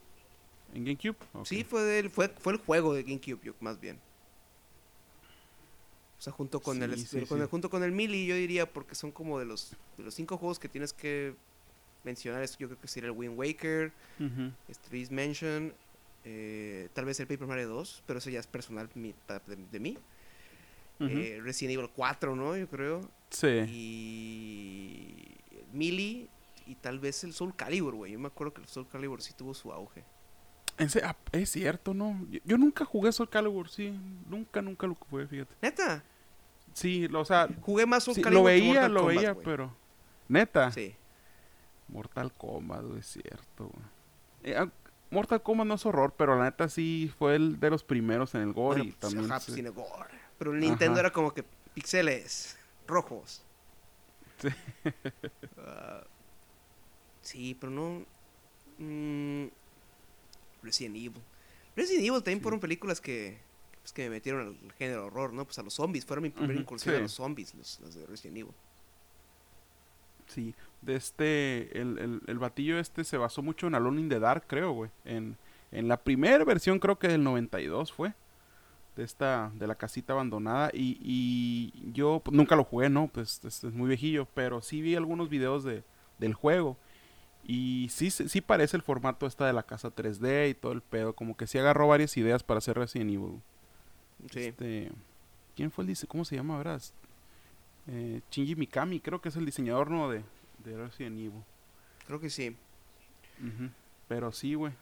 ¿En 0.73 0.85
GameCube? 0.85 1.15
Sí, 1.45 1.63
fue, 1.63 1.83
del, 1.83 2.09
fue, 2.09 2.29
fue 2.29 2.53
el 2.53 2.59
juego 2.59 2.95
de 2.95 3.03
GameCube, 3.03 3.39
yo, 3.43 3.53
más 3.59 3.79
bien. 3.79 3.99
O 6.17 6.21
sea, 6.23 6.33
junto 6.33 6.59
con, 6.59 6.81
el, 6.81 6.97
Sí, 6.97 7.05
sí, 7.05 7.25
con 7.27 7.37
sí. 7.37 7.43
el- 7.43 7.47
junto 7.49 7.69
con 7.69 7.83
el 7.83 7.91
Mili, 7.91 8.25
yo 8.25 8.33
diría, 8.33 8.65
porque 8.73 8.95
son 8.95 9.11
como 9.11 9.37
de 9.37 9.45
los, 9.45 9.75
de 9.97 10.03
los 10.05 10.15
cinco 10.15 10.37
juegos 10.37 10.57
que 10.57 10.69
tienes 10.69 10.91
que 10.91 11.35
mencionar. 12.03 12.41
es- 12.43 12.57
Yo 12.57 12.67
creo 12.67 12.79
que 12.79 12.87
sería 12.87 13.09
el 13.09 13.15
Wind 13.15 13.37
Waker, 13.37 13.91
Ujú. 14.19 14.51
este 14.67 14.89
Luigi's 14.89 15.11
Mansion, 15.11 15.73
eh, 16.23 16.89
tal 16.93 17.05
vez 17.05 17.19
el 17.19 17.27
Paper 17.27 17.47
Mario 17.47 17.69
2, 17.69 18.03
pero 18.05 18.19
eso 18.19 18.29
ya 18.29 18.39
es 18.39 18.47
personal 18.47 18.89
mi- 18.95 19.13
de, 19.47 19.55
de 19.71 19.79
mí. 19.79 19.97
Ujú. 20.99 21.09
Eh, 21.09 21.39
Resident 21.43 21.77
Evil 21.79 21.89
4, 21.95 22.35
¿no? 22.35 22.55
Yo 22.57 22.67
creo. 22.67 23.09
sí. 23.29 23.47
Y 23.67 25.15
Mili 25.73 26.27
y 26.67 26.75
tal 26.75 26.99
vez 26.99 27.23
el 27.23 27.33
Soul 27.33 27.55
Calibur, 27.55 27.95
güey. 27.95 28.11
Yo 28.11 28.19
me 28.19 28.27
acuerdo 28.27 28.53
que 28.53 28.61
el 28.61 28.67
Soul 28.67 28.87
Calibur 28.87 29.21
sí 29.21 29.33
tuvo 29.35 29.53
su 29.53 29.71
auge. 29.71 30.03
Ah, 31.03 31.15
es 31.31 31.51
cierto, 31.51 31.93
¿no? 31.93 32.25
Yo, 32.29 32.39
yo 32.43 32.57
nunca 32.57 32.85
jugué 32.85 33.11
Soul 33.11 33.29
Calibur, 33.29 33.69
sí. 33.69 33.93
Nunca, 34.29 34.61
nunca 34.61 34.87
lo 34.87 34.95
jugué, 34.95 35.27
fíjate. 35.27 35.53
Neta, 35.61 36.03
Sí, 36.73 37.07
lo, 37.09 37.19
o 37.19 37.25
sea, 37.25 37.49
jugué 37.61 37.85
más 37.85 38.03
Soul 38.05 38.15
sí, 38.15 38.21
Calibur 38.21 38.43
lo 38.43 38.47
que 38.47 38.53
veía, 38.53 38.73
Mortal 38.73 38.93
lo 38.93 38.99
Kombat, 39.01 39.17
veía, 39.17 39.35
pero... 39.35 39.75
Neta. 40.29 40.71
Sí. 40.71 40.95
Mortal 41.91 42.33
Kombat, 42.33 42.83
güey, 42.83 42.99
es 42.99 43.07
cierto, 43.07 43.67
güey. 43.67 43.85
Eh, 44.43 44.55
ah, 44.57 44.69
Mortal 45.11 45.41
Kombat 45.43 45.67
no 45.67 45.73
es 45.75 45.85
horror, 45.85 46.13
pero 46.17 46.37
la 46.37 46.45
neta 46.45 46.69
sí 46.69 47.11
fue 47.19 47.35
el 47.35 47.59
de 47.59 47.69
los 47.69 47.83
primeros 47.83 48.33
en 48.35 48.41
el 48.41 48.53
gore 48.53 48.77
Bueno, 48.79 48.83
y 48.85 48.91
pues, 48.93 48.99
también... 48.99 49.31
ajá, 49.31 49.39
se- 49.41 49.51
pues, 49.61 49.73
gore. 49.75 50.09
Pero 50.39 50.53
el 50.53 50.59
Nintendo 50.59 50.93
Ajá. 50.93 50.99
era 51.01 51.11
como 51.11 51.33
que 51.33 51.43
pixeles 51.73 52.57
rojos. 52.87 53.43
Sí. 54.39 54.47
Ah, 55.63 56.03
sí, 57.21 57.55
pero 57.59 57.71
no. 57.71 58.03
mm, 58.79 59.45
Resident 60.63 60.95
Evil. 60.95 61.21
Resident 61.75 62.05
Evil 62.05 62.19
también 62.23 62.39
Sí. 62.39 62.43
fueron 62.43 62.59
películas 62.59 62.99
que, 62.99 63.39
pues, 63.81 63.93
que 63.93 64.03
me 64.05 64.09
metieron 64.11 64.57
al 64.63 64.71
género 64.73 65.05
horror, 65.05 65.31
¿no? 65.33 65.45
Pues 65.45 65.59
a 65.59 65.63
los 65.63 65.73
zombies. 65.75 66.05
Fueron 66.05 66.23
mi 66.23 66.29
primera 66.31 66.53
Ujú, 66.53 66.61
incursión 66.61 66.95
a 66.95 66.99
los 66.99 67.11
zombies, 67.13 67.53
los, 67.53 67.79
los 67.79 67.93
de 67.93 68.05
Resident 68.07 68.37
Evil. 68.37 68.53
Sí, 70.31 70.55
de 70.81 70.95
este, 70.95 71.77
el, 71.77 71.97
el, 71.97 72.21
el 72.25 72.39
batillo 72.39 72.79
este 72.79 73.03
se 73.03 73.17
basó 73.17 73.41
mucho 73.41 73.67
en 73.67 73.75
Alone 73.75 73.99
in 73.99 74.09
the 74.09 74.19
Dark, 74.19 74.45
creo, 74.47 74.71
güey. 74.71 74.89
En, 75.03 75.35
en 75.73 75.89
la 75.89 75.97
primera 75.97 76.43
versión, 76.45 76.79
creo 76.79 76.97
que 76.97 77.09
del 77.09 77.21
92 77.21 77.91
fue, 77.91 78.13
de 78.95 79.03
esta, 79.03 79.51
de 79.55 79.67
la 79.67 79.75
casita 79.75 80.13
abandonada. 80.13 80.69
Y, 80.73 80.97
y 81.01 81.91
yo 81.91 82.21
pues, 82.23 82.33
nunca 82.33 82.55
lo 82.55 82.63
jugué, 82.63 82.89
¿no? 82.89 83.07
Pues 83.07 83.41
es, 83.43 83.65
es 83.65 83.73
muy 83.73 83.89
viejillo, 83.89 84.25
pero 84.33 84.61
sí 84.61 84.81
vi 84.81 84.95
algunos 84.95 85.27
videos 85.27 85.65
de, 85.65 85.83
del 86.17 86.33
juego. 86.33 86.77
Y 87.43 87.89
sí, 87.91 88.09
sí 88.09 88.39
parece 88.39 88.77
el 88.77 88.83
formato 88.83 89.25
esta 89.25 89.45
de 89.45 89.53
la 89.53 89.63
casa 89.63 89.93
3D 89.93 90.51
y 90.51 90.53
todo 90.53 90.71
el 90.71 90.81
pedo. 90.81 91.13
Como 91.13 91.35
que 91.35 91.45
sí 91.45 91.57
agarró 91.57 91.89
varias 91.89 92.15
ideas 92.15 92.41
para 92.43 92.59
hacer 92.59 92.77
Resident 92.77 93.11
Evil. 93.11 93.41
Sí. 94.31 94.39
Este, 94.39 94.91
¿Quién 95.57 95.71
fue 95.71 95.83
el 95.83 95.89
diseñador? 95.89 96.11
¿Cómo 96.11 96.25
se 96.25 96.35
llama, 96.37 96.57
verdad? 96.57 96.81
Eh, 97.87 98.21
Shinji 98.31 98.55
Mikami, 98.55 98.99
creo 98.99 99.21
que 99.21 99.29
es 99.29 99.35
el 99.35 99.45
diseñador, 99.45 99.89
¿no? 99.89 100.09
De, 100.09 100.23
de 100.63 100.77
Resident 100.77 101.17
Evil. 101.17 101.43
Creo 102.07 102.19
que 102.19 102.29
sí. 102.29 102.55
Ujú. 103.39 103.69
Pero 104.07 104.31
sí, 104.31 104.53
güey. 104.53 104.73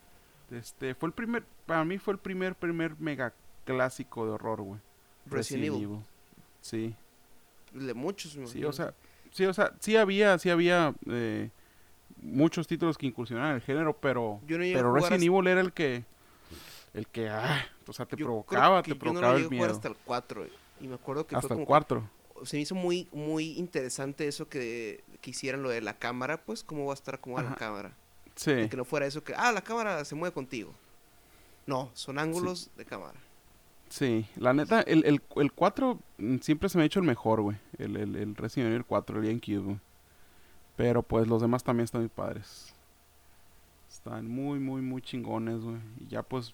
Este, 0.51 0.95
fue 0.95 1.07
el 1.07 1.13
primer, 1.13 1.43
para 1.65 1.85
mí 1.85 1.97
fue 1.97 2.13
el 2.13 2.19
primer, 2.19 2.55
primer 2.55 2.99
mega 2.99 3.33
clásico 3.65 4.25
de 4.25 4.31
horror, 4.31 4.61
güey. 4.61 4.79
Resident 5.27 5.65
Evil. 5.75 5.99
Sí, 6.61 6.95
De 7.71 7.93
muchos, 7.93 8.35
me 8.35 8.47
sí, 8.47 8.65
o 8.65 8.73
sea, 8.73 8.93
sí, 9.31 9.45
o 9.45 9.53
sea, 9.53 9.73
sí 9.79 9.95
había, 9.95 10.37
sí 10.39 10.49
había 10.49 10.93
eh, 11.07 11.51
muchos 12.21 12.67
títulos 12.67 12.97
que 12.97 13.05
incursionaban 13.05 13.51
en 13.51 13.55
el 13.57 13.61
género, 13.61 13.95
pero, 13.95 14.41
Yo 14.47 14.57
no 14.57 14.63
pero 14.63 14.91
Resident 14.93 15.23
Evil 15.23 15.47
era 15.47 15.61
el 15.61 15.71
que, 15.71 16.03
el 16.93 17.07
que, 17.07 17.29
ah, 17.29 17.63
o 17.87 17.93
sea, 17.93 18.05
te 18.05 18.17
Yo 18.17 18.25
provocaba, 18.25 18.81
te 18.81 18.89
yo 18.89 18.95
no 18.95 18.99
provocaba 18.99 19.33
llegué 19.35 19.43
el 19.45 19.49
miedo. 19.51 19.71
hasta 19.71 19.87
el 19.87 19.95
4. 20.03 20.47
Y 20.81 20.87
me 20.87 20.95
acuerdo 20.95 21.27
que 21.27 21.35
Hasta 21.35 21.47
fue 21.47 21.55
el 21.55 21.57
como 21.59 21.65
que 21.65 21.69
4. 21.69 22.09
Se 22.45 22.57
me 22.57 22.61
hizo 22.61 22.75
muy 22.75 23.07
muy 23.11 23.57
interesante 23.57 24.27
eso 24.27 24.47
que, 24.49 25.03
que 25.21 25.31
hicieran 25.31 25.63
lo 25.63 25.69
de 25.69 25.81
la 25.81 25.97
cámara, 25.97 26.43
pues 26.43 26.63
cómo 26.63 26.85
va 26.85 26.93
a 26.93 26.95
estar 26.95 27.15
acomodada 27.15 27.51
la 27.51 27.55
cámara. 27.55 27.95
Sí. 28.35 28.69
Que 28.69 28.77
no 28.77 28.85
fuera 28.85 29.05
eso 29.05 29.23
que, 29.23 29.33
ah, 29.35 29.51
la 29.51 29.61
cámara 29.61 30.03
se 30.05 30.15
mueve 30.15 30.33
contigo. 30.33 30.73
No, 31.67 31.91
son 31.93 32.17
ángulos 32.17 32.71
de 32.77 32.85
cámara. 32.85 33.19
Sí, 33.89 34.25
la 34.37 34.53
neta, 34.53 34.81
el, 34.81 35.03
el, 35.05 35.21
el 35.35 35.51
4 35.51 35.99
mm, 36.17 36.37
siempre 36.37 36.69
se 36.69 36.77
me 36.77 36.83
ha 36.83 36.87
hecho 36.87 36.99
el 36.99 37.05
mejor, 37.05 37.41
güey. 37.41 37.57
El, 37.77 37.97
el, 37.97 38.15
el 38.15 38.35
Resident 38.35 38.69
Evil 38.69 38.85
4, 38.85 39.19
el 39.19 39.27
GameCube, 39.27 39.65
güey. 39.65 39.79
Pero 40.75 41.03
pues 41.03 41.27
los 41.27 41.41
demás 41.41 41.63
también 41.63 41.85
están 41.85 42.01
muy 42.01 42.09
padres. 42.09 42.73
Están 43.89 44.29
muy, 44.29 44.59
muy, 44.59 44.81
muy 44.81 45.01
chingones, 45.01 45.59
güey. 45.59 45.77
Y 45.99 46.07
ya 46.07 46.23
pues 46.23 46.53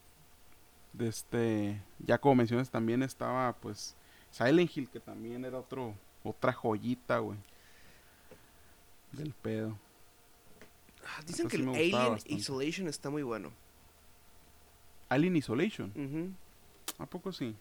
de 0.94 1.08
este, 1.08 1.82
ya 2.00 2.18
como 2.18 2.36
mencionas 2.36 2.70
también 2.70 3.04
estaba 3.04 3.54
pues 3.54 3.96
Silent 4.36 4.76
Hill 4.76 4.90
que 4.90 5.00
también 5.00 5.46
era 5.46 5.60
otro 5.60 5.94
otra 6.24 6.52
joyita, 6.52 7.20
güey. 7.20 7.38
Del 9.14 9.34
pedo. 9.34 9.78
Ah, 11.06 11.22
dicen 11.26 11.48
que 11.48 11.56
el 11.56 11.70
Alien 11.70 12.20
Isolation 12.26 12.88
está 12.88 13.10
muy 13.10 13.24
bueno. 13.24 13.52
Alien 15.08 15.38
Isolation. 15.38 16.36
¿A 16.98 17.06
poco 17.06 17.32
sí? 17.32 17.56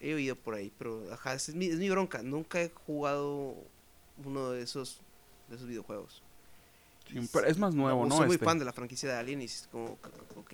He 0.00 0.12
oído 0.14 0.36
por 0.36 0.54
ahí, 0.54 0.70
pero 0.76 1.02
ajá, 1.12 1.34
es 1.34 1.54
mi, 1.54 1.66
es 1.66 1.78
mi 1.78 1.88
bronca. 1.88 2.22
Nunca 2.22 2.60
he 2.60 2.68
jugado 2.68 3.54
uno 4.22 4.50
de 4.50 4.62
esos, 4.62 5.00
de 5.48 5.56
esos 5.56 5.66
videojuegos. 5.66 6.22
pero 7.32 7.46
es 7.46 7.56
más 7.56 7.74
nuevo, 7.74 8.04
¿no? 8.04 8.16
Soy 8.16 8.26
muy 8.26 8.34
este. 8.34 8.44
fan 8.44 8.58
de 8.58 8.66
la 8.66 8.72
franquicia 8.74 9.08
de 9.08 9.16
Alien 9.16 9.40
y 9.40 9.46
es 9.46 9.68
como, 9.72 9.98
ok, 10.36 10.52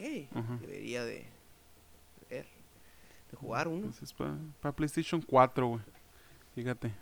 debería 0.61 1.05
de 1.05 1.39
de 3.31 3.37
jugar 3.37 3.68
uno. 3.68 3.91
para 4.61 4.74
PlayStation 4.74 5.22
4, 5.22 5.66
güey. 5.66 5.81
Fíjate. 6.55 6.93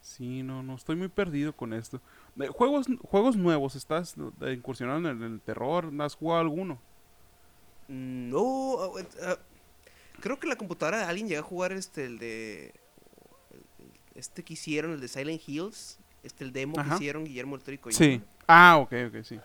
Sí, 0.00 0.42
no, 0.42 0.62
no, 0.62 0.76
estoy 0.76 0.96
muy 0.96 1.08
perdido 1.08 1.52
con 1.54 1.72
esto. 1.72 2.00
juegos, 2.50 2.86
juegos 3.02 3.36
nuevos, 3.36 3.76
¿estás 3.76 4.14
incursionando 4.40 5.10
en 5.10 5.22
el 5.22 5.40
terror? 5.40 5.92
¿Has 6.00 6.14
jugado 6.14 6.40
alguno? 6.40 6.80
No, 7.88 8.78
ah, 8.80 9.02
ah, 9.22 9.38
creo 10.20 10.38
que 10.38 10.46
la 10.46 10.56
computadora 10.56 10.98
de 10.98 11.04
Alien 11.04 11.28
llegó 11.28 11.40
a 11.40 11.48
jugar 11.48 11.72
este, 11.72 12.04
el 12.04 12.18
de... 12.18 12.74
Este 14.14 14.42
que 14.42 14.54
hicieron, 14.54 14.92
el 14.92 15.00
de 15.00 15.08
Silent 15.08 15.42
Hills. 15.46 15.98
Este, 16.22 16.44
el 16.44 16.52
demo 16.52 16.74
que 16.74 16.94
hicieron 16.94 17.24
Guillermo 17.24 17.56
el 17.56 17.62
Toro 17.62 17.90
Sí. 17.90 18.20
Ah, 18.46 18.78
ok, 18.78 18.92
ok, 19.08 19.22
sí. 19.22 19.40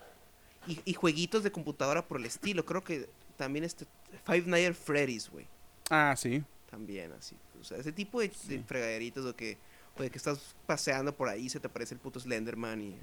Y, 0.85 0.93
jueguitos 0.93 1.43
de 1.43 1.51
computadora 1.51 2.07
por 2.07 2.17
el 2.17 2.25
estilo. 2.25 2.65
Creo 2.65 2.83
que 2.83 3.09
también 3.37 3.65
este... 3.65 3.85
Five 4.25 4.43
Nights 4.45 4.69
at 4.69 4.75
Freddy's, 4.75 5.29
güey. 5.29 5.45
Ah, 5.89 6.13
sí. 6.17 6.43
También, 6.69 7.11
así. 7.11 7.35
O 7.59 7.63
sea, 7.63 7.77
ese 7.77 7.91
tipo 7.91 8.19
de, 8.19 8.29
fregaderitos 8.65 9.25
o 9.25 9.35
que... 9.35 9.57
O 9.95 10.01
de 10.01 10.09
que 10.09 10.17
estás 10.17 10.55
paseando 10.65 11.15
por 11.15 11.29
ahí 11.29 11.45
y 11.45 11.49
se 11.49 11.59
te 11.59 11.67
aparece 11.67 11.93
el 11.93 11.99
puto 11.99 12.19
Slenderman 12.19 12.81
y... 12.81 12.97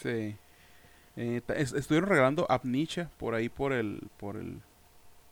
Sí. 0.00 0.36
Eh, 1.16 1.42
estuvieron 1.74 2.08
regalando 2.08 2.46
Amnesia 2.48 3.10
por 3.18 3.34
ahí 3.34 3.48
por 3.48 3.72
el... 3.72 4.08
Por 4.16 4.36
el 4.36 4.60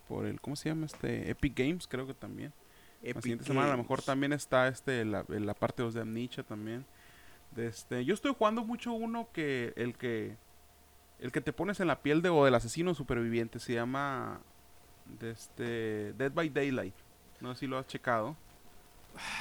por 0.08 0.24
el, 0.24 0.40
¿cómo 0.40 0.56
se 0.56 0.70
llama? 0.70 0.86
Este, 0.86 1.30
Epic 1.30 1.56
Games, 1.56 1.86
creo 1.86 2.06
que 2.06 2.14
también. 2.14 2.52
la 3.02 3.20
siguiente 3.20 3.44
semana 3.44 3.68
a 3.68 3.72
lo 3.72 3.82
mejor 3.82 4.02
también 4.02 4.32
está 4.32 4.66
este, 4.68 5.04
la, 5.04 5.24
la 5.28 5.54
parte 5.54 5.82
2 5.82 5.94
de 5.94 6.00
Amnesia 6.00 6.42
también. 6.42 6.86
De 7.54 7.66
este, 7.66 8.04
yo 8.04 8.14
estoy 8.14 8.34
jugando 8.36 8.64
mucho 8.64 8.92
uno 8.92 9.28
que, 9.32 9.74
el 9.76 9.94
que, 9.94 10.36
el 11.20 11.30
que 11.30 11.40
te 11.40 11.52
pones 11.52 11.80
en 11.80 11.86
la 11.86 12.00
piel 12.00 12.22
de, 12.22 12.30
o 12.30 12.44
del 12.44 12.54
asesino 12.54 12.94
superviviente, 12.94 13.58
se 13.58 13.74
llama, 13.74 14.40
de 15.20 15.30
este, 15.30 16.12
Dead 16.14 16.32
by 16.32 16.48
Daylight. 16.48 16.94
No 17.40 17.54
sé 17.54 17.60
si 17.60 17.66
lo 17.66 17.78
has 17.78 17.86
checado. 17.86 18.36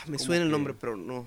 Me 0.08 0.20
suena 0.20 0.44
el 0.44 0.52
nombre, 0.52 0.74
pero 0.74 0.96
no. 0.96 1.26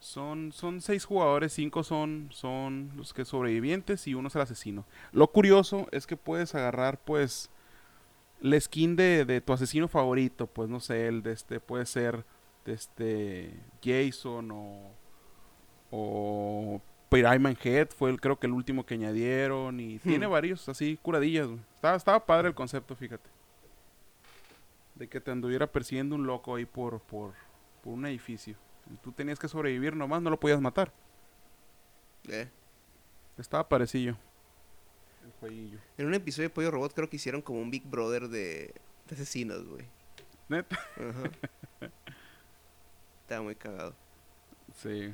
Son, 0.00 0.52
son 0.52 0.80
seis 0.80 1.04
jugadores, 1.04 1.52
cinco 1.52 1.84
son, 1.84 2.28
son 2.32 2.90
los 2.96 3.14
que 3.14 3.24
sobrevivientes 3.24 4.06
y 4.08 4.14
uno 4.14 4.28
es 4.28 4.34
el 4.34 4.42
asesino. 4.42 4.84
Lo 5.12 5.28
curioso 5.28 5.86
es 5.92 6.06
que 6.08 6.16
puedes 6.16 6.56
agarrar, 6.56 6.98
pues, 6.98 7.50
la 8.40 8.58
skin 8.60 8.96
de, 8.96 9.40
tu 9.44 9.52
asesino 9.52 9.86
favorito, 9.86 10.48
pues 10.48 10.68
no 10.68 10.80
sé, 10.80 11.06
el 11.06 11.22
de 11.22 11.32
este 11.32 11.60
puede 11.60 11.86
ser 11.86 12.24
de 12.64 12.72
este 12.72 13.60
Jason 13.82 14.50
o 14.50 15.02
o 15.92 16.80
Pyramid 17.10 17.56
Head 17.62 17.90
fue 17.90 18.10
el, 18.10 18.20
creo 18.20 18.40
que 18.40 18.46
el 18.46 18.54
último 18.54 18.84
que 18.84 18.94
añadieron 18.94 19.78
y 19.78 19.96
hmm. 19.96 20.00
tiene 20.00 20.26
varios 20.26 20.68
así 20.68 20.98
curadillas. 21.00 21.48
Estaba, 21.74 21.96
estaba 21.96 22.26
padre 22.26 22.48
el 22.48 22.54
concepto, 22.54 22.96
fíjate. 22.96 23.28
De 24.94 25.08
que 25.08 25.20
te 25.20 25.30
anduviera 25.30 25.70
persiguiendo 25.70 26.14
un 26.14 26.26
loco 26.26 26.54
ahí 26.54 26.66
por, 26.66 27.00
por, 27.00 27.34
por 27.82 27.92
un 27.94 28.06
edificio. 28.06 28.56
Y 28.92 28.96
tú 28.96 29.12
tenías 29.12 29.38
que 29.38 29.48
sobrevivir 29.48 29.96
nomás, 29.96 30.22
no 30.22 30.30
lo 30.30 30.38
podías 30.38 30.60
matar. 30.60 30.92
Eh. 32.28 32.48
Estaba 33.38 33.68
parecillo. 33.68 34.16
En 35.98 36.06
un 36.06 36.14
episodio 36.14 36.48
de 36.48 36.54
Pollo 36.54 36.70
Robot 36.70 36.94
creo 36.94 37.10
que 37.10 37.16
hicieron 37.16 37.42
como 37.42 37.60
un 37.60 37.70
Big 37.70 37.84
Brother 37.84 38.28
de, 38.28 38.74
asesinos, 39.10 39.66
güey. 39.66 39.86
¿Neta? 40.48 40.78
Estaba 43.22 43.42
muy 43.42 43.56
cagado. 43.56 43.94
Sí. 44.74 45.12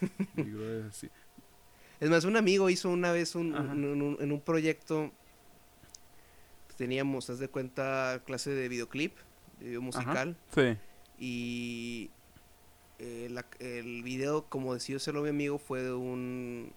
Es 2.00 2.08
más, 2.08 2.24
un 2.24 2.36
amigo 2.36 2.70
hizo 2.70 2.90
una 2.90 3.10
vez 3.10 3.34
un, 3.34 3.56
en 4.20 4.32
un 4.32 4.40
proyecto. 4.40 5.10
Teníamos, 6.78 7.28
haz 7.28 7.40
de 7.40 7.48
cuenta, 7.48 8.22
clase 8.24 8.50
de 8.50 8.68
videoclip, 8.68 9.16
de 9.58 9.66
video 9.66 9.82
musical. 9.82 10.36
Sí. 10.54 10.76
Y 11.18 12.10
eh, 13.00 13.34
el 13.58 14.04
video, 14.04 14.46
como 14.48 14.74
decía 14.74 14.96
ser 15.00 15.14
mi 15.14 15.28
amigo, 15.28 15.58
fue 15.58 15.82
de 15.82 15.92
un 15.92 16.72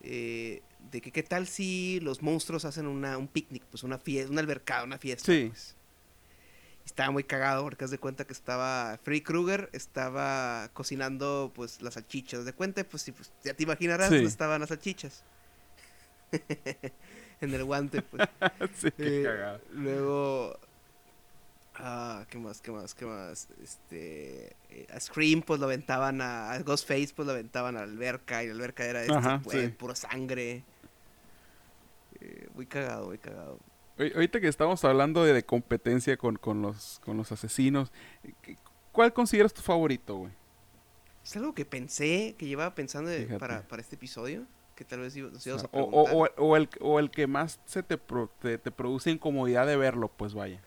eh, 0.00 0.62
de 0.92 1.00
que 1.00 1.10
qué 1.10 1.24
tal 1.24 1.48
si 1.48 1.98
los 2.00 2.22
monstruos 2.22 2.64
hacen 2.64 2.86
una, 2.86 3.18
un 3.18 3.26
picnic, 3.26 3.64
pues 3.64 3.82
una 3.82 3.98
fiesta, 3.98 4.30
una 4.30 4.42
albercada, 4.42 4.84
una 4.84 4.98
fiesta. 4.98 5.32
Sí. 5.32 5.46
Pues. 5.48 5.74
Estaba 6.86 7.10
muy 7.10 7.24
cagado 7.24 7.64
porque 7.64 7.84
haz 7.84 7.90
de 7.90 7.98
cuenta 7.98 8.26
que 8.26 8.32
estaba 8.32 8.96
Freddy 9.02 9.22
Krueger, 9.22 9.70
estaba 9.72 10.70
cocinando 10.72 11.50
pues 11.52 11.82
las 11.82 11.94
salchichas. 11.94 12.44
De 12.44 12.52
cuenta, 12.52 12.84
pues, 12.84 13.10
pues 13.16 13.32
ya 13.42 13.54
te 13.54 13.64
imaginarás, 13.64 14.10
sí. 14.10 14.16
estaban 14.16 14.60
las 14.60 14.68
salchichas. 14.68 15.24
en 17.40 17.54
el 17.54 17.64
guante, 17.64 18.02
pues. 18.02 18.28
sí, 18.76 18.90
qué 18.96 19.20
eh, 19.20 19.24
cagado. 19.24 19.60
Luego 19.72 20.58
Ah, 21.76 22.24
¿qué 22.30 22.38
más? 22.38 22.60
¿Qué 22.60 22.70
más? 22.70 22.94
¿Qué 22.94 23.04
más? 23.04 23.48
Este. 23.62 24.56
Eh, 24.70 24.86
a 24.92 25.00
Scream, 25.00 25.42
pues 25.42 25.58
lo 25.58 25.66
aventaban 25.66 26.20
a, 26.20 26.56
Ghostface, 26.60 27.12
pues 27.14 27.26
lo 27.26 27.32
aventaban 27.32 27.76
a 27.76 27.80
la 27.80 27.84
alberca. 27.84 28.44
Y 28.44 28.46
la 28.46 28.54
alberca 28.54 28.84
era 28.84 29.02
este, 29.02 29.38
pues, 29.42 29.70
pura 29.72 29.94
sangre. 29.96 30.62
Eh, 32.20 32.48
muy 32.54 32.66
cagado, 32.66 33.08
muy 33.08 33.18
cagado. 33.18 33.58
Ahorita 33.98 34.40
que 34.40 34.48
estamos 34.48 34.84
hablando 34.84 35.24
de, 35.24 35.44
competencia 35.44 36.16
con, 36.16 36.38
los, 36.62 37.00
con 37.04 37.16
los 37.16 37.30
asesinos, 37.30 37.92
¿cuál 38.90 39.12
consideras 39.12 39.54
tu 39.54 39.62
favorito, 39.62 40.16
güey? 40.16 40.32
Es 41.24 41.36
algo 41.36 41.54
que 41.54 41.64
pensé, 41.64 42.34
que 42.36 42.46
llevaba 42.46 42.74
pensando 42.74 43.10
para, 43.38 43.62
para, 43.62 43.80
este 43.80 43.94
episodio, 43.94 44.46
que 44.74 44.84
tal 44.84 45.00
vez 45.00 45.16
nos 45.16 45.46
íbamos 45.46 45.64
a 45.64 45.68
preguntar. 45.68 46.04
O, 46.04 46.28
o, 46.36 46.56
el, 46.56 46.68
o 46.80 46.98
el 46.98 47.10
que 47.10 47.26
más 47.26 47.60
se 47.64 47.82
te, 47.82 47.98
te, 48.40 48.58
te 48.58 48.70
produce 48.70 49.10
incomodidad 49.10 49.66
de 49.66 49.76
verlo, 49.76 50.08
pues 50.08 50.34
vaya. 50.34 50.60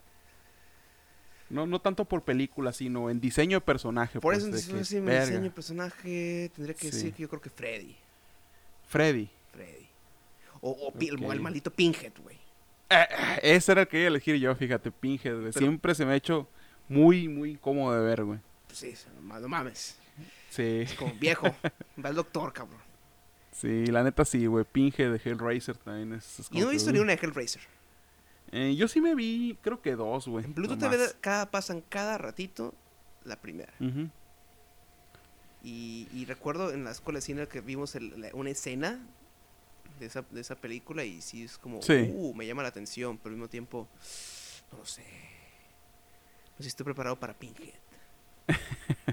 No, 1.50 1.66
no 1.66 1.80
tanto 1.80 2.06
por 2.06 2.24
película, 2.24 2.74
sino 2.74 3.10
en 3.10 3.22
diseño 3.22 3.58
de 3.58 3.62
personaje. 3.62 4.20
Por 4.20 4.34
pues, 4.34 4.40
eso, 4.40 4.48
en 4.48 4.80
diseño 4.80 5.42
de 5.42 5.52
personaje, 5.52 6.52
tendría 6.54 6.76
que 6.76 6.88
decir 6.88 7.14
que 7.14 7.24
yo 7.24 7.30
creo 7.30 7.42
que 7.42 7.50
Freddy. 7.50 7.96
Freddy. 8.88 9.30
Freddy. 9.54 9.88
O, 10.60 10.72
o 10.72 11.32
el, 11.32 11.40
maldito 11.40 11.72
Pinhead, 11.72 12.14
güey. 12.22 12.36
Eh, 12.90 13.06
eh, 13.10 13.40
ese 13.44 13.72
era 13.72 13.82
el 13.82 13.88
que 13.88 13.98
iba 13.98 14.06
a 14.06 14.08
elegir 14.08 14.36
yo, 14.38 14.56
fíjate, 14.56 14.92
Pinhead, 14.92 15.52
Siempre 15.52 15.94
se 15.96 16.06
me 16.06 16.14
ha 16.14 16.16
hecho 16.16 16.48
muy, 16.90 17.28
muy 17.28 17.52
incómodo 17.52 17.96
de 17.96 18.06
ver, 18.06 18.24
güey. 18.24 18.40
Pues 18.66 18.80
sí, 18.80 18.94
no 19.22 19.48
mames. 19.48 19.98
Sí. 20.50 20.82
Es 20.82 20.94
como 20.94 21.14
viejo. 21.14 21.48
Va 22.04 22.10
el 22.10 22.16
doctor, 22.16 22.52
cabrón. 22.52 22.87
Sí, 23.60 23.88
la 23.88 24.04
neta 24.04 24.24
sí, 24.24 24.46
güey. 24.46 24.66
Pinhead 24.66 25.12
de 25.12 25.22
Hellraiser 25.24 25.78
también 25.78 26.14
es. 26.14 26.48
y 26.52 26.60
no 26.60 26.70
he 26.70 26.74
visto 26.74 26.92
ni 26.92 27.00
una 27.00 27.16
de 27.16 27.20
Hellraiser. 27.22 27.62
Eh, 28.52 28.76
yo 28.76 28.88
sí 28.88 29.02
me 29.02 29.16
vi, 29.16 29.58
creo 29.62 29.82
que 29.82 29.96
dos, 29.96 30.28
güey. 30.28 30.46
En 30.46 30.54
Pluto 30.54 30.78
TV 30.78 30.98
cada, 31.22 31.50
pasan 31.50 31.82
cada 31.82 32.20
ratito 32.20 32.76
la 33.24 33.36
primera. 33.42 33.74
y, 35.64 36.26
recuerdo 36.28 36.72
en 36.72 36.84
la 36.84 36.92
escuela 36.92 37.18
de 37.18 37.22
cine 37.22 37.48
que 37.48 37.62
vimos 37.62 37.98
una 38.34 38.50
escena 38.50 39.00
de 40.00 40.06
esa, 40.06 40.24
de 40.30 40.40
esa 40.40 40.56
película 40.56 41.04
y 41.04 41.22
sí 41.22 41.44
es 41.44 41.58
como, 41.58 41.80
uh, 41.80 42.34
me 42.36 42.46
llama 42.46 42.62
la 42.62 42.70
atención, 42.70 43.18
pero 43.18 43.30
al 43.30 43.38
mismo 43.38 43.50
tiempo, 43.50 43.88
no 44.72 44.86
sé. 44.86 45.02
No 46.52 46.58
sé 46.58 46.64
si 46.64 46.68
estoy 46.70 46.84
preparado 46.84 47.20
para 47.20 47.34
Pinhead. 47.34 47.74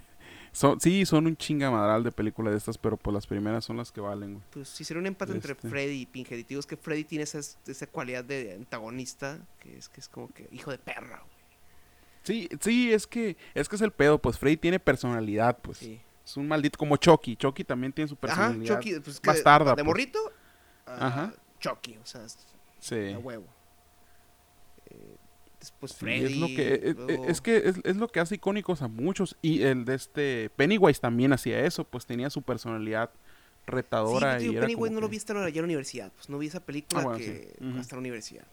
Son, 0.55 0.81
sí, 0.81 1.05
son 1.05 1.26
un 1.26 1.36
chingamadral 1.36 2.05
de 2.05 2.12
películas 2.12 2.52
de 2.52 2.59
estas, 2.59 2.78
pero 2.78 2.97
pues 2.97 3.12
las 3.12 3.26
primeras 3.26 3.64
son 3.64 3.76
las 3.76 3.90
que 3.90 4.01
valen, 4.01 4.35
güey. 4.35 4.44
Pues 4.52 4.68
sí, 4.68 4.85
sería 4.85 5.01
un 5.01 5.09
empate 5.09 5.32
entre 5.32 5.55
este. 5.55 5.68
Freddy 5.68 6.02
y 6.02 6.06
Pinhead. 6.06 6.39
Y 6.39 6.44
digo, 6.44 6.60
es 6.60 6.66
que 6.66 6.76
Freddy 6.76 7.02
tiene 7.02 7.24
esa, 7.24 7.40
esa 7.40 7.86
cualidad 7.89 8.22
de 8.22 8.52
antagonista, 8.52 9.40
que 9.59 9.76
es 9.76 9.89
que 9.89 10.01
es 10.01 10.09
como 10.09 10.32
que 10.32 10.48
hijo 10.52 10.70
de 10.70 10.78
perra, 10.78 11.18
güey. 11.18 11.35
Sí, 12.22 12.48
sí, 12.60 12.93
es 12.93 13.09
que 13.09 13.36
es 13.52 13.68
que 13.68 13.74
es 13.74 13.82
el 13.82 13.90
pedo, 13.90 14.22
pues 14.22 14.39
Freddy 14.39 14.56
tiene 14.56 14.78
personalidad, 14.78 15.59
pues. 15.59 15.78
Sí. 15.78 16.01
Es 16.24 16.36
un 16.36 16.47
maldito 16.47 16.78
como 16.78 16.97
Chucky. 16.98 17.35
Chucky 17.35 17.64
también 17.64 17.93
tiene 17.93 18.09
su 18.09 18.16
personalidad. 18.16 18.76
Ajá, 18.76 18.81
Chucky, 18.81 19.01
pues 19.01 19.20
bastarda. 19.20 19.72
De 19.72 19.74
pues. 19.74 19.86
morrito, 19.86 20.32
Ajá. 20.86 21.35
Chucky, 21.59 21.98
o 22.01 22.06
sea, 22.06 22.22
sí. 22.78 23.12
a 23.12 23.18
huevo. 23.18 23.47
Pues 25.72 25.94
Freddy. 25.94 26.24
es, 26.24 26.36
lo 26.36 26.46
que, 26.48 26.74
e, 26.74 26.96
e, 27.08 27.30
es, 27.30 27.40
que 27.40 27.72
es, 27.84 27.96
lo 27.96 28.08
que 28.08 28.20
hace 28.20 28.36
icónicos 28.36 28.82
a 28.82 28.88
muchos. 28.88 29.36
Y 29.42 29.62
el 29.62 29.84
de 29.84 29.94
este 29.94 30.50
Pennywise 30.56 31.00
también 31.00 31.32
hacía 31.32 31.64
eso, 31.64 31.84
pues 31.84 32.06
tenía 32.06 32.30
su 32.30 32.42
personalidad 32.42 33.10
retadora. 33.66 34.40
Sí, 34.40 34.48
y 34.48 34.52
Pennywise 34.58 34.92
no 34.92 35.00
lo 35.00 35.08
vi 35.08 35.16
hasta 35.16 35.34
la 35.34 35.62
universidad. 35.62 36.12
Pues 36.12 36.28
no 36.28 36.38
vi 36.38 36.46
esa 36.48 36.64
película 36.64 37.04
ah, 37.12 37.16
que 37.16 37.56
hasta 37.78 37.96
la 37.96 38.00
universidad. 38.00 38.46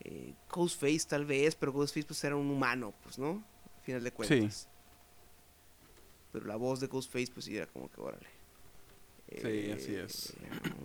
Eh, 0.00 0.34
Ghostface 0.50 1.06
tal 1.08 1.26
vez, 1.26 1.54
pero 1.54 1.72
Ghostface 1.72 2.06
pues 2.06 2.24
era 2.24 2.36
un 2.36 2.50
humano, 2.50 2.94
pues, 3.02 3.18
¿no? 3.18 3.44
Al 3.76 3.82
final 3.82 4.04
de 4.04 4.12
cuentas. 4.12 4.68
Pero 6.32 6.46
la 6.46 6.56
voz 6.56 6.80
de 6.80 6.86
Ghostface 6.86 7.30
pues 7.32 7.44
sí 7.44 7.56
era 7.56 7.66
como 7.66 7.90
que 7.90 8.00
órale. 8.00 8.28
Sí, 9.30 9.70
así 9.70 9.94
es. 9.94 10.34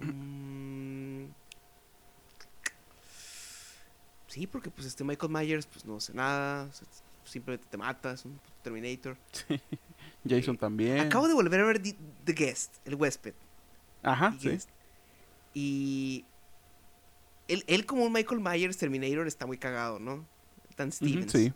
Mm, 0.01 0.34
sí, 4.35 4.47
porque 4.47 4.69
pues 4.69 4.85
este 4.85 5.03
Michael 5.03 5.31
Myers 5.31 5.65
pues 5.65 5.85
no 5.85 5.95
hace 5.97 6.13
nada, 6.13 6.65
o 6.65 6.73
sea, 6.73 6.85
simplemente 7.23 7.65
te 7.69 7.77
matas, 7.77 8.25
un 8.25 8.39
Terminator. 8.63 9.17
Sí. 9.47 9.59
Jason 10.27 10.55
Eh, 10.55 10.57
también. 10.57 10.99
Acabo 10.99 11.27
de 11.27 11.33
volver 11.35 11.59
a 11.61 11.65
ver 11.65 11.81
The, 11.81 11.95
The 12.25 12.33
Guest, 12.33 12.75
el 12.85 12.95
huésped. 12.95 13.33
Ajá, 14.03 14.35
sí. 14.39 14.49
Guest. 14.49 14.69
Y 15.53 16.25
él, 17.47 17.63
él 17.67 17.85
como 17.85 18.03
un 18.05 18.11
Michael 18.11 18.41
Myers 18.41 18.77
Terminator 18.77 19.27
está 19.27 19.45
muy 19.45 19.57
cagado, 19.57 19.99
¿no? 19.99 20.13
Ujú, 20.15 20.91
Stevens. 20.91 21.31
sí. 21.31 21.53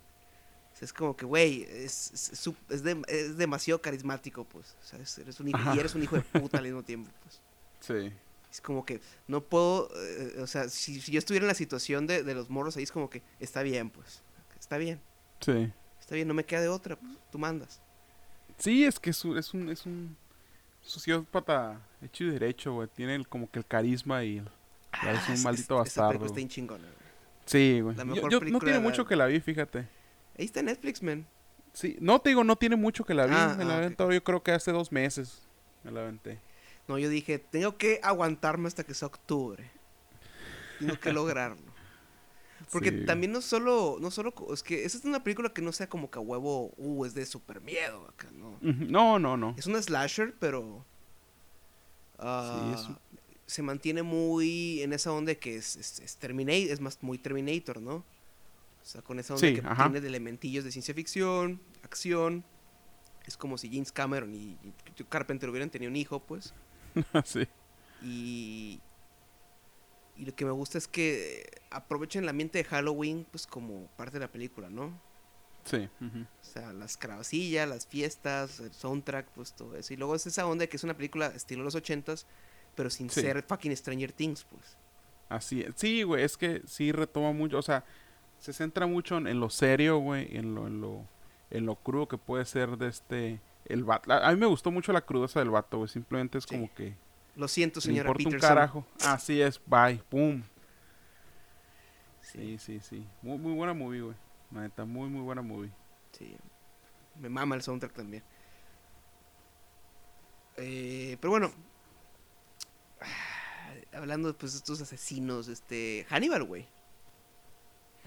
O 0.74 0.76
sea, 0.80 0.86
es 0.86 0.94
como 0.94 1.18
que, 1.18 1.26
güey, 1.26 1.64
es, 1.64 2.12
es, 2.32 2.50
es 2.70 2.84
de- 2.84 3.02
es 3.08 3.36
demasiado 3.38 3.82
carismático, 3.82 4.46
pues. 4.46 4.78
O 4.82 4.86
sea, 4.86 5.00
es- 5.00 5.18
eres 5.18 5.40
un 5.42 5.50
hijo, 5.50 5.60
y 5.76 5.80
eres 5.80 5.94
un 5.96 6.04
hijo 6.04 6.16
de 6.16 6.22
puta 6.22 6.60
al 6.60 6.64
mismo 6.64 6.84
tiempo, 6.84 7.10
pues. 7.24 7.42
Sí. 7.82 8.14
Es 8.52 8.62
como 8.62 8.84
que 8.86 9.00
no 9.28 9.42
puedo, 9.44 9.90
eh, 9.96 10.42
o 10.42 10.48
sea, 10.48 10.70
si, 10.70 11.00
si 11.02 11.12
yo 11.12 11.20
estuviera 11.20 11.44
en 11.44 11.50
la 11.50 11.54
situación 11.54 12.08
de, 12.08 12.24
de 12.24 12.34
los 12.34 12.50
morros 12.50 12.76
ahí, 12.78 12.84
es 12.84 12.92
como 12.92 13.10
que 13.10 13.22
está 13.40 13.62
bien, 13.64 13.90
pues. 13.90 14.24
Está 14.60 14.78
bien, 14.78 15.00
Sí. 15.40 15.72
está 16.00 16.16
bien, 16.16 16.28
no 16.28 16.34
me 16.34 16.44
queda 16.46 16.62
de 16.62 16.68
otra, 16.70 16.96
pues. 16.96 17.12
Tú 17.32 17.38
mandas. 17.40 17.82
Sí, 18.58 18.84
es 18.86 19.00
que 19.00 19.12
es 19.12 19.24
un, 19.24 19.38
es 19.38 19.54
un, 19.54 19.70
es 19.70 19.86
un 19.86 20.18
sociópata 20.82 21.80
hecho 22.02 22.24
y 22.26 22.32
derecho, 22.32 22.74
güey. 22.74 22.88
Tiene 22.94 23.16
el- 23.16 23.28
como 23.28 23.50
que 23.50 23.60
el 23.60 23.66
carisma 23.66 24.24
y 24.24 24.38
el... 24.40 24.50
Ya 25.04 25.12
es 25.14 25.28
un 25.28 25.34
es- 25.36 25.44
maldito 25.44 25.76
Esa 25.76 25.80
bastardo. 26.02 26.10
película 26.20 26.40
está 26.42 26.54
chingona, 26.54 26.84
güey. 26.84 27.10
Sí, 27.46 27.82
güey. 27.82 27.96
La 27.96 28.04
Yo- 28.04 28.14
mejor 28.16 28.32
yo- 28.32 28.40
no 28.42 28.60
tiene 28.60 28.76
la- 28.78 28.80
mucho 28.82 29.06
que 29.06 29.16
la 29.16 29.26
vi, 29.28 29.40
fíjate. 29.40 29.88
Ahí 30.38 30.46
está 30.46 30.62
Netflix, 30.62 31.04
man. 31.04 31.26
Sí, 31.74 31.98
no 32.00 32.20
te 32.20 32.30
digo, 32.30 32.44
no 32.44 32.56
tiene 32.56 32.76
mucho 32.76 33.04
que 33.06 33.14
la 33.14 33.26
vi. 33.28 33.34
Ah, 33.36 33.56
me 33.58 33.64
la 33.66 33.74
ah, 33.74 33.78
ok. 33.78 33.84
aventé, 33.84 34.14
yo 34.16 34.24
creo 34.24 34.42
que 34.44 34.52
hace 34.52 34.72
dos 34.72 34.92
meses. 34.92 35.42
Me 35.84 35.92
la 35.92 36.02
aventé. 36.02 36.40
No, 36.90 36.98
yo 36.98 37.08
dije, 37.08 37.38
tengo 37.38 37.78
que 37.78 38.00
aguantarme 38.02 38.68
hasta 38.68 38.84
que 38.84 38.96
sea 38.96 39.08
octubre. 39.10 39.70
Tengo 40.80 41.00
que 41.00 41.14
lograrlo. 41.14 41.70
Porque 42.72 42.90
Sí. 42.92 43.06
también 43.06 43.32
no 43.32 43.42
solo, 43.42 43.98
no 44.02 44.10
solo, 44.12 44.34
es 44.52 44.64
que 44.64 44.84
esa 44.86 44.98
es 44.98 45.06
una 45.06 45.24
película 45.24 45.50
que 45.54 45.62
no 45.62 45.72
sea 45.72 45.88
como 45.88 46.10
que 46.10 46.18
a 46.18 46.22
huevo, 46.22 46.74
uh, 46.78 47.06
es 47.06 47.14
de 47.14 47.26
super 47.28 47.62
miedo 47.62 48.08
acá, 48.10 48.30
¿no? 48.32 48.58
No, 48.62 49.20
no, 49.20 49.38
no. 49.38 49.54
Es 49.58 49.68
una 49.68 49.82
slasher, 49.82 50.34
pero 50.40 50.84
es 52.18 52.86
un- 52.88 52.98
se 53.46 53.62
mantiene 53.62 54.02
muy 54.04 54.82
en 54.82 54.92
esa 54.94 55.12
onda 55.12 55.34
que 55.36 55.56
es, 55.58 55.76
es, 55.76 56.00
es 56.00 56.18
Terminator, 56.18 56.72
es 56.72 56.80
más 56.82 57.02
muy 57.02 57.18
Terminator, 57.20 57.82
¿no? 57.82 57.98
O 57.98 58.86
sea, 58.86 59.02
con 59.04 59.20
esa 59.20 59.36
onda 59.36 59.48
Sí, 59.48 59.54
que 59.56 59.62
ajá. 59.66 59.84
tiene 59.86 60.02
de 60.02 60.08
elementillos 60.08 60.64
de 60.64 60.72
ciencia 60.72 60.94
ficción, 60.96 61.62
acción. 61.84 62.44
Es 63.26 63.38
como 63.38 63.58
si 63.60 63.70
James 63.70 63.92
Cameron 63.92 64.34
y, 64.34 64.58
y 64.64 65.04
Carpenter 65.08 65.50
hubieran 65.50 65.70
tenido 65.70 65.90
un 65.92 65.96
hijo, 65.96 66.20
pues. 66.20 66.54
sí. 67.26 67.48
Y, 68.02 68.80
y 70.16 70.26
lo 70.26 70.36
que 70.36 70.46
me 70.46 70.52
gusta 70.52 70.78
es 70.78 70.88
que 70.88 71.50
aprovechen 71.70 72.24
el 72.24 72.30
ambiente 72.30 72.58
de 72.58 72.64
Halloween, 72.64 73.26
pues 73.30 73.46
como 73.48 73.88
parte 73.98 74.14
de 74.14 74.20
la 74.26 74.32
película, 74.32 74.70
¿no? 74.70 75.00
Sí. 75.66 75.90
ujú. 76.02 76.20
O 76.22 76.44
sea, 76.44 76.74
las 76.74 76.98
calabacillas, 76.98 77.68
las 77.68 77.86
fiestas, 77.86 78.60
el 78.60 78.74
soundtrack, 78.74 79.28
pues 79.32 79.54
todo 79.54 79.76
eso. 79.76 79.94
Y 79.94 79.98
luego 79.98 80.16
es 80.16 80.26
esa 80.26 80.46
onda 80.48 80.64
de 80.64 80.70
que 80.70 80.78
es 80.78 80.84
una 80.84 80.96
película 80.96 81.28
estilo 81.28 81.64
los 81.64 81.76
ochentas, 81.76 82.26
pero 82.76 82.90
sin 82.90 83.10
Sí. 83.10 83.22
ser 83.22 83.44
fucking 83.44 83.76
Stranger 83.76 84.12
Things, 84.12 84.46
pues. 84.46 84.78
Así 85.28 85.62
es. 85.62 85.74
Sí, 85.76 86.04
güey, 86.04 86.24
es 86.24 86.38
que 86.38 86.64
sí 86.66 86.92
retoma 86.92 87.34
mucho, 87.34 87.58
o 87.60 87.62
sea, 87.62 87.84
se 88.40 88.52
centra 88.54 88.88
mucho 88.88 89.18
en, 89.18 89.28
en 89.28 89.40
lo 89.40 89.50
serio, 89.50 89.98
güey, 90.00 90.36
en 90.36 90.56
lo, 90.56 90.66
en 90.66 90.82
lo, 90.82 91.06
en 91.52 91.66
lo 91.66 91.76
crudo 91.76 92.08
que 92.08 92.18
puede 92.18 92.46
ser 92.46 92.78
de 92.78 92.88
este, 92.88 93.40
el 93.70 93.84
vato. 93.84 94.12
A, 94.12 94.30
mí 94.32 94.38
me 94.38 94.46
gustó 94.48 94.72
mucho 94.72 94.92
la 94.92 95.02
crudeza 95.02 95.40
del 95.40 95.50
vato, 95.52 95.78
güey, 95.78 95.88
simplemente 95.90 96.38
es 96.38 96.44
Sí. 96.44 96.56
como 96.56 96.74
que 96.74 96.96
Lo 97.36 97.48
siento, 97.48 97.80
señora 97.80 98.10
importa 98.10 98.24
un 98.28 98.34
Peterson. 98.34 98.50
carajo. 98.50 98.86
Así 99.06 99.42
es, 99.42 99.62
bye, 99.66 100.02
pum. 100.10 100.44
Sí, 102.22 102.58
Sí, 102.58 102.58
sí, 102.60 102.80
sí. 102.82 103.08
Muy, 103.22 103.38
muy 103.38 103.54
buena 103.54 103.74
movie, 103.74 104.02
güey. 104.02 104.16
La 104.52 104.62
neta, 104.62 104.84
muy, 104.86 105.08
muy 105.10 105.22
buena 105.22 105.42
movie. 105.42 105.72
sí. 106.12 106.36
Me 107.20 107.28
mama 107.28 107.56
el 107.56 107.62
soundtrack 107.62 107.92
también. 107.94 108.24
Eh, 110.58 111.18
pero 111.20 111.32
bueno. 111.32 111.52
Hablando 113.94 114.34
pues, 114.38 114.54
de 114.54 114.58
estos 114.60 114.82
asesinos, 114.82 115.48
este. 115.48 116.06
Hannibal, 116.10 116.44
güey. 116.46 116.66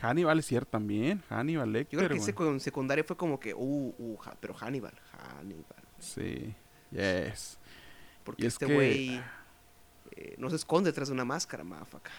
Hannibal 0.01 0.39
es 0.39 0.47
cierto 0.47 0.71
también. 0.73 1.23
Hannibal 1.29 1.67
Yo 1.69 1.73
Lecter, 1.73 1.99
creo 1.99 2.09
que 2.11 2.17
ese 2.17 2.35
con 2.35 2.59
secundaria 2.61 3.05
fue 3.05 3.17
como 3.17 3.39
que, 3.39 3.55
uh, 3.55 3.95
uh, 3.99 4.17
ja- 4.17 4.37
pero 4.41 4.55
Hannibal, 4.55 4.95
Hannibal. 5.39 5.65
Sí, 5.99 6.55
yes. 6.91 7.59
Porque 8.25 8.43
Y 8.45 8.47
es 8.47 8.55
este 8.55 8.67
que- 8.67 8.75
güey 8.75 9.23
eh, 10.15 10.35
no 10.39 10.51
se 10.51 10.57
esconde 10.57 10.91
detrás 10.91 11.09
de 11.09 11.15
una 11.15 11.25
máscara, 11.25 11.65
mafaca. 11.65 12.11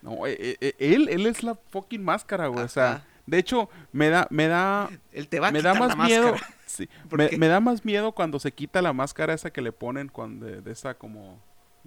No, 0.00 0.26
eh, 0.26 0.36
eh, 0.38 0.56
eh, 0.60 0.74
él, 0.78 1.08
él 1.08 1.26
es 1.26 1.42
la 1.42 1.54
fucking 1.54 2.02
máscara, 2.02 2.46
güey. 2.48 2.64
O 2.64 2.68
sea, 2.68 3.04
de 3.26 3.38
hecho, 3.38 3.68
me 3.92 4.08
da, 4.08 4.26
me 4.30 4.48
da, 4.48 4.88
Él 5.12 5.28
te 5.28 5.38
va 5.38 5.48
a 5.48 5.52
me 5.52 5.58
quitar 5.60 5.74
da 5.74 5.80
la 5.88 5.94
más 5.96 6.08
miedo. 6.08 6.32
máscara. 6.32 6.54
sí, 6.66 6.88
¿Por 7.08 7.38
me, 7.38 7.48
da 7.48 7.60
más 7.60 7.84
miedo 7.84 8.12
cuando 8.12 8.38
se 8.40 8.50
quita 8.52 8.80
la 8.82 8.92
máscara 8.92 9.34
esa 9.34 9.52
que 9.52 9.60
le 9.60 9.70
ponen 9.72 10.08
cuando, 10.08 10.46
de, 10.46 10.60
de 10.62 10.72
esa 10.72 10.94
como 10.94 11.38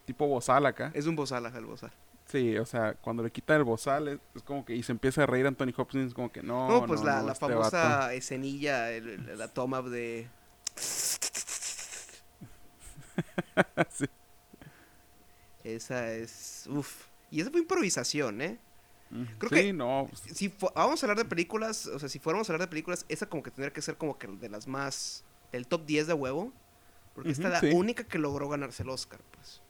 tipo 0.05 0.27
bozal 0.27 0.65
acá. 0.65 0.91
Es 0.93 1.07
un 1.07 1.15
bozal, 1.15 1.45
el 1.45 1.65
bozal. 1.65 1.91
Sí, 2.27 2.57
o 2.57 2.65
sea, 2.65 2.95
cuando 2.95 3.21
le 3.23 3.31
quitan 3.31 3.57
el 3.57 3.63
bozal 3.63 4.07
es, 4.07 4.19
es 4.33 4.41
como 4.43 4.65
que 4.65 4.75
y 4.75 4.81
se 4.83 4.91
empieza 4.91 5.23
a 5.23 5.25
reír 5.27 5.45
Anthony 5.45 5.71
Hopkins 5.77 6.13
como 6.13 6.31
que 6.31 6.41
no, 6.41 6.67
No, 6.67 6.85
pues 6.87 7.01
no, 7.01 7.05
la, 7.07 7.19
no, 7.19 7.27
la 7.27 7.33
este 7.33 7.45
famosa 7.45 7.87
vato". 7.99 8.09
escenilla, 8.11 8.91
el- 8.91 9.07
el- 9.29 9.37
la 9.37 9.47
toma 9.47 9.81
de... 9.83 10.27
Sí. 13.91 14.05
Esa 15.63 16.11
es... 16.11 16.65
Uf. 16.69 17.05
Y 17.31 17.41
esa 17.41 17.49
fue 17.51 17.59
improvisación, 17.61 18.41
¿eh? 18.41 18.59
Creo 19.37 19.49
sí, 19.49 19.55
que- 19.67 19.73
no, 19.73 20.07
pues, 20.09 20.21
Si 20.37 20.53
vamos 20.75 21.01
a 21.01 21.05
hablar 21.05 21.17
de 21.17 21.25
películas, 21.25 21.85
o 21.87 21.99
sea, 21.99 22.09
si 22.09 22.19
fuéramos 22.19 22.49
a 22.49 22.53
hablar 22.53 22.67
de 22.67 22.71
películas, 22.71 23.05
esa 23.07 23.27
como 23.27 23.43
que 23.43 23.51
tendría 23.51 23.71
que 23.71 23.81
ser 23.81 23.97
como 23.97 24.17
que 24.17 24.27
de 24.27 24.49
las 24.49 24.67
más... 24.67 25.23
Del 25.51 25.67
top 25.67 25.85
10 25.85 26.07
de 26.07 26.13
huevo. 26.13 26.51
Porque 27.13 27.31
esta 27.31 27.47
Ujú, 27.47 27.55
es 27.55 27.63
la 27.63 27.69
sí. 27.69 27.75
única 27.75 28.03
que 28.03 28.17
logró 28.17 28.49
ganarse 28.49 28.83
el 28.83 28.89
Oscar, 28.89 29.21
pues. 29.31 29.61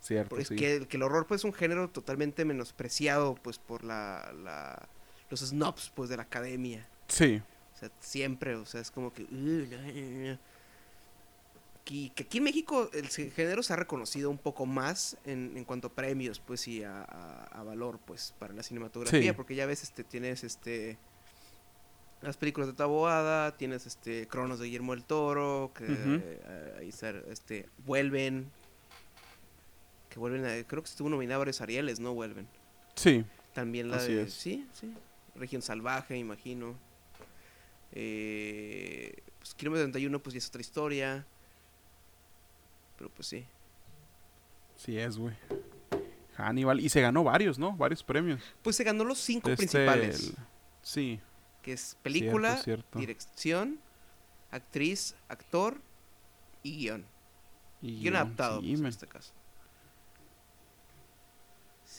Cierto, 0.00 0.30
Porque 0.30 0.42
es 0.42 0.48
sí. 0.48 0.56
que, 0.56 0.86
que 0.88 0.96
el 0.96 1.02
horror 1.02 1.26
pues 1.26 1.40
es 1.40 1.44
un 1.44 1.52
género 1.52 1.88
totalmente 1.90 2.44
menospreciado 2.44 3.34
pues 3.36 3.58
por 3.58 3.84
la, 3.84 4.32
la- 4.42 4.88
los 5.30 5.40
snobs 5.40 5.90
pues 5.94 6.08
de 6.08 6.16
la 6.16 6.22
academia. 6.24 6.86
Sí, 7.08 7.42
O 7.74 7.78
sea, 7.78 7.90
siempre, 8.00 8.54
o 8.56 8.64
sea, 8.66 8.80
es 8.80 8.90
como 8.90 9.12
que... 9.12 9.26
Aquí- 11.82 12.12
que 12.14 12.24
aquí 12.24 12.38
en 12.38 12.44
México 12.44 12.90
el 12.92 13.08
género 13.08 13.62
se 13.62 13.72
ha 13.72 13.76
reconocido 13.76 14.28
un 14.30 14.36
poco 14.38 14.66
más 14.66 15.16
en, 15.24 15.56
en 15.56 15.64
cuanto 15.64 15.88
a 15.88 15.92
premios, 15.94 16.38
pues, 16.38 16.68
y 16.68 16.84
a, 16.84 17.02
a- 17.02 17.44
a 17.44 17.62
valor, 17.62 17.98
pues, 18.04 18.34
para 18.38 18.52
la 18.52 18.62
cinematografía, 18.62 19.30
Sí. 19.30 19.32
porque 19.32 19.54
ya 19.54 19.64
ves, 19.64 19.82
este, 19.82 20.04
tienes, 20.04 20.44
este, 20.44 20.98
las 22.20 22.36
películas 22.36 22.66
de 22.68 22.74
Taboada, 22.74 23.56
tienes, 23.56 23.86
este, 23.86 24.26
Cronos 24.28 24.58
de 24.58 24.66
Guillermo 24.66 24.92
del 24.94 25.04
Toro, 25.04 25.72
que 25.74 25.86
eh, 25.88 26.74
ahí 26.78 26.88
está, 26.90 27.10
este, 27.30 27.68
Vuelven, 27.86 28.50
que 30.18 30.20
vuelven, 30.20 30.44
a- 30.44 30.64
creo 30.66 30.82
que 30.82 30.88
estuvo 30.90 31.08
nominado 31.08 31.36
a 31.36 31.38
varios 31.38 31.60
Arieles, 31.60 32.00
¿no? 32.00 32.12
Vuelven. 32.14 32.46
sí, 32.94 33.24
También 33.54 33.90
la 33.90 33.96
Así 33.96 34.12
de. 34.14 34.22
es. 34.22 34.34
Sí, 34.34 34.66
sí. 34.72 34.92
Región 35.34 35.62
Salvaje, 35.62 36.16
imagino. 36.16 36.76
Eh, 37.92 39.14
pues 39.38 39.54
Kilómetro 39.54 39.84
31, 39.84 40.18
pues 40.20 40.34
ya 40.34 40.38
es 40.38 40.48
otra 40.48 40.60
historia. 40.60 41.26
Pero 42.96 43.10
pues 43.10 43.28
sí. 43.28 43.44
sí 44.76 44.98
es, 44.98 45.16
güey. 45.18 45.34
Hannibal, 46.36 46.78
y 46.80 46.88
se 46.88 47.00
ganó 47.00 47.24
varios, 47.24 47.58
¿no? 47.58 47.72
Varios 47.76 48.02
premios. 48.04 48.40
Pues 48.62 48.76
se 48.76 48.84
ganó 48.84 49.04
los 49.04 49.18
cinco 49.18 49.50
este, 49.50 49.56
principales: 49.56 50.28
el- 50.28 50.36
Sí, 50.82 51.20
que 51.62 51.72
es 51.72 51.96
película, 52.02 52.50
cierto, 52.58 52.64
cierto. 52.64 52.98
dirección, 52.98 53.80
actriz, 54.50 55.14
actor 55.28 55.80
y 56.62 56.76
guion. 56.76 57.04
Y 57.82 58.00
Guión 58.00 58.16
adaptado, 58.16 58.60
sí, 58.60 58.68
pues, 58.68 58.80
en 58.80 58.86
este 58.86 59.06
caso. 59.06 59.32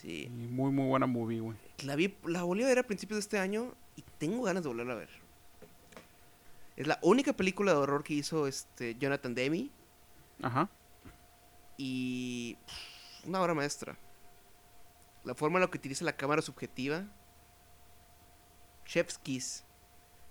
Sí. 0.01 0.23
Y 0.26 0.30
muy, 0.30 0.71
muy 0.71 0.88
buena 0.88 1.07
movie, 1.07 1.41
güey. 1.41 1.57
La, 1.84 1.95
vi, 1.95 2.15
la 2.26 2.43
volví 2.43 2.63
a 2.63 2.67
ver 2.67 2.80
a 2.80 2.84
principios 2.84 3.17
de 3.17 3.21
este 3.21 3.39
año 3.39 3.73
y 3.95 4.03
tengo 4.17 4.43
ganas 4.43 4.63
de 4.63 4.69
volverla 4.69 4.93
a 4.93 4.97
ver. 4.97 5.09
Es 6.77 6.88
la 6.88 6.97
única 7.01 7.34
película 7.34 7.73
de 7.73 7.77
horror 7.77 8.03
que 8.03 8.13
hizo 8.13 8.47
este 8.47 8.95
Jonathan 8.95 9.35
Demme. 9.35 9.69
Ajá. 10.41 10.69
Y 11.77 12.57
una 13.26 13.41
obra 13.41 13.53
maestra. 13.53 13.97
La 15.26 15.35
forma 15.35 15.57
en 15.57 15.63
la 15.63 15.69
que 15.69 15.77
utiliza 15.77 16.05
la 16.05 16.15
cámara 16.15 16.41
subjetiva. 16.41 17.03
Chef's 18.85 19.17
Kiss. 19.17 19.65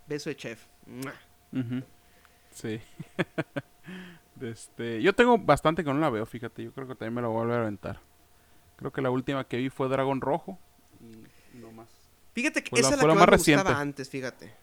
Beso 0.06 0.30
de 0.30 0.36
chef. 0.36 0.66
Sí. 2.52 2.80
Este, 4.40 5.02
yo 5.02 5.12
tengo 5.14 5.36
bastante 5.36 5.82
que 5.82 5.92
no 5.92 5.98
la 5.98 6.10
veo, 6.10 6.24
fíjate. 6.24 6.62
Yo 6.62 6.72
creo 6.72 6.86
que 6.86 6.94
también 6.94 7.14
me 7.14 7.22
la 7.22 7.26
voy 7.26 7.38
a 7.38 7.40
volver 7.40 7.58
a 7.58 7.62
aventar. 7.62 8.00
Creo 8.78 8.92
que 8.92 9.02
la 9.02 9.10
última 9.10 9.46
que 9.46 9.58
vi 9.58 9.68
fue 9.68 9.88
Dragón 9.88 10.20
Rojo. 10.22 10.58
y 11.02 11.26
Fíjate 12.34 12.62
que 12.62 12.70
Fue 12.70 12.80
la- 12.80 12.86
esa 12.88 12.94
es 12.94 12.96
la 12.98 13.02
que 13.02 13.06
más 13.08 13.16
más 13.16 13.26
me 13.26 13.30
reciente. 13.36 13.62
gustaba 13.64 13.80
antes, 13.80 14.08
fíjate. 14.08 14.54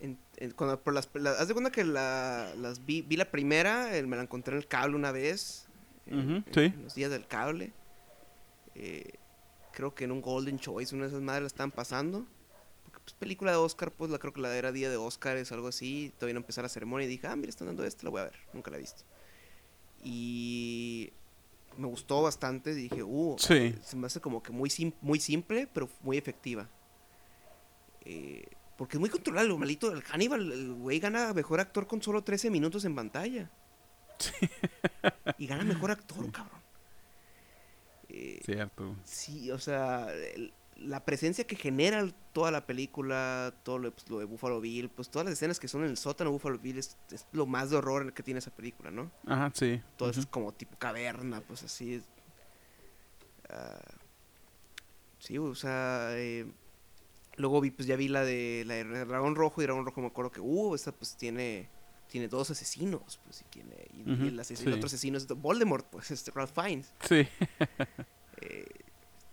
En- 0.00 0.18
en- 0.38 0.50
cuando, 0.50 0.80
por 0.82 0.92
las, 0.92 1.08
la- 1.14 1.30
haz 1.32 1.46
de 1.46 1.54
cuenta 1.54 1.70
que 1.70 1.84
la, 1.84 2.52
las 2.56 2.84
vi, 2.84 3.02
vi 3.02 3.16
la 3.16 3.30
primera, 3.30 3.88
me 4.04 4.16
la 4.16 4.22
encontré 4.22 4.54
en 4.54 4.58
el 4.58 4.66
cable 4.66 4.96
una 4.96 5.12
vez. 5.12 5.66
en- 6.06 6.18
Ujú, 6.18 6.30
en- 6.32 6.44
sí. 6.52 6.60
en 6.74 6.82
los 6.82 6.94
días 6.96 7.10
del 7.12 7.24
cable. 7.28 7.72
Eh, 8.74 9.12
creo 9.72 9.94
que 9.94 10.02
en 10.04 10.10
un 10.10 10.20
Golden 10.20 10.58
Choice, 10.58 10.92
una 10.96 11.04
de 11.04 11.10
esas 11.10 11.22
madres 11.22 11.42
la 11.42 11.46
estaban 11.46 11.70
pasando. 11.70 12.26
Porque, 12.82 12.98
pues, 13.04 13.14
película 13.14 13.52
de 13.52 13.58
Oscar, 13.58 13.92
pues 13.92 14.10
la 14.10 14.18
creo 14.18 14.32
que 14.32 14.40
la 14.40 14.52
era 14.56 14.72
día 14.72 14.90
de 14.90 14.96
Oscar 14.96 15.36
es 15.36 15.52
algo 15.52 15.68
así. 15.68 16.12
Todavía 16.18 16.34
no 16.34 16.40
empezó 16.40 16.60
la 16.60 16.68
ceremonia 16.68 17.06
y 17.06 17.08
dije, 17.10 17.28
ah, 17.28 17.36
mira, 17.36 17.50
están 17.50 17.68
dando 17.68 17.84
esto, 17.84 18.02
la 18.04 18.10
voy 18.10 18.20
a 18.22 18.24
ver. 18.24 18.34
Nunca 18.52 18.72
la 18.72 18.78
he 18.78 18.80
visto. 18.80 19.04
Y 20.02 21.12
me 21.78 21.86
gustó 21.86 22.22
bastante. 22.22 22.74
Dije, 22.74 23.02
uh, 23.02 23.36
Sí. 23.38 23.74
se 23.82 23.96
me 23.96 24.06
hace 24.06 24.20
como 24.20 24.42
que 24.42 24.52
muy, 24.52 24.70
sim- 24.70 24.94
muy 25.00 25.18
simple, 25.20 25.68
pero 25.72 25.88
muy 26.02 26.16
efectiva. 26.18 26.68
Eh, 28.04 28.46
porque 28.76 28.96
es 28.96 29.00
muy 29.00 29.10
controlable, 29.10 29.54
malito. 29.56 29.92
El 29.92 30.02
Hannibal, 30.02 30.50
el 30.52 30.72
güey 30.74 30.98
gana 30.98 31.32
mejor 31.32 31.60
actor 31.60 31.86
con 31.86 32.02
solo 32.02 32.22
13 32.24 32.50
minutos 32.50 32.84
en 32.84 32.94
pantalla. 32.94 33.50
Y 35.38 35.46
gana 35.46 35.64
mejor 35.64 35.90
actor, 35.90 36.30
cabrón. 36.30 36.60
Eh, 38.08 38.40
Cierto. 38.44 38.94
Sí, 39.04 39.50
o 39.50 39.58
sea, 39.58 40.12
el- 40.12 40.52
la 40.82 41.04
presencia 41.04 41.46
que 41.46 41.56
genera 41.56 42.06
toda 42.32 42.50
la 42.50 42.66
película, 42.66 43.54
todo 43.62 43.78
lo, 43.78 43.92
pues, 43.92 44.08
lo 44.08 44.18
de 44.18 44.24
Buffalo 44.24 44.60
Bill, 44.60 44.88
pues 44.90 45.10
todas 45.10 45.26
las 45.26 45.34
escenas 45.34 45.58
que 45.60 45.68
son 45.68 45.84
en 45.84 45.90
el 45.90 45.96
sótano 45.96 46.30
de 46.30 46.34
Buffalo 46.34 46.58
Bill 46.58 46.78
es, 46.78 46.96
es 47.10 47.26
lo 47.32 47.46
más 47.46 47.70
de 47.70 47.76
horror 47.76 48.12
que 48.12 48.22
tiene 48.22 48.38
esa 48.38 48.50
película, 48.50 48.90
¿no? 48.90 49.10
Ajá, 49.26 49.50
sí. 49.54 49.80
Todo 49.96 50.10
eso 50.10 50.20
es 50.20 50.26
como 50.26 50.52
tipo 50.52 50.76
caverna, 50.78 51.40
pues 51.40 51.62
así. 51.62 51.94
es. 51.94 52.04
Ah, 53.48 53.80
sí, 55.18 55.38
o 55.38 55.54
sea, 55.54 56.10
eh, 56.12 56.46
luego 57.36 57.60
vi, 57.60 57.70
pues 57.70 57.86
ya 57.86 57.96
vi 57.96 58.08
la 58.08 58.24
de 58.24 58.64
la 58.66 58.74
de 58.74 59.04
Dragón 59.04 59.34
Rojo 59.34 59.60
y 59.62 59.64
Dragón 59.64 59.84
Rojo 59.84 60.00
me 60.00 60.06
acuerdo 60.08 60.30
que, 60.32 60.40
uh, 60.40 60.74
esta 60.74 60.92
pues 60.92 61.16
tiene 61.16 61.68
tiene 62.08 62.28
dos 62.28 62.50
asesinos, 62.50 63.18
pues 63.24 63.40
y 63.40 63.44
tiene 63.44 63.86
y, 63.94 64.00
y 64.00 64.12
Ujú, 64.12 64.24
el, 64.24 64.40
asesino, 64.40 64.68
el 64.68 64.74
sí. 64.74 64.78
otro 64.78 64.86
asesino 64.86 65.16
es 65.16 65.26
Voldemort, 65.28 65.86
pues 65.88 66.10
este 66.10 66.30
Ralph 66.30 66.52
Fiennes. 66.52 66.92
Sí. 67.08 67.26
Eh, 68.42 68.66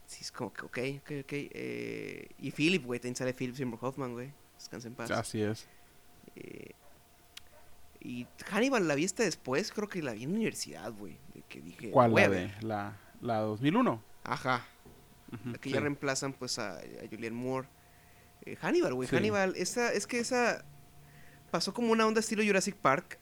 sí, 0.09 0.21
es 0.21 0.31
como 0.31 0.51
que, 0.51 0.65
ok, 0.65 0.77
ok, 1.01 1.11
ok. 1.23 1.31
eh, 1.33 2.27
y 2.39 2.51
Philip, 2.51 2.83
güey, 2.83 2.99
también 2.99 3.15
sale 3.15 3.33
Philip 3.33 3.55
Seymour 3.55 3.77
Hoffman, 3.81 4.13
güey. 4.13 4.33
Descansa 4.57 4.87
en 4.87 4.95
paz. 4.95 5.11
Así 5.11 5.41
es. 5.41 5.67
Eh, 6.35 6.71
y 8.01 8.25
Hannibal 8.49 8.87
la 8.87 8.95
vi 8.95 9.05
hasta 9.05 9.23
después, 9.23 9.71
creo 9.71 9.87
que 9.87 10.01
la 10.01 10.13
vi 10.13 10.23
en 10.23 10.31
la 10.31 10.35
universidad, 10.37 10.91
güey. 10.93 11.17
De 11.33 11.41
que 11.43 11.61
dije, 11.61 11.91
¿Cuál? 11.91 12.13
La 12.15 12.27
de 12.29 12.51
la, 12.61 12.97
la 13.21 13.37
2001. 13.39 14.01
Ajá. 14.23 14.65
Ujú, 15.31 15.49
La 15.51 15.57
que 15.59 15.69
sí. 15.69 15.75
ya 15.75 15.81
reemplazan 15.81 16.33
pues 16.33 16.57
a, 16.59 16.77
a 16.77 16.81
Julianne 17.09 17.37
Moore. 17.37 17.67
Eh, 18.45 18.55
Hannibal, 18.61 18.93
güey. 18.95 19.07
Sí. 19.07 19.15
Hannibal, 19.15 19.53
esa, 19.55 19.91
es 19.93 20.07
que 20.07 20.19
esa 20.19 20.65
pasó 21.51 21.73
como 21.73 21.91
una 21.91 22.05
onda 22.07 22.19
estilo 22.19 22.43
Jurassic 22.43 22.75
Park. 22.75 23.19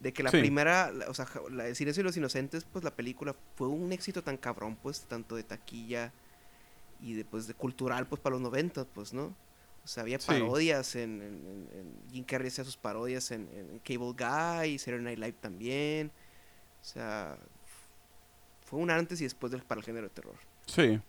De 0.00 0.12
que 0.14 0.22
la 0.22 0.30
Sí. 0.30 0.38
primera, 0.40 0.90
o 1.08 1.14
sea, 1.14 1.26
la 1.50 1.64
de 1.64 1.74
Silencio 1.74 2.02
de 2.02 2.08
los 2.08 2.16
Inocentes, 2.16 2.64
pues 2.64 2.82
la 2.84 2.90
película 2.96 3.36
fue 3.56 3.68
un 3.68 3.92
éxito 3.92 4.22
tan 4.22 4.36
cabrón, 4.38 4.76
pues, 4.82 5.02
tanto 5.02 5.36
de 5.36 5.42
taquilla 5.42 6.10
y 7.02 7.12
de, 7.14 7.24
pues, 7.24 7.46
de 7.46 7.52
cultural, 7.54 8.06
pues, 8.06 8.20
para 8.20 8.32
los 8.34 8.40
90, 8.42 8.84
pues, 8.86 9.12
¿no? 9.12 9.34
O 9.84 9.86
sea, 9.86 10.02
había 10.02 10.18
parodias 10.18 10.94
en, 10.96 11.20
en- 11.22 11.22
en- 11.22 11.68
en- 11.78 12.12
Jim 12.12 12.24
Carrey 12.24 12.48
hacía 12.48 12.64
sus 12.64 12.76
parodias 12.76 13.30
en, 13.30 13.48
en 13.52 13.78
Cable 13.80 14.12
Guy, 14.12 14.78
Saturday 14.78 15.02
Night 15.04 15.18
Live 15.18 15.36
también. 15.40 16.10
O 16.80 16.84
sea, 16.84 17.38
fue 18.64 18.78
un 18.78 18.90
antes 18.90 19.20
y 19.20 19.24
después 19.24 19.50
del, 19.52 19.62
para 19.62 19.80
el 19.80 19.84
género 19.84 20.04
de 20.08 20.14
terror. 20.14 20.34
Sí. 20.66 21.00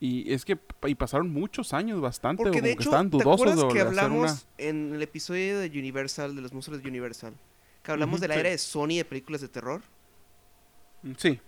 Y 0.00 0.32
es 0.32 0.44
que 0.44 0.58
y 0.86 0.94
pasaron 0.94 1.30
muchos 1.30 1.72
años 1.72 2.00
bastante, 2.00 2.42
Porque 2.42 2.58
como 2.58 2.66
de 2.68 2.68
que 2.76 2.80
hecho, 2.82 2.88
estaban 2.90 3.10
¿te 3.10 3.18
dudosos 3.18 3.40
acuerdas 3.42 3.68
de 3.68 3.72
que 3.74 3.80
hablamos 3.80 4.32
una... 4.32 4.40
en 4.58 4.94
el 4.94 5.02
episodio 5.02 5.58
de 5.60 5.68
Universal, 5.68 6.34
de 6.34 6.42
los 6.42 6.52
monstruos 6.52 6.82
de 6.82 6.88
Universal? 6.88 7.34
Que 7.82 7.92
hablamos 7.92 8.20
de 8.20 8.28
la 8.28 8.34
sí. 8.34 8.40
era 8.40 8.50
de 8.50 8.58
Sony 8.58 8.96
de 8.96 9.04
películas 9.04 9.40
de 9.40 9.48
terror. 9.48 9.82
Mm, 11.02 11.12
Sí. 11.18 11.40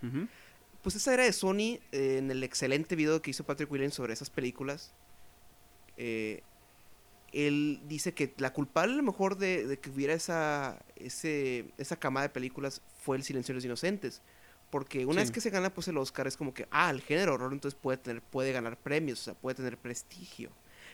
Pues 0.82 0.96
esa 0.96 1.14
era 1.14 1.24
de 1.24 1.32
Sony, 1.32 1.78
eh, 1.92 2.16
en 2.18 2.30
el 2.30 2.42
excelente 2.42 2.94
video 2.96 3.22
que 3.22 3.30
hizo 3.30 3.44
Patrick 3.44 3.70
Williams 3.70 3.94
sobre 3.94 4.12
esas 4.12 4.28
películas, 4.28 4.92
eh, 5.96 6.42
él 7.32 7.80
dice 7.86 8.12
que 8.14 8.34
la 8.38 8.52
culpable 8.52 8.92
a 8.92 8.96
lo 8.96 9.02
mejor 9.02 9.36
de, 9.38 9.66
de 9.66 9.78
que 9.78 9.90
hubiera 9.90 10.12
esa, 10.14 10.84
ese, 10.96 11.72
esa 11.78 11.96
camada 11.96 12.26
de 12.28 12.32
películas 12.32 12.82
fue 13.00 13.16
El 13.16 13.22
Silencio 13.24 13.52
de 13.52 13.56
los 13.56 13.64
Inocentes. 13.64 14.22
Porque 14.70 15.06
una 15.06 15.20
Sí. 15.20 15.26
vez 15.26 15.30
que 15.30 15.40
se 15.40 15.50
gana 15.50 15.72
pues 15.72 15.88
el 15.88 15.96
Oscar 15.96 16.26
es 16.26 16.36
como 16.36 16.52
que, 16.52 16.66
ah, 16.70 16.90
el 16.90 17.00
género 17.00 17.34
horror 17.34 17.52
entonces 17.52 17.78
puede, 17.80 17.96
tener, 17.98 18.22
puede 18.22 18.52
ganar 18.52 18.76
premios, 18.76 19.20
o 19.20 19.24
sea, 19.24 19.34
puede 19.34 19.54
tener 19.54 19.78
prestigio. 19.78 20.50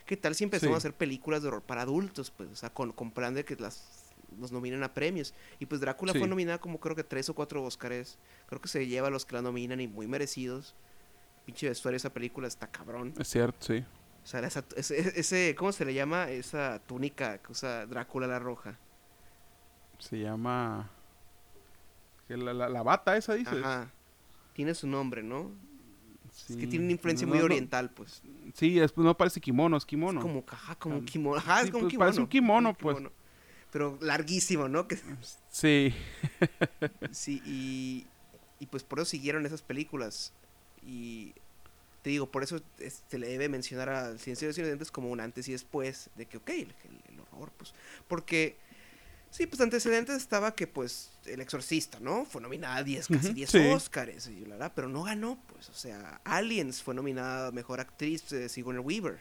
¿Qué 0.06 0.16
tal 0.16 0.34
si 0.34 0.44
empezamos 0.44 0.74
Sí. 0.74 0.74
a 0.74 0.78
hacer 0.78 0.94
películas 0.94 1.42
de 1.42 1.48
horror 1.48 1.62
para 1.62 1.82
adultos? 1.82 2.30
Pues, 2.30 2.48
o 2.50 2.56
sea, 2.56 2.70
con, 2.70 2.94
de 3.34 3.44
que 3.44 3.56
las 3.56 3.99
los 4.38 4.52
nominen 4.52 4.82
a 4.82 4.92
premios. 4.94 5.34
Y 5.58 5.66
pues 5.66 5.80
Drácula 5.80 6.12
fue 6.12 6.28
nominada 6.28 6.58
como 6.58 6.78
creo 6.78 6.94
que 6.94 7.04
tres 7.04 7.28
o 7.28 7.34
cuatro 7.34 7.62
Oscars. 7.64 8.18
Creo 8.46 8.60
que 8.60 8.68
se 8.68 8.86
lleva 8.86 9.08
a 9.08 9.10
los 9.10 9.24
que 9.26 9.34
la 9.34 9.42
nominan 9.42 9.80
y 9.80 9.88
muy 9.88 10.06
merecidos. 10.06 10.74
Pinche 11.46 11.68
vestuario 11.68 11.96
esa 11.96 12.12
película 12.12 12.46
está 12.48 12.66
cabrón. 12.66 13.14
Es 13.18 13.28
cierto, 13.28 13.58
sí. 13.66 13.84
O 14.22 14.26
sea, 14.26 14.40
esa- 14.40 14.64
ese, 14.76 15.18
ese- 15.18 15.54
¿cómo 15.56 15.72
se 15.72 15.84
le 15.84 15.94
llama? 15.94 16.28
Esa 16.30 16.78
túnica 16.86 17.38
que 17.38 17.52
usa 17.52 17.86
Drácula 17.86 18.26
la 18.26 18.38
roja. 18.38 18.78
Se 19.98 20.18
llama... 20.18 20.90
La, 22.28 22.54
la, 22.54 22.68
la 22.68 22.82
bata 22.84 23.16
esa, 23.16 23.34
dices. 23.34 23.58
Ajá. 23.58 23.90
Tiene 24.52 24.74
su 24.74 24.86
nombre, 24.86 25.22
¿no? 25.22 25.50
Sí. 26.32 26.52
Es 26.52 26.58
que 26.60 26.66
tiene 26.68 26.84
una 26.84 26.92
influencia 26.92 27.26
No, 27.26 27.30
muy 27.32 27.40
no, 27.40 27.46
oriental, 27.46 27.90
pues. 27.90 28.22
Sí, 28.54 28.78
es, 28.78 28.96
no 28.96 29.16
parece 29.16 29.40
kimono, 29.40 29.76
es 29.76 29.84
kimono. 29.84 30.20
Es 30.20 30.22
como, 30.26 30.44
ajá, 30.46 30.76
como 30.76 31.04
kimono. 31.04 31.38
Ajá, 31.38 31.62
es 31.62 31.70
como 31.72 31.80
pues, 31.82 31.90
kimono. 31.90 32.06
parece 32.06 32.20
un 32.20 32.28
kimono, 32.28 32.74
pues. 32.74 32.98
Pero 33.72 33.98
larguísimo, 34.00 34.68
¿no? 34.68 34.88
Que, 34.88 34.98
Sí. 35.50 35.94
sí, 37.12 37.40
y, 37.46 38.06
y 38.58 38.66
pues 38.66 38.82
por 38.82 38.98
eso 38.98 39.06
siguieron 39.06 39.46
esas 39.46 39.62
películas. 39.62 40.32
Y 40.84 41.34
te 42.02 42.10
digo, 42.10 42.30
por 42.30 42.42
eso 42.42 42.60
es- 42.78 43.02
se 43.08 43.18
le 43.18 43.28
debe 43.28 43.48
mencionar 43.48 43.88
a 43.90 44.18
Ciencia 44.18 44.46
de 44.46 44.50
los 44.52 44.58
Inocentes 44.58 44.90
como 44.90 45.10
un 45.10 45.20
antes 45.20 45.48
y 45.48 45.52
después 45.52 46.10
de 46.16 46.26
que, 46.26 46.38
ok, 46.38 46.48
el, 46.50 46.56
el- 46.58 47.14
el 47.14 47.20
horror, 47.20 47.52
pues. 47.58 47.74
Porque, 48.08 48.56
sí, 49.30 49.46
pues 49.46 49.60
antecedentes 49.60 50.16
estaba 50.16 50.54
que, 50.54 50.66
pues, 50.66 51.10
El 51.26 51.40
Exorcista, 51.40 52.00
¿no? 52.00 52.24
Fue 52.24 52.40
nominada 52.40 52.76
a 52.76 52.82
10, 52.82 53.06
casi 53.08 53.26
Ujú, 53.26 53.34
10 53.34 53.50
sí. 53.50 53.58
Oscars, 53.58 54.26
y 54.28 54.40
la 54.46 54.54
verdad, 54.56 54.72
pero 54.74 54.88
no 54.88 55.02
ganó, 55.04 55.38
pues. 55.48 55.68
O 55.68 55.74
sea, 55.74 56.20
Aliens 56.24 56.82
fue 56.82 56.94
nominada 56.94 57.48
a 57.48 57.52
Mejor 57.52 57.78
Actriz 57.80 58.28
de 58.30 58.48
Sigourney 58.48 58.82
Weaver. 58.82 59.20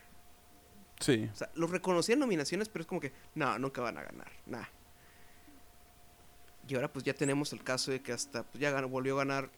Sí. 1.00 1.30
O 1.32 1.36
sea, 1.36 1.50
los 1.56 1.70
reconocían 1.70 2.20
nominaciones, 2.20 2.70
pero 2.70 2.82
es 2.82 2.88
como 2.88 3.02
que, 3.02 3.14
no, 3.36 3.58
nunca 3.58 3.82
van 3.82 3.98
a 3.98 4.04
ganar, 4.04 4.32
nada. 4.46 4.70
Y 6.68 6.76
ahora 6.76 6.92
pues 6.92 7.04
ya 7.04 7.14
tenemos 7.14 7.52
el 7.54 7.64
caso 7.64 7.92
de 7.92 8.02
que 8.02 8.12
hasta 8.12 8.44
pues, 8.44 8.62
ya 8.62 8.70
ganó, 8.70 8.90
volvió 8.90 9.16
a 9.16 9.26
ganar 9.26 9.50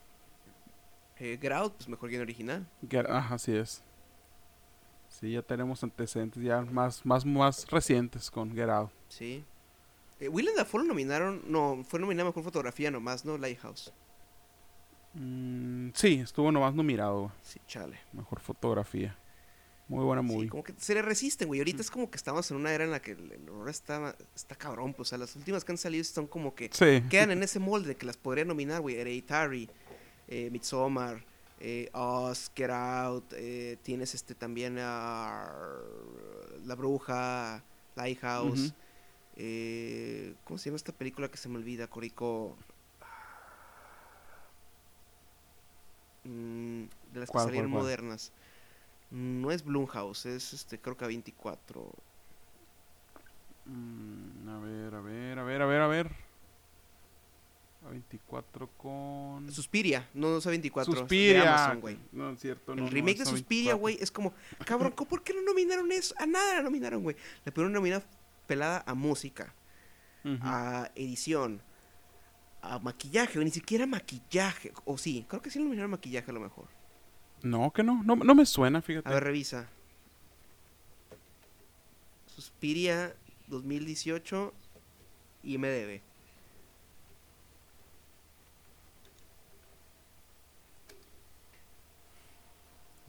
eh, 1.18 1.38
Get 1.42 1.52
Out, 1.52 1.74
pues 1.76 1.90
mejor 1.90 2.10
guion 2.10 2.22
original. 2.22 2.66
Ajá, 3.10 3.36
así 3.36 3.56
es. 3.56 3.84
Sí, 5.10 5.34
ya 5.34 5.42
tenemos 5.42 5.84
antecedentes 5.84 6.42
ya 6.42 6.62
más, 6.62 7.06
más, 7.06 7.26
más 7.26 7.70
recientes 7.70 8.32
con 8.32 8.56
Get 8.56 8.70
Out. 8.70 8.92
Sí. 9.10 9.44
Eh, 10.22 10.30
Willem 10.30 10.56
Dafoe 10.56 10.82
lo 10.82 10.88
nominaron, 10.88 11.42
no, 11.48 11.84
fue 11.84 12.00
nominada 12.00 12.28
a 12.28 12.30
mejor 12.30 12.44
fotografía 12.44 12.90
nomás, 12.92 13.26
¿no? 13.26 13.38
Lighthouse. 13.38 13.92
Mm, 15.14 15.90
sí, 15.94 16.22
estuvo 16.22 16.52
nomás 16.52 16.74
nominado. 16.74 17.32
Sí, 17.42 17.60
chale. 17.68 18.00
Mejor 18.14 18.40
fotografía. 18.40 19.18
Muy 19.92 20.06
buena 20.06 20.22
Sí, 20.22 20.28
movie. 20.36 20.50
como 20.50 20.64
que 20.64 20.74
se 20.78 20.94
le 20.94 21.02
resisten, 21.02 21.48
güey. 21.50 21.60
Ahorita 21.60 21.82
es 21.82 21.92
como 21.92 22.10
que 22.10 22.16
estamos 22.16 22.50
en 22.50 22.58
una 22.58 22.74
era 22.74 22.86
en 22.86 22.92
la 22.92 23.02
que 23.02 23.12
el, 23.12 23.32
el 23.32 23.50
horror 23.50 23.70
está, 23.70 24.16
está 24.34 24.56
cabrón, 24.56 24.94
pues. 24.94 25.08
O 25.08 25.12
sea, 25.12 25.18
las 25.18 25.36
últimas 25.36 25.66
que 25.66 25.74
han 25.74 25.78
salido 25.78 26.04
son 26.06 26.28
como 26.28 26.56
que 26.56 26.70
Sí. 26.72 27.04
quedan 27.10 27.32
en 27.32 27.44
ese 27.44 27.60
molde 27.60 27.90
de 27.90 27.96
que 27.98 28.06
las 28.06 28.16
podría 28.18 28.46
nominar, 28.46 28.80
güey. 28.82 28.96
Hereditary, 28.96 29.70
eh, 30.30 30.50
Midsommar, 30.50 31.26
eh, 31.60 31.90
Us, 31.94 32.50
Get 32.56 32.70
Out, 32.72 33.34
eh, 33.36 33.78
tienes 33.84 34.16
este 34.16 34.34
también 34.34 34.78
a 34.80 35.54
La 36.64 36.76
Bruja, 36.76 37.62
Lighthouse. 37.96 38.74
Eh, 39.36 40.36
¿Cómo 40.46 40.58
se 40.58 40.70
llama 40.70 40.78
esta 40.78 40.94
película 40.94 41.30
que 41.30 41.36
se 41.38 41.50
me 41.50 41.58
olvida, 41.58 41.88
Corico? 41.88 42.58
Mm, 46.24 46.84
de 47.12 47.20
las 47.20 47.28
que 47.30 47.34
¿Cuál, 47.34 47.46
salieron 47.46 47.72
cuál, 47.72 47.82
cuál? 47.82 47.84
modernas. 47.84 48.32
No 49.12 49.52
es 49.52 49.64
Blumhouse, 49.64 50.26
es 50.26 50.54
este, 50.54 50.80
creo 50.80 50.96
que 50.98 51.04
a 51.06 51.08
24. 51.10 51.92
Mm, 53.66 54.50
a 54.50 54.60
ver, 54.60 54.96
a 54.96 55.02
ver, 55.02 55.40
a 55.40 55.44
ver, 55.44 55.62
a 55.62 55.66
ver, 55.66 55.82
a 55.82 55.88
ver. 55.88 56.12
A 57.86 57.90
24 57.90 58.70
con... 58.78 59.52
Suspiria, 59.52 60.08
no, 60.14 60.30
no 60.30 60.38
es 60.38 60.46
a 60.48 60.52
24. 60.52 60.92
es 60.92 60.96
de 60.96 61.00
Suspiria. 61.02 61.42
Amazon, 61.56 61.82
güey. 61.82 61.98
No, 62.12 62.30
es 62.30 62.40
cierto. 62.40 62.74
El 62.74 62.78
no, 62.80 62.84
no, 62.86 62.90
remake 62.92 63.20
de 63.20 63.26
Suspiria, 63.26 63.74
24. 63.74 63.80
güey, 63.80 63.98
es 64.00 64.12
como, 64.12 64.34
cabrón, 64.66 64.92
¿cómo- 64.96 65.10
¿por 65.10 65.24
qué 65.24 65.34
no 65.34 65.42
nominaron 65.42 65.92
eso? 65.92 66.14
A 66.20 66.26
nada 66.26 66.56
la 66.56 66.62
nominaron, 66.62 67.02
güey. 67.02 67.16
Le 67.44 67.52
pudieron 67.52 67.74
nominar 67.74 68.04
pelada 68.48 68.84
a 68.86 68.94
música, 68.94 69.54
a 70.42 70.92
edición, 70.96 71.62
a 72.62 72.78
maquillaje, 72.78 73.40
o 73.40 73.44
ni 73.44 73.50
siquiera 73.52 73.88
maquillaje. 73.88 74.72
O 74.86 74.98
sí, 74.98 75.26
creo 75.28 75.42
que 75.42 75.50
sí 75.50 75.58
nominaron 75.58 75.90
maquillaje 75.90 76.30
a 76.30 76.34
lo 76.36 76.40
mejor. 76.40 76.68
No, 77.44 77.72
que 77.72 77.84
no. 77.84 78.04
no. 78.04 78.16
No 78.16 78.36
me 78.36 78.46
suena, 78.46 78.82
fíjate. 78.82 79.10
A 79.10 79.14
ver, 79.14 79.24
revisa. 79.24 79.68
Suspiria 82.28 83.16
2018 83.48 84.54
y 85.44 85.58
MDB. 85.58 86.02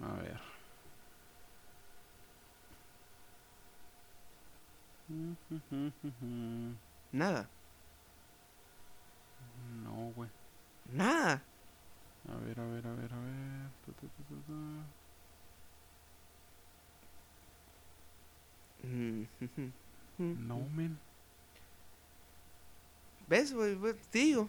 A 0.03 0.17
ver. 0.17 0.41
Nada. 7.13 7.49
No, 9.85 10.13
güey. 10.17 10.31
Nada. 10.93 11.43
A 12.28 12.36
ver, 12.36 12.61
a 12.61 12.65
ver, 12.66 12.86
a 12.86 12.93
ver, 12.94 13.12
a 13.12 13.19
ver. 13.19 13.70
Tu, 13.85 13.93
tu, 13.93 14.07
tu, 14.09 14.23
tu, 14.24 14.43
tu. 14.43 14.53
Mm, 18.86 19.27
No, 20.49 20.61
men. 20.74 20.99
¿Ves, 23.28 23.53
güey? 23.53 23.77
Te 24.11 24.19
digo. 24.19 24.49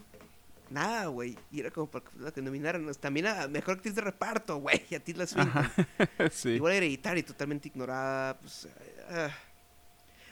Nada, 0.69 1.07
güey. 1.07 1.37
Y 1.51 1.59
era 1.59 1.71
como 1.71 1.87
para 1.87 2.05
que, 2.05 2.11
la 2.19 2.31
nominaran. 2.41 2.91
También 2.95 3.27
a 3.27 3.47
Mejor 3.47 3.75
Actriz 3.75 3.95
de 3.95 4.01
Reparto, 4.01 4.57
güey. 4.57 4.83
A 4.95 4.99
Tilda 4.99 5.25
Swinton. 5.27 5.57
Ajá. 5.57 5.87
sí. 6.31 6.49
Igual 6.49 6.73
hereditaria 6.73 7.21
y 7.21 7.23
totalmente 7.23 7.67
ignorada. 7.69 8.37
Pues, 8.39 8.67
ah. 9.09 9.29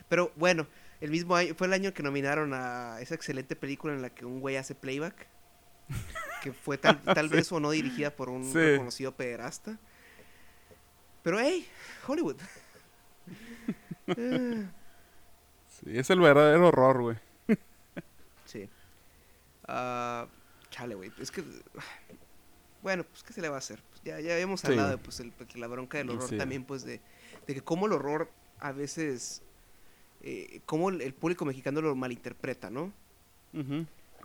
Pero 0.10 0.32
bueno, 0.36 0.68
el 1.00 1.12
mismo 1.12 1.36
año, 1.36 1.56
fue 1.56 1.68
el 1.68 1.74
año 1.74 1.94
que 1.94 2.04
nominaron 2.04 2.54
a 2.54 3.00
esa 3.02 3.16
excelente 3.16 3.56
película 3.56 3.94
en 3.94 4.02
la 4.02 4.10
que 4.10 4.26
un 4.26 4.40
güey 4.40 4.58
hace 4.58 4.76
playback. 4.76 5.28
Que 6.44 6.52
fue 6.54 6.78
tal, 6.78 7.02
tal 7.04 7.30
Sí. 7.30 7.36
vez 7.36 7.52
o 7.52 7.60
no 7.60 7.72
dirigida 7.72 8.10
por 8.16 8.30
un 8.30 8.44
Sí. 8.46 8.58
reconocido 8.58 9.12
pederasta. 9.16 9.78
Pero 11.24 11.40
hey, 11.40 11.68
Hollywood. 12.08 12.38
Sí, 15.70 15.98
es 15.98 16.10
el 16.10 16.20
verdadero 16.20 16.68
horror, 16.68 17.02
güey. 17.02 17.18
sí. 18.46 18.70
Ah, 19.68 20.28
chale, 20.70 20.96
güey. 20.96 21.12
Es 21.20 21.32
que. 21.32 21.44
Bueno, 22.84 23.04
pues, 23.04 23.24
¿qué 23.24 23.34
se 23.34 23.42
le 23.42 23.50
va 23.50 23.56
a 23.56 23.60
hacer? 23.60 23.82
Pues, 23.90 24.02
ya, 24.04 24.20
ya 24.20 24.34
habíamos 24.34 24.64
hablado 24.66 24.90
de 24.90 24.98
pues, 24.98 25.20
el- 25.20 25.34
la 25.56 25.68
bronca 25.68 25.98
del 25.98 26.10
horror 26.12 26.30
también, 26.38 26.64
pues, 26.66 26.84
de, 26.84 27.00
de 27.48 27.54
que 27.54 27.62
cómo 27.62 27.86
el 27.88 27.94
horror 27.94 28.30
a 28.60 28.72
veces. 28.72 29.42
Eh, 30.24 30.62
cómo 30.68 30.90
el, 30.90 31.02
el 31.02 31.14
público 31.16 31.46
mexicano 31.46 31.82
lo 31.82 31.96
malinterpreta, 31.96 32.70
¿no? 32.70 32.94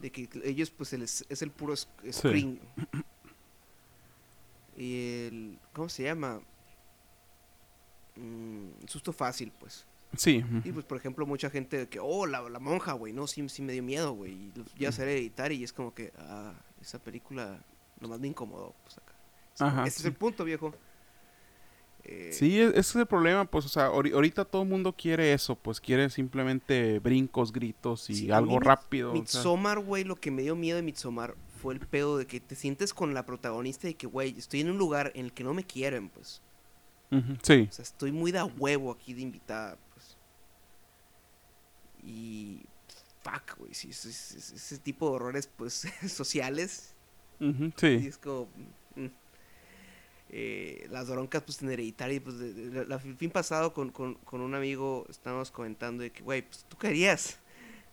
De 0.00 0.10
que 0.12 0.28
ellos, 0.44 0.70
pues, 0.70 0.92
el- 0.92 1.02
es, 1.02 1.24
el 1.42 1.50
puro 1.50 1.74
screen. 1.76 2.60
Y 4.76 5.26
el. 5.26 5.58
¿Cómo 5.72 5.88
se 5.88 6.04
llama? 6.04 6.40
Mm, 8.16 8.86
susto 8.86 9.12
fácil, 9.12 9.52
pues. 9.58 9.86
Sí. 10.16 10.42
Y 10.64 10.72
pues, 10.72 10.84
por 10.86 10.96
ejemplo, 10.98 11.26
mucha 11.26 11.50
gente 11.50 11.76
de 11.78 11.88
que, 11.88 11.98
oh, 12.00 12.26
la, 12.26 12.40
la 12.48 12.58
monja, 12.58 12.92
güey, 12.92 13.12
no, 13.12 13.26
sí, 13.26 13.46
sí 13.48 13.62
me 13.62 13.72
dio 13.72 13.82
miedo, 13.82 14.12
güey. 14.12 14.32
Y 14.32 14.52
ya 14.78 14.88
a 14.88 14.92
editar 15.10 15.52
y 15.52 15.64
es 15.64 15.72
como 15.72 15.92
que, 15.94 16.12
ah, 16.18 16.54
esa 16.80 16.98
película 16.98 17.58
nomás 18.00 18.20
me 18.20 18.28
incomodó, 18.28 18.74
pues 18.84 18.98
acá. 18.98 19.12
Ajá, 19.58 19.86
Ese 19.86 20.00
es 20.00 20.04
el 20.06 20.14
punto, 20.14 20.44
viejo. 20.44 20.74
Eh, 22.08 22.30
Sí, 22.32 22.60
e- 22.60 22.68
ese 22.68 22.78
es 22.78 22.96
el 22.96 23.06
problema, 23.06 23.44
pues, 23.46 23.64
o 23.64 23.68
sea, 23.68 23.88
ahori- 23.90 24.12
ahorita 24.14 24.44
todo 24.44 24.62
el 24.62 24.68
mundo 24.68 24.92
quiere 24.92 25.32
eso, 25.32 25.56
pues, 25.56 25.80
quiere 25.80 26.08
simplemente 26.08 27.00
brincos, 27.00 27.52
gritos 27.52 28.08
y 28.10 28.14
Sí, 28.14 28.30
algo 28.30 28.60
rápido. 28.60 29.10
o 29.10 29.12
sea. 29.14 29.20
Midsommar, 29.20 29.80
güey, 29.80 30.04
lo 30.04 30.14
que 30.16 30.30
me 30.30 30.42
dio 30.42 30.54
miedo 30.54 30.76
de 30.76 30.82
Midsommar 30.82 31.34
fue 31.60 31.74
el 31.74 31.80
pedo 31.80 32.16
de 32.16 32.26
que 32.26 32.38
te 32.38 32.54
sientes 32.54 32.94
con 32.94 33.12
la 33.12 33.26
protagonista 33.26 33.88
y 33.88 33.94
que, 33.94 34.06
güey, 34.06 34.38
estoy 34.38 34.60
en 34.60 34.70
un 34.70 34.78
lugar 34.78 35.10
en 35.16 35.24
el 35.26 35.32
que 35.32 35.42
no 35.42 35.52
me 35.54 35.64
quieren, 35.64 36.08
pues. 36.10 36.40
Sí, 37.42 37.66
O 37.70 37.72
sea, 37.72 37.82
estoy 37.82 38.12
muy 38.12 38.30
de 38.32 38.38
a 38.40 38.44
huevo 38.44 38.92
aquí 38.92 39.14
de 39.14 39.22
invitada, 39.22 39.76
pues. 39.94 40.16
Y. 42.04 42.62
Fuck, 43.22 43.58
güey. 43.58 43.74
Sí, 43.74 43.90
ese, 43.90 44.78
tipo 44.78 45.08
de 45.10 45.16
horrores, 45.16 45.48
pues, 45.56 45.86
sociales. 46.08 46.94
ujú, 47.40 47.64
Y 47.66 47.72
sí, 47.76 48.06
es 48.06 48.18
como. 48.18 48.48
mm. 48.96 49.06
Eh, 50.38 50.86
las 50.90 51.08
broncas, 51.08 51.42
pues, 51.44 51.62
en 51.62 51.70
hereditaria. 51.70 52.22
Pues, 52.22 52.38
de- 52.38 52.52
de- 52.52 52.84
la- 52.86 52.96
el 52.96 53.16
fin 53.16 53.30
pasado 53.30 53.72
con, 53.72 53.88
con, 53.90 54.16
con 54.16 54.42
un 54.42 54.54
amigo 54.54 55.06
estábamos 55.08 55.50
comentando 55.50 56.02
de 56.02 56.10
que, 56.10 56.22
güey, 56.22 56.42
pues 56.42 56.66
tú 56.68 56.76
querías. 56.76 57.38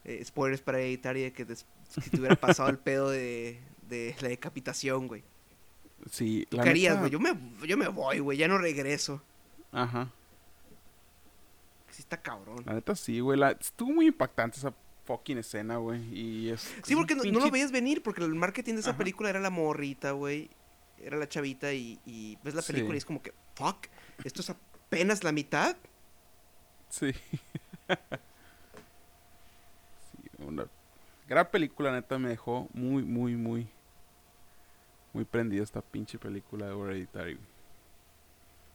Eh, 0.04 0.22
spoilers 0.22 0.60
para 0.60 0.78
hereditaria, 0.78 1.32
que 1.32 1.46
des- 1.46 1.64
si 1.88 2.10
te 2.10 2.18
hubiera 2.18 2.36
pasado 2.36 2.68
el 2.68 2.76
pedo 2.78 3.08
de, 3.08 3.58
de 3.88 4.14
la 4.20 4.28
decapitación, 4.28 5.08
güey. 5.08 5.22
sí. 6.10 6.46
Tú 6.50 6.58
la 6.58 6.64
querías, 6.64 6.96
neta- 6.96 7.00
güey. 7.00 7.12
Yo 7.12 7.18
me, 7.20 7.66
yo 7.66 7.78
me 7.78 7.88
voy, 7.88 8.18
güey. 8.18 8.36
Ya 8.36 8.46
no 8.46 8.58
regreso. 8.58 9.22
Ajá. 9.72 10.10
Sí, 11.90 12.00
está 12.02 12.20
cabrón. 12.20 12.62
La 12.66 12.74
neta 12.74 12.94
sí, 12.94 13.20
güey. 13.20 13.38
la- 13.38 13.52
Estuvo 13.52 13.90
muy 13.92 14.06
impactante 14.08 14.58
esa 14.58 14.74
fucking 15.06 15.38
escena, 15.38 15.76
güey. 15.78 16.02
Y 16.12 16.50
es. 16.50 16.60
Sí, 16.60 16.92
es 16.92 16.96
porque 16.96 17.14
no, 17.14 17.22
lo 17.24 17.50
veías 17.50 17.72
venir, 17.72 18.02
porque 18.02 18.22
el 18.22 18.34
marketing 18.34 18.74
de 18.74 18.80
esa 18.80 18.90
Ajá. 18.90 18.98
película 18.98 19.30
era 19.30 19.40
la 19.40 19.48
morrita, 19.50 20.10
güey. 20.12 20.50
Era 21.04 21.16
la 21.18 21.28
chavita 21.28 21.72
y, 21.72 21.98
y 22.06 22.38
ves 22.42 22.54
la 22.54 22.62
Sí. 22.62 22.72
película 22.72 22.94
y 22.94 22.98
es 22.98 23.04
como 23.04 23.22
que, 23.22 23.32
fuck, 23.54 23.86
esto 24.24 24.40
es 24.40 24.50
apenas 24.50 25.22
la 25.24 25.32
mitad. 25.32 25.76
Sí. 26.88 27.12
sí, 30.12 30.30
una 30.38 30.66
gran 31.28 31.50
película, 31.50 31.92
neta, 31.92 32.18
me 32.18 32.28
dejó 32.30 32.68
muy, 32.72 33.02
muy, 33.02 33.36
muy. 33.36 33.68
Muy 35.12 35.24
prendida 35.24 35.62
esta 35.62 35.80
pinche 35.80 36.18
película 36.18 36.66
de 36.66 36.72
Hereditary. 36.76 37.38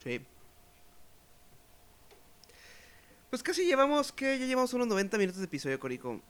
Sí. 0.03 0.26
Pues 3.30 3.43
casi 3.43 3.65
llevamos, 3.65 4.11
que 4.11 4.39
Ya 4.39 4.45
llevamos 4.45 4.73
unos 4.73 4.88
90 4.88 5.18
minutos 5.18 5.39
de 5.39 5.45
episodio, 5.45 5.80
Corico. 5.80 6.22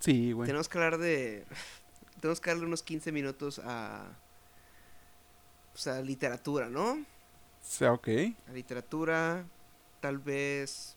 Sí, 0.00 0.32
güey. 0.32 0.46
Tenemos 0.46 0.68
que 0.68 0.78
hablar 0.78 0.98
de... 0.98 1.44
Tenemos 2.20 2.40
que 2.40 2.50
darle 2.50 2.64
unos 2.64 2.82
15 2.82 3.12
minutos 3.12 3.60
a... 3.62 4.10
Pues 5.76 5.88
a 5.88 6.00
literatura, 6.00 6.70
¿no? 6.70 6.92
O 6.92 7.04
sea, 7.60 7.92
ok. 7.92 8.08
A 8.48 8.52
literatura, 8.52 9.44
tal 10.00 10.16
vez 10.16 10.96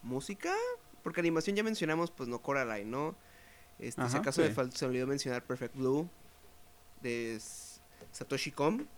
música, 0.00 0.54
porque 1.02 1.18
animación 1.18 1.56
ya 1.56 1.64
mencionamos, 1.64 2.12
pues 2.12 2.28
no 2.28 2.40
Coraline, 2.40 2.88
¿no? 2.88 3.16
Este, 3.80 4.00
si 4.02 4.06
Ajá, 4.06 4.18
acaso 4.18 4.42
me 4.42 4.48
sí. 4.50 4.54
fal- 4.54 4.70
se 4.70 4.84
me 4.84 4.90
olvidó 4.90 5.08
mencionar 5.08 5.42
Perfect 5.44 5.74
Blue 5.74 6.08
de 7.02 7.40
Satoshi 8.12 8.52
Kon. 8.52 8.88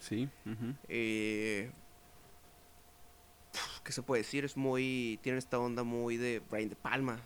Sí. 0.00 0.28
Eh, 0.88 1.70
¿Qué 3.84 3.92
se 3.92 4.02
puede 4.02 4.22
decir? 4.22 4.44
Es 4.44 4.56
muy. 4.56 5.20
Tiene 5.22 5.38
esta 5.38 5.60
onda 5.60 5.84
muy 5.84 6.16
de 6.16 6.40
Brian 6.50 6.68
De 6.68 6.74
Palma. 6.76 7.20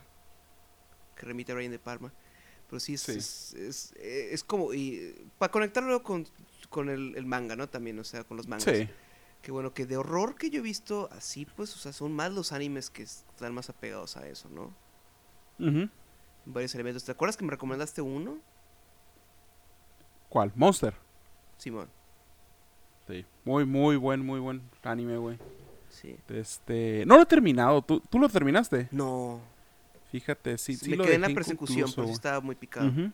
Que 1.16 1.24
remite 1.24 1.52
a 1.52 1.55
Brian 1.55 1.72
De 1.72 1.78
Palma. 1.78 2.12
Pero 2.68 2.78
sí, 2.80 2.94
es, 2.94 3.01
Sí. 3.02 3.12
es, 3.12 3.55
es- 3.55 3.93
eh, 3.97 4.28
es 4.32 4.44
como. 4.44 4.74
Y 4.74 5.14
para 5.38 5.51
conectarlo 5.51 6.02
con, 6.02 6.26
con 6.77 6.90
el, 6.90 7.15
el 7.16 7.24
manga, 7.24 7.57
¿no? 7.57 7.70
También, 7.70 7.98
o 7.98 8.05
sea, 8.05 8.23
con 8.23 8.36
los 8.36 8.48
mangas. 8.48 8.65
Sí. 8.65 8.86
Que 9.40 9.51
bueno, 9.51 9.73
que 9.73 9.86
de 9.86 9.97
horror 9.97 10.35
que 10.35 10.51
yo 10.51 10.59
he 10.59 10.62
visto 10.62 11.09
así, 11.11 11.47
pues, 11.47 11.74
o 11.74 11.78
sea, 11.78 11.94
son 11.94 12.12
más 12.12 12.31
los 12.35 12.53
animes 12.53 12.90
que 12.90 13.03
están 13.03 13.55
más 13.55 13.70
apegados 13.70 14.19
a 14.19 14.28
eso, 14.28 14.51
¿no? 14.51 14.74
Ujú. 15.59 15.89
Varios 16.44 16.74
elementos. 16.74 17.03
¿Te 17.03 17.12
acuerdas 17.12 17.39
que 17.39 17.47
me 17.47 17.51
recomendaste 17.51 18.03
uno? 18.03 18.36
¿Cuál? 20.28 20.53
Monster. 20.55 20.93
Simón. 21.57 21.89
Sí. 23.09 23.24
Muy, 23.47 23.65
muy 23.65 23.97
buen, 23.97 24.20
muy 24.20 24.39
buen 24.39 24.61
anime, 24.82 25.16
güey. 25.16 25.39
Sí. 25.89 26.15
Este. 26.28 27.07
No 27.07 27.16
lo 27.16 27.23
he 27.23 27.27
terminado. 27.27 27.81
¿Tú, 27.81 28.01
tú 28.01 28.19
lo 28.19 28.28
terminaste? 28.28 28.89
No. 28.90 29.40
Fíjate, 30.12 30.59
sí, 30.59 30.77
sí 30.77 30.90
me 30.90 30.98
quedé 30.98 31.15
en 31.15 31.23
la 31.23 31.31
persecución, 31.31 31.90
pero 31.94 32.07
sí 32.07 32.12
estaba 32.12 32.40
muy 32.40 32.55
picado. 32.55 32.89
Ujú. 32.89 33.12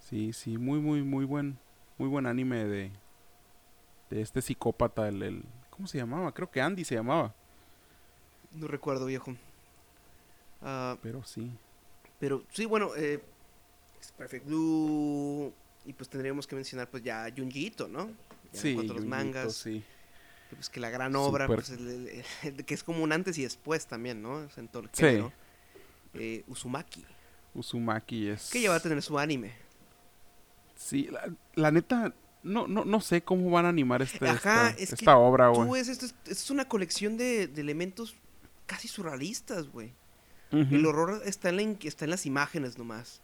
Sí, 0.00 0.32
sí, 0.32 0.58
muy, 0.58 0.80
muy, 0.80 1.02
muy 1.02 1.24
buen, 1.24 1.58
muy 1.98 2.08
buen 2.08 2.26
anime 2.26 2.64
de, 2.64 2.90
de 4.10 4.20
este 4.22 4.40
psicópata, 4.42 5.08
el, 5.08 5.22
el- 5.22 5.44
¿cómo 5.70 5.86
se 5.88 5.98
llamaba? 5.98 6.32
Creo 6.32 6.50
que 6.50 6.60
Andy 6.60 6.84
se 6.84 6.94
llamaba, 6.94 7.34
No 8.52 8.66
recuerdo, 8.66 9.06
viejo. 9.06 9.34
Ah, 10.62 10.96
pero 11.02 11.22
sí. 11.24 11.50
pero 12.18 12.42
sí, 12.52 12.64
bueno, 12.66 12.90
eh, 12.96 13.22
es 14.00 14.12
Perfect 14.12 14.46
Blue. 14.46 15.52
Y 15.84 15.92
pues 15.92 16.08
tendríamos 16.08 16.46
que 16.46 16.54
mencionar, 16.56 16.88
pues 16.90 17.02
ya 17.02 17.26
Junji 17.34 17.66
Ito, 17.66 17.88
¿no? 17.88 18.08
Ya 18.52 18.60
sí, 18.60 18.68
en 18.70 18.74
cuanto 18.74 18.92
a 18.92 18.96
los 18.96 19.04
Junjito, 19.04 19.24
mangas. 19.24 19.54
sí. 19.54 19.84
Pues 20.50 20.68
que 20.70 20.80
la 20.80 20.88
gran 20.90 21.14
obra, 21.14 21.46
pues, 21.46 21.70
el- 21.70 21.88
el- 22.08 22.24
el- 22.42 22.64
que 22.64 22.74
es 22.74 22.82
como 22.82 23.02
un 23.04 23.12
antes 23.12 23.36
y 23.38 23.42
después 23.42 23.86
también, 23.86 24.20
¿no? 24.22 24.32
O 24.34 24.50
sea, 24.50 24.62
en 24.62 24.68
todo 24.68 24.82
el 24.84 24.88
Sí. 24.92 25.02
género. 25.04 25.32
Eh, 26.14 26.42
Uzumaki. 26.48 27.04
Uzumaki 27.54 28.28
es... 28.28 28.50
Que 28.50 28.62
ya 28.62 28.70
va 28.70 28.76
a 28.76 28.80
tener 28.80 29.00
su 29.02 29.18
anime. 29.18 29.52
Sí, 30.78 31.08
la, 31.10 31.28
la 31.54 31.70
neta, 31.72 32.14
no, 32.44 32.68
no, 32.68 32.84
no 32.84 33.00
sé 33.00 33.22
cómo 33.22 33.50
van 33.50 33.66
a 33.66 33.68
animar 33.68 34.00
este, 34.00 34.26
Ajá, 34.28 34.70
esta, 34.70 34.82
es 34.82 34.92
esta 34.92 35.18
obra, 35.18 35.52
Tú 35.52 35.64
güey. 35.64 35.80
ves, 35.80 35.88
esto 35.88 36.06
es, 36.06 36.12
esto 36.24 36.30
es 36.32 36.50
una 36.50 36.66
colección 36.66 37.16
de, 37.16 37.48
de 37.48 37.60
elementos 37.60 38.14
casi 38.66 38.86
surrealistas, 38.88 39.68
güey. 39.68 39.92
El 40.50 40.86
horror 40.86 41.20
está 41.26 41.50
en, 41.50 41.56
la 41.56 41.62
está 41.82 42.06
en 42.06 42.10
las 42.10 42.24
imágenes 42.24 42.78
nomás. 42.78 43.20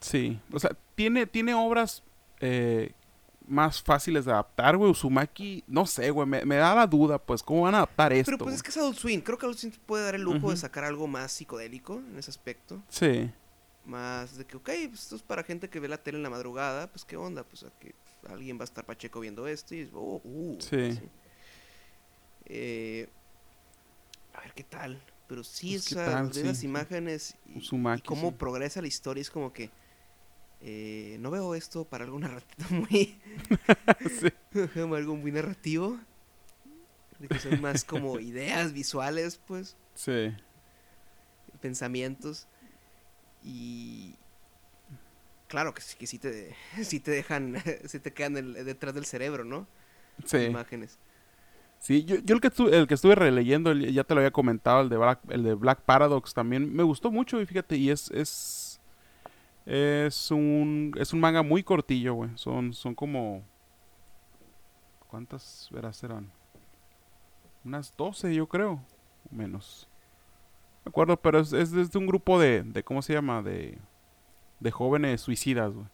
Sí, 0.00 0.40
o 0.50 0.58
sea, 0.58 0.70
tiene, 0.94 1.26
tiene 1.26 1.52
obras 1.54 2.02
eh, 2.40 2.92
más 3.46 3.82
fáciles 3.82 4.24
de 4.24 4.32
adaptar, 4.32 4.78
güey. 4.78 4.90
Uzumaki, 4.90 5.64
no 5.66 5.84
sé, 5.84 6.10
güey, 6.10 6.26
me, 6.26 6.46
me 6.46 6.56
da 6.56 6.74
la 6.74 6.86
duda, 6.86 7.18
pues, 7.18 7.42
¿cómo 7.42 7.62
van 7.62 7.74
a 7.74 7.78
adaptar 7.78 8.14
esto? 8.14 8.30
Pero 8.32 8.38
pues 8.38 8.54
es 8.54 8.62
que 8.62 8.70
es 8.70 8.76
Adult 8.78 8.96
Swim. 8.96 9.20
Creo 9.20 9.36
que 9.36 9.44
Adult 9.44 9.58
Swim 9.58 9.72
puede 9.84 10.04
dar 10.04 10.14
el 10.14 10.22
lujo 10.22 10.50
de 10.50 10.56
sacar 10.56 10.84
algo 10.84 11.06
más 11.06 11.32
psicodélico 11.32 11.98
en 11.98 12.18
ese 12.18 12.30
aspecto. 12.30 12.82
Sí, 12.88 13.30
Más 13.84 14.36
de 14.38 14.44
que, 14.44 14.56
ok, 14.56 14.70
pues 14.90 15.02
esto 15.02 15.16
es 15.16 15.22
para 15.22 15.42
gente 15.42 15.68
que 15.68 15.80
ve 15.80 15.88
la 15.88 15.98
tele 16.02 16.16
en 16.18 16.22
la 16.22 16.30
madrugada. 16.30 16.86
Pues 16.90 17.04
qué 17.04 17.16
onda, 17.16 17.42
pues 17.42 17.64
a 17.64 17.70
que 17.80 17.94
alguien 18.28 18.56
va 18.58 18.62
a 18.62 18.64
estar 18.64 18.84
pacheco 18.86 19.20
viendo 19.20 19.46
esto 19.48 19.74
y 19.74 19.80
es, 19.80 19.90
oh, 19.92 20.20
uh, 20.22 20.56
Sí. 20.60 20.98
Eh, 22.46 23.08
a 24.34 24.40
ver 24.40 24.52
qué 24.54 24.64
tal. 24.64 25.00
Pero 25.26 25.42
sí, 25.44 25.72
Pues, 25.72 25.86
o 25.86 25.88
¿qué 25.88 25.94
sea, 25.94 26.06
tal? 26.06 26.32
Sí, 26.34 26.42
las 26.42 26.62
imágenes 26.62 27.36
y, 27.46 27.66
cómo 28.04 28.28
sí. 28.30 28.34
progresa 28.38 28.80
la 28.82 28.88
historia. 28.88 29.20
Es 29.20 29.30
como 29.30 29.52
que 29.52 29.70
eh, 30.60 31.16
no 31.20 31.30
veo 31.30 31.54
esto 31.54 31.84
para 31.84 32.04
algo 32.04 32.18
narrativo 32.20 32.68
muy. 32.70 33.18
algo 34.96 35.16
muy 35.16 35.32
narrativo. 35.32 35.98
De 37.18 37.28
que 37.28 37.38
son 37.38 37.60
más 37.60 37.84
como 37.84 38.18
ideas 38.20 38.72
visuales, 38.72 39.40
pues, 39.46 39.76
Sí. 39.94 40.32
pensamientos. 41.60 42.46
Y. 43.44 44.14
Claro 45.48 45.74
que 45.74 45.82
sí, 45.82 45.96
que 45.98 46.06
sí 46.06 46.18
te, 46.18 46.54
sí 46.82 47.00
te 47.00 47.10
dejan, 47.10 47.56
sí 47.86 47.98
te 48.00 48.12
quedan 48.12 48.36
el- 48.36 48.64
detrás 48.64 48.94
del 48.94 49.04
cerebro, 49.04 49.44
¿no? 49.44 49.66
Sí. 50.24 50.38
Imágenes. 50.38 50.98
Sí, 51.78 52.04
yo, 52.04 52.16
yo 52.16 52.36
el, 52.36 52.40
que 52.40 52.46
estuve, 52.48 52.76
el 52.78 52.86
que 52.86 52.94
estuve 52.94 53.14
releyendo, 53.16 53.72
el- 53.72 53.92
ya 53.92 54.04
te 54.04 54.14
lo 54.14 54.20
había 54.20 54.30
comentado, 54.30 54.82
el 54.82 54.88
de 54.88 54.96
Black, 54.96 55.20
el 55.30 55.42
de 55.42 55.54
Black 55.54 55.80
Paradox 55.82 56.32
también 56.32 56.72
me 56.72 56.84
gustó 56.84 57.10
mucho 57.10 57.40
y 57.40 57.46
fíjate, 57.46 57.76
y 57.76 57.90
es 57.90 58.10
es 58.12 58.80
es 59.66 60.30
un 60.30 60.92
es 60.98 61.12
un 61.12 61.20
manga 61.20 61.42
muy 61.42 61.62
cortillo, 61.62 62.14
güey. 62.14 62.30
Son 62.36 62.72
son 62.72 62.94
como 62.94 63.42
¿cuántas 65.08 65.68
veras 65.72 65.96
serán? 65.96 66.30
Unas 67.64 67.94
12, 67.96 68.34
yo 68.34 68.48
creo, 68.48 68.80
menos. 69.30 69.88
Me 70.84 70.88
acuerdo, 70.90 71.16
pero 71.16 71.40
es, 71.40 71.52
es 71.52 71.70
de 71.90 71.98
un 71.98 72.06
grupo 72.06 72.38
de, 72.40 72.62
de 72.62 72.82
¿cómo 72.82 73.02
se 73.02 73.12
llama? 73.12 73.42
De 73.42 73.78
de 74.60 74.70
jóvenes 74.70 75.20
suicidas, 75.20 75.72
güey. 75.74 75.86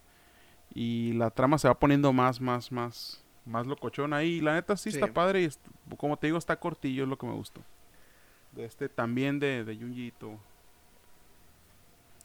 Y 0.75 1.13
la 1.15 1.31
trama 1.31 1.59
se 1.59 1.69
va 1.69 1.79
poniendo 1.79 2.13
más, 2.13 2.41
más, 2.41 2.71
más, 2.71 3.25
más 3.47 3.67
locochón 3.67 4.13
ahí. 4.13 4.35
Y 4.35 4.41
la 4.43 4.55
neta 4.55 4.77
sí, 4.77 4.91
está 4.91 5.13
padre 5.13 5.43
y 5.43 5.51
como 5.97 6.19
te 6.19 6.27
digo, 6.27 6.37
está 6.39 6.61
cortillo, 6.61 7.05
es 7.05 7.09
lo 7.09 7.17
que 7.17 7.27
me 7.27 7.33
gustó. 7.33 7.63
De 8.53 8.67
este 8.67 8.89
también 8.91 9.39
de, 9.41 9.65
de 9.65 9.75
Junji 9.77 10.09
Ito. 10.09 10.39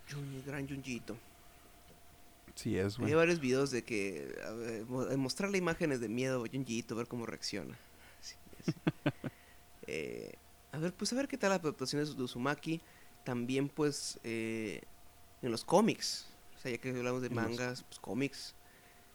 Jun- 0.09 0.43
gran 0.45 0.67
Junjito. 0.67 1.15
Sí 2.55 2.77
es, 2.77 2.97
güey. 2.97 3.09
Hay 3.09 3.15
varios 3.15 3.39
videos 3.39 3.71
de 3.71 3.83
que 3.83 4.35
ver, 4.89 5.17
mostrarle 5.17 5.57
imágenes 5.57 6.01
de 6.01 6.09
miedo 6.09 6.43
a 6.43 6.47
Junjiito, 6.47 6.95
ver 6.95 7.07
cómo 7.07 7.25
reacciona. 7.25 7.77
Sí. 8.21 8.35
Eh, 9.85 10.35
a 10.73 10.77
ver, 10.79 10.93
pues 10.93 11.13
a 11.13 11.15
ver 11.15 11.27
qué 11.29 11.37
tal 11.37 11.51
las 11.51 11.59
adaptaciones 11.61 12.17
de 12.17 12.23
Uzumaki. 12.23 12.81
También, 13.23 13.69
pues, 13.69 14.19
eh, 14.25 14.81
en 15.41 15.51
los 15.51 15.63
cómics. 15.63 16.27
O 16.57 16.59
sea, 16.59 16.71
ya 16.71 16.77
que 16.77 16.89
hablamos 16.89 17.21
de 17.21 17.27
En 17.29 17.35
los- 17.35 17.43
mangas, 17.45 17.83
pues 17.83 17.99
cómics. 17.99 18.53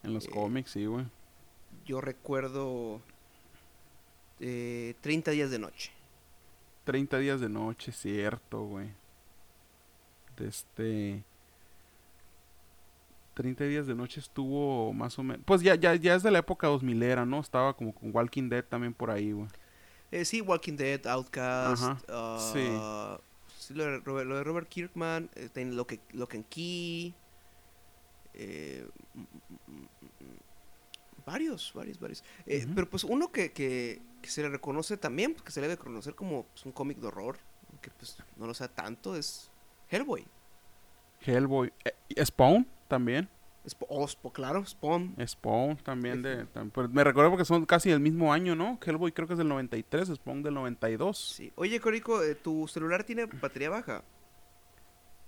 En 0.03 0.15
los 0.15 0.25
eh, 0.27 0.31
cómics, 0.31 0.71
sí, 0.71 0.87
güey. 0.87 1.05
Yo 1.85 2.01
recuerdo 2.01 3.03
eh, 4.41 4.95
30 5.03 5.33
días 5.33 5.51
de 5.51 5.59
noche. 5.59 5.91
30 6.85 7.19
días 7.19 7.41
de 7.41 7.49
noche, 7.51 7.93
cierto, 7.93 8.63
güey. 8.63 8.89
De 10.39 10.49
este... 10.49 11.23
30 13.35 13.65
días 13.65 13.87
de 13.87 13.95
noche 13.95 14.21
estuvo 14.21 14.93
más 14.93 15.19
o 15.19 15.23
menos... 15.23 15.43
Pues 15.45 15.61
ya, 15.63 15.75
ya, 15.77 15.95
ya 15.95 16.15
es 16.15 16.23
de 16.23 16.31
la 16.31 16.39
época 16.41 16.67
2000 16.67 17.03
era, 17.03 17.25
¿no? 17.27 17.41
Estaba 17.41 17.75
como 17.75 17.95
con 17.95 18.15
Walking 18.15 18.49
Dead 18.49 18.65
también 18.65 18.95
por 18.95 19.11
ahí, 19.11 19.33
güey. 19.33 19.49
Eh, 20.11 20.25
sí, 20.25 20.41
Walking 20.41 20.77
Dead, 20.77 21.07
Outcast. 21.07 21.83
Sí, 23.59 23.75
lo, 23.75 23.85
de 23.85 23.99
Robert, 23.99 24.27
lo 24.29 24.37
de 24.37 24.45
Robert 24.45 24.69
Kirkman, 24.69 25.29
eh, 25.35 25.49
ten- 25.53 25.77
lo 25.77 25.87
que 25.87 26.01
Lock 26.13 26.35
and 26.35 26.47
Key. 26.49 27.15
eh, 28.35 28.87
mm, 29.15 29.21
mm, 29.21 29.75
mm, 29.75 29.87
varios, 31.27 31.73
varios, 31.75 31.99
varios. 31.99 32.25
Eh, 32.47 32.65
Ujú. 32.65 32.75
Pero 32.75 32.89
pues 32.91 33.05
uno 33.05 33.31
que, 33.33 33.53
que, 33.53 34.01
que 34.23 34.31
se 34.31 34.43
le 34.43 34.49
reconoce 34.49 34.97
también, 34.97 35.35
que 35.35 35.51
se 35.51 35.61
le 35.61 35.69
debe 35.69 35.77
reconocer 35.79 36.15
como 36.15 36.45
pues, 36.45 36.65
un 36.65 36.73
cómic 36.73 36.99
de 36.99 37.09
horror, 37.09 37.39
que 37.83 37.91
pues 37.91 38.17
no 38.37 38.47
lo 38.47 38.55
sea 38.55 38.69
tanto, 38.69 39.17
es 39.17 39.51
Hellboy. 39.91 40.25
Hellboy. 41.21 41.73
Eh, 41.85 42.25
Spawn 42.25 42.67
también. 42.87 43.29
Sp- 43.69 43.87
oh, 43.89 44.05
Sp- 44.09 44.33
claro, 44.33 44.65
Spawn. 44.65 45.15
Spawn 45.27 45.77
también 45.79 46.23
de... 46.23 46.47
tam- 46.53 46.71
pero 46.73 46.89
me 46.89 47.05
recuerdo 47.05 47.31
porque 47.31 47.45
son 47.45 47.67
casi 47.67 47.91
el 47.91 48.01
mismo 48.01 48.33
año, 48.33 48.55
¿no? 48.55 48.79
Hellboy 48.85 49.13
creo 49.13 49.27
que 49.27 49.35
es 49.35 49.39
del 49.39 49.49
93, 49.49 50.09
Spawn 50.15 50.43
del 50.43 50.55
92. 50.55 51.19
Sí. 51.19 51.53
Oye, 51.57 51.79
Corico, 51.81 52.23
eh, 52.23 52.35
¿tu 52.35 52.67
celular 52.69 53.05
tiene 53.05 53.27
batería 53.27 53.71
baja? 53.71 54.03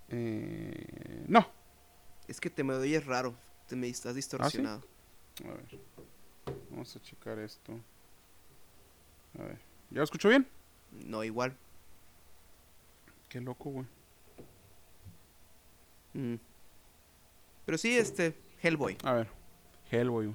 Eh, 0.08 1.24
no. 1.28 1.46
Es 2.28 2.40
que 2.40 2.50
te 2.50 2.64
me 2.64 2.74
oyes 2.74 3.04
raro, 3.06 3.34
te 3.66 3.76
me 3.76 3.88
estás 3.88 4.14
distorsionado. 4.14 4.82
A 5.44 5.48
ver. 5.48 5.78
Vamos 6.70 6.94
a 6.96 7.00
checar 7.00 7.38
esto. 7.38 7.78
A 9.38 9.42
ver. 9.42 9.58
¿Ya 9.90 9.98
lo 9.98 10.04
escucho 10.04 10.28
bien? 10.28 10.46
No, 11.06 11.22
igual. 11.24 11.56
Qué 13.28 13.40
loco, 13.40 13.70
güey. 13.70 13.86
Mm. 16.14 16.34
Pero 17.64 17.78
sí, 17.78 17.96
este, 17.96 18.36
Hellboy, 18.62 18.96
A 19.04 19.12
ver. 19.12 19.28
Hellboy. 19.90 20.34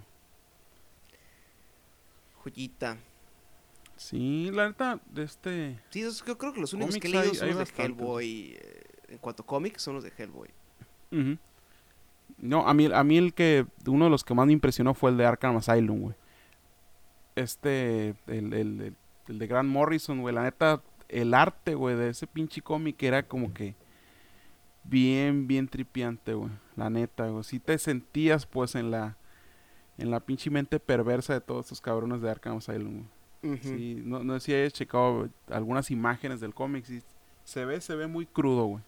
joyita. 2.43 2.97
Sí, 3.97 4.51
la 4.53 4.67
neta, 4.67 4.99
de 5.09 5.23
este... 5.23 5.79
Sí, 5.89 6.01
esos- 6.01 6.23
yo 6.25 6.37
creo 6.37 6.53
que 6.53 6.59
los 6.61 6.73
únicos 6.73 6.97
que 6.97 7.07
he 7.07 7.11
leído 7.11 7.33
son 7.33 7.47
los 7.49 7.57
de. 7.75 7.83
Hellboy. 7.83 8.57
eh, 8.59 8.83
en 9.07 9.17
cuanto 9.19 9.43
a 9.43 9.45
cómics, 9.45 9.81
son 9.81 9.95
los 9.95 10.03
de 10.03 10.11
Hellboy. 10.17 10.49
No, 12.37 12.67
a 12.67 12.73
mí, 12.73 12.89
a 12.93 13.03
mí 13.03 13.17
el 13.17 13.33
que... 13.33 13.65
Uno 13.87 14.05
de 14.05 14.11
los 14.11 14.23
que 14.25 14.33
más 14.33 14.45
me 14.47 14.51
impresionó 14.53 14.93
fue 14.93 15.11
el 15.11 15.17
de 15.17 15.25
Arkham 15.25 15.55
Asylum, 15.57 16.01
güey. 16.01 16.15
Este... 17.35 18.09
El, 18.27 18.53
el, 18.53 18.81
el- 18.81 18.95
el 19.27 19.39
de 19.39 19.47
Grant 19.47 19.69
Morrison, 19.69 20.19
güey. 20.21 20.35
La 20.35 20.43
neta, 20.43 20.83
el 21.07 21.33
arte, 21.33 21.73
güey, 21.73 21.95
de 21.95 22.09
ese 22.09 22.27
pinche 22.27 22.61
cómic 22.61 23.01
era 23.01 23.23
como 23.27 23.53
que... 23.53 23.75
Bien, 24.83 25.47
bien 25.47 25.67
tripiante, 25.67 26.33
güey. 26.33 26.51
La 26.75 26.89
neta, 26.89 27.27
güey. 27.29 27.43
Si 27.43 27.59
te 27.59 27.77
sentías, 27.77 28.45
pues, 28.45 28.75
en 28.75 28.91
la... 28.91 29.17
En 29.97 30.11
la 30.11 30.19
pinche 30.19 30.49
mente 30.49 30.77
perversa 30.81 31.33
de 31.33 31.39
todos 31.39 31.65
estos 31.65 31.79
cabrones 31.79 32.21
de 32.21 32.29
Arkham 32.29 32.57
Asylum. 32.57 33.07
Sí, 33.61 34.01
no, 34.03 34.23
no 34.23 34.33
sé 34.33 34.39
si 34.45 34.53
hayas 34.53 34.73
checado 34.73 35.29
algunas 35.47 35.89
imágenes 35.89 36.41
del 36.41 36.53
cómic. 36.53 36.83
sí, 36.83 37.01
se 37.45 37.63
ve, 37.63 37.79
se 37.79 37.95
ve 37.95 38.07
muy 38.07 38.25
crudo, 38.25 38.65
güey. 38.65 38.83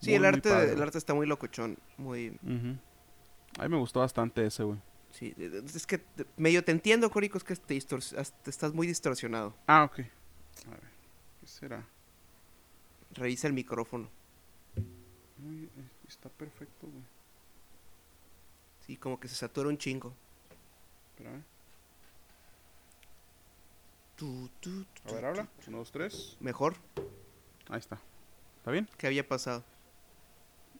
Sí, 0.00 0.10
Muy, 0.10 0.14
el 0.16 0.24
arte, 0.24 0.50
padre, 0.50 0.72
el 0.72 0.82
arte 0.82 0.98
está 0.98 1.14
muy 1.14 1.26
locochón, 1.26 1.78
muy... 1.96 2.38
A 3.58 3.62
mí 3.64 3.68
me 3.68 3.76
gustó 3.76 4.00
bastante 4.00 4.46
ese, 4.46 4.62
güey. 4.62 4.78
Sí, 5.10 5.34
es 5.36 5.86
que 5.86 6.04
medio 6.36 6.64
te 6.64 6.72
entiendo, 6.72 7.10
Corico, 7.10 7.38
es 7.38 7.44
que 7.44 7.56
te, 7.56 7.78
te 7.80 8.50
estás 8.50 8.72
muy 8.72 8.86
distorsionado. 8.86 9.54
Ah, 9.66 9.84
ok. 9.84 10.00
A 10.66 10.70
ver, 10.70 10.80
¿qué 11.40 11.46
será? 11.46 11.86
Revisa 13.12 13.46
el 13.46 13.52
micrófono. 13.52 14.08
Eh, 14.76 15.68
está 16.08 16.28
perfecto, 16.30 16.86
güey. 16.86 17.02
Sí, 18.86 18.96
como 18.96 19.18
que 19.20 19.28
se 19.28 19.34
satura 19.36 19.68
un 19.68 19.78
chingo. 19.78 20.12
Espérame. 21.16 21.42
Tu, 24.16 24.48
tu, 24.60 24.84
tu, 24.84 25.10
A 25.10 25.12
ver, 25.14 25.24
habla. 25.24 25.48
Uno, 25.66 25.78
dos, 25.78 25.90
tres. 25.92 26.36
Mejor, 26.40 26.74
Ahí 27.68 27.78
está. 27.78 27.98
¿Está 28.58 28.70
bien? 28.70 28.88
¿qué 28.98 29.06
había 29.06 29.26
pasado? 29.26 29.64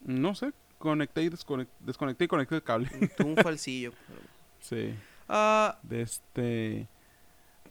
No 0.04 0.34
sé. 0.34 0.52
Conecté 0.78 1.22
y 1.22 1.28
desconecté, 1.28 1.72
desconecté 1.80 2.24
y 2.24 2.28
conecté 2.28 2.56
el 2.56 2.62
cable. 2.62 2.88
Tuvo 3.16 3.30
un 3.30 3.36
falsillo. 3.42 3.92
pero- 4.08 4.20
sí. 4.60 4.94
Ah, 5.28 5.78
De 5.82 6.02
este... 6.02 6.88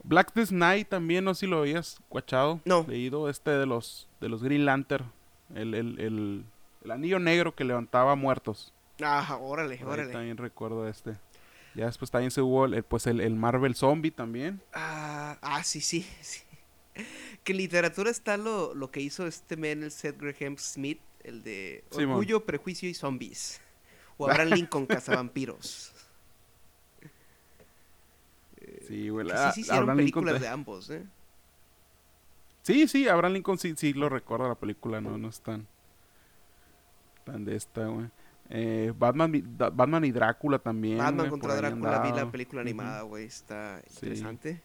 Black 0.04 0.34
Death 0.34 0.50
Night 0.50 0.90
también, 0.90 1.24
no 1.24 1.34
sé 1.36 1.42
si 1.42 1.48
lo 1.48 1.60
habías 1.60 2.00
guachado. 2.10 2.60
No. 2.66 2.84
Leído 2.88 3.30
este 3.30 3.52
de 3.52 3.66
los, 3.68 4.08
de 4.20 4.30
los 4.30 4.42
Green 4.42 4.66
Lantern. 4.66 5.12
El, 5.54 5.76
el, 5.76 6.00
el, 6.00 6.46
el 6.84 6.92
anillo 6.92 7.20
negro 7.20 7.54
que 7.54 7.64
levantaba 7.64 8.16
muertos. 8.16 8.74
Ah, 9.04 9.38
órale, 9.42 9.78
Por 9.78 9.90
órale. 9.94 10.12
también 10.12 10.38
recuerdo 10.38 10.88
este. 10.88 11.18
Ya 11.76 11.86
después 11.86 12.12
también 12.12 12.32
se 12.32 12.42
hubo 12.42 12.66
el, 12.66 12.84
pues 12.84 13.08
el, 13.08 13.22
el 13.22 13.36
Marvel 13.36 13.76
Zombie 13.76 14.12
también. 14.12 14.62
Ah, 14.74 15.38
ah, 15.42 15.64
sí, 15.64 15.80
sí, 15.82 16.06
sí. 16.22 16.42
Que 17.44 17.54
en 17.54 17.58
literatura 17.58 18.12
está 18.12 18.36
lo, 18.38 18.74
lo 18.76 18.92
que 18.92 19.00
hizo 19.00 19.26
este 19.26 19.56
men, 19.58 19.84
el 19.84 19.92
Seth 19.92 20.18
Graham 20.20 20.58
Smith, 20.58 21.00
el 21.24 21.44
de. 21.44 21.84
Orgullo, 21.92 22.46
Prejuicio 22.46 22.90
y 22.90 22.94
Zombies. 22.94 23.62
O 24.18 24.30
Abraham 24.30 24.50
Lincoln, 24.56 24.86
Cazavampiros. 24.86 25.94
Sí, 28.88 29.10
güey. 29.10 29.26
La- 29.28 29.52
sí, 29.52 29.56
sí 29.56 29.62
hicieron 29.62 29.86
Lincoln 29.86 29.98
películas 29.98 30.34
te- 30.36 30.40
de 30.42 30.48
ambos, 30.50 30.90
¿eh? 30.90 31.04
Sí, 32.64 32.88
sí, 32.88 33.08
Abraham 33.08 33.34
Lincoln 33.34 33.58
sí, 33.58 33.74
sí 33.76 33.94
lo 33.94 34.08
recuerdo 34.10 34.48
la 34.48 34.56
película, 34.56 35.02
no, 35.02 35.18
no 35.18 35.30
es 35.30 35.40
tan, 35.42 35.66
tan 37.26 37.44
de 37.44 37.56
esta, 37.56 37.88
güey. 37.88 38.08
Eh, 38.54 38.92
Batman, 38.98 39.32
Batman 39.58 40.04
y 40.06 40.12
Drácula 40.12 40.60
también. 40.60 40.98
Batman 40.98 41.30
güey, 41.30 41.30
contra 41.30 41.56
Drácula, 41.56 42.00
vi 42.02 42.12
la 42.12 42.30
película 42.30 42.62
animada, 42.62 43.02
güey, 43.04 43.26
está 43.26 43.82
Sí. 43.88 43.94
interesante. 44.08 44.62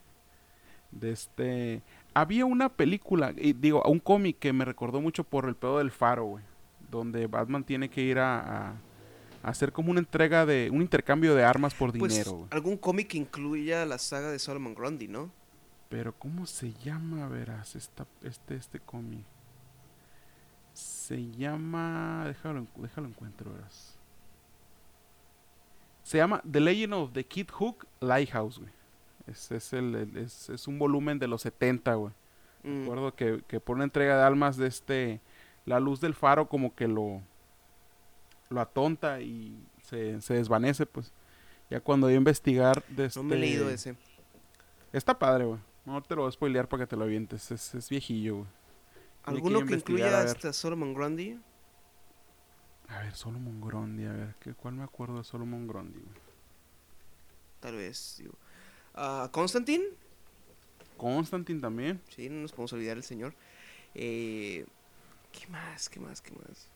De 0.91 1.13
este. 1.13 1.83
Había 2.15 2.47
una 2.47 2.69
película, 2.69 3.33
y 3.37 3.53
digo, 3.53 3.83
un 3.87 4.01
cómic 4.01 4.39
que 4.39 4.53
me 4.53 4.65
recordó 4.65 5.01
mucho 5.01 5.23
por 5.25 5.47
el 5.47 5.55
pedo 5.55 5.79
del 5.79 5.91
faro, 5.91 6.25
güey. 6.25 6.45
Donde 6.91 7.27
Batman 7.27 7.63
tiene 7.65 7.89
que 7.91 8.01
ir 8.01 8.19
a, 8.19 8.71
a- 8.71 8.75
hacer 9.43 9.73
como 9.73 9.91
una 9.91 10.01
entrega 10.01 10.47
de. 10.47 10.69
un 10.73 10.81
intercambio 10.83 11.35
de 11.35 11.45
armas 11.45 11.75
por 11.75 11.97
Pues 11.97 12.13
dinero, 12.13 12.33
güey. 12.33 12.47
algún 12.51 12.77
cómic 12.79 13.09
que 13.09 13.19
incluya 13.19 13.85
la 13.87 13.99
saga 13.99 14.31
de 14.31 14.39
Solomon 14.39 14.75
Grundy, 14.75 15.07
¿no? 15.09 15.31
Pero 15.89 16.13
¿cómo 16.19 16.47
se 16.47 16.73
llama, 16.75 17.29
verás, 17.29 17.77
esta, 17.77 18.07
este, 18.23 18.57
este 18.57 18.81
cómic? 18.81 19.25
Se 21.07 21.31
llama... 21.31 22.24
Déjalo, 22.27 22.66
déjalo 22.77 23.07
encuentro, 23.07 23.53
verás. 23.53 23.97
Se 26.03 26.19
llama 26.19 26.43
The 26.51 26.61
Legend 26.61 26.95
of 26.95 27.12
the 27.12 27.24
Kid 27.24 27.49
Hook 27.53 27.87
Lighthouse, 28.01 28.59
güey. 28.59 28.70
Es, 29.28 29.51
es, 29.53 29.73
el, 29.73 29.95
el- 29.95 30.16
es, 30.16 30.49
es 30.51 30.66
un 30.66 30.78
volumen 30.78 31.19
de 31.19 31.28
los 31.28 31.43
70, 31.43 31.95
güey. 31.95 32.12
Mm. 32.65 32.81
Recuerdo 32.83 33.15
que, 33.15 33.43
que 33.47 33.61
por 33.61 33.77
una 33.77 33.85
entrega 33.85 34.16
de 34.16 34.23
almas 34.24 34.57
de 34.57 34.66
este... 34.66 35.20
La 35.65 35.81
luz 35.81 36.01
del 36.01 36.15
faro 36.15 36.49
como 36.49 36.74
que 36.74 36.89
lo... 36.89 37.20
Lo 38.49 38.61
atonta 38.61 39.20
y 39.20 39.57
se, 39.83 40.20
se 40.20 40.35
desvanece, 40.35 40.87
pues. 40.87 41.12
Ya 41.70 41.81
cuando 41.81 42.07
a 42.09 42.12
investigar 42.12 42.85
de 42.87 43.11
No 43.16 43.23
me 43.24 43.35
he 43.35 43.39
leído 43.39 43.69
este- 43.70 43.91
ese. 43.91 43.99
Está 44.93 45.16
padre, 45.19 45.45
güey. 45.45 45.61
No 45.85 46.03
te 46.03 46.15
lo 46.16 46.23
voy 46.23 46.28
a 46.28 46.33
spoilear 46.33 46.69
para 46.69 46.83
que 46.85 46.89
te 46.89 46.97
lo 46.97 47.05
avientes. 47.05 47.51
Es, 47.53 47.74
es 47.74 47.89
viejillo, 47.89 48.37
güey. 48.39 48.49
¿Alguno 49.27 49.65
que 49.66 49.74
incluya 49.74 50.23
hasta 50.23 50.53
Solomon 50.55 50.94
Grundy? 50.94 51.39
A 52.89 52.98
ver, 53.03 53.15
Solomon 53.15 53.61
Grundy, 53.61 54.07
a 54.07 54.12
ver, 54.12 54.35
¿qué, 54.40 54.55
¿cuál 54.55 54.74
me 54.74 54.82
acuerdo 54.82 55.19
de 55.19 55.24
Solomon 55.24 55.66
Grundy, 55.69 56.01
güey? 56.01 56.16
Tal 57.61 57.77
vez, 57.77 58.16
digo. 58.19 58.35
Ah, 58.94 59.28
Constantine, 59.32 59.85
Constantine 60.97 61.61
también. 61.61 62.03
sí, 62.09 62.28
no 62.28 62.40
nos 62.43 62.53
podemos 62.53 62.73
olvidar 62.73 62.97
el 62.97 63.03
señor. 63.03 63.35
Eh, 63.94 64.66
¿Qué 65.32 65.48
más? 65.48 65.89
¿Qué 65.89 66.01
más? 66.01 66.20
¿Qué 66.23 66.32
más? 66.32 66.69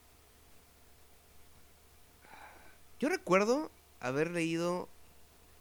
Yo 2.98 3.08
recuerdo 3.08 3.70
haber 4.00 4.30
leído 4.30 4.88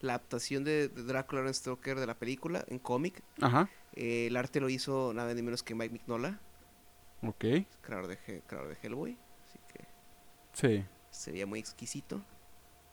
la 0.01 0.13
adaptación 0.15 0.63
de, 0.63 0.89
de 0.89 1.03
Drácula 1.03 1.51
Stoker 1.53 1.99
de 1.99 2.07
la 2.07 2.19
película 2.19 2.65
en 2.67 2.79
cómic. 2.79 3.23
Ajá, 3.41 3.69
Eh, 3.93 4.27
el 4.27 4.37
arte 4.37 4.59
lo 4.61 4.69
hizo 4.69 5.13
nada 5.13 5.33
ni 5.33 5.41
menos 5.43 5.63
que 5.63 5.75
Mike 5.75 5.93
Mignola, 5.93 6.39
ok. 7.21 7.45
creador 7.81 8.07
de, 8.07 8.41
creador 8.47 8.69
de 8.69 8.77
Hellboy. 8.81 9.17
Así 9.47 9.59
que 9.73 9.85
Sí. 10.53 10.85
se 11.11 11.31
veía 11.31 11.45
muy 11.45 11.59
exquisito. 11.59 12.21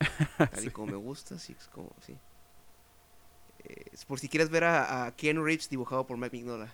Tal 0.39 0.65
y 0.65 0.71
como 0.71 0.93
me 0.93 0.97
gusta, 0.99 1.37
así 1.37 1.55
es 1.59 1.69
como, 1.69 1.91
sí. 2.01 2.17
Eh, 3.65 3.85
es 3.93 4.05
por 4.05 4.21
si 4.21 4.29
quieres 4.29 4.51
ver 4.51 4.65
a, 4.65 5.07
a 5.07 5.17
Keanu 5.17 5.45
Reeves 5.45 5.69
dibujado 5.69 6.07
por 6.07 6.17
Mike 6.19 6.37
Mignola. 6.37 6.73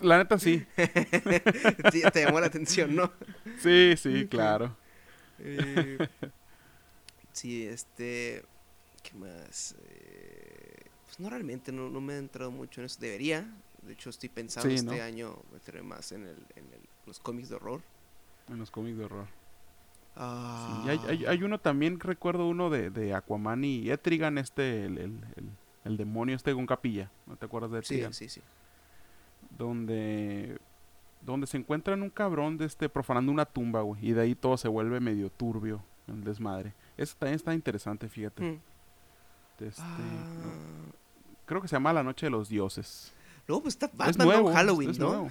La 0.00 0.18
neta 0.18 0.38
sí. 0.38 0.66
Sí, 1.92 2.02
te 2.12 2.24
llamó 2.24 2.40
la 2.40 2.46
atención, 2.46 2.94
¿no? 2.96 3.12
Sí, 3.60 3.94
sí, 3.96 4.26
claro. 4.28 4.76
Eh, 5.38 5.98
sí, 7.32 7.66
este. 7.66 8.44
¿Qué 9.02 9.14
más? 9.14 9.76
Eh, 9.88 10.82
pues 11.04 11.20
no 11.20 11.30
realmente, 11.30 11.70
no, 11.70 11.88
no 11.88 12.00
me 12.00 12.14
he 12.14 12.18
entrado 12.18 12.50
mucho 12.50 12.80
en 12.80 12.86
eso. 12.86 12.98
Debería. 13.00 13.46
De 13.82 13.92
hecho, 13.92 14.10
estoy 14.10 14.28
pensando 14.28 14.68
Sí, 14.68 14.74
este 14.76 14.96
¿no? 14.98 15.02
año 15.02 15.36
meterme 15.52 15.82
más 15.82 16.12
en, 16.12 16.22
el, 16.22 16.36
en 16.56 16.64
el- 16.72 16.88
los 17.06 17.18
cómics 17.20 17.48
de 17.48 17.56
horror. 17.56 17.80
En 18.48 18.58
los 18.58 18.70
cómics 18.70 18.98
de 18.98 19.04
horror. 19.04 19.26
Ah, 20.16 20.82
Sí, 20.84 20.90
hay, 20.90 20.98
hay, 21.08 21.26
hay 21.26 21.42
uno 21.42 21.58
también, 21.60 22.00
recuerdo 22.00 22.46
uno 22.48 22.70
de, 22.70 22.90
de 22.90 23.14
Aquaman 23.14 23.64
y 23.64 23.90
Etrigan, 23.90 24.36
este, 24.38 24.84
el, 24.86 24.98
el, 24.98 25.20
el, 25.84 25.96
demonio 25.96 26.34
este 26.36 26.52
con 26.54 26.66
capilla. 26.66 27.10
¿No 27.26 27.36
te 27.36 27.46
acuerdas 27.46 27.70
de 27.70 27.82
Sí, 27.82 27.94
Etrigan? 27.94 28.12
sí, 28.14 28.28
sí. 28.28 28.42
donde 29.56 30.58
donde 31.20 31.46
se 31.48 31.56
encuentran 31.56 32.02
un 32.02 32.10
cabrón 32.10 32.58
de 32.58 32.64
este 32.64 32.88
profanando 32.88 33.32
una 33.32 33.44
tumba, 33.44 33.80
güey, 33.82 34.06
y 34.06 34.12
de 34.12 34.20
ahí 34.22 34.34
todo 34.36 34.56
se 34.56 34.68
vuelve 34.68 35.00
medio 35.00 35.30
turbio, 35.30 35.82
el 36.06 36.22
desmadre. 36.22 36.74
Eso 36.96 37.16
también 37.18 37.34
está 37.34 37.52
interesante, 37.54 38.08
fíjate. 38.08 38.42
Mm. 38.42 38.60
Este, 39.64 39.82
Ah, 39.82 39.98
no, 40.44 40.92
creo 41.44 41.60
que 41.60 41.66
se 41.66 41.74
llama 41.74 41.92
La 41.92 42.04
Noche 42.04 42.26
de 42.26 42.30
los 42.30 42.48
Dioses. 42.48 43.12
Luego, 43.48 43.62
pues 43.62 43.74
está 43.74 43.86
es 43.86 43.96
Batman 43.96 44.26
nuevo, 44.28 44.42
Long 44.48 44.54
Halloween, 44.56 44.90
es 44.90 44.98
¿no? 44.98 45.08
nuevo. 45.08 45.30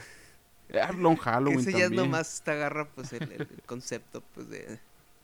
Long 0.98 1.16
Halloween 1.18 1.60
Ese 1.62 1.72
ya 1.72 1.86
es 1.86 1.92
nomás 1.92 2.42
te 2.44 2.52
agarra 2.52 2.90
pues 2.90 3.14
el, 3.14 3.32
el 3.32 3.48
concepto 3.66 4.22
pues 4.34 4.50
de, 4.50 4.80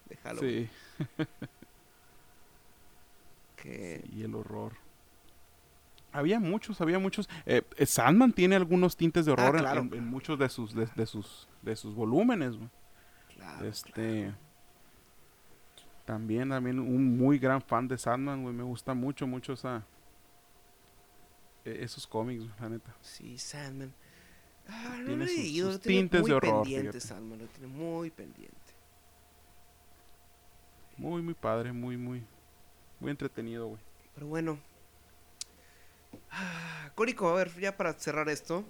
de 0.08 0.16
Halloween. 0.24 0.70
Sí, 0.98 1.26
Que, 3.56 4.04
sí, 4.12 4.24
el 4.24 4.36
horror. 4.36 4.74
Había 6.12 6.40
muchos, 6.40 6.80
había 6.82 7.00
muchos. 7.00 7.30
Eh, 7.46 7.64
eh, 7.78 7.86
Sandman 7.86 8.34
tiene 8.34 8.56
algunos 8.56 8.96
tintes 8.98 9.26
de 9.26 9.32
Ah, 9.32 9.34
horror 9.36 9.56
en- 9.56 9.62
claro, 9.62 9.84
muchos 9.86 10.38
de 10.38 10.50
sus 10.50 10.76
de, 10.76 10.88
de 10.96 11.06
sus 11.06 11.48
de 11.62 11.76
sus 11.76 11.96
volúmenes, 11.96 12.56
claro, 13.36 13.66
Este. 13.68 14.34
También, 16.06 16.50
también 16.50 16.80
un 16.80 17.18
muy 17.18 17.40
gran 17.40 17.62
fan 17.62 17.88
de 17.88 17.98
Sandman, 17.98 18.44
güey. 18.44 18.54
Me 18.54 18.64
gusta 18.64 18.94
mucho, 18.94 19.26
mucho 19.26 19.54
esa. 19.54 19.84
E- 21.66 21.84
esos 21.84 22.06
cómics, 22.08 22.46
la 22.60 22.70
neta. 22.70 22.96
Sí, 23.02 23.38
Sandman. 23.38 23.94
Ah, 24.68 24.96
no 25.00 25.06
Tiene 25.08 25.16
lo 25.18 25.24
he 25.24 25.36
leído, 25.36 25.72
lo 25.72 25.80
tiene 25.80 26.10
muy 26.20 26.30
de 26.30 26.36
horror, 26.36 26.62
pendiente 26.62 26.92
fíjate. 26.94 27.00
Sandman, 27.02 27.40
lo 27.40 27.46
tiene 27.48 27.68
muy 27.68 28.10
pendiente. 28.12 28.54
Muy, 30.98 31.22
muy 31.22 31.34
padre, 31.34 31.72
muy, 31.74 31.98
muy. 31.98 32.24
Muy 33.00 33.12
entretenido, 33.12 33.68
güey. 33.68 33.82
Pero 34.16 34.28
bueno. 34.28 34.60
Ah, 36.32 36.92
Córico, 36.96 37.28
a 37.30 37.34
ver, 37.36 37.52
ya 37.60 37.76
para 37.76 37.94
cerrar 37.94 38.30
esto. 38.30 38.64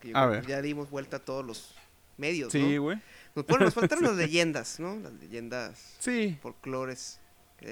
que 0.00 0.08
yo 0.10 0.16
A 0.16 0.26
ver. 0.26 0.46
Ya 0.46 0.62
dimos 0.62 0.90
vuelta 0.90 1.18
a 1.18 1.20
todos 1.24 1.44
los 1.44 1.74
medios, 2.16 2.52
Sí, 2.52 2.76
¿no? 2.76 2.82
güey. 2.82 3.00
Nos, 3.34 3.46
bueno, 3.46 3.64
nos 3.64 3.74
faltaron 3.74 4.04
las 4.04 4.16
leyendas, 4.16 4.78
¿no? 4.80 4.96
Las 4.96 5.12
leyendas, 5.14 5.96
Sí. 5.98 6.38
folclores. 6.40 7.20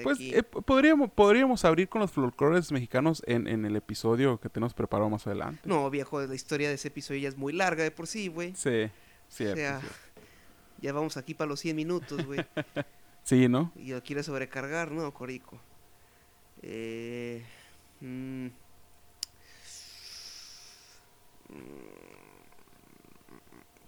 Pues 0.01 0.19
eh, 0.19 0.43
podríamos, 0.43 1.11
podríamos 1.11 1.65
abrir 1.65 1.89
con 1.89 2.01
los 2.01 2.11
folclores 2.11 2.71
mexicanos 2.71 3.21
en, 3.27 3.47
en 3.47 3.65
el 3.65 3.75
episodio 3.75 4.39
que 4.39 4.49
tenemos 4.49 4.73
preparado 4.73 5.09
más 5.09 5.27
adelante. 5.27 5.61
No, 5.65 5.89
viejo, 5.89 6.21
la 6.21 6.33
historia 6.33 6.69
de 6.69 6.75
ese 6.75 6.87
episodio 6.87 7.21
ya 7.21 7.29
es 7.29 7.37
muy 7.37 7.53
larga 7.53 7.83
de 7.83 7.91
por 7.91 8.07
sí, 8.07 8.27
güey. 8.27 8.55
Sí, 8.55 8.89
cierto, 9.29 9.53
o 9.53 9.55
sea, 9.57 9.79
cierto. 9.79 9.97
ya 10.81 10.93
vamos 10.93 11.17
aquí 11.17 11.33
para 11.33 11.49
los 11.49 11.59
100 11.59 11.75
minutos, 11.75 12.25
güey. 12.25 12.39
Sí, 13.23 13.47
¿no? 13.47 13.71
y 13.77 13.93
lo 13.93 14.03
quiere 14.03 14.21
sobrecargar, 14.21 14.91
¿no, 14.91 15.13
Corico? 15.13 15.57
Eh, 16.61 17.41
mm, 18.01 18.45
mm, 18.45 18.49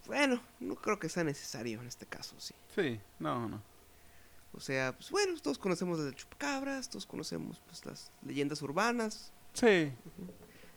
bueno, 0.08 0.42
no 0.62 0.76
creo 0.76 0.98
que 0.98 1.10
sea 1.10 1.26
necesario 1.26 1.82
en 1.82 1.88
este 1.88 2.06
caso, 2.06 2.36
sí. 2.40 2.54
Sí, 2.74 2.98
no, 3.20 3.50
no. 3.50 3.62
O 4.56 4.60
sea, 4.62 4.96
pues 4.96 5.12
bueno, 5.12 5.40
todos 5.42 5.58
conocemos 5.58 6.00
las 6.00 6.16
chupacabras, 6.16 6.90
todos 6.90 7.06
conocemos 7.06 7.62
pues 7.68 7.86
las 7.86 8.12
leyendas 8.26 8.62
urbanas, 8.62 9.34
Sí, 9.56 9.90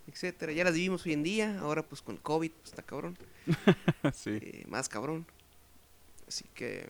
etcétera. 0.06 0.52
Ya 0.52 0.62
las 0.62 0.74
vivimos 0.74 1.04
hoy 1.04 1.12
en 1.12 1.24
día, 1.24 1.58
ahora 1.58 1.82
pues 1.82 2.00
con 2.00 2.14
el 2.14 2.22
COVID, 2.22 2.52
pues 2.52 2.70
está 2.70 2.82
cabrón. 2.82 3.18
sí. 4.14 4.38
eh, 4.40 4.64
más 4.68 4.88
cabrón. 4.88 5.26
Así 6.26 6.44
que... 6.54 6.88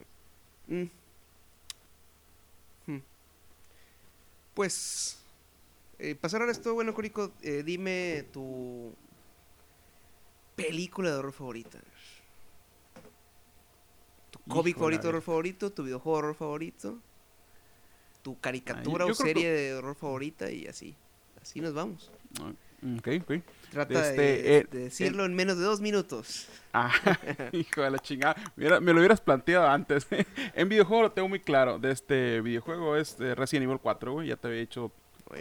mm. 0.68 0.84
Hmm. 2.86 3.02
Pues... 4.54 5.18
Eh, 5.98 6.14
pasar 6.14 6.42
a 6.42 6.50
esto, 6.50 6.74
bueno, 6.74 6.94
Corico, 6.94 7.32
eh, 7.42 7.64
dime 7.64 8.24
tu 8.32 8.94
película 10.54 11.10
de 11.10 11.16
horror 11.16 11.32
favorita. 11.32 11.80
Cómic 14.48 14.76
favorito 14.76 15.02
de 15.02 15.08
horror 15.08 15.22
favorito, 15.22 15.72
tu 15.72 15.84
videojuego 15.84 16.18
de 16.18 16.22
horror 16.24 16.36
favorito, 16.36 16.98
tu 18.22 18.38
caricatura 18.40 19.06
yo 19.06 19.12
o 19.12 19.16
que- 19.16 19.22
serie 19.22 19.50
de 19.50 19.74
horror 19.74 19.94
favorita 19.94 20.50
y 20.50 20.66
así. 20.66 20.94
Así 21.40 21.60
nos 21.60 21.72
vamos. 21.74 22.10
Ok, 22.40 23.08
ok. 23.22 23.42
Trata 23.70 24.02
de- 24.02 24.10
Este, 24.10 24.56
eh, 24.56 24.66
de, 24.70 24.78
decirlo 24.84 25.24
en 25.24 25.34
menos 25.34 25.58
de 25.58 25.64
dos 25.64 25.80
minutos. 25.80 26.48
Ah, 26.72 26.92
hijo 27.52 27.82
de 27.82 27.90
la 27.90 27.98
chingada. 27.98 28.36
Me 28.56 28.68
lo 28.68 28.98
hubieras 28.98 29.20
planteado 29.20 29.68
antes. 29.68 30.06
en 30.54 30.68
videojuego 30.68 31.02
lo 31.02 31.12
tengo 31.12 31.28
muy 31.28 31.40
claro. 31.40 31.78
De 31.78 31.92
este 31.92 32.40
videojuego 32.40 32.96
es 32.96 33.18
de 33.18 33.34
Resident 33.34 33.64
Evil 33.64 33.78
4, 33.80 34.12
güey. 34.12 34.28
Ya 34.28 34.36
te 34.36 34.48
había 34.48 34.60
hecho 34.60 34.92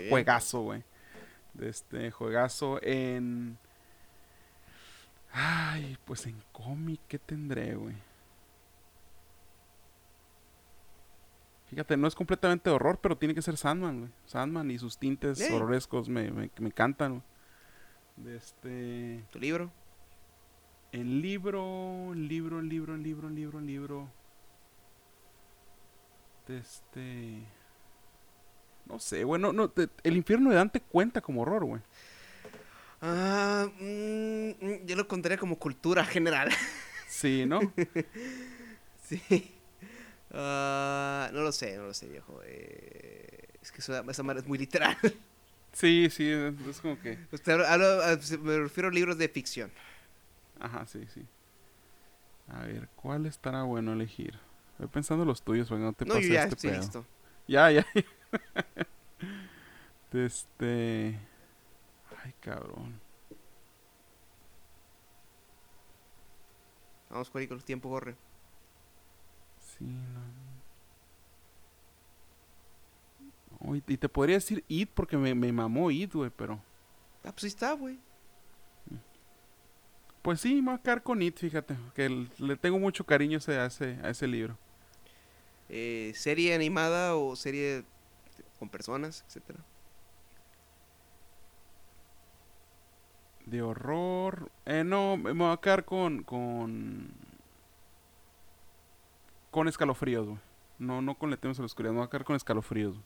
juegazo, 0.10 0.62
güey. 0.62 0.84
De 1.54 1.70
este 1.70 2.12
juegazo 2.12 2.80
en. 2.84 3.58
Ay, 5.32 5.98
pues 6.06 6.26
en 6.26 6.36
cómic, 6.52 7.00
¿qué 7.08 7.20
tendré, 7.20 7.76
güey? 7.76 7.96
Fíjate, 11.70 11.98
no 11.98 12.08
es 12.08 12.16
completamente 12.16 12.70
horror, 12.70 13.00
pero 13.02 13.18
tiene 13.18 13.36
que 13.36 13.42
ser 13.42 13.58
Sandman, 13.58 14.00
güey. 14.00 14.12
Sandman 14.26 14.72
y 14.72 14.80
sus 14.80 14.98
tintes 14.98 15.52
horrorescos 15.52 16.08
me, 16.08 16.32
me, 16.32 16.50
me 16.60 16.68
encantan, 16.68 17.12
güey. 17.12 17.24
De 18.18 18.36
este. 18.36 19.24
Tu 19.32 19.40
libro. 19.40 19.72
El 20.92 21.22
libro, 21.22 22.14
el 22.14 22.28
libro, 22.28 22.60
el 22.60 22.70
libro, 22.70 22.96
el 22.96 23.04
libro, 23.04 23.28
el 23.28 23.36
libro, 23.36 23.60
el 23.60 23.66
libro. 23.68 24.10
De 26.48 26.58
este. 26.58 27.44
No 28.86 29.00
sé, 29.00 29.24
güey. 29.24 29.42
No, 29.42 29.52
no, 29.52 29.72
el 30.04 30.18
infierno 30.18 30.50
de 30.50 30.56
Dante 30.56 30.82
cuenta 30.82 31.22
como 31.22 31.42
horror, 31.42 31.66
güey. 31.66 31.82
Ah, 33.02 33.68
mm, 33.80 34.50
mm, 34.50 34.86
yo 34.86 34.96
lo 34.96 35.08
contaría 35.08 35.38
como 35.38 35.60
cultura 35.60 36.04
general. 36.04 36.50
Sí, 37.08 37.46
¿no? 37.46 37.60
sí. 39.04 39.57
Ah, 40.38 41.30
no 41.34 41.42
lo 41.42 41.52
sé, 41.52 41.76
no 41.78 41.84
lo 41.88 41.94
sé, 41.94 42.08
viejo. 42.08 42.42
Eh, 42.46 43.48
es 43.62 43.72
que 43.72 43.80
esa 43.82 44.24
madre 44.24 44.42
es 44.42 44.48
muy 44.48 44.58
literal. 44.58 44.96
Sí, 45.74 46.10
sí, 46.10 46.28
es, 46.28 46.80
como 46.82 47.00
que. 47.00 47.20
Usted 47.32 47.52
habla- 47.52 47.72
habla- 47.74 48.00
ah, 48.12 48.18
se- 48.20 48.40
me 48.40 48.58
refiero 48.58 48.90
a 48.90 48.92
libros 48.92 49.18
de 49.20 49.30
ficción. 49.30 49.72
Ajá, 50.60 50.88
sí, 50.88 51.06
sí. 51.14 51.24
A 52.48 52.62
ver, 52.66 52.90
¿cuál 52.96 53.28
estará 53.28 53.62
bueno 53.64 53.94
elegir? 53.94 54.40
Voy 54.80 54.88
pensando 54.88 55.24
los 55.26 55.44
tuyos, 55.44 55.68
para 55.70 55.80
que 55.82 55.86
no 55.86 55.94
te 55.94 56.06
no, 56.06 56.16
pase 56.16 56.28
yo 56.28 56.34
ya 56.34 56.44
este 56.44 56.56
estoy 56.56 56.70
pedo. 56.72 56.82
listo. 56.82 57.06
Ya, 57.48 57.70
ya. 57.72 57.86
Este. 60.14 61.20
Ay, 62.24 62.34
cabrón. 62.42 63.00
Vamos, 67.10 67.30
Corico, 67.30 67.54
el 67.54 67.64
tiempo 67.64 67.90
corre. 67.90 68.16
Sí, 69.78 69.86
no. 69.86 70.38
Oh, 73.60 73.76
y, 73.76 73.82
te 73.82 74.08
podría 74.08 74.36
decir 74.36 74.64
It 74.68 74.90
porque 74.94 75.18
me, 75.18 75.34
me 75.34 75.52
mamó 75.52 75.90
It, 75.92 76.14
güey, 76.14 76.30
pero. 76.36 76.62
Ah, 77.24 77.32
pues 77.32 77.44
ahí 77.46 77.50
está, 77.50 77.74
güey. 77.74 78.00
Pues 80.22 80.42
sí, 80.42 80.56
me 80.56 80.72
voy 80.72 80.76
a 80.76 80.82
quedar 80.82 81.04
con 81.04 81.22
It, 81.22 81.38
fíjate. 81.38 81.76
Que 81.96 82.28
le 82.38 82.56
tengo 82.58 82.80
mucho 82.80 83.06
cariño 83.06 83.38
a 83.38 83.66
ese, 83.66 83.98
a 84.04 84.10
ese 84.10 84.28
libro. 84.28 84.58
Eh, 85.70 86.14
serie 86.16 86.54
animada 86.54 87.16
o 87.16 87.36
serie 87.36 87.84
con 88.60 88.70
personas, 88.70 89.24
etcétera. 89.28 89.60
De 93.46 93.62
horror. 93.62 94.52
Eh, 94.66 94.84
no, 94.84 95.18
me 95.18 95.32
voy 95.32 95.54
a 95.54 95.58
quedar 95.58 95.86
con. 95.86 96.24
con. 96.24 97.27
Con 99.58 99.68
escalofríos, 99.68 100.28
güey. 100.28 100.38
No, 100.78 101.02
no 101.02 101.18
con 101.18 101.32
Le 101.32 101.38
temes 101.38 101.58
a 101.58 101.64
la 101.64 101.66
oscuridad, 101.66 101.92
me 101.92 101.98
voy 101.98 102.06
a 102.06 102.10
quedar 102.12 102.26
con 102.26 102.36
escalofríos. 102.36 102.94
güey. 102.94 103.06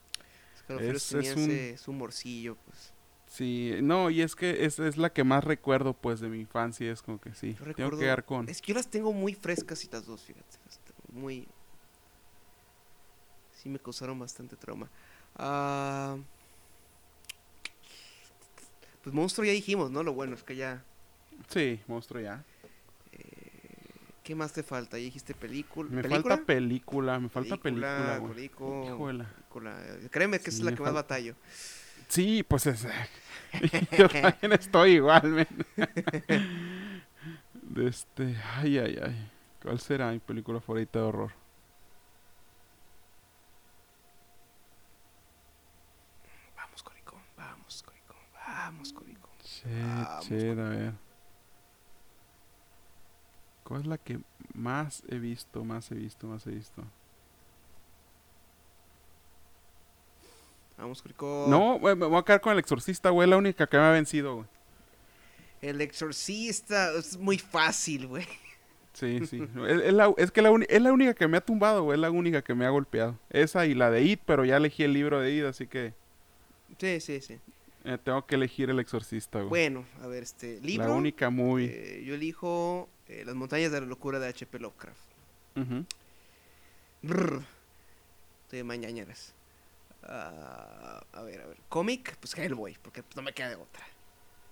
Escalofríos 0.54 0.96
Es- 0.96 1.08
tenía 1.08 1.30
es 1.30 1.36
un- 1.38 1.42
ese- 1.50 1.78
su 1.78 1.92
morcillo, 1.94 2.56
pues. 2.66 2.92
Sí, 3.26 3.76
no, 3.80 4.10
y 4.10 4.20
es 4.20 4.36
que 4.36 4.66
es, 4.66 4.78
es 4.78 4.98
la 4.98 5.10
que 5.14 5.24
más 5.24 5.42
recuerdo, 5.44 5.94
pues, 5.94 6.20
de 6.20 6.28
mi 6.28 6.40
infancia. 6.40 6.92
Es 6.92 7.00
como 7.00 7.18
que 7.18 7.32
sí. 7.34 7.54
Yo 7.58 7.72
Tengo 7.72 7.90
que 7.92 8.00
quedar 8.00 8.26
con. 8.26 8.50
Es 8.50 8.60
que 8.60 8.68
yo 8.68 8.74
las 8.74 8.86
tengo 8.90 9.14
muy 9.14 9.32
frescas 9.32 9.82
y 9.86 9.88
las 9.90 10.04
dos, 10.04 10.20
fíjate. 10.24 10.58
Muy. 11.10 11.48
Sí 13.54 13.70
me 13.70 13.78
causaron 13.78 14.18
bastante 14.18 14.54
trauma. 14.54 14.90
Ah, 15.36 16.18
Pues 19.02 19.14
monstruo 19.14 19.46
ya 19.46 19.52
dijimos, 19.52 19.90
¿no? 19.90 20.02
Lo 20.02 20.12
bueno 20.12 20.34
es 20.34 20.42
que 20.44 20.54
ya. 20.54 20.84
Sí, 21.48 21.80
monstruo 21.88 22.20
ya. 22.20 22.44
¿Qué 24.22 24.34
más 24.36 24.52
te 24.52 24.62
falta? 24.62 24.98
Ya 24.98 25.04
dijiste 25.04 25.34
película. 25.34 25.90
Me 25.90 26.02
¿Película? 26.02 26.36
falta 26.36 26.46
película, 26.46 27.18
me 27.18 27.28
falta 27.28 27.56
película. 27.56 28.18
Corico, 28.20 28.84
Híjole. 28.86 29.24
película. 29.24 29.82
Créeme 30.10 30.38
que 30.38 30.50
Sí, 30.52 30.58
es 30.58 30.62
la 30.64 30.74
que 30.74 30.82
más 30.82 30.92
batallo. 30.94 31.34
Sí, 32.08 32.42
pues 32.44 32.66
es. 32.66 32.86
Yo 33.98 34.08
también 34.08 34.52
estoy 34.52 34.92
igual, 34.92 35.22
men. 35.28 35.46
De 37.62 37.88
este. 37.88 38.36
Ay, 38.56 38.78
ay, 38.78 38.98
ay. 39.02 39.30
¿Cuál 39.62 39.80
será 39.80 40.10
mi 40.12 40.18
película 40.18 40.60
favorita 40.60 40.98
de 41.00 41.04
horror? 41.04 41.32
Vamos, 46.56 46.82
Corico. 46.82 47.16
Vamos, 47.36 47.82
Corico. 47.82 48.14
Vamos. 48.34 48.94
Shit, 49.44 49.66
Vamos, 49.66 50.26
shit, 50.26 50.58
a 50.58 50.68
ver. 50.68 50.92
¿Cuál 53.64 53.82
es 53.82 53.86
la 53.86 53.98
que 53.98 54.18
más 54.54 55.02
he 55.08 55.18
visto, 55.18 55.64
más 55.64 55.90
he 55.90 55.94
visto, 55.94 56.26
más 56.26 56.46
he 56.46 56.50
visto? 56.50 56.82
Vamos, 60.78 61.02
Corico. 61.02 61.46
No, 61.48 61.78
me 61.78 61.94
voy 61.94 62.18
a 62.18 62.24
quedar 62.24 62.40
con 62.40 62.52
el 62.52 62.58
exorcista, 62.58 63.10
güey. 63.10 63.28
La 63.28 63.36
única 63.36 63.66
que 63.66 63.76
me 63.76 63.84
ha 63.84 63.90
vencido, 63.92 64.36
güey. 64.36 64.46
El 65.60 65.80
exorcista 65.80 66.92
es 66.98 67.16
muy 67.16 67.38
fácil, 67.38 68.08
güey. 68.08 68.26
Sí, 68.92 69.24
sí. 69.26 69.42
es, 69.68 69.82
es 69.82 69.92
la, 69.92 70.12
es 70.16 70.30
que 70.32 70.42
la 70.42 70.50
uni- 70.50 70.66
es 70.68 70.82
la 70.82 70.92
única 70.92 71.14
que 71.14 71.28
me 71.28 71.36
ha 71.36 71.40
tumbado, 71.40 71.84
güey. 71.84 71.96
Es 71.96 72.00
la 72.00 72.10
única 72.10 72.42
que 72.42 72.54
me 72.54 72.66
ha 72.66 72.70
golpeado. 72.70 73.16
Esa 73.30 73.64
y 73.66 73.74
la 73.74 73.90
de 73.90 74.02
It, 74.02 74.20
pero 74.26 74.44
ya 74.44 74.56
elegí 74.56 74.82
el 74.82 74.92
libro 74.92 75.20
de 75.20 75.32
It, 75.32 75.44
así 75.44 75.66
que 75.68 75.94
Sí, 76.78 77.00
sí, 77.00 77.20
sí. 77.20 77.38
eh, 77.84 77.98
tengo 78.02 78.26
que 78.26 78.34
elegir 78.34 78.70
el 78.70 78.80
exorcista, 78.80 79.38
güey. 79.38 79.48
Bueno, 79.50 79.84
a 80.02 80.08
ver, 80.08 80.24
este 80.24 80.60
libro. 80.62 80.88
La 80.88 80.94
única 80.94 81.30
muy. 81.30 81.66
eh, 81.66 82.02
yo 82.04 82.14
elijo 82.14 82.88
eh, 83.20 83.24
Las 83.24 83.34
montañas 83.34 83.70
de 83.72 83.80
la 83.80 83.86
locura 83.86 84.18
de 84.18 84.28
H.P. 84.28 84.58
Lovecraft. 84.58 85.00
Ujú. 85.56 85.84
Brr. 87.02 87.42
Estoy 88.44 88.58
de 88.58 88.64
mañaneras. 88.64 89.32
Ah, 90.02 91.04
a 91.12 91.22
ver, 91.22 91.40
a 91.42 91.46
ver. 91.46 91.58
Cómic, 91.68 92.16
pues 92.18 92.36
Hellboy, 92.36 92.76
porque 92.82 93.02
no 93.14 93.22
me 93.22 93.32
queda 93.32 93.50
de 93.50 93.56
otra. 93.56 93.84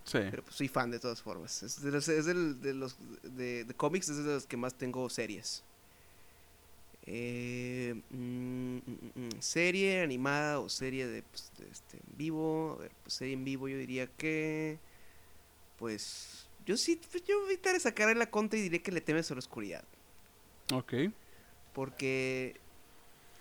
Sí. 0.05 0.19
Pero 0.31 0.43
pues 0.43 0.57
soy 0.57 0.69
fan 0.69 0.91
de 0.91 0.99
todas 0.99 1.21
formas. 1.23 1.63
Es 1.63 1.83
de 1.83 1.91
los, 1.91 2.09
es 2.09 2.25
del- 2.27 2.61
de 2.61 2.75
los 2.75 2.97
de, 3.23 3.65
de 3.65 3.75
cómics, 3.75 4.09
es 4.09 4.17
de 4.19 4.25
los 4.25 4.47
que 4.47 4.57
más 4.57 4.75
tengo 4.75 5.09
series. 5.11 5.63
Eh, 7.07 7.95
mm, 8.11 8.77
mm, 8.77 8.81
mm, 8.87 9.11
mm, 9.27 9.41
serie 9.41 10.03
animada 10.03 10.61
o 10.61 10.69
serie 10.69 11.07
de, 11.07 11.23
pues, 11.23 11.51
de, 11.59 11.69
este, 11.69 11.97
en 11.97 12.17
vivo. 12.17 12.77
A 12.79 12.83
ver, 12.83 12.93
pues 13.03 13.15
serie 13.15 13.35
en 13.35 13.45
vivo 13.45 13.69
yo 13.69 13.77
diría 13.79 14.07
que... 14.07 14.79
Pues 15.79 16.47
yo 16.71 16.77
sí, 16.77 17.01
pues, 17.11 17.25
yo 17.25 17.35
evitaré 17.47 17.81
sacar 17.81 18.17
la 18.17 18.31
contra 18.31 18.57
y 18.57 18.63
diré 18.63 18.81
que 18.81 18.93
le 18.93 19.01
temes 19.01 19.29
a 19.33 19.35
la 19.35 19.41
oscuridad. 19.41 19.83
Ok. 20.73 20.95
Porque 21.73 22.61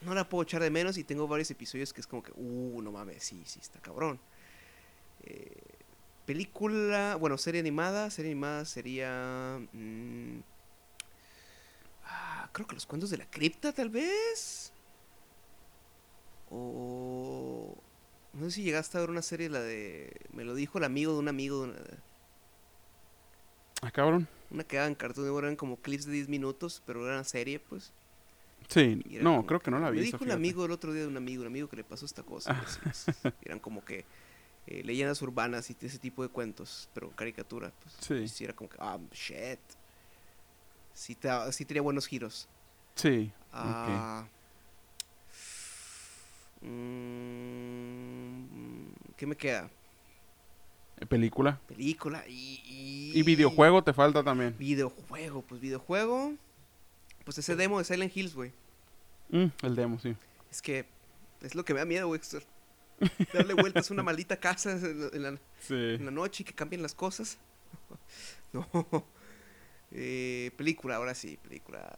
no 0.02 0.16
la 0.16 0.28
puedo 0.28 0.42
echar 0.42 0.64
de 0.64 0.72
menos 0.72 0.98
y 0.98 1.04
tengo 1.04 1.28
varios 1.28 1.52
episodios 1.52 1.94
que 1.94 2.02
es 2.02 2.08
como 2.08 2.24
que, 2.24 2.32
uh, 2.36 2.82
no 2.82 2.92
mames, 2.92 3.24
sí, 3.24 3.44
sí, 3.46 3.60
está 3.62 3.80
cabrón. 3.82 4.20
Eh, 5.22 5.62
película, 6.26 7.18
bueno, 7.18 7.38
serie 7.38 7.62
animada, 7.62 8.10
serie 8.10 8.32
animada 8.32 8.66
sería... 8.66 9.60
mm, 9.74 10.40
ah, 12.06 12.50
creo 12.52 12.66
que 12.66 12.74
los 12.74 12.88
cuentos 12.88 13.12
de 13.12 13.18
la 13.18 13.30
cripta, 13.30 13.72
tal 13.74 13.92
vez. 13.92 14.74
O... 16.50 17.78
No 18.34 18.46
sé 18.46 18.52
si 18.52 18.64
llegaste 18.64 18.98
a 18.98 19.02
ver 19.02 19.12
una 19.12 19.22
serie, 19.22 19.50
la 19.50 19.62
de... 19.62 20.20
Me 20.34 20.44
lo 20.44 20.56
dijo 20.56 20.80
el 20.80 20.84
amigo 20.84 21.14
de 21.14 21.20
un 21.20 21.28
amigo, 21.28 21.62
de 21.62 21.70
una, 21.70 21.80
Ah, 23.90 23.92
cabrón. 23.92 24.28
una 24.52 24.64
que 24.64 24.78
daban 24.78 24.94
Cartoon 24.96 25.26
Network, 25.26 25.46
eran 25.46 25.56
como 25.56 25.78
clips 25.78 26.06
de 26.06 26.12
10 26.14 26.30
minutos, 26.30 26.82
pero 26.86 27.04
era 27.06 27.16
una 27.16 27.24
serie, 27.24 27.60
pues. 27.60 27.92
Sí. 28.68 29.02
No, 29.22 29.32
como 29.38 29.46
creo 29.48 29.60
que 29.62 29.72
no 29.72 29.80
la 29.80 29.90
vi. 29.90 29.98
Me 29.98 30.04
dijo 30.06 30.18
fíjate. 30.20 30.34
amigo 30.34 30.64
el 30.66 30.72
otro 30.72 30.94
día 30.94 31.02
de 31.02 31.08
un 31.08 31.18
amigo, 31.18 31.42
un 31.42 31.48
amigo 31.48 31.68
que 31.68 31.76
le 31.78 31.84
pasó 31.84 32.06
esta 32.06 32.22
cosa. 32.24 32.52
Ah. 32.52 32.64
pues, 32.84 33.08
es- 33.08 33.16
eran 33.44 33.60
como 33.60 33.84
que 33.84 34.06
eh, 34.68 34.84
leyendas 34.84 35.20
urbanas 35.24 35.70
y 35.72 35.76
ese 35.82 35.98
tipo 35.98 36.22
de 36.22 36.30
cuentos, 36.30 36.88
pero 36.94 37.10
caricatura. 37.12 37.72
Pues, 37.82 38.30
Sí. 38.32 38.44
era 38.44 38.54
como 38.54 38.70
que, 38.70 38.78
ah, 38.80 39.00
shit. 39.12 39.60
Sí, 40.94 41.16
te- 41.16 41.52
sí 41.52 41.66
tenía 41.66 41.82
buenos 41.82 42.06
giros. 42.06 42.48
Sí. 42.96 43.32
Ah, 43.52 44.28
mm, 47.90 48.90
¿Qué 49.18 49.26
me 49.26 49.36
queda? 49.36 49.70
Película. 51.08 51.60
Película 51.68 52.24
y, 52.28 52.62
y... 52.66 53.20
Y 53.20 53.24
videojuego 53.24 53.84
te 53.84 53.94
falta 53.94 54.24
también. 54.24 54.56
Videojuego, 54.58 55.42
pues 55.44 55.62
videojuego. 55.62 56.34
Pues 57.24 57.38
ese 57.38 57.56
demo 57.56 57.78
de 57.80 57.86
Silent 57.86 58.16
Hills, 58.16 58.36
güey. 58.36 58.52
Mm, 59.30 59.46
el 59.64 59.76
demo, 59.76 60.00
sí. 60.00 60.16
Es 60.52 60.62
que 60.62 60.86
es 61.42 61.56
lo 61.56 61.64
que 61.64 61.74
me 61.74 61.80
da 61.80 61.86
miedo, 61.86 62.08
güey. 62.08 62.20
Darle 63.34 63.54
vueltas 63.54 63.90
a 63.90 63.94
una 63.94 64.04
maldita 64.04 64.38
casa 64.38 64.72
en 64.74 65.00
la, 65.00 65.08
en 65.14 65.24
la- 65.24 65.40
Sí. 65.62 65.74
en 65.74 66.06
la 66.06 66.12
noche 66.12 66.44
y 66.44 66.46
que 66.46 66.54
cambien 66.54 66.82
las 66.82 66.94
cosas. 66.96 67.38
no. 68.54 68.68
Eh, 69.92 70.52
película, 70.58 70.98
ahora 70.98 71.16
sí, 71.16 71.38
película. 71.42 71.92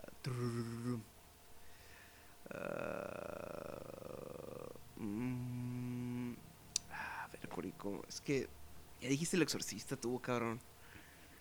Mm, 4.98 6.34
a 6.92 7.28
ver, 7.32 7.50
Corico. 7.50 8.04
Es 8.08 8.22
que 8.22 8.48
ya 9.02 9.10
dijiste 9.10 9.36
el 9.36 9.42
exorcista, 9.44 9.98
tuvo 9.98 10.20
cabrón. 10.20 10.60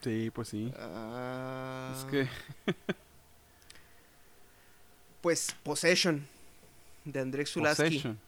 Sí, 0.03 0.31
pues 0.31 0.49
sí. 0.49 0.73
Ah, 0.77 1.95
Es 1.97 2.05
que. 2.05 2.29
Pues 5.21 5.55
Possession 5.63 6.27
de 7.05 7.45
Zulawski. 7.45 7.83
Possession. 7.83 8.19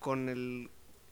con 0.00 0.28
el 0.28 0.68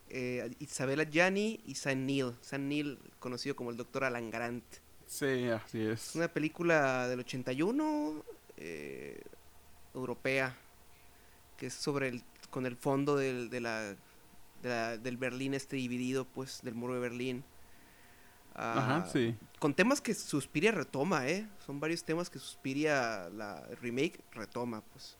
eh, 0.09 0.53
Isabella 0.59 1.09
Gianni 1.09 1.61
y 1.65 1.75
Sam 1.75 2.05
Neill. 2.05 2.35
Sam 2.41 2.67
Neill, 2.67 2.99
conocido 3.19 3.55
como 3.55 3.71
el 3.71 3.77
Doctor 3.77 4.03
Alan 4.03 4.29
Grant. 4.29 4.65
Sí, 5.07 5.47
así 5.47 5.81
es. 5.81 6.09
Es 6.09 6.15
una 6.15 6.27
película 6.27 7.07
del 7.07 7.21
81, 7.21 8.23
eh, 8.57 9.21
europea. 9.93 10.55
que 11.57 11.67
es 11.67 11.73
sobre 11.73 12.09
el, 12.09 12.21
con 12.49 12.65
el 12.65 12.75
fondo 12.75 13.15
del, 13.15 13.49
de 13.49 13.61
la, 13.61 13.95
de 14.65 14.71
la- 14.71 14.97
del 14.97 15.17
Berlín 15.17 15.53
este 15.53 15.75
dividido, 15.77 16.25
pues, 16.25 16.61
del 16.63 16.75
muro 16.75 16.93
de 16.95 16.99
Berlín. 16.99 17.43
Ajá, 18.53 19.03
Ah, 19.05 19.09
sí. 19.11 19.35
Con 19.59 19.73
temas 19.73 19.99
que 20.01 20.13
Suspiria 20.13 20.71
retoma, 20.71 21.27
¿eh? 21.27 21.47
Son 21.65 21.79
varios 21.79 22.03
temas 22.03 22.29
que 22.29 22.39
Suspiria, 22.39 23.29
la 23.29 23.61
remake, 23.81 24.19
retoma, 24.31 24.81
pues. 24.93 25.17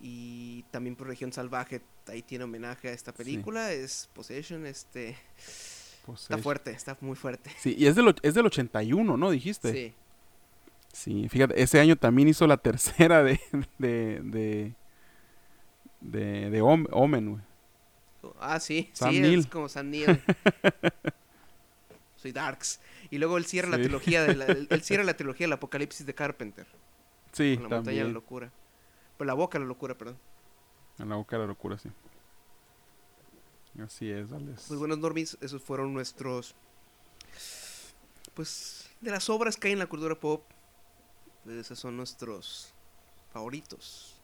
Y 0.00 0.62
también 0.70 0.96
por 0.96 1.06
Región 1.08 1.32
Salvaje, 1.32 1.80
ahí 2.08 2.22
tiene 2.22 2.44
homenaje 2.44 2.88
a 2.88 2.92
esta 2.92 3.10
Sí. 3.12 3.16
película, 3.18 3.72
es 3.72 4.08
Possession, 4.14 4.66
este... 4.66 5.16
Está 6.12 6.36
fuerte, 6.36 6.70
está 6.70 6.96
muy 7.00 7.16
fuerte. 7.16 7.50
Sí, 7.58 7.74
y 7.78 7.86
es 7.86 7.96
del, 7.96 8.14
es 8.22 8.34
del 8.34 8.44
81, 8.46 9.16
¿no? 9.16 9.30
Dijiste. 9.30 9.72
Sí. 9.72 9.94
Sí, 10.92 11.28
fíjate, 11.30 11.60
ese 11.62 11.80
año 11.80 11.96
también 11.96 12.28
hizo 12.28 12.46
la 12.46 12.58
tercera 12.58 13.22
de. 13.24 13.40
de. 13.78 14.20
de. 14.22 14.74
de, 16.02 16.50
de 16.50 16.60
Om- 16.62 16.86
Omen, 16.92 17.30
güey. 17.30 17.42
Ah, 18.40 18.60
sí, 18.60 18.90
Sam 18.92 19.10
sí, 19.10 19.34
es 19.34 19.46
como 19.46 19.68
Sam 19.68 19.90
Neill. 19.90 20.22
Soy 22.16 22.32
Darks. 22.32 22.80
Y 23.10 23.18
luego 23.18 23.36
él 23.36 23.44
cierra 23.44 23.68
la 23.68 23.76
trilogía 23.76 24.22
de 24.22 24.34
la, 24.34 24.46
él, 24.46 24.68
cierra 24.82 25.04
la 25.04 25.16
trilogía 25.16 25.44
del 25.44 25.52
Apocalipsis 25.52 26.06
de 26.06 26.14
Carpenter. 26.14 26.66
Sí, 27.32 27.56
con 27.56 27.64
la 27.64 27.76
montaña 27.76 27.96
de 27.96 28.02
la 28.02 28.04
también. 28.04 28.14
locura. 28.14 28.52
Pues 29.16 29.26
la 29.26 29.34
boca 29.34 29.58
de 29.58 29.64
la 29.64 29.68
locura, 29.68 29.96
perdón. 29.96 30.18
En 30.98 31.08
la 31.08 31.16
boca 31.16 31.36
de 31.36 31.42
la 31.42 31.48
locura, 31.48 31.78
sí. 31.78 31.90
Así 33.82 34.10
es, 34.10 34.30
Alex. 34.32 34.64
Pues 34.68 34.78
buenos 34.78 34.98
normis, 34.98 35.36
esos 35.40 35.62
fueron 35.62 35.92
nuestros. 35.92 36.54
Pues 38.34 38.88
de 39.00 39.10
las 39.10 39.28
obras 39.28 39.56
que 39.56 39.68
hay 39.68 39.72
en 39.72 39.80
la 39.80 39.86
cultura 39.86 40.14
pop. 40.14 40.44
Esos 41.46 41.78
son 41.78 41.96
nuestros 41.96 42.72
favoritos. 43.32 44.14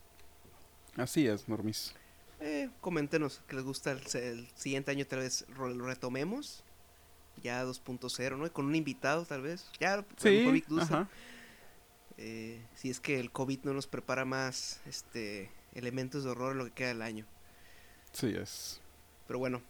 Así 0.96 1.26
es, 1.26 1.48
Normis. 1.48 1.94
Eh, 2.40 2.70
coméntenos 2.80 3.42
que 3.46 3.56
les 3.56 3.64
gusta 3.64 3.92
el, 3.92 4.00
el 4.14 4.48
siguiente 4.54 4.90
año, 4.90 5.06
tal 5.06 5.20
vez 5.20 5.46
lo 5.56 5.86
retomemos. 5.86 6.64
Ya 7.42 7.64
2.0, 7.64 8.36
¿no? 8.36 8.46
Y 8.46 8.50
Con 8.50 8.66
un 8.66 8.74
invitado, 8.74 9.24
tal 9.24 9.42
vez. 9.42 9.70
Ya, 9.78 10.04
Sí, 10.16 10.62
ajá. 10.78 11.08
Eh, 12.22 12.62
si 12.74 12.90
es 12.90 13.00
que 13.00 13.18
el 13.18 13.30
COVID 13.30 13.60
no 13.62 13.72
nos 13.72 13.86
prepara 13.86 14.26
más 14.26 14.82
este 14.84 15.50
elementos 15.72 16.22
de 16.24 16.30
horror 16.30 16.52
en 16.52 16.58
lo 16.58 16.64
que 16.66 16.72
queda 16.72 16.88
del 16.88 17.02
año. 17.02 17.26
Sí 18.12 18.26
es. 18.26 18.80
Pero 19.26 19.38
bueno, 19.38 19.62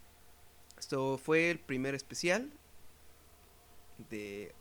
esto 0.77 1.17
fue 1.19 1.51
el 1.51 1.61
primer 1.61 1.95
especial 1.95 2.51
de 4.11 4.53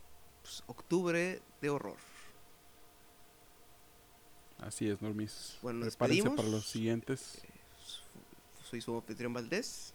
pues, 0.42 0.62
octubre 0.66 1.40
de 1.60 1.70
horror. 1.70 1.96
Así 4.58 4.88
es, 4.88 5.00
Normis. 5.00 5.58
Bueno, 5.62 5.80
nos 5.80 5.96
Prepárense 5.96 6.30
para 6.30 6.48
los 6.48 6.66
siguientes. 6.66 7.42
Soy 8.70 8.80
su 8.80 8.94
anfitrión 8.94 9.32
Valdés 9.32 9.92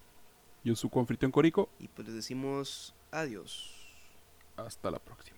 Yo 0.65 0.75
su 0.75 0.89
en 1.21 1.31
Corico. 1.31 1.69
y 1.79 1.87
pues 1.87 2.07
les 2.07 2.15
decimos 2.15 2.93
adiós. 3.09 3.87
Hasta 4.57 4.91
la 4.91 4.99
próxima. 4.99 5.34